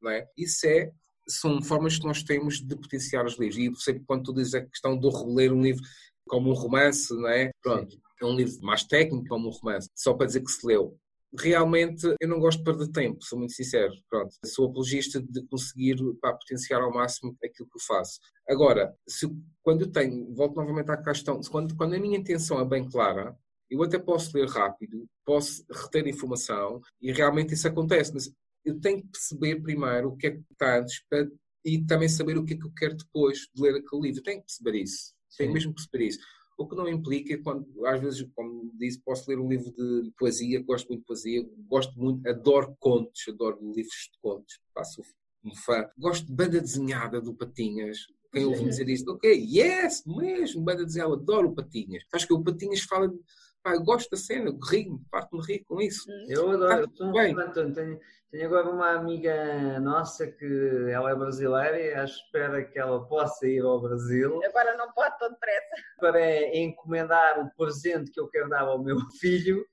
não 0.02 0.10
é? 0.10 0.28
Isso 0.36 0.66
é, 0.66 0.90
são 1.28 1.62
formas 1.62 1.98
que 1.98 2.06
nós 2.06 2.22
temos 2.22 2.60
de 2.60 2.74
potenciar 2.74 3.24
os 3.24 3.38
livros. 3.38 3.58
E 3.58 3.84
sempre 3.84 4.04
quando 4.04 4.24
tu 4.24 4.34
dizes 4.34 4.54
a 4.54 4.66
questão 4.66 4.98
de 4.98 5.08
reler 5.08 5.52
um 5.52 5.62
livro 5.62 5.82
como 6.26 6.50
um 6.50 6.54
romance, 6.54 7.14
não 7.14 7.28
é? 7.28 7.50
Pronto, 7.62 7.92
Sim. 7.92 8.00
é 8.22 8.26
um 8.26 8.34
livro 8.34 8.60
mais 8.62 8.82
técnico 8.82 9.28
como 9.28 9.48
um 9.48 9.52
romance, 9.52 9.88
só 9.94 10.14
para 10.14 10.26
dizer 10.26 10.42
que 10.42 10.50
se 10.50 10.66
leu 10.66 10.98
realmente 11.38 12.14
eu 12.20 12.28
não 12.28 12.38
gosto 12.40 12.58
de 12.58 12.64
perder 12.64 12.88
tempo, 12.88 13.24
sou 13.24 13.38
muito 13.38 13.52
sincero. 13.52 13.92
Pronto, 14.08 14.34
sou 14.44 14.68
apologista 14.68 15.20
de 15.20 15.46
conseguir 15.46 15.96
para 16.20 16.34
potenciar 16.34 16.80
ao 16.80 16.92
máximo 16.92 17.36
aquilo 17.44 17.68
que 17.68 17.76
eu 17.76 17.82
faço. 17.86 18.18
Agora, 18.48 18.94
se, 19.08 19.28
quando 19.62 19.82
eu 19.82 19.90
tenho, 19.90 20.34
volto 20.34 20.56
novamente 20.56 20.90
à 20.90 20.96
questão, 20.96 21.40
quando, 21.50 21.76
quando 21.76 21.94
a 21.94 22.00
minha 22.00 22.18
intenção 22.18 22.60
é 22.60 22.64
bem 22.64 22.88
clara, 22.88 23.36
eu 23.70 23.82
até 23.82 23.98
posso 23.98 24.36
ler 24.36 24.48
rápido, 24.48 25.06
posso 25.24 25.64
reter 25.70 26.06
informação 26.08 26.80
e 27.00 27.12
realmente 27.12 27.54
isso 27.54 27.68
acontece, 27.68 28.12
mas 28.12 28.30
eu 28.64 28.78
tenho 28.80 29.00
que 29.00 29.08
perceber 29.08 29.62
primeiro 29.62 30.08
o 30.08 30.16
que 30.16 30.26
é 30.26 30.30
que 30.32 30.42
está 30.50 30.78
antes 30.78 31.02
para, 31.08 31.28
e 31.64 31.84
também 31.84 32.08
saber 32.08 32.36
o 32.36 32.44
que 32.44 32.54
é 32.54 32.56
que 32.56 32.66
eu 32.66 32.72
quero 32.72 32.96
depois 32.96 33.48
de 33.54 33.62
ler 33.62 33.76
aquele 33.76 34.02
livro. 34.02 34.20
Eu 34.20 34.24
tenho 34.24 34.40
que 34.40 34.46
perceber 34.46 34.82
isso. 34.82 35.14
Tenho 35.36 35.50
Sim. 35.50 35.54
mesmo 35.54 35.74
que 35.74 35.82
perceber 35.82 36.06
isso. 36.06 36.18
O 36.60 36.68
que 36.68 36.76
não 36.76 36.86
implica, 36.86 37.38
quando, 37.42 37.66
às 37.86 37.98
vezes, 38.02 38.28
como 38.36 38.70
disse, 38.74 39.00
posso 39.00 39.30
ler 39.30 39.38
um 39.38 39.48
livro 39.48 39.72
de 39.72 40.12
poesia, 40.18 40.62
gosto 40.62 40.88
muito 40.88 41.00
de 41.00 41.06
poesia, 41.06 41.50
gosto 41.66 41.98
muito, 41.98 42.28
adoro 42.28 42.76
contos, 42.78 43.24
adoro 43.28 43.58
livros 43.74 44.10
de 44.12 44.18
contos, 44.20 44.60
passo 44.74 45.00
um 45.42 45.54
fã. 45.54 45.88
Gosto 45.96 46.26
de 46.26 46.34
banda 46.34 46.60
desenhada 46.60 47.18
do 47.18 47.32
Patinhas, 47.32 47.96
quem 48.30 48.44
ouve 48.44 48.62
dizer 48.62 48.90
isto, 48.90 49.10
ok, 49.10 49.32
yes, 49.42 50.04
mesmo, 50.04 50.62
banda 50.62 50.84
desenhada, 50.84 51.14
adoro 51.14 51.48
o 51.48 51.54
Patinhas. 51.54 52.04
Acho 52.12 52.26
que 52.26 52.34
o 52.34 52.42
Patinhas 52.42 52.82
fala 52.82 53.08
de 53.08 53.18
Pá, 53.62 53.76
gosto 53.76 54.10
da 54.10 54.16
cena, 54.16 54.56
rio-me, 54.70 55.00
parto-me 55.10 55.42
rir 55.44 55.62
com 55.64 55.80
isso. 55.82 56.10
Eu 56.28 56.50
adoro, 56.50 56.88
tá 56.88 57.04
eu 57.04 57.12
bem. 57.12 57.34
Tenho, 57.74 58.00
tenho 58.30 58.46
agora 58.46 58.70
uma 58.70 58.90
amiga 58.92 59.80
nossa 59.80 60.26
que 60.26 60.46
ela 60.90 61.10
é 61.10 61.14
brasileira 61.14 61.80
e 61.80 61.94
à 61.94 62.04
espera 62.04 62.64
que 62.64 62.78
ela 62.78 63.04
possa 63.06 63.46
ir 63.46 63.62
ao 63.62 63.80
Brasil. 63.80 64.40
Agora 64.44 64.76
não 64.76 64.92
pode 64.92 65.18
tão 65.18 65.30
depressa. 65.30 65.68
Para 65.98 66.56
encomendar 66.56 67.40
o 67.40 67.50
presente 67.56 68.10
que 68.10 68.20
eu 68.20 68.28
quero 68.28 68.48
dar 68.48 68.62
ao 68.62 68.82
meu 68.82 68.96
filho, 69.20 69.66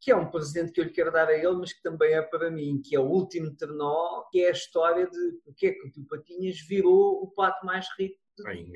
que 0.00 0.12
é 0.12 0.16
um 0.16 0.30
presente 0.30 0.70
que 0.70 0.80
eu 0.80 0.84
lhe 0.84 0.90
quero 0.90 1.10
dar 1.10 1.28
a 1.28 1.34
ele, 1.34 1.52
mas 1.52 1.72
que 1.72 1.82
também 1.82 2.12
é 2.12 2.22
para 2.22 2.50
mim, 2.50 2.80
que 2.84 2.94
é 2.94 3.00
o 3.00 3.04
último 3.04 3.54
trenó, 3.56 4.24
que 4.30 4.44
é 4.44 4.48
a 4.48 4.52
história 4.52 5.08
de 5.08 5.40
o 5.46 5.52
que 5.52 5.66
é 5.66 5.72
que 5.72 5.86
o 5.86 5.90
Tio 5.90 6.06
Patinhas 6.06 6.60
virou 6.60 7.22
o 7.22 7.30
pato 7.30 7.64
mais 7.66 7.86
rico. 7.98 8.20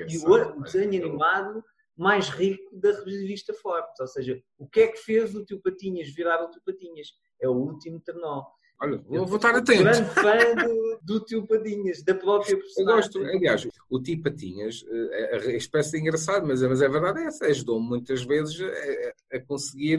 e 0.09 0.18
o 0.57 0.62
desenho 0.62 1.05
animado 1.05 1.64
mais 1.97 2.28
rico 2.28 2.74
da 2.76 2.93
revista 2.93 3.53
Forbes. 3.53 4.01
Ou 4.01 4.07
seja, 4.07 4.41
o 4.57 4.66
que 4.66 4.80
é 4.80 4.89
que 4.89 4.99
fez 4.99 5.34
o 5.34 5.45
Tio 5.45 5.61
Patinhas 5.61 6.09
virar 6.09 6.43
o 6.43 6.51
Tio 6.51 6.62
Patinhas? 6.64 7.09
É 7.41 7.49
o 7.49 7.53
último 7.53 8.01
trenó. 8.01 8.47
Olha, 8.81 8.99
vou, 8.99 9.26
vou 9.26 9.37
estar 9.37 9.55
atento. 9.55 9.83
grande 9.83 10.09
fã 10.14 10.55
do, 10.55 10.99
do 11.03 11.20
Tio 11.24 11.47
Patinhas, 11.47 12.03
da 12.03 12.14
própria 12.14 12.57
personagem. 12.57 12.91
Eu 12.91 12.97
gosto, 12.97 13.18
aliás, 13.18 13.68
o 13.91 14.01
Tio 14.01 14.22
Patinhas, 14.22 14.85
eh, 14.89 15.31
a, 15.33 15.51
a, 15.51 15.57
espécie 15.57 15.93
de 15.93 15.99
engraçado, 15.99 16.47
mas, 16.47 16.62
mas 16.62 16.81
a 16.81 16.89
verdade 16.89 17.20
é 17.20 17.24
essa, 17.24 17.47
ajudou-me 17.47 17.89
muitas 17.89 18.22
vezes 18.22 18.61
a, 18.61 19.37
a 19.37 19.41
conseguir 19.41 19.99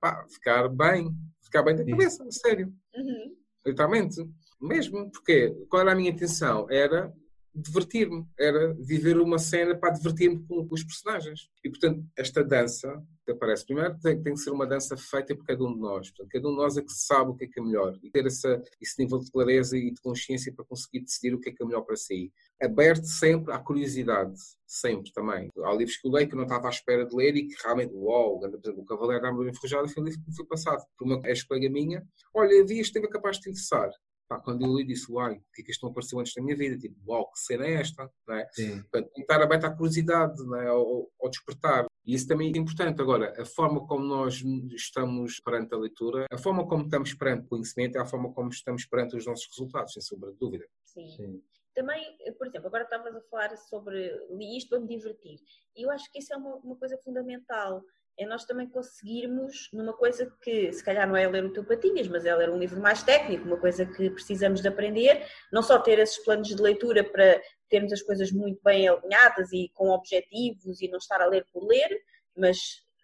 pá, 0.00 0.24
ficar 0.30 0.68
bem, 0.68 1.14
ficar 1.42 1.62
bem 1.62 1.76
da 1.76 1.84
cabeça, 1.84 2.24
Sim. 2.24 2.30
sério. 2.30 2.72
Uhum. 2.94 3.36
Literalmente. 3.66 4.16
Mesmo, 4.60 5.10
porque 5.10 5.50
qual 5.68 5.82
era 5.82 5.92
a 5.92 5.94
minha 5.94 6.10
intenção? 6.10 6.66
Era 6.70 7.12
divertir-me, 7.54 8.26
era 8.38 8.74
viver 8.74 9.18
uma 9.18 9.38
cena 9.38 9.74
para 9.76 9.92
divertir-me 9.92 10.42
com, 10.46 10.66
com, 10.66 10.74
os 10.74 10.84
personagens. 10.84 11.48
E, 11.64 11.70
portanto, 11.70 12.04
esta 12.16 12.44
dança, 12.44 13.02
que 13.26 13.32
aparece 13.32 13.66
primeiro, 13.66 13.98
tem, 13.98 14.22
tem, 14.22 14.34
que 14.34 14.40
ser 14.40 14.50
uma 14.50 14.66
dança 14.66 14.96
feita 14.96 15.34
por 15.34 15.44
cada 15.44 15.62
um 15.64 15.74
de 15.74 15.80
nós. 15.80 16.08
Portanto, 16.10 16.28
cada 16.30 16.48
um 16.48 16.52
de 16.52 16.56
nós 16.56 16.76
é 16.76 16.82
que 16.82 16.92
sabe 16.92 17.30
o 17.32 17.34
que 17.34 17.44
é 17.44 17.48
que 17.48 17.58
é 17.58 17.62
melhor 17.62 17.98
e 18.02 18.10
ter 18.10 18.24
essa, 18.24 18.62
esse 18.80 19.02
nível 19.02 19.18
de 19.18 19.30
clareza 19.30 19.76
e 19.76 19.90
de 19.90 20.00
consciência 20.00 20.52
para 20.54 20.64
conseguir 20.64 21.00
decidir 21.00 21.34
o 21.34 21.40
que 21.40 21.50
é 21.50 21.52
que 21.52 21.62
é 21.62 21.66
melhor 21.66 21.82
para 21.82 21.96
si. 21.96 22.32
Aberto 22.62 23.04
sempre 23.04 23.52
à 23.52 23.58
curiosidade, 23.58 24.38
sempre 24.64 25.12
também. 25.12 25.50
Há 25.58 25.72
livros 25.72 25.96
que 25.96 26.06
eu 26.06 26.12
leio 26.12 26.28
que 26.28 26.34
eu 26.34 26.38
não 26.38 26.44
estava 26.44 26.68
à 26.68 26.70
espera 26.70 27.04
de 27.04 27.14
ler 27.14 27.36
e 27.36 27.48
que 27.48 27.62
realmente, 27.62 27.92
uau, 27.94 28.38
por 28.38 28.48
exemplo, 28.48 28.82
O 28.82 28.86
Cavaleiro 28.86 29.22
da 29.22 29.28
Armadura 29.28 29.50
Enferrujada 29.50 29.88
foi 29.88 30.02
um 30.02 30.06
livro 30.06 30.20
que 30.22 30.30
me 30.30 30.36
foi 30.36 30.46
passado 30.46 30.84
por 30.96 31.04
uma 31.04 31.20
ex-colega 31.28 31.68
minha. 31.68 32.06
Olha, 32.32 32.64
vi 32.64 32.78
este 32.78 32.96
esteve 32.96 33.08
capaz 33.08 33.36
de 33.36 33.42
te 33.42 33.50
interessar. 33.50 33.90
Pá, 34.28 34.40
quando 34.40 34.64
eu 34.64 34.76
li, 34.76 34.84
disse, 34.84 35.10
uai, 35.10 35.34
o 35.34 35.52
que 35.54 35.62
é 35.62 35.64
que 35.64 35.70
isto 35.70 35.82
não 35.82 35.90
apareceu 35.90 36.18
antes 36.18 36.34
da 36.34 36.42
minha 36.42 36.56
vida? 36.56 36.76
Tipo, 36.76 36.96
uau, 37.06 37.30
que 37.30 37.38
cena 37.38 37.64
é 37.64 37.74
esta? 37.74 38.10
Não 38.26 38.34
é? 38.34 38.46
Portanto, 38.90 39.10
estar 39.16 39.42
aberto 39.42 39.64
à 39.64 39.70
curiosidade, 39.70 40.44
não 40.44 40.60
é? 40.60 40.66
ao, 40.66 41.08
ao 41.20 41.30
despertar. 41.30 41.86
E 42.04 42.14
isso 42.14 42.26
também 42.26 42.52
é 42.52 42.58
importante. 42.58 43.00
Agora, 43.00 43.40
a 43.40 43.44
forma 43.44 43.86
como 43.86 44.04
nós 44.04 44.42
estamos 44.74 45.40
perante 45.40 45.74
a 45.74 45.78
leitura, 45.78 46.26
a 46.30 46.38
forma 46.38 46.66
como 46.66 46.84
estamos 46.84 47.14
perante 47.14 47.46
o 47.46 47.48
conhecimento 47.48 47.96
é 47.96 48.00
a 48.00 48.06
forma 48.06 48.32
como 48.32 48.50
estamos 48.50 48.84
perante 48.86 49.16
os 49.16 49.26
nossos 49.26 49.48
resultados, 49.50 49.92
sem 49.92 50.02
sombra 50.02 50.32
de 50.32 50.38
dúvida. 50.38 50.66
Sim. 50.84 51.08
Sim. 51.08 51.42
Também, 51.74 52.16
por 52.38 52.46
exemplo, 52.46 52.68
agora 52.68 52.84
estavas 52.84 53.14
a 53.14 53.20
falar 53.22 53.56
sobre 53.58 54.10
li 54.30 54.56
isto 54.56 54.70
para 54.70 54.80
me 54.80 54.88
divertir. 54.88 55.38
E 55.76 55.84
eu 55.84 55.90
acho 55.90 56.10
que 56.10 56.18
isso 56.18 56.32
é 56.32 56.36
uma, 56.36 56.56
uma 56.56 56.76
coisa 56.76 56.96
fundamental 56.98 57.84
é 58.18 58.26
nós 58.26 58.44
também 58.44 58.68
conseguirmos 58.68 59.68
numa 59.72 59.92
coisa 59.92 60.32
que 60.42 60.72
se 60.72 60.82
calhar 60.82 61.06
não 61.06 61.16
é 61.16 61.28
ler 61.28 61.44
o 61.44 61.52
teu 61.52 61.64
patinhas, 61.64 62.08
mas 62.08 62.24
é 62.24 62.34
ler 62.34 62.48
um 62.48 62.58
livro 62.58 62.80
mais 62.80 63.02
técnico, 63.02 63.44
uma 63.44 63.58
coisa 63.58 63.84
que 63.84 64.08
precisamos 64.10 64.62
de 64.62 64.68
aprender, 64.68 65.26
não 65.52 65.62
só 65.62 65.78
ter 65.78 65.98
esses 65.98 66.18
planos 66.24 66.48
de 66.48 66.60
leitura 66.60 67.04
para 67.04 67.40
termos 67.68 67.92
as 67.92 68.02
coisas 68.02 68.32
muito 68.32 68.60
bem 68.62 68.88
alinhadas 68.88 69.52
e 69.52 69.70
com 69.74 69.90
objetivos 69.90 70.80
e 70.80 70.88
não 70.88 70.98
estar 70.98 71.20
a 71.20 71.26
ler 71.26 71.46
por 71.52 71.66
ler, 71.66 71.90
mas 72.36 72.58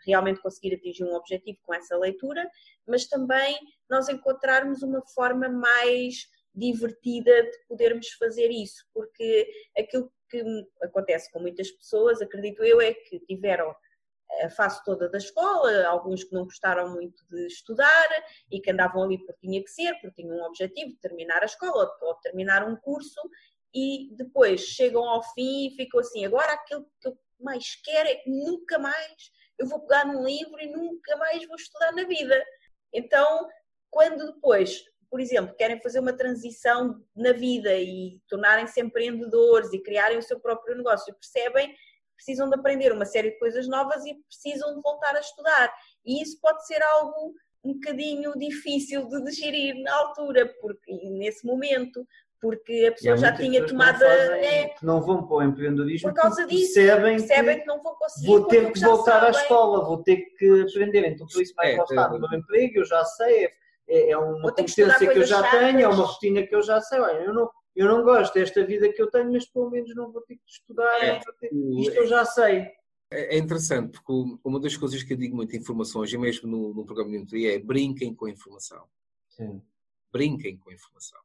realmente 0.06 0.40
conseguir 0.40 0.74
atingir 0.74 1.04
um 1.04 1.14
objetivo 1.14 1.58
com 1.62 1.74
essa 1.74 1.96
leitura, 1.96 2.48
mas 2.86 3.06
também 3.06 3.56
nós 3.88 4.08
encontrarmos 4.08 4.82
uma 4.82 5.02
forma 5.14 5.48
mais 5.48 6.26
divertida 6.54 7.42
de 7.42 7.58
podermos 7.68 8.08
fazer 8.12 8.50
isso, 8.50 8.84
porque 8.92 9.48
aquilo 9.78 10.12
que 10.28 10.42
acontece 10.82 11.30
com 11.30 11.40
muitas 11.40 11.70
pessoas, 11.70 12.20
acredito 12.20 12.62
eu, 12.62 12.80
é 12.80 12.92
que 12.92 13.20
tiveram 13.20 13.74
a 14.42 14.50
fase 14.50 14.82
toda 14.84 15.08
da 15.08 15.18
escola, 15.18 15.86
alguns 15.86 16.24
que 16.24 16.34
não 16.34 16.44
gostaram 16.44 16.90
muito 16.92 17.24
de 17.28 17.46
estudar 17.46 18.08
e 18.50 18.60
que 18.60 18.70
andavam 18.70 19.02
ali 19.02 19.18
porque 19.18 19.46
tinha 19.46 19.62
que 19.62 19.70
ser, 19.70 19.94
porque 20.00 20.22
tinham 20.22 20.36
um 20.36 20.44
objetivo 20.44 20.90
de 20.90 21.00
terminar 21.00 21.42
a 21.42 21.46
escola 21.46 21.90
ou 22.00 22.14
terminar 22.16 22.66
um 22.66 22.76
curso 22.76 23.20
e 23.74 24.10
depois 24.16 24.60
chegam 24.62 25.08
ao 25.08 25.22
fim 25.34 25.68
e 25.68 25.76
ficam 25.76 26.00
assim, 26.00 26.24
agora 26.24 26.52
aquilo 26.52 26.86
que 27.00 27.08
eu 27.08 27.18
mais 27.40 27.74
quero 27.82 28.08
é 28.08 28.14
que 28.16 28.30
nunca 28.30 28.78
mais 28.78 29.32
eu 29.58 29.66
vou 29.66 29.80
pegar 29.80 30.06
num 30.06 30.24
livro 30.24 30.60
e 30.60 30.66
nunca 30.66 31.16
mais 31.16 31.46
vou 31.46 31.56
estudar 31.56 31.92
na 31.92 32.04
vida. 32.04 32.42
Então, 32.92 33.48
quando 33.90 34.32
depois, 34.32 34.84
por 35.10 35.20
exemplo, 35.20 35.54
querem 35.56 35.80
fazer 35.80 36.00
uma 36.00 36.12
transição 36.12 37.02
na 37.14 37.32
vida 37.32 37.74
e 37.76 38.20
tornarem-se 38.28 38.80
empreendedores 38.80 39.72
e 39.72 39.82
criarem 39.82 40.18
o 40.18 40.22
seu 40.22 40.40
próprio 40.40 40.76
negócio, 40.76 41.14
percebem 41.14 41.74
precisam 42.22 42.48
de 42.48 42.54
aprender 42.54 42.92
uma 42.92 43.04
série 43.04 43.32
de 43.32 43.38
coisas 43.38 43.68
novas 43.68 44.04
e 44.06 44.14
precisam 44.28 44.74
de 44.74 44.80
voltar 44.80 45.14
a 45.16 45.20
estudar. 45.20 45.72
E 46.06 46.22
isso 46.22 46.38
pode 46.40 46.64
ser 46.66 46.80
algo 46.82 47.34
um 47.64 47.74
bocadinho 47.74 48.32
difícil 48.36 49.06
de 49.08 49.22
digerir 49.24 49.80
na 49.82 49.94
altura, 49.94 50.52
porque 50.60 50.92
nesse 51.10 51.46
momento, 51.46 52.06
porque 52.40 52.86
a 52.88 52.92
pessoa 52.92 53.16
já 53.16 53.32
tinha 53.32 53.64
tomado. 53.64 54.02
É, 54.02 54.68
que 54.68 54.84
não 54.84 55.00
vão 55.00 55.26
para 55.26 55.36
o 55.36 55.42
empreendedorismo 55.42 56.08
por 56.10 56.16
causa 56.20 56.44
disso, 56.46 56.74
percebem, 56.74 57.16
percebem 57.18 57.54
que, 57.56 57.60
que, 57.62 57.66
não 57.68 57.80
vão 57.80 57.94
conseguir. 57.94 58.26
Vou 58.26 58.44
ter 58.46 58.72
que 58.72 58.80
voltar 58.80 59.24
à 59.24 59.30
escola, 59.30 59.84
vou 59.84 60.02
ter 60.02 60.16
que 60.36 60.62
aprender. 60.62 61.06
Então, 61.06 61.26
por 61.26 61.40
isso, 61.40 61.54
vai 61.54 61.74
é, 61.74 61.76
estar 61.76 62.10
no 62.10 62.18
meu 62.18 62.38
emprego, 62.38 62.78
eu 62.78 62.84
já 62.84 63.04
sei, 63.04 63.48
é, 63.88 64.10
é 64.10 64.18
uma 64.18 64.52
competência 64.54 64.98
que, 64.98 65.06
que 65.06 65.18
eu 65.18 65.24
já 65.24 65.42
chatas. 65.42 65.60
tenho, 65.60 65.80
é 65.80 65.88
uma 65.88 66.04
rotina 66.04 66.42
que 66.42 66.54
eu 66.54 66.62
já 66.62 66.80
sei. 66.80 66.98
Olha, 66.98 67.18
eu 67.18 67.32
não, 67.32 67.48
eu 67.74 67.86
não 67.86 68.02
gosto 68.02 68.34
desta 68.34 68.64
vida 68.64 68.92
que 68.92 69.00
eu 69.00 69.10
tenho, 69.10 69.32
mas 69.32 69.46
pelo 69.46 69.70
menos 69.70 69.94
não 69.94 70.12
vou 70.12 70.22
ter 70.22 70.36
que 70.36 70.50
estudar. 70.50 71.02
É, 71.02 71.20
Isto 71.80 71.96
eu 71.96 72.06
já 72.06 72.24
sei. 72.24 72.66
É, 73.10 73.36
é 73.36 73.38
interessante, 73.38 73.92
porque 73.92 74.38
uma 74.44 74.60
das 74.60 74.76
coisas 74.76 75.02
que 75.02 75.12
eu 75.12 75.16
digo 75.16 75.36
muito 75.36 75.54
em 75.54 75.58
informações, 75.58 76.12
e 76.12 76.18
mesmo 76.18 76.48
no, 76.48 76.74
no 76.74 76.84
programa 76.84 77.10
de 77.10 77.18
mentoria, 77.18 77.54
é 77.54 77.58
brinquem 77.58 78.14
com 78.14 78.26
a 78.26 78.30
informação. 78.30 78.86
Sim. 79.28 79.62
Brinquem 80.12 80.56
com 80.58 80.70
a 80.70 80.74
informação. 80.74 81.20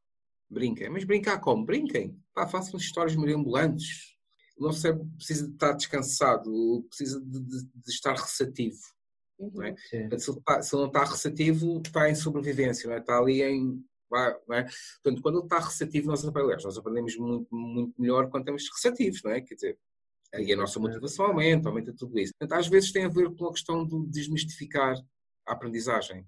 Brinquem. 0.50 0.90
Mas 0.90 1.04
brincar 1.04 1.40
como? 1.40 1.66
Brinquem. 1.66 2.18
Pá, 2.34 2.48
façam 2.48 2.80
histórias 2.80 3.16
mirabolantes. 3.16 4.16
O 4.58 4.64
nosso 4.64 4.80
cérebro 4.80 5.06
precisa 5.18 5.46
de 5.46 5.54
estar 5.54 5.74
descansado, 5.74 6.86
precisa 6.90 7.20
de, 7.22 7.40
de, 7.42 7.64
de 7.64 7.92
estar 7.92 8.16
receptivo. 8.16 8.80
Uhum. 9.38 9.52
Não 9.54 9.64
é? 9.64 9.76
se, 9.76 9.96
ele 9.96 10.40
está, 10.40 10.62
se 10.62 10.76
ele 10.76 10.82
não 10.82 10.88
está 10.88 11.04
receptivo, 11.04 11.82
está 11.86 12.10
em 12.10 12.16
sobrevivência, 12.16 12.88
não 12.88 12.96
é? 12.96 13.00
está 13.00 13.18
ali 13.18 13.44
em. 13.44 13.84
Vai, 14.10 14.32
é? 14.32 14.64
Portanto, 15.04 15.22
quando 15.22 15.38
ele 15.38 15.46
está 15.46 15.60
receptivo, 15.60 16.08
nós 16.08 16.26
aprendemos. 16.26 16.64
Nós 16.64 16.78
aprendemos 16.78 17.16
muito, 17.18 17.56
muito 17.56 18.02
melhor 18.02 18.30
quando 18.30 18.44
estamos 18.44 18.70
receptivos, 18.74 19.22
não 19.24 19.32
é? 19.32 19.42
Quer 19.42 19.56
dizer, 19.56 19.80
aí 20.34 20.52
a 20.54 20.56
nossa 20.56 20.80
motivação 20.80 21.26
aumenta, 21.26 21.70
aumenta 21.70 21.94
tudo 21.94 22.18
isso. 22.20 22.34
Portanto, 22.38 22.60
às 22.60 22.68
vezes 22.68 22.92
tem 22.92 23.06
a 23.06 23.10
ver 23.10 23.34
com 23.36 23.48
a 23.48 23.54
questão 23.54 23.86
de 23.86 24.08
desmistificar 24.08 24.96
a 25.46 25.54
aprendizagem. 25.54 26.26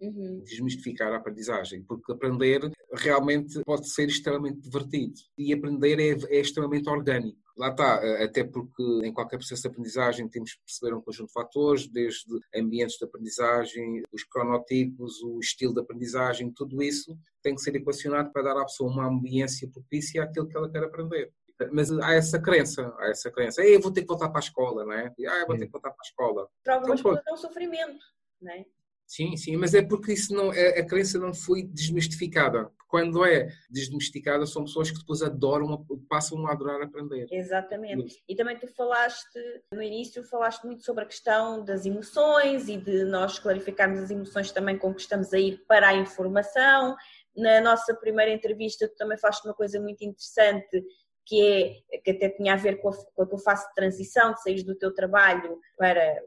Uhum. 0.00 0.42
Desmistificar 0.44 1.12
a 1.12 1.16
aprendizagem, 1.16 1.82
porque 1.82 2.12
aprender 2.12 2.60
realmente 2.92 3.60
pode 3.64 3.88
ser 3.88 4.08
extremamente 4.08 4.60
divertido 4.60 5.14
e 5.38 5.54
aprender 5.54 5.98
é, 5.98 6.36
é 6.36 6.40
extremamente 6.40 6.88
orgânico. 6.88 7.45
Lá 7.56 7.70
está, 7.70 8.00
eh, 8.02 8.24
até 8.24 8.44
porque 8.44 8.82
em 9.02 9.12
qualquer 9.12 9.38
processo 9.38 9.62
de 9.62 9.68
aprendizagem 9.68 10.28
temos 10.28 10.52
que 10.52 10.60
perceber 10.62 10.94
um 10.94 11.00
conjunto 11.00 11.28
de 11.28 11.32
fatores, 11.32 11.88
desde 11.88 12.38
ambientes 12.54 12.98
de 12.98 13.04
aprendizagem, 13.04 14.02
os 14.12 14.24
cronotipos, 14.24 15.22
o 15.22 15.38
estilo 15.40 15.72
de 15.72 15.80
aprendizagem, 15.80 16.52
tudo 16.52 16.82
isso 16.82 17.16
tem 17.42 17.54
que 17.54 17.62
ser 17.62 17.74
equacionado 17.74 18.30
para 18.30 18.42
dar 18.42 18.60
à 18.60 18.64
pessoa 18.64 18.90
uma 18.90 19.06
ambiência 19.06 19.68
propícia 19.70 20.22
àquilo 20.22 20.48
que 20.48 20.56
ela 20.56 20.70
quer 20.70 20.84
aprender. 20.84 21.32
Mas 21.72 21.90
há 21.90 22.12
essa 22.12 22.38
crença, 22.38 22.94
há 22.98 23.08
essa 23.08 23.30
crença. 23.30 23.64
eu 23.64 23.80
vou 23.80 23.90
ter 23.90 24.02
que 24.02 24.08
voltar 24.08 24.28
para 24.28 24.38
a 24.38 24.44
escola, 24.44 24.84
não 24.84 24.92
é? 24.92 25.06
Ah, 25.26 25.40
eu 25.40 25.46
vou 25.46 25.56
ter 25.56 25.66
que 25.66 25.72
voltar 25.72 25.90
para 25.90 26.02
a 26.02 26.06
escola. 26.06 26.48
Para 26.62 26.74
algumas 26.74 27.00
então, 27.00 27.12
pessoas 27.12 27.26
é 27.26 27.32
um 27.32 27.36
sofrimento, 27.36 28.04
não 28.42 28.52
é? 28.52 28.66
Sim, 29.06 29.36
sim, 29.36 29.56
mas 29.56 29.72
é 29.72 29.82
porque 29.82 30.12
isso 30.12 30.34
não, 30.34 30.50
a, 30.50 30.80
a 30.80 30.84
crença 30.84 31.18
não 31.18 31.32
foi 31.32 31.62
desmistificada. 31.62 32.70
Quando 32.88 33.24
é 33.24 33.48
desmistificada, 33.68 34.46
são 34.46 34.64
pessoas 34.64 34.90
que 34.90 34.98
depois 34.98 35.20
adoram, 35.20 35.84
passam 36.08 36.46
a 36.46 36.52
adorar 36.52 36.80
aprender. 36.82 37.26
Exatamente. 37.30 38.22
E 38.28 38.34
também 38.36 38.56
tu 38.56 38.68
falaste, 38.68 39.38
no 39.72 39.82
início, 39.82 40.22
falaste 40.24 40.64
muito 40.64 40.84
sobre 40.84 41.02
a 41.02 41.06
questão 41.06 41.64
das 41.64 41.84
emoções 41.84 42.68
e 42.68 42.76
de 42.76 43.04
nós 43.04 43.38
clarificarmos 43.38 43.98
as 43.98 44.10
emoções 44.10 44.52
também 44.52 44.78
com 44.78 44.94
que 44.94 45.00
estamos 45.00 45.32
a 45.34 45.38
ir 45.38 45.64
para 45.66 45.88
a 45.88 45.94
informação. 45.96 46.96
Na 47.36 47.60
nossa 47.60 47.94
primeira 47.94 48.32
entrevista, 48.32 48.88
tu 48.88 48.96
também 48.96 49.18
falaste 49.18 49.44
uma 49.44 49.54
coisa 49.54 49.80
muito 49.80 50.02
interessante 50.02 50.84
que 51.26 51.82
é 51.92 51.98
que 51.98 52.12
até 52.12 52.28
tinha 52.30 52.54
a 52.54 52.56
ver 52.56 52.80
com 52.80 52.88
a, 52.88 52.92
com 53.12 53.22
a 53.22 53.26
tua 53.26 53.38
fase 53.40 53.66
de 53.68 53.74
transição, 53.74 54.32
de 54.32 54.42
sair 54.42 54.62
do 54.62 54.76
teu 54.76 54.94
trabalho 54.94 55.58
para 55.76 56.22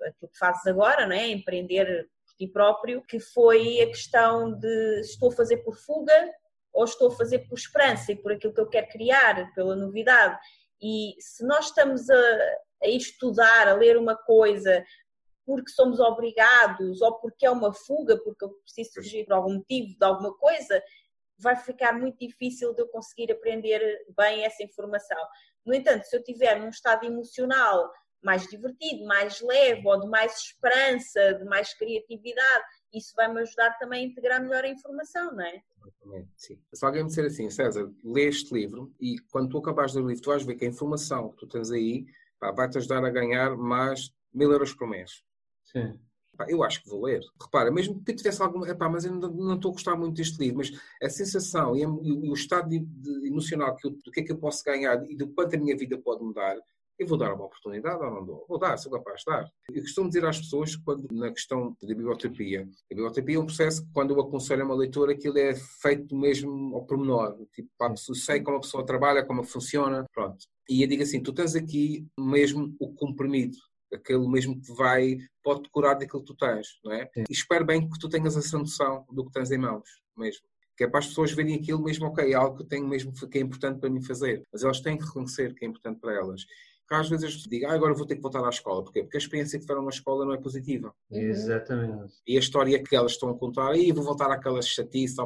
aquilo 0.00 0.30
que 0.30 0.38
fazes 0.38 0.64
agora, 0.66 1.06
não 1.06 1.14
é? 1.14 1.28
Empreender 1.28 2.08
ti 2.36 2.48
próprio, 2.48 3.02
que 3.02 3.18
foi 3.18 3.80
a 3.80 3.86
questão 3.86 4.52
de 4.58 5.00
estou 5.00 5.30
a 5.30 5.36
fazer 5.36 5.58
por 5.58 5.76
fuga 5.76 6.32
ou 6.72 6.84
estou 6.84 7.08
a 7.08 7.16
fazer 7.16 7.40
por 7.48 7.56
esperança 7.56 8.12
e 8.12 8.16
por 8.16 8.32
aquilo 8.32 8.52
que 8.52 8.60
eu 8.60 8.68
quero 8.68 8.88
criar, 8.88 9.52
pela 9.54 9.76
novidade. 9.76 10.38
E 10.82 11.14
se 11.20 11.44
nós 11.46 11.66
estamos 11.66 12.10
a, 12.10 12.56
a 12.82 12.88
estudar, 12.88 13.68
a 13.68 13.74
ler 13.74 13.96
uma 13.96 14.16
coisa 14.16 14.84
porque 15.46 15.70
somos 15.70 16.00
obrigados 16.00 17.02
ou 17.02 17.18
porque 17.20 17.46
é 17.46 17.50
uma 17.50 17.72
fuga, 17.72 18.16
porque 18.18 18.44
eu 18.44 18.50
preciso 18.50 18.94
fugir 18.94 19.24
por 19.26 19.34
algum 19.34 19.54
motivo 19.54 19.96
de 19.98 20.04
alguma 20.04 20.34
coisa, 20.38 20.82
vai 21.38 21.56
ficar 21.56 21.92
muito 21.92 22.18
difícil 22.18 22.72
de 22.74 22.82
eu 22.82 22.88
conseguir 22.88 23.30
aprender 23.30 23.80
bem 24.16 24.44
essa 24.44 24.62
informação. 24.62 25.18
No 25.64 25.74
entanto, 25.74 26.04
se 26.04 26.16
eu 26.16 26.20
estiver 26.20 26.58
num 26.60 26.68
estado 26.68 27.04
emocional 27.04 27.92
mais 28.24 28.46
divertido, 28.46 29.04
mais 29.04 29.40
leve, 29.40 29.86
ou 29.86 30.00
de 30.00 30.08
mais 30.08 30.32
esperança, 30.36 31.34
de 31.34 31.44
mais 31.44 31.74
criatividade. 31.74 32.64
Isso 32.92 33.12
vai-me 33.16 33.40
ajudar 33.40 33.76
também 33.78 34.04
a 34.04 34.08
integrar 34.08 34.42
melhor 34.42 34.64
a 34.64 34.68
informação, 34.68 35.34
não 35.34 35.44
é? 35.44 35.62
Sim. 36.36 36.58
Se 36.72 36.84
alguém 36.84 37.02
me 37.02 37.08
disser 37.08 37.26
assim, 37.26 37.50
César, 37.50 37.90
lê 38.02 38.28
este 38.28 38.54
livro 38.54 38.92
e 39.00 39.16
quando 39.30 39.50
tu 39.50 39.58
acabares 39.58 39.92
de 39.92 39.98
ler 39.98 40.04
o 40.04 40.08
livro, 40.08 40.22
tu 40.22 40.30
vais 40.30 40.44
ver 40.44 40.54
que 40.54 40.64
a 40.64 40.68
informação 40.68 41.30
que 41.30 41.36
tu 41.36 41.46
tens 41.46 41.70
aí 41.70 42.06
vai-te 42.40 42.78
ajudar 42.78 43.04
a 43.04 43.10
ganhar 43.10 43.56
mais 43.56 44.10
mil 44.32 44.50
euros 44.50 44.74
por 44.74 44.88
mês. 44.88 45.22
Sim. 45.64 45.98
Pá, 46.36 46.46
eu 46.48 46.62
acho 46.62 46.82
que 46.82 46.90
vou 46.90 47.04
ler. 47.04 47.22
Repara, 47.40 47.70
mesmo 47.70 48.02
que 48.02 48.12
tivesse 48.12 48.42
alguma. 48.42 48.68
Epá, 48.68 48.88
mas 48.88 49.04
eu 49.04 49.12
não, 49.12 49.30
não, 49.30 49.54
estou 49.54 49.70
a 49.70 49.74
gostar 49.74 49.96
muito 49.96 50.16
deste 50.16 50.38
livro, 50.38 50.58
mas 50.58 50.72
a 51.02 51.08
sensação 51.08 51.76
e, 51.76 51.84
a, 51.84 51.88
e 51.88 52.30
o 52.30 52.34
estado 52.34 52.68
de, 52.68 52.80
de, 52.80 53.28
emocional 53.28 53.76
que 53.76 53.86
eu, 53.86 53.92
do 53.92 54.10
que 54.10 54.20
é 54.20 54.22
que 54.24 54.32
eu 54.32 54.38
posso 54.38 54.64
ganhar 54.64 55.02
e 55.08 55.16
do 55.16 55.28
quanto 55.28 55.54
a 55.54 55.58
minha 55.58 55.76
vida 55.76 55.96
pode 55.96 56.24
mudar, 56.24 56.56
eu 56.98 57.06
vou 57.06 57.18
dar 57.18 57.34
uma 57.34 57.46
oportunidade 57.46 58.02
ou 58.02 58.10
não 58.10 58.24
dou? 58.24 58.44
Vou 58.48 58.58
dar, 58.58 58.76
sou 58.76 58.92
capaz 58.92 59.20
de 59.20 59.26
dar. 59.26 59.50
Eu 59.72 59.82
costumo 59.82 60.08
dizer 60.08 60.24
às 60.24 60.38
pessoas, 60.38 60.76
quando, 60.76 61.06
na 61.12 61.30
questão 61.30 61.76
da 61.82 61.88
biblioterapia, 61.88 62.62
a 62.62 62.94
biblioterapia 62.94 63.36
é 63.36 63.40
um 63.40 63.46
processo 63.46 63.84
que, 63.84 63.92
quando 63.92 64.14
eu 64.14 64.20
aconselho 64.20 64.64
uma 64.64 64.74
leitura, 64.74 65.12
aquilo 65.12 65.38
é 65.38 65.54
feito 65.54 66.14
mesmo 66.14 66.74
ao 66.74 66.84
pormenor. 66.84 67.36
Tipo, 67.52 67.68
pessoa, 67.78 68.16
sei 68.16 68.40
como 68.40 68.58
a 68.58 68.60
pessoa 68.60 68.86
trabalha, 68.86 69.24
como 69.24 69.42
funciona, 69.42 70.04
pronto. 70.12 70.38
E 70.68 70.82
eu 70.82 70.88
digo 70.88 71.02
assim, 71.02 71.22
tu 71.22 71.32
tens 71.32 71.54
aqui 71.54 72.06
mesmo 72.18 72.74
o 72.78 72.92
comprimido, 72.94 73.56
aquele 73.92 74.26
mesmo 74.28 74.60
que 74.60 74.72
vai, 74.72 75.18
pode 75.42 75.68
curar 75.70 75.94
daquilo 75.98 76.22
que 76.22 76.32
tu 76.32 76.36
tens, 76.36 76.78
não 76.84 76.92
é? 76.92 77.10
Sim. 77.12 77.24
E 77.28 77.32
espero 77.32 77.64
bem 77.64 77.88
que 77.88 77.98
tu 77.98 78.08
tenhas 78.08 78.36
essa 78.36 78.58
noção 78.58 79.04
do 79.10 79.24
que 79.24 79.32
tens 79.32 79.50
em 79.50 79.58
mãos, 79.58 79.88
mesmo 80.16 80.46
que 80.76 80.84
é 80.84 80.88
para 80.88 80.98
as 80.98 81.06
pessoas 81.06 81.32
verem 81.32 81.54
aquilo 81.54 81.82
mesmo, 81.82 82.06
ok, 82.06 82.32
é 82.32 82.34
algo 82.34 82.58
que 82.58 82.64
tenho 82.64 82.86
mesmo 82.86 83.12
que 83.12 83.38
é 83.38 83.40
importante 83.40 83.78
para 83.78 83.88
mim 83.88 84.02
fazer, 84.02 84.42
mas 84.52 84.64
elas 84.64 84.80
têm 84.80 84.98
que 84.98 85.04
reconhecer 85.04 85.54
que 85.54 85.64
é 85.64 85.68
importante 85.68 86.00
para 86.00 86.14
elas 86.14 86.44
que 86.86 86.94
às 86.94 87.08
vezes 87.08 87.42
digo, 87.44 87.66
ah, 87.66 87.72
agora 87.72 87.94
vou 87.94 88.06
ter 88.06 88.16
que 88.16 88.22
voltar 88.22 88.44
à 88.44 88.48
escola. 88.48 88.82
Porquê? 88.82 89.02
Porque 89.02 89.16
a 89.16 89.20
experiência 89.20 89.58
que 89.58 89.64
tiveram 89.64 89.82
na 89.82 89.90
escola 89.90 90.24
não 90.24 90.34
é 90.34 90.38
positiva. 90.38 90.94
Exatamente. 91.10 92.14
E 92.26 92.36
a 92.36 92.40
história 92.40 92.82
que 92.82 92.94
elas 92.94 93.12
estão 93.12 93.30
a 93.30 93.38
contar, 93.38 93.70
aí 93.70 93.90
vou 93.92 94.04
voltar 94.04 94.30
àquela 94.30 94.60
chatice, 94.60 95.16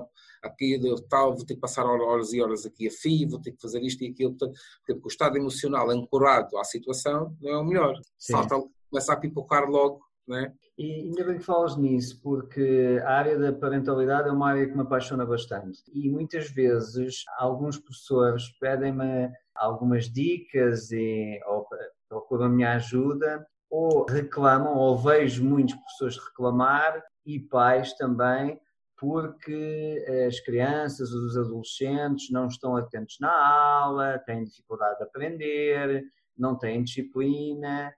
aqui 0.43 0.81
tal, 1.09 1.35
vou 1.35 1.45
ter 1.45 1.55
que 1.55 1.61
passar 1.61 1.85
horas 1.85 2.33
e 2.33 2.41
horas 2.41 2.65
aqui 2.65 2.87
a 2.87 2.91
fio, 2.91 3.29
vou 3.29 3.41
ter 3.41 3.53
que 3.53 3.61
fazer 3.61 3.83
isto 3.83 4.03
e 4.05 4.09
aquilo. 4.09 4.31
Portanto, 4.31 4.59
porque 4.87 5.01
o 5.05 5.09
estado 5.09 5.37
emocional 5.37 5.91
ancorado 5.91 6.57
à 6.59 6.65
situação 6.65 7.37
não 7.41 7.51
é 7.51 7.59
o 7.59 7.65
melhor. 7.65 7.95
Sim. 8.17 8.33
Salta, 8.33 8.63
começa 8.89 9.13
a 9.13 9.17
pipocar 9.17 9.69
logo, 9.69 10.01
é? 10.37 10.53
E 10.77 10.93
ainda 11.07 11.25
bem 11.25 11.39
que 11.39 11.45
falas 11.45 11.77
nisso, 11.77 12.21
porque 12.23 13.01
a 13.05 13.11
área 13.11 13.39
da 13.39 13.53
parentalidade 13.53 14.29
é 14.29 14.33
uma 14.33 14.51
área 14.51 14.67
que 14.67 14.75
me 14.75 14.83
apaixona 14.83 15.25
bastante. 15.25 15.83
E 15.93 16.11
muitas 16.11 16.51
vezes 16.51 17.25
alguns 17.39 17.79
professores 17.79 18.49
pedem-me 18.61 19.31
algumas 19.55 20.05
dicas 20.11 20.93
e, 20.93 21.41
ou 21.47 21.67
procuram 22.09 22.45
a 22.45 22.49
minha 22.49 22.75
ajuda, 22.75 23.47
ou 23.71 24.05
reclamam, 24.07 24.77
ou 24.77 24.97
vejo 24.97 25.45
muitos 25.45 25.75
professores 25.75 26.17
reclamar, 26.17 27.03
e 27.27 27.39
pais 27.39 27.93
também, 27.95 28.59
porque 28.97 30.05
as 30.27 30.41
crianças, 30.41 31.13
os 31.13 31.37
adolescentes 31.37 32.31
não 32.31 32.47
estão 32.47 32.77
atentos 32.77 33.17
na 33.21 33.31
aula, 33.31 34.19
têm 34.25 34.45
dificuldade 34.45 34.97
de 34.97 35.05
aprender, 35.05 36.05
não 36.37 36.57
têm 36.57 36.83
disciplina, 36.83 37.93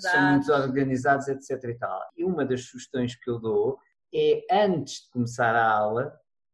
são 0.00 0.32
muito 0.32 0.52
organizados, 0.52 1.28
etc. 1.28 1.64
E, 1.64 1.74
tal. 1.74 2.00
e 2.16 2.24
uma 2.24 2.44
das 2.44 2.64
sugestões 2.64 3.14
que 3.14 3.30
eu 3.30 3.38
dou 3.38 3.78
é, 4.14 4.44
antes 4.50 5.04
de 5.04 5.10
começar 5.10 5.54
a 5.54 5.70
aula, 5.70 6.12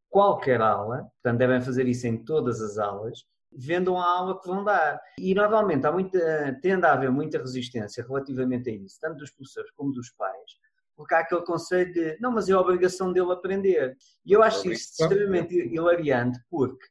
qualquer 0.08 0.60
aula, 0.60 1.08
portanto 1.14 1.38
devem 1.38 1.60
fazer 1.60 1.86
isso 1.86 2.06
em 2.06 2.24
todas 2.24 2.60
as 2.60 2.78
aulas, 2.78 3.24
vendam 3.52 3.98
a 3.98 4.04
aula 4.04 4.40
que 4.40 4.46
vão 4.46 4.64
dar. 4.64 5.00
E 5.18 5.34
normalmente 5.34 5.86
há 5.86 5.92
muita, 5.92 6.58
tende 6.62 6.86
a 6.86 6.92
haver 6.92 7.10
muita 7.10 7.38
resistência 7.38 8.04
relativamente 8.06 8.70
a 8.70 8.74
isso, 8.74 8.98
tanto 9.00 9.18
dos 9.18 9.30
professores 9.30 9.70
como 9.72 9.92
dos 9.92 10.10
pais, 10.10 10.52
porque 10.96 11.14
há 11.14 11.20
aquele 11.20 11.42
conceito 11.42 11.92
de 11.92 12.18
não, 12.20 12.32
mas 12.32 12.48
é 12.48 12.52
a 12.52 12.60
obrigação 12.60 13.12
dele 13.12 13.32
aprender. 13.32 13.96
E 14.24 14.32
eu 14.32 14.42
acho 14.42 14.70
isto 14.70 15.02
extremamente 15.02 15.54
hilariante, 15.54 16.38
porque 16.50 16.86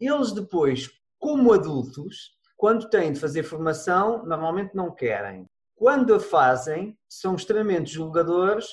eles 0.00 0.32
depois, 0.32 0.90
como 1.18 1.52
adultos, 1.52 2.38
quando 2.56 2.88
têm 2.88 3.12
de 3.12 3.20
fazer 3.20 3.42
formação, 3.42 4.24
normalmente 4.24 4.74
não 4.74 4.94
querem. 4.94 5.46
Quando 5.80 6.14
a 6.14 6.20
fazem, 6.20 6.94
são 7.08 7.34
extremamente 7.34 7.90
julgadores 7.90 8.66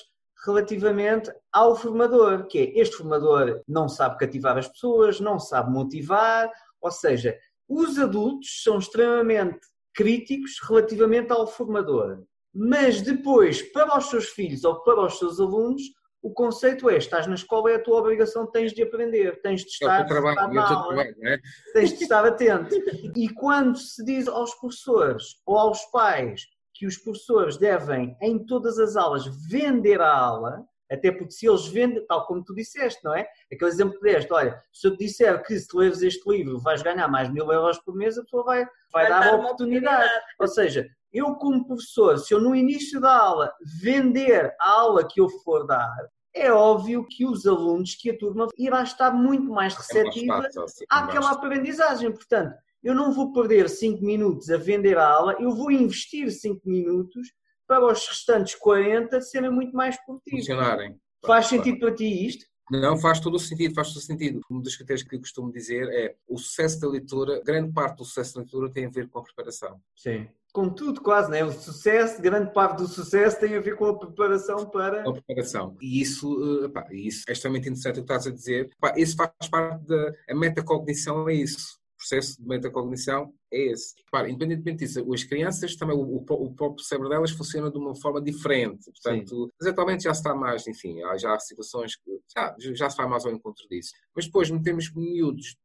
relativamente 0.44 1.32
ao 1.50 1.74
formador, 1.74 2.46
que 2.46 2.58
é 2.58 2.78
este 2.78 2.98
formador 2.98 3.62
não 3.66 3.88
sabe 3.88 4.18
cativar 4.18 4.58
as 4.58 4.68
pessoas, 4.68 5.18
não 5.18 5.38
sabe 5.38 5.72
motivar, 5.72 6.52
ou 6.82 6.90
seja, 6.90 7.34
os 7.66 7.98
adultos 7.98 8.62
são 8.62 8.78
extremamente 8.78 9.58
críticos 9.94 10.58
relativamente 10.68 11.32
ao 11.32 11.46
formador. 11.46 12.24
Mas 12.54 13.00
depois, 13.00 13.62
para 13.62 13.96
os 13.96 14.10
seus 14.10 14.28
filhos 14.28 14.62
ou 14.64 14.82
para 14.82 15.00
os 15.00 15.18
seus 15.18 15.40
alunos, 15.40 15.80
o 16.20 16.30
conceito 16.30 16.90
é: 16.90 16.98
estás 16.98 17.26
na 17.26 17.36
escola, 17.36 17.70
é 17.70 17.76
a 17.76 17.82
tua 17.82 18.00
obrigação, 18.00 18.46
tens 18.46 18.74
de 18.74 18.82
aprender, 18.82 19.40
tens 19.40 19.62
de 19.62 19.70
estar, 19.70 20.02
é 20.02 20.04
trabalho, 20.04 20.52
na 20.52 20.68
aula, 20.68 21.02
é? 21.02 21.38
tens 21.72 21.96
de 21.96 22.02
estar 22.02 22.26
atento. 22.26 22.76
E 23.16 23.30
quando 23.30 23.78
se 23.78 24.04
diz 24.04 24.28
aos 24.28 24.54
professores 24.56 25.40
ou 25.46 25.56
aos 25.56 25.86
pais 25.86 26.42
que 26.78 26.86
os 26.86 26.96
professores 26.96 27.56
devem, 27.56 28.16
em 28.22 28.38
todas 28.38 28.78
as 28.78 28.94
aulas, 28.94 29.26
vender 29.50 30.00
a 30.00 30.16
aula, 30.16 30.64
até 30.88 31.10
porque 31.10 31.32
se 31.32 31.46
eles 31.46 31.66
vendem, 31.66 32.06
tal 32.06 32.24
como 32.24 32.44
tu 32.44 32.54
disseste, 32.54 33.04
não 33.04 33.12
é? 33.14 33.26
Aquele 33.52 33.70
exemplo 33.70 33.98
que 33.98 34.04
deste, 34.04 34.32
olha, 34.32 34.62
se 34.72 34.86
eu 34.86 34.96
te 34.96 35.04
disser 35.04 35.42
que 35.42 35.58
se 35.58 35.76
leves 35.76 36.02
este 36.02 36.30
livro 36.30 36.60
vais 36.60 36.80
ganhar 36.80 37.08
mais 37.08 37.28
mil 37.30 37.50
euros 37.52 37.78
por 37.80 37.96
mês, 37.96 38.16
a 38.16 38.22
pessoa 38.22 38.44
vai, 38.44 38.64
vai, 38.92 39.08
vai 39.08 39.08
dar, 39.08 39.20
dar 39.20 39.34
a 39.34 39.36
oportunidade. 39.36 39.96
oportunidade. 39.96 40.24
Ou 40.38 40.46
seja, 40.46 40.88
eu 41.12 41.34
como 41.34 41.66
professor, 41.66 42.16
se 42.16 42.32
eu 42.32 42.40
no 42.40 42.54
início 42.54 43.00
da 43.00 43.14
aula 43.14 43.52
vender 43.82 44.54
a 44.60 44.70
aula 44.70 45.06
que 45.06 45.20
eu 45.20 45.28
for 45.28 45.66
dar, 45.66 45.96
é 46.32 46.52
óbvio 46.52 47.04
que 47.08 47.26
os 47.26 47.44
alunos, 47.44 47.96
que 47.96 48.10
a 48.10 48.16
turma 48.16 48.46
irá 48.56 48.82
estar 48.84 49.10
muito 49.10 49.50
mais 49.50 49.74
receptiva 49.74 50.34
é 50.34 50.38
mais 50.38 50.54
fácil, 50.54 50.86
àquela 50.88 51.32
aprendizagem. 51.32 52.12
Portanto, 52.12 52.54
eu 52.82 52.94
não 52.94 53.12
vou 53.12 53.32
perder 53.32 53.68
5 53.68 54.04
minutos 54.04 54.50
a 54.50 54.56
vender 54.56 54.98
a 54.98 55.08
aula, 55.08 55.36
eu 55.40 55.50
vou 55.50 55.70
investir 55.70 56.30
5 56.30 56.68
minutos 56.68 57.28
para 57.66 57.84
os 57.84 58.06
restantes 58.06 58.54
40 58.54 59.20
serem 59.20 59.50
muito 59.50 59.76
mais 59.76 59.96
produtivos. 60.04 60.46
Funcionarem. 60.46 60.96
Faz 61.24 61.46
sentido 61.46 61.78
para 61.80 61.94
ti 61.94 62.26
isto? 62.26 62.46
Não, 62.70 62.98
faz 62.98 63.18
todo 63.18 63.34
o 63.34 63.38
sentido, 63.38 63.74
faz 63.74 63.88
todo 63.88 63.98
o 63.98 64.04
sentido. 64.04 64.40
Um 64.50 64.60
dos 64.60 64.76
critérios 64.76 65.02
que 65.02 65.16
eu 65.16 65.20
costumo 65.20 65.50
dizer 65.50 65.88
é 65.88 66.14
o 66.28 66.36
sucesso 66.36 66.78
da 66.80 66.88
leitura, 66.88 67.42
grande 67.42 67.72
parte 67.72 67.96
do 67.96 68.04
sucesso 68.04 68.34
da 68.34 68.40
leitura 68.40 68.70
tem 68.70 68.86
a 68.86 68.90
ver 68.90 69.08
com 69.08 69.18
a 69.18 69.22
preparação. 69.22 69.80
Sim. 69.96 70.28
Com 70.52 70.70
tudo, 70.70 71.00
quase, 71.00 71.30
né? 71.30 71.44
O 71.44 71.52
sucesso, 71.52 72.20
grande 72.20 72.52
parte 72.52 72.78
do 72.78 72.86
sucesso 72.86 73.38
tem 73.38 73.54
a 73.54 73.60
ver 73.60 73.76
com 73.76 73.86
a 73.86 73.98
preparação 73.98 74.66
para. 74.66 75.02
Com 75.02 75.10
a 75.10 75.14
preparação. 75.14 75.76
E 75.80 76.00
isso, 76.00 76.64
epá, 76.64 76.86
eh, 76.90 76.96
isso 76.96 77.24
é 77.28 77.32
extremamente 77.32 77.68
interessante 77.68 78.00
o 78.00 78.04
que 78.04 78.12
estás 78.12 78.26
a 78.26 78.30
dizer. 78.30 78.70
Epá, 78.76 78.94
isso 78.96 79.16
faz 79.16 79.30
parte 79.50 79.86
da 79.86 80.12
a 80.28 80.34
metacognição, 80.34 81.28
é 81.28 81.34
isso 81.34 81.77
processo 82.08 82.40
de 82.40 82.48
metacognição 82.48 83.32
é 83.52 83.72
esse. 83.72 83.94
Para, 84.10 84.28
independentemente 84.28 84.84
disso, 84.84 85.12
as 85.12 85.24
crianças 85.24 85.76
também, 85.76 85.96
o, 85.96 86.16
o, 86.16 86.54
próprio 86.54 86.84
cérebro 86.84 87.08
delas 87.08 87.30
funciona 87.30 87.70
de 87.70 87.78
uma 87.78 87.94
forma 87.94 88.20
diferente. 88.20 88.90
Portanto, 88.90 89.44
Sim. 89.46 89.52
mas 89.60 89.68
atualmente 89.68 90.04
já 90.04 90.12
está 90.12 90.34
mais, 90.34 90.66
enfim, 90.66 90.98
já 91.18 91.34
há 91.34 91.38
situações 91.38 91.96
que 91.96 92.10
já, 92.34 92.56
já 92.58 92.90
se 92.90 92.96
vai 92.96 93.06
mais 93.06 93.24
ao 93.24 93.32
encontro 93.32 93.66
disso. 93.68 93.92
Mas 94.14 94.26
depois 94.26 94.50
metemos 94.50 94.92
miúdos 94.94 95.56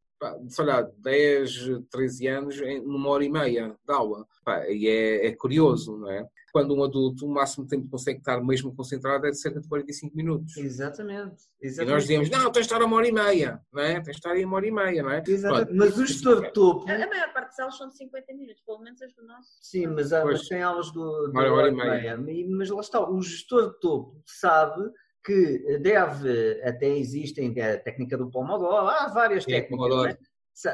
sei 0.47 0.65
lá, 0.65 0.81
10, 0.81 1.81
13 1.89 2.27
anos 2.27 2.61
numa 2.83 3.09
hora 3.09 3.23
e 3.23 3.29
meia 3.29 3.75
de 3.85 3.93
aula. 3.93 4.25
e 4.69 4.87
é, 4.87 5.27
é 5.27 5.35
curioso, 5.35 5.97
não 5.97 6.11
é? 6.11 6.27
quando 6.53 6.75
um 6.75 6.83
adulto, 6.83 7.25
o 7.25 7.29
máximo 7.29 7.65
tempo 7.65 7.85
que 7.85 7.89
consegue 7.89 8.19
estar 8.19 8.39
mesmo 8.43 8.75
concentrado 8.75 9.25
é 9.25 9.31
de 9.31 9.39
cerca 9.39 9.59
de 9.59 9.67
45 9.67 10.15
minutos. 10.15 10.55
Exatamente. 10.55 11.47
Exatamente. 11.59 11.89
E 11.89 11.93
nós 11.93 12.03
dizemos, 12.03 12.29
não, 12.29 12.51
tens 12.51 12.67
de 12.67 12.73
estar 12.73 12.85
uma 12.85 12.95
hora 12.95 13.07
e 13.07 13.11
meia, 13.11 13.59
não 13.73 13.81
é? 13.81 13.93
Tens 13.95 14.03
de 14.03 14.11
estar 14.11 14.31
aí 14.33 14.45
uma 14.45 14.57
hora 14.57 14.67
e 14.67 14.71
meia, 14.71 15.01
não 15.01 15.09
é? 15.09 15.23
Exatamente. 15.27 15.73
Mas 15.73 15.97
o 15.97 16.05
gestor 16.05 16.43
de 16.43 16.53
topo... 16.53 16.87
A, 16.87 17.07
maior 17.07 17.33
parte 17.33 17.47
das 17.47 17.59
aulas 17.59 17.75
são 17.75 17.87
de 17.87 17.97
50 17.97 18.33
minutos, 18.35 18.61
pelo 18.63 18.79
menos 18.81 19.01
as 19.01 19.11
do 19.15 19.25
nosso. 19.25 19.49
Sim, 19.63 19.87
mas, 19.87 20.13
há, 20.13 20.23
mas 20.23 20.47
tem 20.47 20.61
aulas 20.61 20.91
do, 20.91 21.27
do 21.29 21.39
hora, 21.39 21.51
hora 21.51 21.69
e 21.69 21.71
meia. 21.71 22.17
meia. 22.17 22.47
Mas 22.47 22.69
lá 22.69 22.81
está, 22.81 23.09
o 23.09 23.19
gestor 23.19 23.73
de 23.73 23.79
topo 23.79 24.21
sabe 24.23 24.91
que 25.23 25.79
deve, 25.79 26.61
até 26.63 26.87
existem 26.87 27.49
a 27.61 27.79
técnica 27.79 28.17
do 28.17 28.29
Pomodoro, 28.29 28.87
há 28.87 29.07
várias 29.07 29.43
Sim, 29.43 29.51
técnicas, 29.51 30.03
né? 30.03 30.17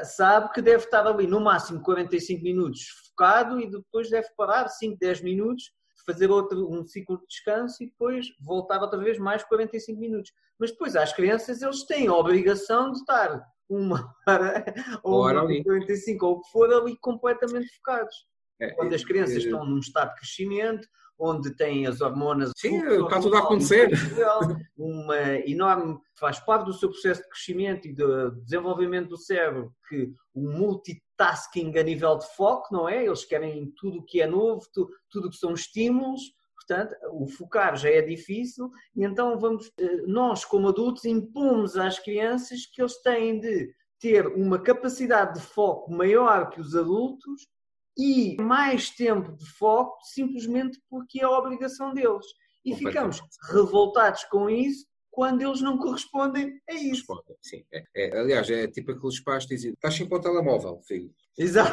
sabe 0.04 0.52
que 0.52 0.60
deve 0.60 0.84
estar 0.84 1.06
ali 1.06 1.26
no 1.26 1.40
máximo 1.40 1.82
45 1.82 2.42
minutos 2.42 2.88
focado 3.08 3.60
e 3.60 3.70
depois 3.70 4.10
deve 4.10 4.28
parar 4.36 4.68
5, 4.68 4.98
10 4.98 5.22
minutos 5.22 5.72
fazer 6.04 6.30
outro, 6.30 6.68
um 6.70 6.84
ciclo 6.84 7.18
de 7.18 7.26
descanso 7.26 7.82
e 7.82 7.86
depois 7.86 8.26
voltar 8.40 8.80
outra 8.80 8.98
vez 8.98 9.18
mais 9.18 9.44
45 9.44 10.00
minutos. 10.00 10.32
Mas 10.58 10.70
depois, 10.72 10.96
às 10.96 11.12
crianças, 11.12 11.62
eles 11.62 11.84
têm 11.84 12.08
a 12.08 12.14
obrigação 12.14 12.90
de 12.90 12.98
estar 12.98 13.42
uma 13.68 14.12
hora 14.26 14.64
ou 15.02 15.22
uma 15.30 15.62
45 15.62 16.26
ou 16.26 16.32
o 16.32 16.40
que 16.40 16.50
for 16.50 16.72
ali 16.72 16.96
completamente 16.98 17.68
focados. 17.76 18.14
É, 18.60 18.70
Quando 18.70 18.94
as 18.94 19.04
crianças 19.04 19.36
é, 19.36 19.38
estão 19.38 19.64
num 19.64 19.78
estado 19.78 20.10
de 20.10 20.16
crescimento, 20.16 20.86
onde 21.20 21.54
têm 21.54 21.86
as 21.86 22.00
hormonas. 22.00 22.50
Sim, 22.56 22.78
está 22.78 23.20
tudo 23.20 23.36
a 23.36 23.40
acontecer. 23.40 23.90
Uma 24.76 25.38
enorme. 25.46 25.98
faz 26.18 26.40
parte 26.40 26.64
do 26.64 26.72
seu 26.72 26.88
processo 26.88 27.22
de 27.22 27.28
crescimento 27.28 27.86
e 27.86 27.92
de 27.92 28.30
desenvolvimento 28.42 29.10
do 29.10 29.18
cérebro, 29.18 29.72
que 29.88 30.10
o 30.34 30.40
multitasking 30.40 31.76
a 31.78 31.82
nível 31.82 32.16
de 32.16 32.26
foco, 32.34 32.72
não 32.72 32.88
é? 32.88 33.04
Eles 33.04 33.24
querem 33.24 33.70
tudo 33.76 33.98
o 33.98 34.04
que 34.04 34.22
é 34.22 34.26
novo, 34.26 34.66
tudo 34.72 35.28
o 35.28 35.30
que 35.30 35.36
são 35.36 35.52
estímulos. 35.52 36.22
Portanto, 36.56 36.94
o 37.12 37.26
focar 37.26 37.76
já 37.76 37.90
é 37.90 38.00
difícil 38.00 38.70
e 38.94 39.04
então 39.04 39.38
vamos, 39.38 39.72
eh, 39.78 40.02
nós 40.06 40.44
como 40.44 40.68
adultos 40.68 41.04
impomos 41.04 41.76
às 41.76 41.98
crianças 41.98 42.64
que 42.64 42.80
eles 42.80 43.00
têm 43.02 43.40
de 43.40 43.74
ter 43.98 44.26
uma 44.28 44.58
capacidade 44.58 45.34
de 45.34 45.40
foco 45.40 45.90
maior 45.92 46.48
que 46.48 46.60
os 46.60 46.76
adultos 46.76 47.48
e 47.96 48.36
mais 48.40 48.90
tempo 48.90 49.36
de 49.36 49.46
foco 49.46 49.98
simplesmente 50.04 50.80
porque 50.88 51.20
é 51.20 51.24
a 51.24 51.30
obrigação 51.30 51.92
deles. 51.92 52.26
E 52.64 52.74
ficamos 52.74 53.20
revoltados 53.50 54.24
com 54.24 54.48
isso 54.48 54.86
quando 55.10 55.42
eles 55.42 55.60
não 55.60 55.78
correspondem 55.78 56.60
a 56.68 56.74
isso. 56.74 57.04
Sim. 57.42 57.64
É, 57.72 57.84
é, 57.94 58.18
aliás, 58.18 58.48
é 58.50 58.66
tipo 58.68 58.92
aqueles 58.92 59.20
pais 59.20 59.44
que 59.44 59.54
dizem: 59.54 59.72
estás 59.72 59.94
sempre 59.94 60.14
ao 60.14 60.20
telemóvel, 60.20 60.80
filho. 60.86 61.10
Exato. 61.38 61.70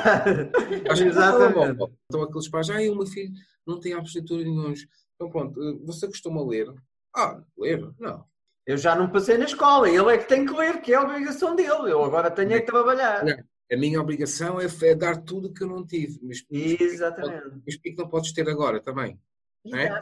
Estás 0.74 1.00
sempre 1.00 1.22
ao 1.22 1.38
telemóvel. 1.38 1.94
Então 2.06 2.24
aqueles 2.24 2.50
pais, 2.50 2.70
ah, 2.70 2.76
o 2.76 2.96
meu 2.96 3.06
filho 3.06 3.34
não 3.66 3.80
tem 3.80 3.94
absoluto 3.94 4.38
nenhum. 4.38 4.74
Então 5.16 5.30
pronto, 5.30 5.62
eh, 5.62 5.78
você 5.84 6.08
costuma 6.08 6.44
ler? 6.44 6.74
Ah, 7.16 7.42
ler? 7.58 7.90
Não. 8.00 8.26
Eu 8.66 8.78
já 8.78 8.96
não 8.96 9.10
passei 9.10 9.38
na 9.38 9.46
escola, 9.46 9.90
ele 9.90 10.14
é 10.14 10.18
que 10.18 10.28
tem 10.28 10.46
que 10.46 10.54
ler, 10.54 10.82
que 10.82 10.92
é 10.92 10.96
a 10.98 11.04
obrigação 11.04 11.56
dele. 11.56 11.92
Eu 11.92 12.04
agora 12.04 12.30
tenho 12.30 12.54
é 12.54 12.60
que 12.60 12.66
trabalhar. 12.66 13.24
Não 13.24 13.38
a 13.72 13.78
minha 13.78 14.00
obrigação 14.00 14.60
é, 14.60 14.68
é, 14.84 14.96
dar 14.96 15.22
tudo 15.24 15.54
que 15.54 15.64
eu 15.64 15.68
não 15.68 15.86
tive. 15.86 16.20
Mas, 16.24 16.44
Exatamente. 16.50 17.62
Mas 17.66 17.76
que 17.76 17.96
não 17.96 18.08
podes 18.08 18.32
ter 18.32 18.48
agora 18.50 18.82
também? 18.82 19.20
É? 19.74 20.00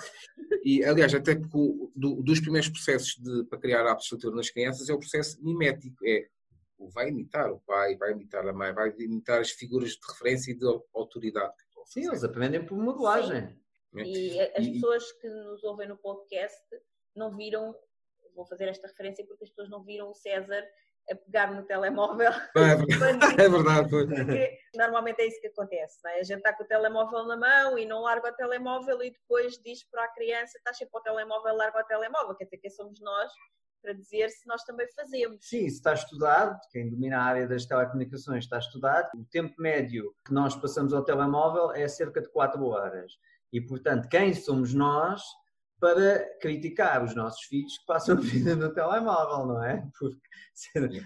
E, 0.63 0.83
aliás, 0.83 1.13
até 1.13 1.35
porque 1.35 1.57
o, 1.57 1.91
do, 1.95 2.21
dos 2.21 2.39
primeiros 2.39 2.69
processos 2.69 3.15
de, 3.15 3.43
para 3.45 3.59
criar 3.59 3.87
a 3.87 3.95
de 3.95 4.31
nas 4.31 4.49
crianças 4.49 4.89
é 4.89 4.93
o 4.93 4.99
processo 4.99 5.43
mimético. 5.43 5.97
É, 6.05 6.27
vai 6.93 7.09
imitar 7.09 7.51
o 7.51 7.59
pai, 7.59 7.95
vai 7.95 8.11
imitar 8.11 8.47
a 8.47 8.53
mãe, 8.53 8.73
vai 8.73 8.93
imitar 8.99 9.41
as 9.41 9.51
figuras 9.51 9.91
de 9.91 9.99
referência 10.07 10.51
e 10.51 10.55
de 10.55 10.65
autoridade. 10.93 11.53
Sim, 11.85 12.07
eles 12.07 12.23
aprendem 12.23 12.65
por 12.65 12.77
modelagem. 12.77 13.57
É? 13.97 14.03
E 14.03 14.39
as 14.39 14.67
pessoas 14.67 15.11
que 15.13 15.27
nos 15.27 15.63
ouvem 15.63 15.87
no 15.87 15.97
podcast 15.97 16.63
não 17.15 17.35
viram, 17.35 17.75
vou 18.35 18.45
fazer 18.45 18.67
esta 18.67 18.87
referência 18.87 19.25
porque 19.25 19.45
as 19.45 19.49
pessoas 19.49 19.69
não 19.69 19.83
viram 19.83 20.09
o 20.09 20.13
César 20.13 20.63
a 21.09 21.15
pegar 21.15 21.53
no 21.53 21.63
telemóvel. 21.63 22.31
É 22.55 22.75
verdade, 22.75 22.85
é 23.41 23.49
verdade 23.49 23.89
Porque 23.89 24.59
normalmente 24.75 25.21
é 25.21 25.27
isso 25.27 25.39
que 25.39 25.47
acontece, 25.47 25.99
não 26.03 26.11
é? 26.11 26.19
A 26.19 26.23
gente 26.23 26.37
está 26.37 26.53
com 26.53 26.63
o 26.63 26.67
telemóvel 26.67 27.25
na 27.25 27.37
mão 27.37 27.77
e 27.77 27.85
não 27.85 28.01
larga 28.01 28.29
o 28.29 28.33
telemóvel 28.33 29.03
e 29.03 29.11
depois 29.11 29.57
diz 29.63 29.83
para 29.89 30.03
a 30.03 30.13
criança, 30.13 30.57
está 30.57 30.73
sempre 30.73 30.97
o 30.97 31.01
telemóvel, 31.01 31.55
larga 31.55 31.79
o 31.79 31.83
telemóvel. 31.83 32.35
Quer 32.35 32.45
dizer, 32.45 32.57
quem 32.57 32.71
somos 32.71 32.99
nós 33.01 33.31
para 33.85 33.93
dizer 33.93 34.29
se 34.29 34.47
nós 34.47 34.63
também 34.63 34.87
fazemos. 34.95 35.37
Sim, 35.41 35.65
isso 35.65 35.77
está 35.77 35.93
estudado, 35.93 36.59
quem 36.71 36.89
domina 36.89 37.19
a 37.19 37.23
área 37.23 37.47
das 37.47 37.65
telecomunicações 37.65 38.45
está 38.45 38.57
estudado. 38.57 39.09
O 39.15 39.23
tempo 39.25 39.53
médio 39.59 40.11
que 40.25 40.33
nós 40.33 40.55
passamos 40.55 40.91
ao 40.91 41.03
telemóvel 41.03 41.71
é 41.71 41.87
cerca 41.87 42.19
de 42.19 42.27
4 42.29 42.65
horas. 42.65 43.13
E, 43.53 43.61
portanto, 43.61 44.09
quem 44.09 44.33
somos 44.33 44.73
nós 44.73 45.21
para 45.79 46.25
criticar 46.39 47.03
os 47.03 47.15
nossos 47.15 47.43
filhos 47.43 47.77
que 47.77 47.85
passam 47.85 48.17
a 48.17 48.21
vida 48.21 48.55
no 48.55 48.73
telemóvel, 48.73 49.45
não 49.45 49.63
é? 49.63 49.85
Porque 49.99 50.19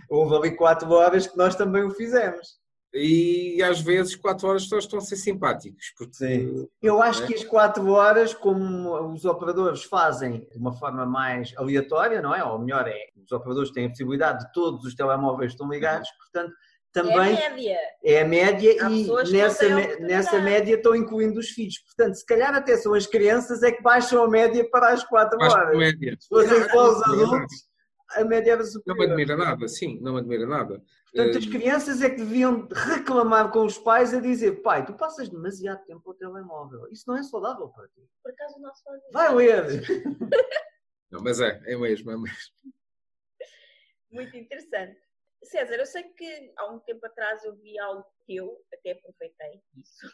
houve 0.09 0.35
ali 0.35 0.55
quatro 0.55 0.91
horas 0.91 1.27
que 1.27 1.37
nós 1.37 1.55
também 1.55 1.83
o 1.83 1.91
fizemos. 1.91 2.59
E 2.93 3.61
às 3.61 3.81
vezes 3.81 4.15
quatro 4.15 4.47
horas 4.47 4.63
só 4.63 4.79
estão 4.79 4.97
a 4.97 5.01
ser 5.01 5.15
simpáticos. 5.15 5.93
Porque, 5.95 6.13
Sim. 6.13 6.67
Eu 6.81 7.01
acho 7.01 7.23
é? 7.23 7.27
que 7.27 7.35
as 7.35 7.43
quatro 7.43 7.87
horas, 7.89 8.33
como 8.33 9.13
os 9.13 9.25
operadores 9.25 9.83
fazem 9.83 10.47
de 10.51 10.57
uma 10.57 10.73
forma 10.73 11.05
mais 11.05 11.53
aleatória, 11.55 12.21
não 12.21 12.33
é? 12.33 12.43
Ou 12.43 12.57
melhor, 12.57 12.87
é, 12.87 13.09
os 13.23 13.31
operadores 13.31 13.71
têm 13.71 13.85
a 13.85 13.89
possibilidade 13.89 14.45
de 14.45 14.53
todos 14.53 14.83
os 14.85 14.95
telemóveis 14.95 15.51
estão 15.51 15.69
ligados, 15.69 16.09
portanto, 16.17 16.53
também 16.91 17.35
é 17.35 17.45
a 17.45 17.49
média, 17.51 17.79
é 18.03 18.21
a 18.21 18.25
média 18.25 18.89
e 18.89 19.31
nessa, 19.31 19.69
nessa 19.99 20.41
média 20.41 20.75
estão 20.75 20.95
incluindo 20.95 21.39
os 21.39 21.49
filhos. 21.49 21.77
Portanto, 21.79 22.15
se 22.15 22.25
calhar 22.25 22.53
até 22.53 22.75
são 22.77 22.93
as 22.93 23.05
crianças 23.05 23.61
é 23.61 23.71
que 23.71 23.83
baixam 23.83 24.23
a 24.23 24.27
média 24.27 24.67
para 24.71 24.89
as 24.89 25.03
4 25.03 25.37
horas. 25.39 25.77
Média. 25.77 26.17
Se 26.19 26.27
fossem 26.27 26.69
só 26.69 26.91
os 26.91 27.03
adultos, 27.03 27.69
a 28.15 28.25
média 28.25 28.53
era 28.53 28.63
superior. 28.63 28.97
Não 28.97 29.05
me 29.05 29.11
admira 29.11 29.37
nada, 29.37 29.67
sim, 29.67 29.99
não 30.01 30.13
me 30.13 30.19
admira 30.19 30.47
nada. 30.47 30.81
Portanto, 31.13 31.37
as 31.37 31.45
eh, 31.45 31.49
crianças 31.49 32.01
é 32.01 32.09
que 32.09 32.17
deviam 32.17 32.67
reclamar 32.71 33.51
com 33.51 33.65
os 33.65 33.77
pais 33.77 34.13
a 34.13 34.19
dizer 34.19 34.61
pai, 34.63 34.83
tu 34.83 34.93
passas 34.93 35.29
demasiado 35.29 35.83
tempo 35.85 36.09
ao 36.09 36.15
telemóvel. 36.15 36.87
Isso 36.91 37.03
não 37.07 37.17
é 37.17 37.23
saudável 37.23 37.67
para 37.69 37.87
ti. 37.89 38.01
Por 38.23 38.31
acaso 38.31 38.57
o 38.57 38.61
nosso 38.61 38.83
pai... 38.83 38.99
Vai 39.13 39.35
ler! 39.35 39.65
não, 41.11 41.21
mas 41.21 41.39
é, 41.39 41.61
é 41.65 41.77
mesmo, 41.77 42.11
é 42.11 42.17
mesmo. 42.17 42.53
Muito 44.11 44.35
interessante. 44.35 45.08
César, 45.43 45.75
eu 45.75 45.85
sei 45.85 46.03
que 46.03 46.53
há 46.57 46.71
um 46.71 46.79
tempo 46.79 47.05
atrás 47.05 47.43
eu 47.43 47.55
vi 47.55 47.79
algo 47.79 48.05
teu, 48.27 48.61
até 48.73 48.91
aproveitei 48.91 49.61
isso, 49.75 50.07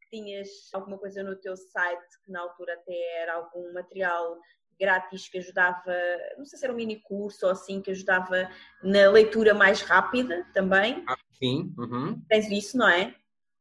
que 0.00 0.10
tinhas 0.10 0.48
alguma 0.72 0.98
coisa 0.98 1.22
no 1.22 1.36
teu 1.36 1.56
site 1.56 2.20
que 2.24 2.32
na 2.32 2.40
altura 2.40 2.74
até 2.74 3.22
era 3.22 3.34
algum 3.34 3.72
material 3.72 4.38
grátis 4.78 5.28
que 5.28 5.38
ajudava, 5.38 5.94
não 6.38 6.44
sei 6.46 6.58
se 6.58 6.64
era 6.64 6.72
um 6.72 6.76
mini 6.76 7.00
curso 7.02 7.44
ou 7.44 7.52
assim, 7.52 7.82
que 7.82 7.90
ajudava 7.90 8.48
na 8.82 9.10
leitura 9.10 9.52
mais 9.52 9.82
rápida 9.82 10.46
também. 10.54 11.04
Ah, 11.06 11.16
sim. 11.38 11.74
Uhum. 11.76 12.24
Tens 12.28 12.50
isso, 12.50 12.78
não 12.78 12.88
é? 12.88 13.14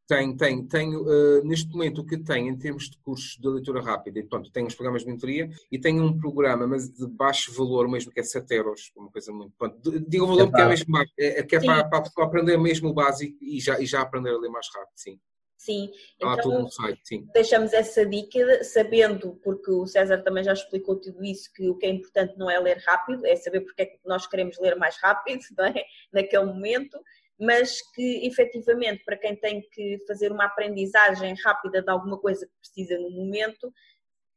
Tenho, 0.09 0.35
tenho, 0.35 0.67
tenho. 0.67 1.03
Uh, 1.03 1.45
neste 1.45 1.69
momento, 1.69 2.01
o 2.01 2.03
que 2.03 2.17
tenho 2.17 2.47
em 2.47 2.57
termos 2.57 2.89
de 2.89 2.97
cursos 2.97 3.37
de 3.39 3.47
leitura 3.47 3.79
rápida, 3.79 4.17
e, 4.17 4.23
pronto, 4.23 4.51
tenho 4.51 4.65
os 4.65 4.73
programas 4.73 5.03
de 5.03 5.07
mentoria 5.07 5.47
e 5.71 5.77
tenho 5.77 6.03
um 6.03 6.17
programa, 6.17 6.65
mas 6.65 6.89
de 6.89 7.05
baixo 7.05 7.53
valor 7.53 7.87
mesmo, 7.87 8.11
que 8.11 8.19
é 8.19 8.23
7 8.23 8.51
euros, 8.55 8.91
uma 8.97 9.11
coisa 9.11 9.31
muito. 9.31 9.53
Pronto, 9.55 9.77
digo 10.07 10.25
o 10.25 10.27
valor 10.27 10.41
é 10.41 10.45
porque 10.47 10.61
é 10.61 10.67
mesmo 10.67 10.91
baixo, 10.91 11.13
é, 11.19 11.39
é 11.39 11.43
que 11.43 11.55
é 11.55 11.59
para, 11.59 11.87
para 11.87 11.99
a 11.99 12.01
pessoa 12.01 12.25
aprender 12.25 12.57
mesmo 12.57 12.89
o 12.89 12.93
básico 12.93 13.37
e 13.39 13.59
já, 13.59 13.79
e 13.79 13.85
já 13.85 14.01
aprender 14.01 14.31
a 14.31 14.39
ler 14.39 14.49
mais 14.49 14.67
rápido, 14.73 14.95
sim. 14.95 15.19
Sim, 15.59 15.91
ah, 16.23 16.37
então 16.39 16.69
site, 16.71 17.01
sim. 17.03 17.27
deixamos 17.33 17.73
essa 17.73 18.05
dica, 18.05 18.63
sabendo, 18.63 19.35
porque 19.43 19.69
o 19.69 19.85
César 19.85 20.23
também 20.23 20.41
já 20.41 20.53
explicou 20.53 20.95
tudo 20.95 21.21
isso, 21.21 21.51
que 21.53 21.69
o 21.69 21.75
que 21.75 21.85
é 21.85 21.89
importante 21.89 22.37
não 22.37 22.49
é 22.49 22.57
ler 22.57 22.81
rápido, 22.87 23.25
é 23.25 23.35
saber 23.35 23.59
porque 23.61 23.81
é 23.81 23.85
que 23.85 23.99
nós 24.05 24.25
queremos 24.25 24.57
ler 24.57 24.77
mais 24.77 24.97
rápido, 24.97 25.43
é? 25.59 25.83
naquele 26.13 26.45
momento, 26.45 26.97
mas 27.39 27.81
que 27.93 28.27
efetivamente 28.27 29.03
para 29.05 29.17
quem 29.17 29.35
tem 29.35 29.61
que 29.71 30.03
fazer 30.05 30.31
uma 30.31 30.45
aprendizagem 30.45 31.33
rápida 31.43 31.81
de 31.81 31.89
alguma 31.89 32.17
coisa 32.17 32.45
que 32.45 32.53
precisa 32.59 32.99
no 32.99 33.09
momento, 33.09 33.71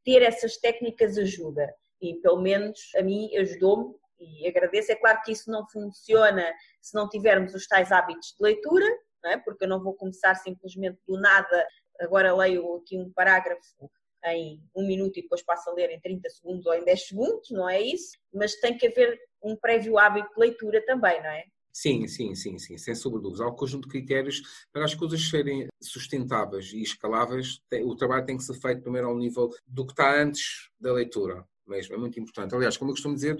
ter 0.03 0.21
essas 0.21 0.57
técnicas 0.57 1.17
ajuda. 1.17 1.73
E 2.01 2.15
pelo 2.15 2.41
menos 2.41 2.79
a 2.95 3.01
mim 3.01 3.35
ajudou-me 3.37 3.93
e 4.19 4.47
agradeço. 4.47 4.91
É 4.91 4.95
claro 4.95 5.21
que 5.23 5.31
isso 5.31 5.51
não 5.51 5.67
funciona 5.69 6.53
se 6.81 6.95
não 6.95 7.09
tivermos 7.09 7.53
os 7.53 7.67
tais 7.67 7.91
hábitos 7.91 8.35
de 8.37 8.43
leitura, 8.43 8.85
é? 9.25 9.37
porque 9.37 9.65
eu 9.65 9.69
não 9.69 9.81
vou 9.81 9.93
começar 9.93 10.35
simplesmente 10.35 10.99
do 11.07 11.19
nada, 11.19 11.67
agora 11.99 12.35
leio 12.35 12.75
aqui 12.77 12.97
um 12.97 13.11
parágrafo 13.11 13.89
em 14.25 14.61
um 14.75 14.85
minuto 14.85 15.19
e 15.19 15.21
depois 15.21 15.43
passo 15.43 15.69
a 15.69 15.73
ler 15.73 15.89
em 15.91 15.99
30 15.99 16.29
segundos 16.29 16.65
ou 16.65 16.73
em 16.73 16.83
10 16.83 17.07
segundos, 17.07 17.51
não 17.51 17.69
é 17.69 17.81
isso? 17.81 18.17
Mas 18.33 18.55
tem 18.55 18.77
que 18.77 18.87
haver 18.87 19.19
um 19.41 19.55
prévio 19.55 19.97
hábito 19.97 20.29
de 20.33 20.39
leitura 20.39 20.85
também, 20.85 21.21
não 21.21 21.29
é? 21.29 21.43
Sim, 21.75 22.07
sim, 22.07 22.35
sim, 22.35 22.59
sim, 22.59 22.77
sem 22.77 22.93
sobrevia. 22.93 23.45
Há 23.45 23.49
um 23.49 23.55
conjunto 23.55 23.87
de 23.87 23.89
critérios 23.89 24.41
para 24.71 24.85
as 24.85 24.93
coisas 24.93 25.27
serem 25.27 25.67
sustentáveis 25.81 26.71
e 26.71 26.83
escaláveis. 26.83 27.59
O 27.83 27.95
trabalho 27.95 28.25
tem 28.25 28.37
que 28.37 28.43
ser 28.43 28.53
feito 28.53 28.83
primeiro 28.83 29.07
ao 29.07 29.17
nível 29.17 29.49
do 29.67 29.83
que 29.83 29.91
está 29.93 30.21
antes 30.21 30.69
da 30.79 30.93
leitura 30.93 31.43
mesmo. 31.67 31.95
É 31.95 31.97
muito 31.97 32.19
importante. 32.19 32.53
Aliás, 32.53 32.77
como 32.77 32.91
eu 32.91 32.93
costumo 32.93 33.15
dizer, 33.15 33.37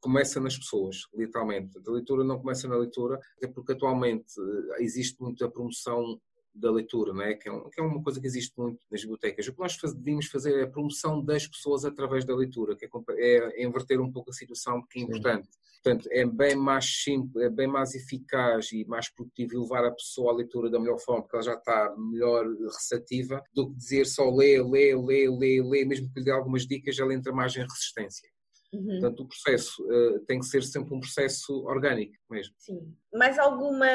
começa 0.00 0.40
nas 0.40 0.58
pessoas, 0.58 1.02
literalmente. 1.14 1.78
A 1.86 1.90
leitura 1.92 2.24
não 2.24 2.40
começa 2.40 2.66
na 2.66 2.76
leitura, 2.76 3.20
até 3.36 3.46
porque 3.46 3.72
atualmente 3.72 4.34
eh, 4.78 4.82
existe 4.82 5.22
muita 5.22 5.48
promoção 5.48 6.20
da 6.58 6.70
leitura, 6.70 7.12
não 7.12 7.22
é? 7.22 7.34
Que, 7.34 7.48
é 7.48 7.52
que, 7.72 7.80
é 7.80 7.82
uma 7.82 8.02
coisa 8.02 8.20
que 8.20 8.26
existe 8.26 8.52
muito 8.58 8.80
nas 8.90 9.00
bibliotecas. 9.00 9.46
O 9.46 9.52
que 9.52 9.60
nós 9.60 9.76
devíamos 9.94 10.26
fazer 10.26 10.58
é 10.58 10.62
a 10.64 10.70
promoção 10.70 11.24
das 11.24 11.46
pessoas 11.46 11.84
através 11.84 12.24
da 12.24 12.34
leitura, 12.34 12.76
que 12.76 12.86
é, 12.86 12.88
é, 13.18 13.62
é 13.62 13.64
inverter 13.64 14.00
um 14.00 14.10
pouco 14.10 14.30
a 14.30 14.32
situação, 14.32 14.82
que 14.90 15.00
é 15.00 15.02
importante. 15.02 15.46
Sim. 15.46 15.66
Portanto, 15.82 16.08
é 16.10 16.26
bem 16.26 16.56
mais 16.56 16.84
simples, 17.04 17.44
é 17.44 17.48
bem 17.48 17.68
mais 17.68 17.94
eficaz 17.94 18.72
e 18.72 18.84
mais 18.86 19.08
produtivo 19.08 19.60
levar 19.60 19.84
a 19.84 19.92
pessoa 19.92 20.32
à 20.32 20.34
leitura 20.34 20.68
da 20.68 20.80
melhor 20.80 20.98
forma, 20.98 21.22
porque 21.22 21.36
ela 21.36 21.44
já 21.44 21.54
está 21.54 21.94
melhor 21.96 22.44
receptiva, 22.64 23.40
do 23.54 23.68
que 23.68 23.76
dizer 23.76 24.04
só 24.04 24.28
lê, 24.28 24.60
lê, 24.60 24.96
lê, 24.96 25.28
lê, 25.30 25.62
lê, 25.62 25.84
mesmo 25.84 26.12
que 26.12 26.18
lhe 26.18 26.24
dê 26.24 26.32
algumas 26.32 26.66
dicas, 26.66 26.98
ela 26.98 27.14
entra 27.14 27.32
mais 27.32 27.54
em 27.54 27.60
resistência. 27.60 28.28
Uhum. 28.72 28.86
Portanto, 28.86 29.20
o 29.20 29.28
processo 29.28 29.82
uh, 29.84 30.20
tem 30.26 30.40
que 30.40 30.46
ser 30.46 30.62
sempre 30.62 30.94
um 30.94 31.00
processo 31.00 31.64
orgânico 31.64 32.14
mesmo. 32.28 32.54
Sim. 32.58 32.94
Mais 33.14 33.38
alguma 33.38 33.86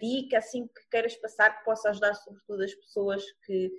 dica 0.00 0.38
assim 0.38 0.66
que 0.66 0.88
queiras 0.90 1.14
passar 1.16 1.58
que 1.58 1.64
possa 1.64 1.90
ajudar 1.90 2.14
sobretudo 2.14 2.62
as 2.62 2.74
pessoas 2.74 3.24
que 3.44 3.70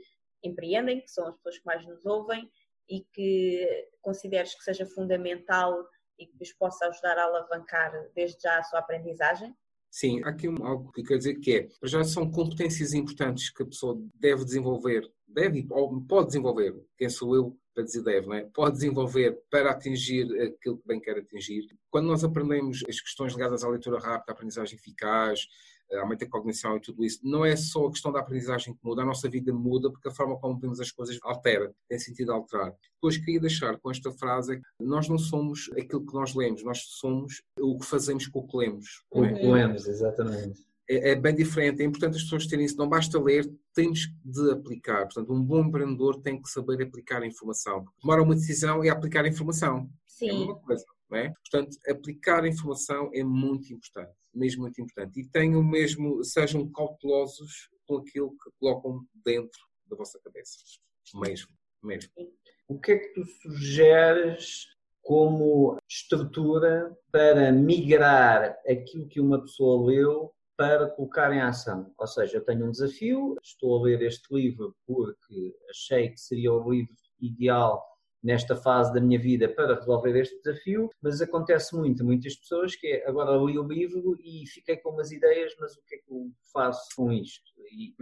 empreendem, 0.43 1.01
que 1.01 1.09
são 1.09 1.27
as 1.27 1.35
pessoas 1.37 1.57
que 1.57 1.65
mais 1.65 1.85
nos 1.85 2.05
ouvem 2.05 2.49
e 2.89 3.01
que 3.13 3.87
consideres 4.01 4.53
que 4.55 4.63
seja 4.63 4.85
fundamental 4.85 5.87
e 6.19 6.27
que 6.27 6.37
vos 6.37 6.53
possa 6.53 6.87
ajudar 6.87 7.17
a 7.17 7.23
alavancar 7.23 7.91
desde 8.13 8.41
já 8.41 8.59
a 8.59 8.63
sua 8.63 8.79
aprendizagem? 8.79 9.55
Sim, 9.89 10.21
há 10.23 10.29
aqui 10.29 10.47
algo 10.47 10.91
que 10.91 11.03
quer 11.03 11.17
dizer 11.17 11.35
que 11.35 11.55
é, 11.55 11.69
já 11.83 12.03
são 12.03 12.29
competências 12.29 12.93
importantes 12.93 13.49
que 13.49 13.63
a 13.63 13.65
pessoa 13.65 13.97
deve 14.13 14.43
desenvolver, 14.43 15.09
deve 15.25 15.65
ou 15.71 16.01
pode 16.01 16.27
desenvolver, 16.27 16.75
quem 16.97 17.09
sou 17.09 17.35
eu 17.35 17.57
para 17.75 17.83
dizer 17.83 18.01
deve, 18.01 18.27
não 18.27 18.35
é? 18.35 18.45
pode 18.45 18.75
desenvolver 18.75 19.37
para 19.51 19.71
atingir 19.71 20.25
aquilo 20.41 20.77
que 20.77 20.87
bem 20.87 20.99
quer 20.99 21.17
atingir. 21.17 21.67
Quando 21.91 22.07
nós 22.07 22.23
aprendemos 22.23 22.83
as 22.87 23.01
questões 23.01 23.33
ligadas 23.33 23.63
à 23.63 23.69
leitura 23.69 23.99
rápida, 23.99 24.31
à 24.31 24.33
aprendizagem 24.33 24.75
eficaz, 24.75 25.47
aumento 25.93 26.21
da 26.21 26.27
cognição 26.31 26.77
e 26.77 26.81
tudo 26.81 27.03
isso, 27.03 27.19
não 27.23 27.45
é 27.45 27.55
só 27.55 27.85
a 27.85 27.91
questão 27.91 28.11
da 28.11 28.19
aprendizagem 28.19 28.73
que 28.73 28.79
muda, 28.83 29.03
a 29.03 29.05
nossa 29.05 29.29
vida 29.29 29.53
muda 29.53 29.91
porque 29.91 30.07
a 30.07 30.11
forma 30.11 30.39
como 30.39 30.57
vemos 30.57 30.79
as 30.79 30.91
coisas 30.91 31.19
altera, 31.21 31.73
tem 31.87 31.99
sentido 31.99 32.31
alterar. 32.31 32.73
Depois 32.95 33.17
queria 33.17 33.39
deixar 33.39 33.77
com 33.77 33.91
esta 33.91 34.11
frase 34.11 34.57
que 34.57 34.63
nós 34.79 35.07
não 35.07 35.17
somos 35.17 35.69
aquilo 35.73 36.05
que 36.05 36.13
nós 36.13 36.33
lemos, 36.33 36.63
nós 36.63 36.79
somos 36.79 37.43
o 37.59 37.77
que 37.77 37.85
fazemos 37.85 38.25
com 38.27 38.39
o 38.39 38.47
que 38.47 38.57
lemos. 38.57 39.03
O 39.11 39.21
que 39.21 39.27
é? 39.27 39.51
lemos, 39.51 39.87
exatamente. 39.87 40.65
É, 40.87 41.11
é, 41.11 41.15
bem 41.15 41.35
diferente, 41.35 41.81
é 41.81 41.85
importante 41.85 42.17
as 42.17 42.23
pessoas 42.23 42.45
terem 42.45 42.65
isso, 42.65 42.77
não 42.77 42.87
basta 42.87 43.19
ler, 43.19 43.51
temos 43.73 44.07
de 44.23 44.51
aplicar. 44.51 45.05
Portanto, 45.05 45.33
um 45.33 45.43
bom 45.43 45.61
empreendedor 45.61 46.21
tem 46.21 46.39
que 46.39 46.49
saber 46.49 46.81
aplicar 46.83 47.23
a 47.23 47.27
informação. 47.27 47.85
Tomar 47.99 48.19
uma 48.21 48.35
decisão 48.35 48.83
é 48.83 48.89
aplicar 48.89 49.25
a 49.25 49.27
informação. 49.27 49.89
Sim. 50.07 50.29
É 50.29 50.33
uma 50.33 50.59
coisa. 50.59 50.85
É? 51.13 51.29
Portanto, 51.29 51.77
aplicar 51.87 52.43
a 52.43 52.47
informação 52.47 53.09
é 53.13 53.23
muito 53.23 53.71
importante, 53.71 54.11
mesmo 54.33 54.63
muito 54.63 54.81
importante. 54.81 55.19
E 55.19 55.27
tenham 55.27 55.63
mesmo, 55.63 56.23
sejam 56.23 56.69
cautelosos 56.71 57.69
com 57.87 57.97
aquilo 57.97 58.31
que 58.31 58.49
colocam 58.59 59.01
dentro 59.23 59.59
da 59.87 59.95
vossa 59.95 60.19
cabeça. 60.23 60.57
Mesmo, 61.13 61.51
mesmo. 61.83 62.11
O 62.67 62.79
que 62.79 62.91
é 62.91 62.97
que 62.97 63.13
tu 63.13 63.23
sugeres 63.25 64.65
como 65.01 65.77
estrutura 65.87 66.97
para 67.11 67.51
migrar 67.51 68.57
aquilo 68.67 69.07
que 69.07 69.19
uma 69.19 69.39
pessoa 69.39 69.85
leu 69.85 70.33
para 70.57 70.87
colocar 70.89 71.31
em 71.33 71.41
ação? 71.41 71.91
Ou 71.97 72.07
seja, 72.07 72.37
eu 72.37 72.43
tenho 72.43 72.65
um 72.65 72.71
desafio, 72.71 73.35
estou 73.41 73.77
a 73.77 73.83
ler 73.83 74.01
este 74.01 74.33
livro 74.33 74.75
porque 74.85 75.55
achei 75.69 76.09
que 76.09 76.19
seria 76.19 76.53
o 76.53 76.71
livro 76.71 76.93
ideal 77.19 77.83
nesta 78.23 78.55
fase 78.55 78.91
da 78.91 78.99
minha 78.99 79.19
vida 79.19 79.47
para 79.47 79.75
resolver 79.75 80.19
este 80.19 80.35
desafio, 80.41 80.89
mas 80.99 81.21
acontece 81.21 81.75
muito, 81.75 82.03
muitas 82.03 82.35
pessoas 82.35 82.75
que 82.75 82.87
é, 82.87 83.07
agora 83.07 83.37
li 83.37 83.57
o 83.59 83.67
livro 83.67 84.17
e 84.19 84.47
fiquei 84.47 84.77
com 84.77 84.89
umas 84.89 85.11
ideias, 85.11 85.53
mas 85.59 85.75
o 85.75 85.83
que 85.85 85.95
é 85.95 85.97
que 85.99 86.11
eu 86.11 86.31
faço 86.51 86.95
com 86.95 87.11
isto? 87.11 87.51
E 87.71 87.93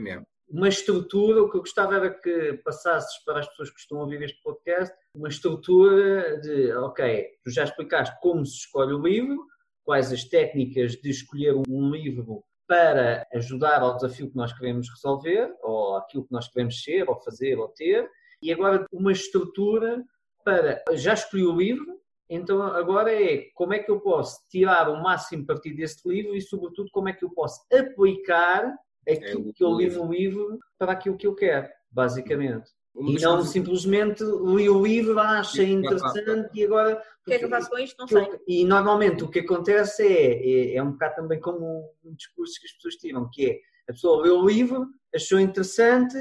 uma 0.50 0.70
estrutura, 0.70 1.42
o 1.42 1.50
que 1.50 1.58
eu 1.58 1.62
gostava 1.62 1.96
era 1.96 2.10
que 2.10 2.54
passasses 2.64 3.22
para 3.26 3.40
as 3.40 3.48
pessoas 3.50 3.72
que 3.72 3.80
estão 3.80 3.98
a 3.98 4.04
ouvir 4.04 4.22
este 4.22 4.42
podcast, 4.42 4.96
uma 5.14 5.28
estrutura 5.28 6.40
de, 6.40 6.72
ok, 6.74 7.28
tu 7.44 7.52
já 7.52 7.66
explicaste 7.66 8.16
como 8.22 8.46
se 8.46 8.58
escolhe 8.60 8.94
o 8.94 9.02
livro, 9.02 9.46
quais 9.84 10.12
as 10.12 10.24
técnicas 10.24 10.94
de 10.94 11.10
escolher 11.10 11.56
um 11.68 11.90
livro 11.92 12.44
para 12.68 13.28
ajudar 13.34 13.82
ao 13.82 13.96
desafio 13.96 14.30
que 14.30 14.36
nós 14.36 14.54
queremos 14.54 14.90
resolver, 14.90 15.54
ou 15.62 15.98
aquilo 15.98 16.26
que 16.26 16.32
nós 16.32 16.48
queremos 16.48 16.82
ser, 16.82 17.10
ou 17.10 17.22
fazer, 17.22 17.58
ou 17.58 17.68
ter, 17.68 18.10
e 18.42 18.52
agora 18.52 18.86
uma 18.92 19.12
estrutura 19.12 20.04
para. 20.44 20.82
Já 20.94 21.14
escolhi 21.14 21.46
o 21.46 21.56
livro, 21.56 22.00
então 22.30 22.62
agora 22.62 23.14
é 23.14 23.50
como 23.54 23.74
é 23.74 23.80
que 23.80 23.92
eu 23.92 24.00
posso 24.00 24.40
tirar 24.50 24.90
o 24.90 25.02
máximo 25.02 25.46
partido 25.46 25.78
deste 25.78 26.08
livro 26.08 26.36
e, 26.36 26.42
sobretudo, 26.42 26.90
como 26.92 27.10
é 27.10 27.14
que 27.14 27.24
eu 27.24 27.30
posso 27.30 27.62
aplicar 27.72 28.74
aquilo 29.08 29.50
é 29.50 29.54
que 29.54 29.64
eu 29.64 29.76
li 29.76 29.90
no 29.90 30.12
livro 30.12 30.58
para 30.78 30.94
aquilo 30.94 31.18
que 31.18 31.28
eu 31.28 31.36
quero, 31.36 31.70
basicamente. 31.92 32.72
E 32.96 33.20
não 33.20 33.44
simplesmente 33.44 34.24
li 34.24 34.70
o 34.70 34.84
livro, 34.84 35.18
ah, 35.20 35.40
achei 35.40 35.72
interessante 35.72 36.50
e 36.54 36.64
agora. 36.64 37.02
O 37.22 37.26
que 37.26 37.34
é 37.34 37.40
que 37.40 37.46
eu 37.46 37.50
faço 37.50 37.70
com 37.70 37.80
isto? 37.80 37.98
Não 37.98 38.08
sei. 38.08 38.28
E 38.48 38.66
normalmente 38.66 39.24
o 39.24 39.30
que 39.30 39.40
acontece 39.40 40.06
é, 40.06 40.74
é, 40.74 40.76
é 40.76 40.84
um 40.84 40.92
bocado 40.92 41.16
também 41.16 41.40
como 41.40 41.90
um 42.04 42.14
discurso 42.14 42.60
que 42.60 42.68
as 42.68 42.74
pessoas 42.74 42.96
tiram, 42.96 43.30
que 43.32 43.50
é 43.50 43.60
a 43.90 43.94
pessoa 43.94 44.22
lê 44.22 44.30
o 44.30 44.46
livro, 44.46 44.88
achou 45.14 45.40
interessante 45.40 46.16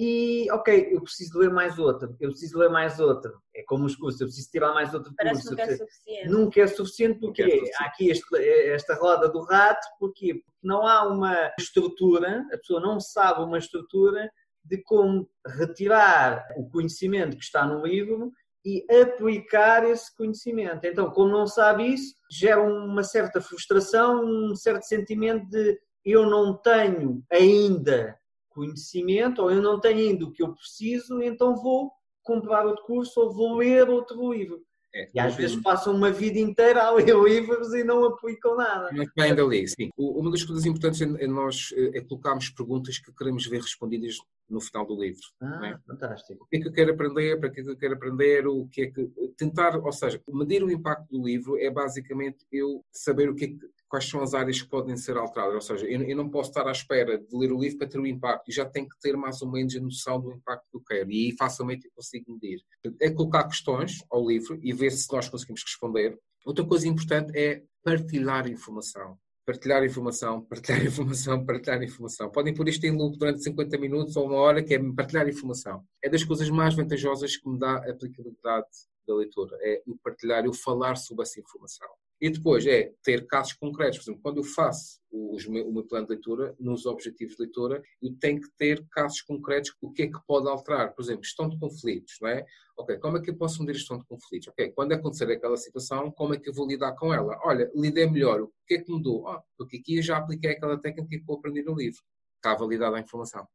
e 0.00 0.46
ok, 0.52 0.90
eu 0.92 1.02
preciso 1.02 1.38
ler 1.38 1.50
mais 1.50 1.76
outra, 1.78 2.08
eu 2.20 2.30
preciso 2.30 2.56
ler 2.56 2.70
mais 2.70 3.00
outra. 3.00 3.32
É 3.54 3.62
como 3.64 3.84
os 3.84 3.96
cursos, 3.96 4.20
eu 4.20 4.28
preciso 4.28 4.50
tirar 4.50 4.72
mais 4.72 4.94
outro 4.94 5.12
Parece 5.16 5.42
curso. 5.42 5.56
Parece 5.56 5.72
nunca 5.72 5.82
é 5.82 5.86
suficiente. 5.86 6.28
Nunca 6.28 6.60
é 6.60 6.66
suficiente 6.68 7.20
porque 7.20 7.42
é 7.42 7.44
suficiente. 7.46 7.76
há 7.80 7.84
aqui 7.86 8.10
este, 8.10 8.36
esta 8.70 8.94
roda 8.94 9.28
do 9.28 9.42
rato, 9.42 9.86
porquê? 9.98 10.34
Porque 10.34 10.58
não 10.62 10.86
há 10.86 11.06
uma 11.06 11.52
estrutura, 11.58 12.46
a 12.52 12.58
pessoa 12.58 12.80
não 12.80 13.00
sabe 13.00 13.42
uma 13.42 13.58
estrutura 13.58 14.30
de 14.68 14.82
como 14.82 15.28
retirar 15.46 16.46
o 16.56 16.68
conhecimento 16.68 17.36
que 17.36 17.44
está 17.44 17.66
no 17.66 17.86
livro 17.86 18.32
e 18.64 18.84
aplicar 18.90 19.88
esse 19.88 20.14
conhecimento. 20.14 20.84
Então, 20.84 21.10
como 21.10 21.30
não 21.30 21.46
sabe 21.46 21.94
isso, 21.94 22.14
gera 22.30 22.60
uma 22.60 23.02
certa 23.02 23.40
frustração, 23.40 24.22
um 24.24 24.54
certo 24.54 24.82
sentimento 24.82 25.48
de 25.48 25.78
eu 26.04 26.28
não 26.28 26.56
tenho 26.56 27.22
ainda 27.30 28.18
conhecimento, 28.50 29.42
ou 29.42 29.50
eu 29.50 29.62
não 29.62 29.80
tenho 29.80 29.98
ainda 29.98 30.24
o 30.24 30.32
que 30.32 30.42
eu 30.42 30.52
preciso, 30.54 31.22
então 31.22 31.56
vou 31.56 31.90
comprar 32.22 32.66
outro 32.66 32.84
curso 32.84 33.20
ou 33.20 33.32
vou 33.32 33.56
ler 33.56 33.88
outro 33.88 34.32
livro. 34.32 34.60
É, 34.94 35.08
e 35.14 35.20
às 35.20 35.34
vezes 35.34 35.60
passam 35.62 35.94
uma 35.94 36.10
vida 36.10 36.38
inteira 36.38 36.82
a 36.82 36.90
ler 36.90 37.14
livros 37.22 37.72
e 37.74 37.84
não 37.84 38.04
aplicam 38.04 38.56
nada. 38.56 38.90
Mas 38.92 39.08
ainda 39.18 39.42
li, 39.42 39.66
sim. 39.68 39.90
Uma 39.96 40.30
das 40.30 40.42
coisas 40.42 40.64
importantes 40.64 41.00
é 41.00 41.26
nós 41.26 41.72
é 41.94 42.00
colocarmos 42.00 42.48
perguntas 42.50 42.98
que 42.98 43.12
queremos 43.12 43.46
ver 43.46 43.60
respondidas 43.60 44.16
no 44.48 44.60
final 44.60 44.86
do 44.86 45.00
livro. 45.00 45.22
Ah, 45.40 45.66
é? 45.66 45.78
fantástico. 45.86 46.44
O 46.44 46.46
que 46.46 46.56
é 46.56 46.60
que 46.60 46.68
eu 46.68 46.72
quero 46.72 46.92
aprender, 46.92 47.38
para 47.38 47.50
que 47.50 47.60
é 47.60 47.62
que 47.64 47.70
eu 47.70 47.76
quero 47.76 47.94
aprender, 47.94 48.46
o 48.46 48.66
que 48.68 48.82
é 48.82 48.90
que... 48.90 49.08
Tentar, 49.36 49.76
ou 49.76 49.92
seja, 49.92 50.20
medir 50.28 50.62
o 50.62 50.70
impacto 50.70 51.08
do 51.10 51.24
livro 51.24 51.56
é 51.58 51.70
basicamente 51.70 52.46
eu 52.50 52.84
saber 52.92 53.28
o 53.28 53.34
que 53.34 53.44
é 53.44 53.48
que 53.48 53.78
quais 53.88 54.08
são 54.08 54.22
as 54.22 54.34
áreas 54.34 54.60
que 54.60 54.68
podem 54.68 54.96
ser 54.96 55.16
alteradas. 55.16 55.54
Ou 55.54 55.60
seja, 55.60 55.86
eu, 55.86 56.02
eu, 56.02 56.16
não 56.16 56.28
posso 56.28 56.50
estar 56.50 56.68
à 56.68 56.72
espera 56.72 57.18
de 57.18 57.36
ler 57.36 57.50
o 57.52 57.58
livro 57.58 57.78
para 57.78 57.88
ter 57.88 57.98
o 57.98 58.06
impacto, 58.06 58.50
e 58.50 58.54
já 58.54 58.64
tenho 58.64 58.88
que 58.88 58.98
ter 59.00 59.16
mais 59.16 59.40
ou 59.40 59.50
menos 59.50 59.74
a 59.74 59.80
noção 59.80 60.20
do 60.20 60.32
impacto 60.32 60.66
que 60.70 60.76
eu 60.76 60.82
quero, 60.82 61.10
e 61.10 61.34
facilmente 61.36 61.86
eu 61.86 61.92
consigo 61.94 62.32
medir. 62.32 62.60
É 63.00 63.10
colocar 63.10 63.44
questões 63.44 64.04
ao 64.10 64.26
livro 64.26 64.58
e 64.62 64.72
ver 64.72 64.90
se 64.90 65.10
nós 65.12 65.28
conseguimos 65.28 65.62
responder. 65.62 66.18
Outra 66.44 66.64
coisa 66.64 66.86
importante 66.86 67.36
é 67.36 67.62
partilhar 67.82 68.48
informação. 68.48 69.18
Partilhar 69.48 69.82
informação, 69.82 70.42
partilhar 70.44 70.84
informação, 70.84 71.46
partilhar 71.46 71.82
informação. 71.82 72.30
Podem 72.30 72.52
pôr 72.52 72.68
isto 72.68 72.84
em 72.84 72.90
loop 72.90 73.16
durante 73.16 73.42
50 73.42 73.78
minutos 73.78 74.14
ou 74.14 74.26
uma 74.26 74.36
hora, 74.36 74.62
que 74.62 74.74
é 74.74 74.92
partilhar 74.92 75.26
informação. 75.26 75.82
É 76.04 76.10
das 76.10 76.22
coisas 76.22 76.50
mais 76.50 76.74
vantajosas 76.74 77.34
que 77.34 77.48
me 77.48 77.58
dá 77.58 77.78
a 77.78 77.90
aplicabilidade 77.90 78.66
da 79.06 79.14
leitura, 79.14 79.56
é 79.62 79.82
o 79.86 79.96
partilhar, 79.96 80.46
o 80.46 80.52
falar 80.52 80.96
sobre 80.96 81.22
essa 81.22 81.40
informação. 81.40 81.88
E 82.20 82.30
depois 82.30 82.66
é 82.66 82.92
ter 83.02 83.26
casos 83.26 83.52
concretos. 83.52 83.98
Por 83.98 84.04
exemplo, 84.04 84.22
quando 84.22 84.38
eu 84.38 84.44
faço 84.44 84.98
o 85.10 85.36
meu 85.50 85.84
plano 85.84 86.06
de 86.06 86.14
leitura, 86.14 86.54
nos 86.58 86.84
objetivos 86.84 87.36
de 87.36 87.42
leitura, 87.42 87.82
eu 88.02 88.14
tenho 88.18 88.40
que 88.40 88.50
ter 88.56 88.84
casos 88.90 89.22
concretos. 89.22 89.72
O 89.80 89.92
que 89.92 90.02
é 90.02 90.06
que 90.08 90.18
pode 90.26 90.48
alterar? 90.48 90.94
Por 90.94 91.02
exemplo, 91.02 91.24
gestão 91.24 91.48
de 91.48 91.58
conflitos, 91.58 92.16
não 92.20 92.28
é? 92.28 92.44
Ok, 92.76 92.98
como 92.98 93.16
é 93.16 93.22
que 93.22 93.30
eu 93.30 93.36
posso 93.36 93.60
medir 93.62 93.78
gestão 93.78 93.98
de 93.98 94.04
conflitos? 94.04 94.48
Ok, 94.48 94.72
quando 94.72 94.92
acontecer 94.92 95.30
aquela 95.30 95.56
situação, 95.56 96.10
como 96.10 96.34
é 96.34 96.38
que 96.38 96.48
eu 96.48 96.54
vou 96.54 96.66
lidar 96.66 96.92
com 96.94 97.14
ela? 97.14 97.38
Olha, 97.44 97.70
lidei 97.74 98.08
melhor. 98.10 98.42
O 98.42 98.52
que 98.66 98.74
é 98.74 98.78
que 98.78 98.90
mudou? 98.90 99.28
Ah, 99.28 99.42
porque 99.56 99.78
aqui 99.78 99.96
eu 99.96 100.02
já 100.02 100.16
apliquei 100.18 100.50
aquela 100.50 100.78
técnica 100.78 101.08
que 101.08 101.24
eu 101.28 101.34
aprendi 101.34 101.62
no 101.62 101.74
livro. 101.74 102.00
Está 102.36 102.54
validada 102.54 102.96
a 102.96 103.00
informação. 103.00 103.46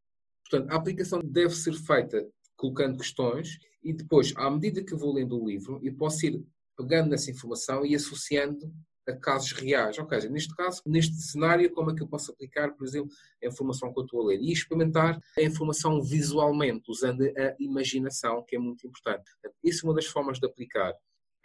Portanto, 0.50 0.72
a 0.72 0.76
aplicação 0.76 1.22
deve 1.24 1.54
ser 1.56 1.74
feita 1.74 2.28
colocando 2.56 2.98
questões 2.98 3.58
e 3.84 3.94
depois, 3.94 4.34
à 4.38 4.50
medida 4.50 4.84
que 4.84 4.94
eu 4.94 4.98
vou 4.98 5.14
lendo 5.14 5.42
o 5.42 5.48
livro, 5.48 5.80
eu 5.84 5.94
posso 5.96 6.26
ir 6.26 6.44
pegando 6.78 7.10
nessa 7.10 7.32
informação 7.32 7.86
e 7.86 7.96
associando 7.96 8.72
a 9.08 9.14
casos 9.14 9.52
reais. 9.52 9.98
Ou 9.98 10.08
seja, 10.08 10.30
neste 10.30 10.56
caso, 10.56 10.82
neste 10.86 11.16
cenário, 11.16 11.72
como 11.72 11.92
é 11.92 11.96
que 11.96 12.02
eu 12.02 12.08
posso 12.08 12.32
aplicar, 12.32 12.72
por 12.74 12.86
exemplo, 12.86 13.12
a 13.44 13.48
informação 13.48 13.94
que 13.94 14.00
eu 14.00 14.06
estou 14.06 14.22
a 14.22 14.26
ler? 14.28 14.40
E 14.42 14.52
experimentar 14.52 15.20
a 15.38 15.42
informação 15.42 16.02
visualmente, 16.02 16.90
usando 16.90 17.24
a 17.24 17.56
imaginação, 17.60 18.44
que 18.48 18.56
é 18.56 18.60
muito 18.60 18.88
importante. 18.88 19.24
Isso 19.64 19.86
é 19.86 19.90
uma 19.90 19.96
das 19.96 20.06
formas 20.06 20.40
de 20.40 20.46
aplicar. 20.46 20.94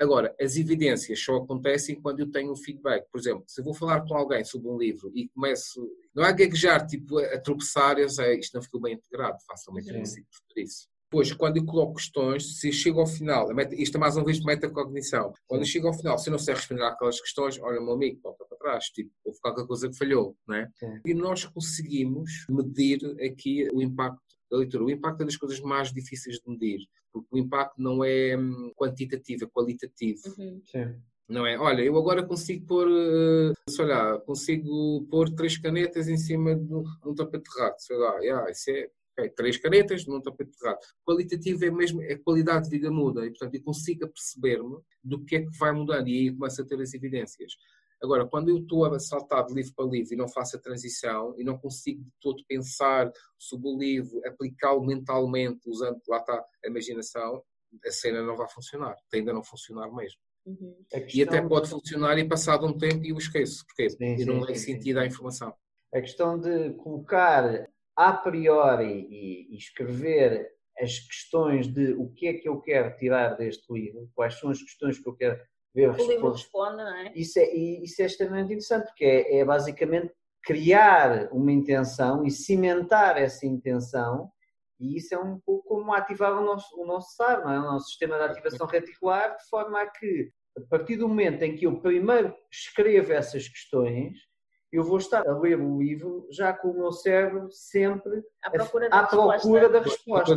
Agora, 0.00 0.32
as 0.40 0.56
evidências 0.56 1.20
só 1.20 1.36
acontecem 1.36 2.00
quando 2.00 2.20
eu 2.20 2.30
tenho 2.30 2.52
um 2.52 2.56
feedback. 2.56 3.04
Por 3.10 3.18
exemplo, 3.18 3.42
se 3.48 3.60
eu 3.60 3.64
vou 3.64 3.74
falar 3.74 4.02
com 4.02 4.14
alguém 4.14 4.44
sobre 4.44 4.68
um 4.68 4.78
livro 4.78 5.10
e 5.12 5.28
começo, 5.28 5.90
não 6.14 6.24
é 6.24 6.28
a 6.28 6.32
gaguejar, 6.32 6.86
tipo, 6.86 7.18
a 7.18 7.40
tropeçar, 7.40 7.98
eu 7.98 8.08
sei, 8.08 8.38
isto 8.38 8.54
não 8.54 8.62
ficou 8.62 8.80
bem 8.80 8.94
integrado, 8.94 9.38
facilmente 9.44 9.88
eu 9.88 9.98
consigo 9.98 10.26
isso. 10.56 10.88
Depois, 11.10 11.32
quando 11.32 11.56
eu 11.56 11.64
coloco 11.64 11.94
questões, 11.94 12.58
se 12.60 12.70
chego 12.70 13.00
ao 13.00 13.06
final, 13.06 13.48
isto 13.72 13.96
é 13.96 14.00
mais 14.00 14.14
uma 14.14 14.26
vez 14.26 14.38
de 14.38 14.44
metacognição, 14.44 15.32
quando 15.46 15.62
eu 15.62 15.66
chego 15.66 15.88
ao 15.88 15.94
final, 15.94 16.18
se 16.18 16.28
eu 16.28 16.32
não 16.32 16.38
sei 16.38 16.54
responder 16.54 16.82
àquelas 16.82 17.18
questões, 17.18 17.58
olha, 17.60 17.80
meu 17.80 17.94
amigo, 17.94 18.20
volta 18.22 18.44
para 18.44 18.58
trás, 18.58 18.84
tipo, 18.86 19.10
houve 19.24 19.40
qualquer 19.40 19.66
coisa 19.66 19.88
que 19.88 19.96
falhou, 19.96 20.36
não 20.46 20.56
é? 20.56 20.68
Sim. 20.74 21.00
E 21.06 21.14
nós 21.14 21.46
conseguimos 21.46 22.44
medir 22.50 23.00
aqui 23.24 23.66
o 23.72 23.80
impacto 23.80 24.20
da 24.50 24.58
leitura. 24.58 24.84
O 24.84 24.90
impacto 24.90 25.22
é 25.22 25.24
das 25.24 25.36
coisas 25.36 25.60
mais 25.60 25.90
difíceis 25.92 26.36
de 26.36 26.50
medir, 26.50 26.80
porque 27.10 27.28
o 27.30 27.38
impacto 27.38 27.80
não 27.80 28.04
é 28.04 28.36
hum, 28.36 28.70
quantitativo, 28.76 29.44
é 29.44 29.48
qualitativo. 29.48 30.20
Uhum. 30.38 30.60
Sim. 30.66 30.94
Não 31.26 31.46
é? 31.46 31.58
Olha, 31.58 31.82
eu 31.82 31.96
agora 31.96 32.22
consigo 32.22 32.66
pôr, 32.66 32.86
uh, 32.86 33.52
sei 33.68 33.84
lá, 33.84 34.18
consigo 34.20 35.06
pôr 35.10 35.28
três 35.30 35.58
canetas 35.58 36.08
em 36.08 36.16
cima 36.16 36.54
de 36.54 36.74
um 36.74 37.14
tapete 37.14 37.44
de 37.50 37.60
rato, 37.60 37.82
sei 37.82 37.96
lá, 37.96 38.18
yeah, 38.20 38.50
isso 38.50 38.70
é 38.70 38.88
Okay, 39.18 39.30
três 39.30 39.56
canetas 39.56 40.06
num 40.06 40.20
tapete 40.20 40.52
errado. 40.62 40.78
Qualitativo 41.04 41.64
é 41.64 41.70
mesmo, 41.70 42.00
a 42.00 42.18
qualidade 42.18 42.64
de 42.64 42.70
vida 42.70 42.90
muda 42.90 43.26
e, 43.26 43.30
portanto, 43.30 43.54
eu 43.54 43.62
consigo 43.64 44.08
perceber-me 44.08 44.78
do 45.02 45.24
que 45.24 45.36
é 45.36 45.40
que 45.40 45.58
vai 45.58 45.72
mudando 45.72 46.06
e 46.06 46.28
aí 46.28 46.32
começo 46.32 46.62
a 46.62 46.64
ter 46.64 46.80
as 46.80 46.94
evidências. 46.94 47.52
Agora, 48.00 48.26
quando 48.28 48.48
eu 48.48 48.58
estou 48.58 48.84
a 48.84 49.00
saltar 49.00 49.44
de 49.44 49.54
livro 49.54 49.72
para 49.74 49.86
livro 49.86 50.14
e 50.14 50.16
não 50.16 50.28
faço 50.28 50.56
a 50.56 50.60
transição 50.60 51.34
e 51.36 51.42
não 51.42 51.58
consigo 51.58 52.04
de 52.04 52.12
todo 52.20 52.44
pensar 52.46 53.10
sobre 53.36 53.68
o 53.68 53.76
livro, 53.76 54.20
aplicá-lo 54.24 54.86
mentalmente, 54.86 55.68
usando, 55.68 56.00
lá 56.08 56.18
está, 56.18 56.44
a 56.64 56.68
imaginação, 56.68 57.42
a 57.84 57.90
cena 57.90 58.22
não 58.22 58.36
vai 58.36 58.48
funcionar, 58.48 58.94
ainda 59.12 59.32
não 59.32 59.42
funcionar 59.42 59.92
mesmo. 59.92 60.20
Uhum. 60.46 60.76
E 61.12 61.22
até 61.22 61.42
pode 61.42 61.64
de... 61.64 61.72
funcionar 61.72 62.16
e 62.18 62.28
passado 62.28 62.64
um 62.66 62.78
tempo 62.78 63.04
e 63.04 63.10
eu 63.10 63.18
esqueço, 63.18 63.66
porque 63.66 63.90
sim, 63.90 64.16
eu 64.20 64.26
não 64.26 64.46
sim, 64.46 64.54
sentido 64.54 64.98
sim. 64.98 65.02
a 65.02 65.06
informação. 65.06 65.52
A 65.92 66.00
questão 66.00 66.38
de 66.38 66.74
colocar 66.74 67.67
a 67.98 68.12
priori 68.12 69.08
e, 69.10 69.52
e, 69.52 69.56
escrever 69.56 70.48
as 70.78 71.00
questões 71.00 71.66
de 71.66 71.94
o 71.94 72.08
que 72.10 72.28
é 72.28 72.34
que 72.34 72.48
eu 72.48 72.60
quero 72.60 72.96
tirar 72.96 73.36
deste 73.36 73.72
livro, 73.72 74.08
quais 74.14 74.38
são 74.38 74.50
as 74.50 74.62
questões 74.62 75.00
que 75.00 75.08
eu 75.08 75.16
quero 75.16 75.40
ver 75.74 75.90
O 75.90 76.06
livro 76.06 76.30
responde, 76.30 76.76
não 76.76 76.94
é? 76.94 77.12
Isso 77.16 77.40
é, 77.40 77.52
isso 77.52 78.00
é 78.00 78.06
extremamente 78.06 78.52
interessante, 78.52 78.86
porque 78.86 79.04
é, 79.04 79.38
é 79.38 79.44
basicamente 79.44 80.12
criar 80.44 81.28
uma 81.32 81.50
intenção 81.50 82.24
e 82.24 82.30
cimentar 82.30 83.18
essa 83.20 83.44
intenção 83.44 84.30
e 84.78 84.96
isso 84.96 85.12
é 85.12 85.18
um 85.18 85.40
pouco 85.40 85.66
como 85.66 85.92
ativar 85.92 86.40
o 86.40 86.44
nosso, 86.44 86.80
o 86.80 86.86
nosso 86.86 87.16
SAR, 87.16 87.44
não 87.44 87.52
é? 87.52 87.58
o 87.58 87.62
nosso 87.62 87.88
sistema 87.88 88.16
de 88.16 88.24
ativação 88.26 88.64
reticular, 88.68 89.36
de 89.36 89.48
forma 89.48 89.82
a 89.82 89.90
que, 89.90 90.30
a 90.56 90.60
partir 90.70 90.94
do 90.94 91.08
momento 91.08 91.42
em 91.42 91.56
que 91.56 91.66
eu 91.66 91.80
primeiro 91.80 92.32
escrevo 92.48 93.12
essas 93.12 93.48
questões, 93.48 94.27
eu 94.72 94.84
vou 94.84 94.98
estar 94.98 95.26
a 95.26 95.38
ler 95.38 95.58
o 95.58 95.78
livro 95.78 96.26
já 96.30 96.52
com 96.52 96.68
o 96.68 96.78
meu 96.78 96.92
cérebro 96.92 97.48
sempre 97.50 98.22
à 98.42 98.50
procura 98.50 98.88
da, 98.88 98.98
à 99.00 99.06
procura 99.06 99.68
da 99.68 99.80
resposta. 99.80 100.36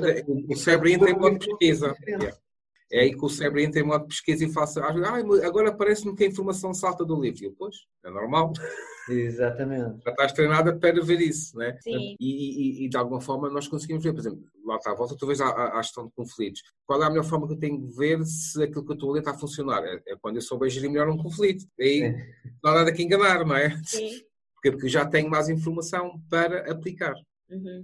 O 0.49 0.55
cérebro 0.55 0.89
entra 0.89 1.09
em 1.09 1.37
pesquisa. 1.37 1.95
É 2.07 2.33
aí 2.99 3.15
que 3.15 3.23
o 3.23 3.29
cérebro 3.29 3.61
entra 3.61 3.79
em 3.79 3.83
modo 3.83 4.01
de 4.01 4.09
pesquisa 4.09 4.43
e 4.43 4.51
faça. 4.51 4.81
Ah, 4.81 5.45
agora 5.45 5.73
parece-me 5.73 6.15
que 6.15 6.23
a 6.23 6.27
informação 6.27 6.73
salta 6.73 7.05
do 7.05 7.19
livro. 7.19 7.45
Eu, 7.45 7.55
pois, 7.57 7.75
é 8.03 8.09
normal. 8.09 8.51
Exatamente. 9.09 10.01
Já 10.03 10.11
estás 10.11 10.33
treinada 10.33 10.77
para 10.77 11.01
ver 11.01 11.21
isso, 11.21 11.57
né? 11.57 11.77
Sim. 11.81 12.15
E, 12.19 12.83
e, 12.83 12.85
e, 12.85 12.89
de 12.89 12.97
alguma 12.97 13.21
forma 13.21 13.49
nós 13.49 13.67
conseguimos 13.67 14.03
ver, 14.03 14.11
por 14.13 14.19
exemplo, 14.19 14.43
lá 14.65 14.75
está, 14.75 14.93
volta 14.93 15.15
talvez 15.17 15.39
à, 15.39 15.77
à, 15.77 15.81
gestão 15.81 16.05
de 16.05 16.13
conflitos. 16.13 16.61
Qual 16.85 17.01
é 17.01 17.05
a 17.05 17.09
melhor 17.09 17.23
forma 17.23 17.47
que 17.47 17.53
eu 17.53 17.59
tenho 17.59 17.79
de 17.79 17.95
ver 17.95 18.23
se 18.25 18.61
aquilo 18.61 18.85
que 18.85 18.91
eu 18.91 18.95
estou 18.95 19.09
a 19.11 19.13
ler 19.13 19.19
está 19.19 19.31
a 19.31 19.37
funcionar? 19.37 19.83
É, 19.83 20.01
é 20.07 20.15
quando 20.21 20.35
eu 20.35 20.41
souber 20.41 20.69
gerir 20.69 20.89
melhor 20.89 21.09
um 21.09 21.17
conflito. 21.17 21.65
Aí 21.79 21.99
Sim. 21.99 22.15
não 22.63 22.71
há 22.71 22.75
nada 22.75 22.93
que 22.93 23.03
enganar, 23.03 23.45
não 23.45 23.55
é? 23.55 23.69
Sim. 23.83 24.09
Porque, 24.61 24.73
porque 24.73 24.89
já 24.89 25.03
tenho 25.07 25.27
mais 25.27 25.49
informação 25.49 26.21
para 26.29 26.71
aplicar. 26.71 27.15
Uhum. 27.49 27.83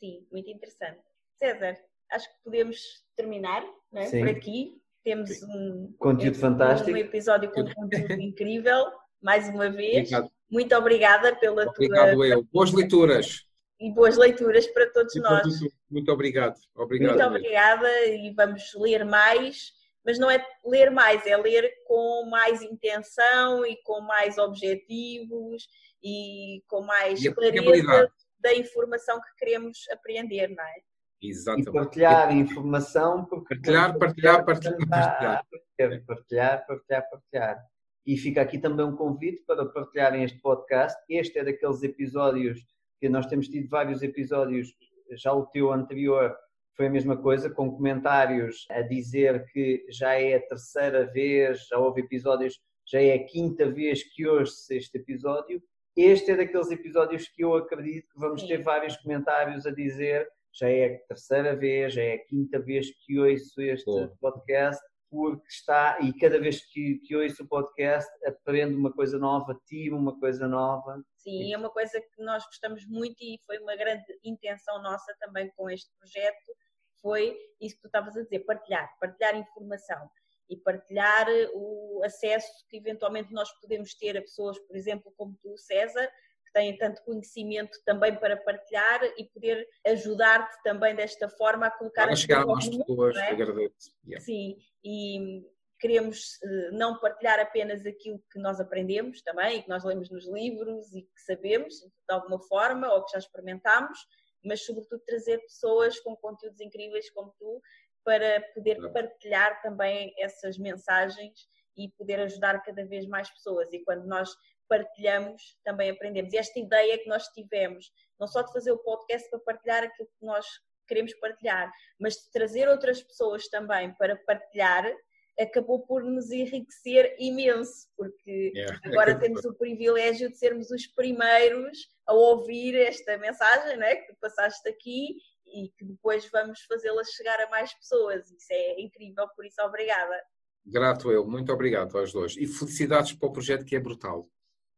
Sim, 0.00 0.26
muito 0.32 0.50
interessante. 0.50 0.98
César, 1.38 1.76
acho 2.10 2.28
que 2.28 2.34
podemos 2.42 3.04
terminar 3.20 3.64
é? 3.94 4.10
por 4.10 4.28
aqui. 4.28 4.80
Temos 5.02 5.42
um 5.42 5.94
conteúdo 5.98 6.36
um, 6.36 6.40
fantástico. 6.40 6.90
Um 6.90 6.96
episódio 6.96 7.50
com 7.50 7.64
conteúdo 7.74 8.12
incrível, 8.20 8.86
mais 9.22 9.48
uma 9.48 9.70
vez. 9.70 10.08
Obrigado. 10.08 10.30
Muito 10.50 10.74
obrigada 10.74 11.36
pela 11.36 11.66
obrigado 11.66 12.14
tua. 12.14 12.26
Eu. 12.26 12.42
Boas 12.52 12.72
leituras. 12.72 13.46
E 13.80 13.90
boas 13.92 14.16
leituras 14.16 14.66
para 14.66 14.90
todos 14.90 15.14
muito, 15.14 15.30
nós. 15.30 15.60
Muito, 15.60 15.74
muito 15.90 16.12
obrigado. 16.12 16.56
obrigado. 16.74 17.16
Muito 17.16 17.26
obrigada 17.26 18.06
e 18.06 18.32
vamos 18.34 18.62
ler 18.74 19.04
mais 19.04 19.72
mas 20.04 20.18
não 20.18 20.30
é 20.30 20.44
ler 20.64 20.90
mais, 20.90 21.26
é 21.26 21.36
ler 21.36 21.70
com 21.86 22.26
mais 22.30 22.62
intenção 22.62 23.64
e 23.66 23.76
com 23.82 24.00
mais 24.00 24.38
objetivos 24.38 25.68
e 26.02 26.62
com 26.66 26.82
mais 26.82 27.22
e 27.22 27.32
clareza 27.32 28.10
da 28.38 28.54
informação 28.54 29.20
que 29.20 29.34
queremos 29.36 29.86
apreender, 29.90 30.48
não 30.48 30.64
é? 30.64 30.74
Exatamente. 31.22 31.68
E 31.68 31.72
partilhar 31.72 32.36
informação, 32.36 33.24
porque 33.24 33.54
partilhar, 33.54 33.98
partilhar, 33.98 34.44
partilhar, 34.44 34.76
partilhar. 34.88 35.46
Partilhar, 35.50 36.04
partilhar, 36.06 36.66
partilhar, 36.66 37.10
partilhar. 37.10 37.64
E 38.06 38.16
fica 38.16 38.40
aqui 38.40 38.58
também 38.58 38.86
um 38.86 38.96
convite 38.96 39.44
para 39.46 39.66
partilharem 39.66 40.24
este 40.24 40.40
podcast. 40.40 40.98
Este 41.08 41.38
é 41.38 41.44
daqueles 41.44 41.82
episódios 41.82 42.60
que 43.00 43.08
nós 43.08 43.26
temos 43.26 43.48
tido 43.48 43.68
vários 43.68 44.02
episódios, 44.02 44.74
já 45.12 45.32
o 45.32 45.46
teu 45.46 45.72
anterior 45.72 46.36
foi 46.76 46.86
a 46.86 46.90
mesma 46.90 47.16
coisa, 47.16 47.50
com 47.50 47.70
comentários 47.70 48.66
a 48.70 48.82
dizer 48.82 49.44
que 49.52 49.84
já 49.90 50.14
é 50.14 50.34
a 50.34 50.40
terceira 50.40 51.06
vez, 51.06 51.66
já 51.66 51.78
houve 51.78 52.02
episódios, 52.02 52.60
já 52.86 53.00
é 53.00 53.14
a 53.14 53.24
quinta 53.24 53.70
vez 53.70 54.02
que 54.02 54.26
ouço 54.26 54.72
este 54.72 54.98
episódio. 54.98 55.62
Este 55.96 56.30
é 56.30 56.36
daqueles 56.36 56.70
episódios 56.70 57.28
que 57.28 57.44
eu 57.44 57.54
acredito 57.54 58.08
que 58.12 58.18
vamos 58.18 58.42
ter 58.44 58.62
vários 58.62 58.96
comentários 58.96 59.66
a 59.66 59.70
dizer 59.70 60.26
já 60.52 60.68
é 60.68 60.86
a 60.86 60.98
terceira 61.06 61.56
vez, 61.56 61.94
já 61.94 62.02
é 62.02 62.14
a 62.14 62.24
quinta 62.24 62.58
vez 62.58 62.90
que 63.04 63.18
ouço 63.18 63.60
este 63.60 64.08
podcast, 64.20 64.82
porque 65.10 65.46
está, 65.48 65.98
e 66.00 66.12
cada 66.18 66.38
vez 66.38 66.64
que, 66.66 67.00
que 67.04 67.16
ouço 67.16 67.42
o 67.42 67.48
podcast, 67.48 68.08
aprendo 68.24 68.78
uma 68.78 68.92
coisa 68.92 69.18
nova, 69.18 69.60
tiro 69.66 69.96
uma 69.96 70.18
coisa 70.18 70.46
nova. 70.46 71.02
Sim, 71.16 71.52
é 71.52 71.58
uma 71.58 71.70
coisa 71.70 72.00
que 72.00 72.22
nós 72.22 72.44
gostamos 72.46 72.86
muito 72.86 73.16
e 73.20 73.38
foi 73.44 73.58
uma 73.58 73.74
grande 73.74 74.04
intenção 74.24 74.80
nossa 74.82 75.14
também 75.18 75.50
com 75.56 75.68
este 75.68 75.90
projeto, 75.98 76.54
foi 77.02 77.36
isso 77.60 77.76
que 77.76 77.82
tu 77.82 77.86
estavas 77.86 78.16
a 78.16 78.22
dizer, 78.22 78.40
partilhar, 78.40 78.88
partilhar 79.00 79.36
informação 79.36 80.08
e 80.48 80.56
partilhar 80.56 81.26
o 81.54 82.02
acesso 82.04 82.48
que 82.68 82.76
eventualmente 82.76 83.32
nós 83.32 83.50
podemos 83.60 83.94
ter 83.94 84.16
a 84.16 84.20
pessoas, 84.20 84.58
por 84.58 84.76
exemplo, 84.76 85.12
como 85.16 85.36
tu, 85.42 85.56
César, 85.56 86.10
que 86.50 86.52
têm 86.52 86.76
tanto 86.76 87.02
conhecimento 87.02 87.78
também 87.84 88.14
para 88.16 88.36
partilhar 88.36 89.00
e 89.16 89.24
poder 89.24 89.66
ajudar-te 89.86 90.62
também 90.62 90.94
desta 90.94 91.28
forma 91.28 91.66
a 91.66 91.70
colocar 91.70 92.08
a 92.08 92.16
chegar 92.16 92.42
a 92.42 92.46
mais 92.46 92.68
pessoas, 92.68 93.16
é? 93.16 93.30
agradeço. 93.30 93.94
Yeah. 94.04 94.24
Sim, 94.24 94.56
e 94.84 95.46
queremos 95.78 96.38
eh, 96.42 96.70
não 96.72 96.98
partilhar 96.98 97.38
apenas 97.38 97.86
aquilo 97.86 98.22
que 98.30 98.38
nós 98.38 98.60
aprendemos 98.60 99.22
também 99.22 99.62
que 99.62 99.68
nós 99.68 99.84
lemos 99.84 100.10
nos 100.10 100.28
livros 100.28 100.92
e 100.92 101.02
que 101.02 101.22
sabemos 101.22 101.74
de 101.80 102.14
alguma 102.14 102.38
forma 102.40 102.92
ou 102.92 103.04
que 103.04 103.12
já 103.12 103.18
experimentámos, 103.18 103.98
mas 104.44 104.64
sobretudo 104.64 105.02
trazer 105.06 105.38
pessoas 105.38 105.98
com 106.00 106.16
conteúdos 106.16 106.60
incríveis 106.60 107.10
como 107.10 107.34
tu 107.38 107.62
para 108.04 108.40
poder 108.54 108.92
partilhar 108.92 109.62
também 109.62 110.12
essas 110.18 110.58
mensagens 110.58 111.48
e 111.76 111.88
poder 111.90 112.20
ajudar 112.20 112.62
cada 112.62 112.84
vez 112.84 113.06
mais 113.06 113.30
pessoas. 113.30 113.72
E 113.72 113.84
quando 113.84 114.04
nós 114.06 114.34
partilhamos, 114.70 115.58
também 115.64 115.90
aprendemos. 115.90 116.32
E 116.32 116.38
esta 116.38 116.58
ideia 116.58 116.96
que 116.96 117.08
nós 117.08 117.26
tivemos, 117.28 117.92
não 118.18 118.28
só 118.28 118.40
de 118.40 118.52
fazer 118.52 118.70
o 118.70 118.78
podcast 118.78 119.28
para 119.28 119.40
partilhar 119.40 119.82
aquilo 119.82 120.08
que 120.18 120.24
nós 120.24 120.46
queremos 120.86 121.12
partilhar, 121.14 121.70
mas 121.98 122.14
de 122.14 122.30
trazer 122.32 122.68
outras 122.68 123.02
pessoas 123.02 123.48
também 123.48 123.92
para 123.94 124.16
partilhar, 124.16 124.90
acabou 125.38 125.80
por 125.86 126.04
nos 126.04 126.30
enriquecer 126.30 127.16
imenso, 127.18 127.88
porque 127.96 128.52
yeah. 128.54 128.78
agora 128.84 129.18
temos 129.18 129.44
o 129.44 129.54
privilégio 129.54 130.30
de 130.30 130.36
sermos 130.36 130.70
os 130.70 130.86
primeiros 130.86 131.88
a 132.06 132.12
ouvir 132.12 132.74
esta 132.76 133.16
mensagem 133.18 133.76
não 133.76 133.86
é? 133.86 133.96
que 133.96 134.14
passaste 134.20 134.68
aqui 134.68 135.16
e 135.46 135.68
que 135.76 135.84
depois 135.84 136.28
vamos 136.30 136.60
fazê-la 136.62 137.02
chegar 137.04 137.40
a 137.40 137.48
mais 137.48 137.72
pessoas. 137.74 138.30
Isso 138.30 138.48
é 138.50 138.80
incrível, 138.80 139.26
por 139.34 139.44
isso 139.44 139.60
obrigada. 139.62 140.20
Grato 140.64 141.10
eu, 141.10 141.26
muito 141.26 141.52
obrigado 141.52 141.96
aos 141.98 142.12
dois. 142.12 142.36
E 142.36 142.46
felicidades 142.46 143.12
para 143.12 143.28
o 143.28 143.32
projeto 143.32 143.64
que 143.64 143.74
é 143.74 143.80
brutal. 143.80 144.28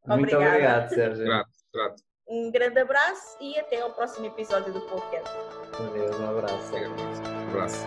Muito 0.07 0.37
obrigado, 0.37 0.89
Sérgio. 0.89 1.27
Um 2.29 2.51
grande 2.51 2.79
abraço 2.81 3.37
e 3.41 3.59
até 3.59 3.81
ao 3.81 3.91
próximo 3.91 4.27
episódio 4.27 4.73
do 4.73 4.81
podcast. 4.83 5.31
Adeus, 5.79 6.19
um 6.19 6.31
abraço. 6.31 6.75
Um 6.75 7.49
abraço. 7.51 7.87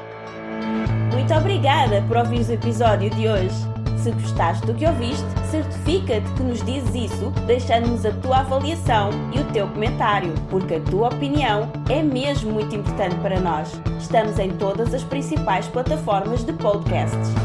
Muito 1.14 1.34
obrigada 1.34 2.02
por 2.08 2.18
ouvir 2.18 2.46
o 2.48 2.54
episódio 2.54 3.10
de 3.12 3.28
hoje. 3.28 3.56
Se 3.98 4.12
gostaste 4.12 4.68
do 4.68 4.76
que 4.76 4.86
ouviste, 4.86 5.26
certifica-te 5.50 6.32
que 6.34 6.44
nos 6.44 6.64
dizes 6.64 7.12
isso, 7.12 7.32
deixando-nos 7.48 8.06
a 8.06 8.12
tua 8.22 8.40
avaliação 8.42 9.10
e 9.34 9.40
o 9.40 9.52
teu 9.52 9.68
comentário, 9.68 10.32
porque 10.50 10.76
a 10.76 10.82
tua 10.82 11.08
opinião 11.08 11.72
é 11.90 12.04
mesmo 12.04 12.52
muito 12.52 12.76
importante 12.76 13.16
para 13.16 13.40
nós. 13.40 13.72
Estamos 14.00 14.38
em 14.38 14.56
todas 14.58 14.94
as 14.94 15.04
principais 15.04 15.68
plataformas 15.68 16.44
de 16.44 16.54
podcasts. 16.54 17.45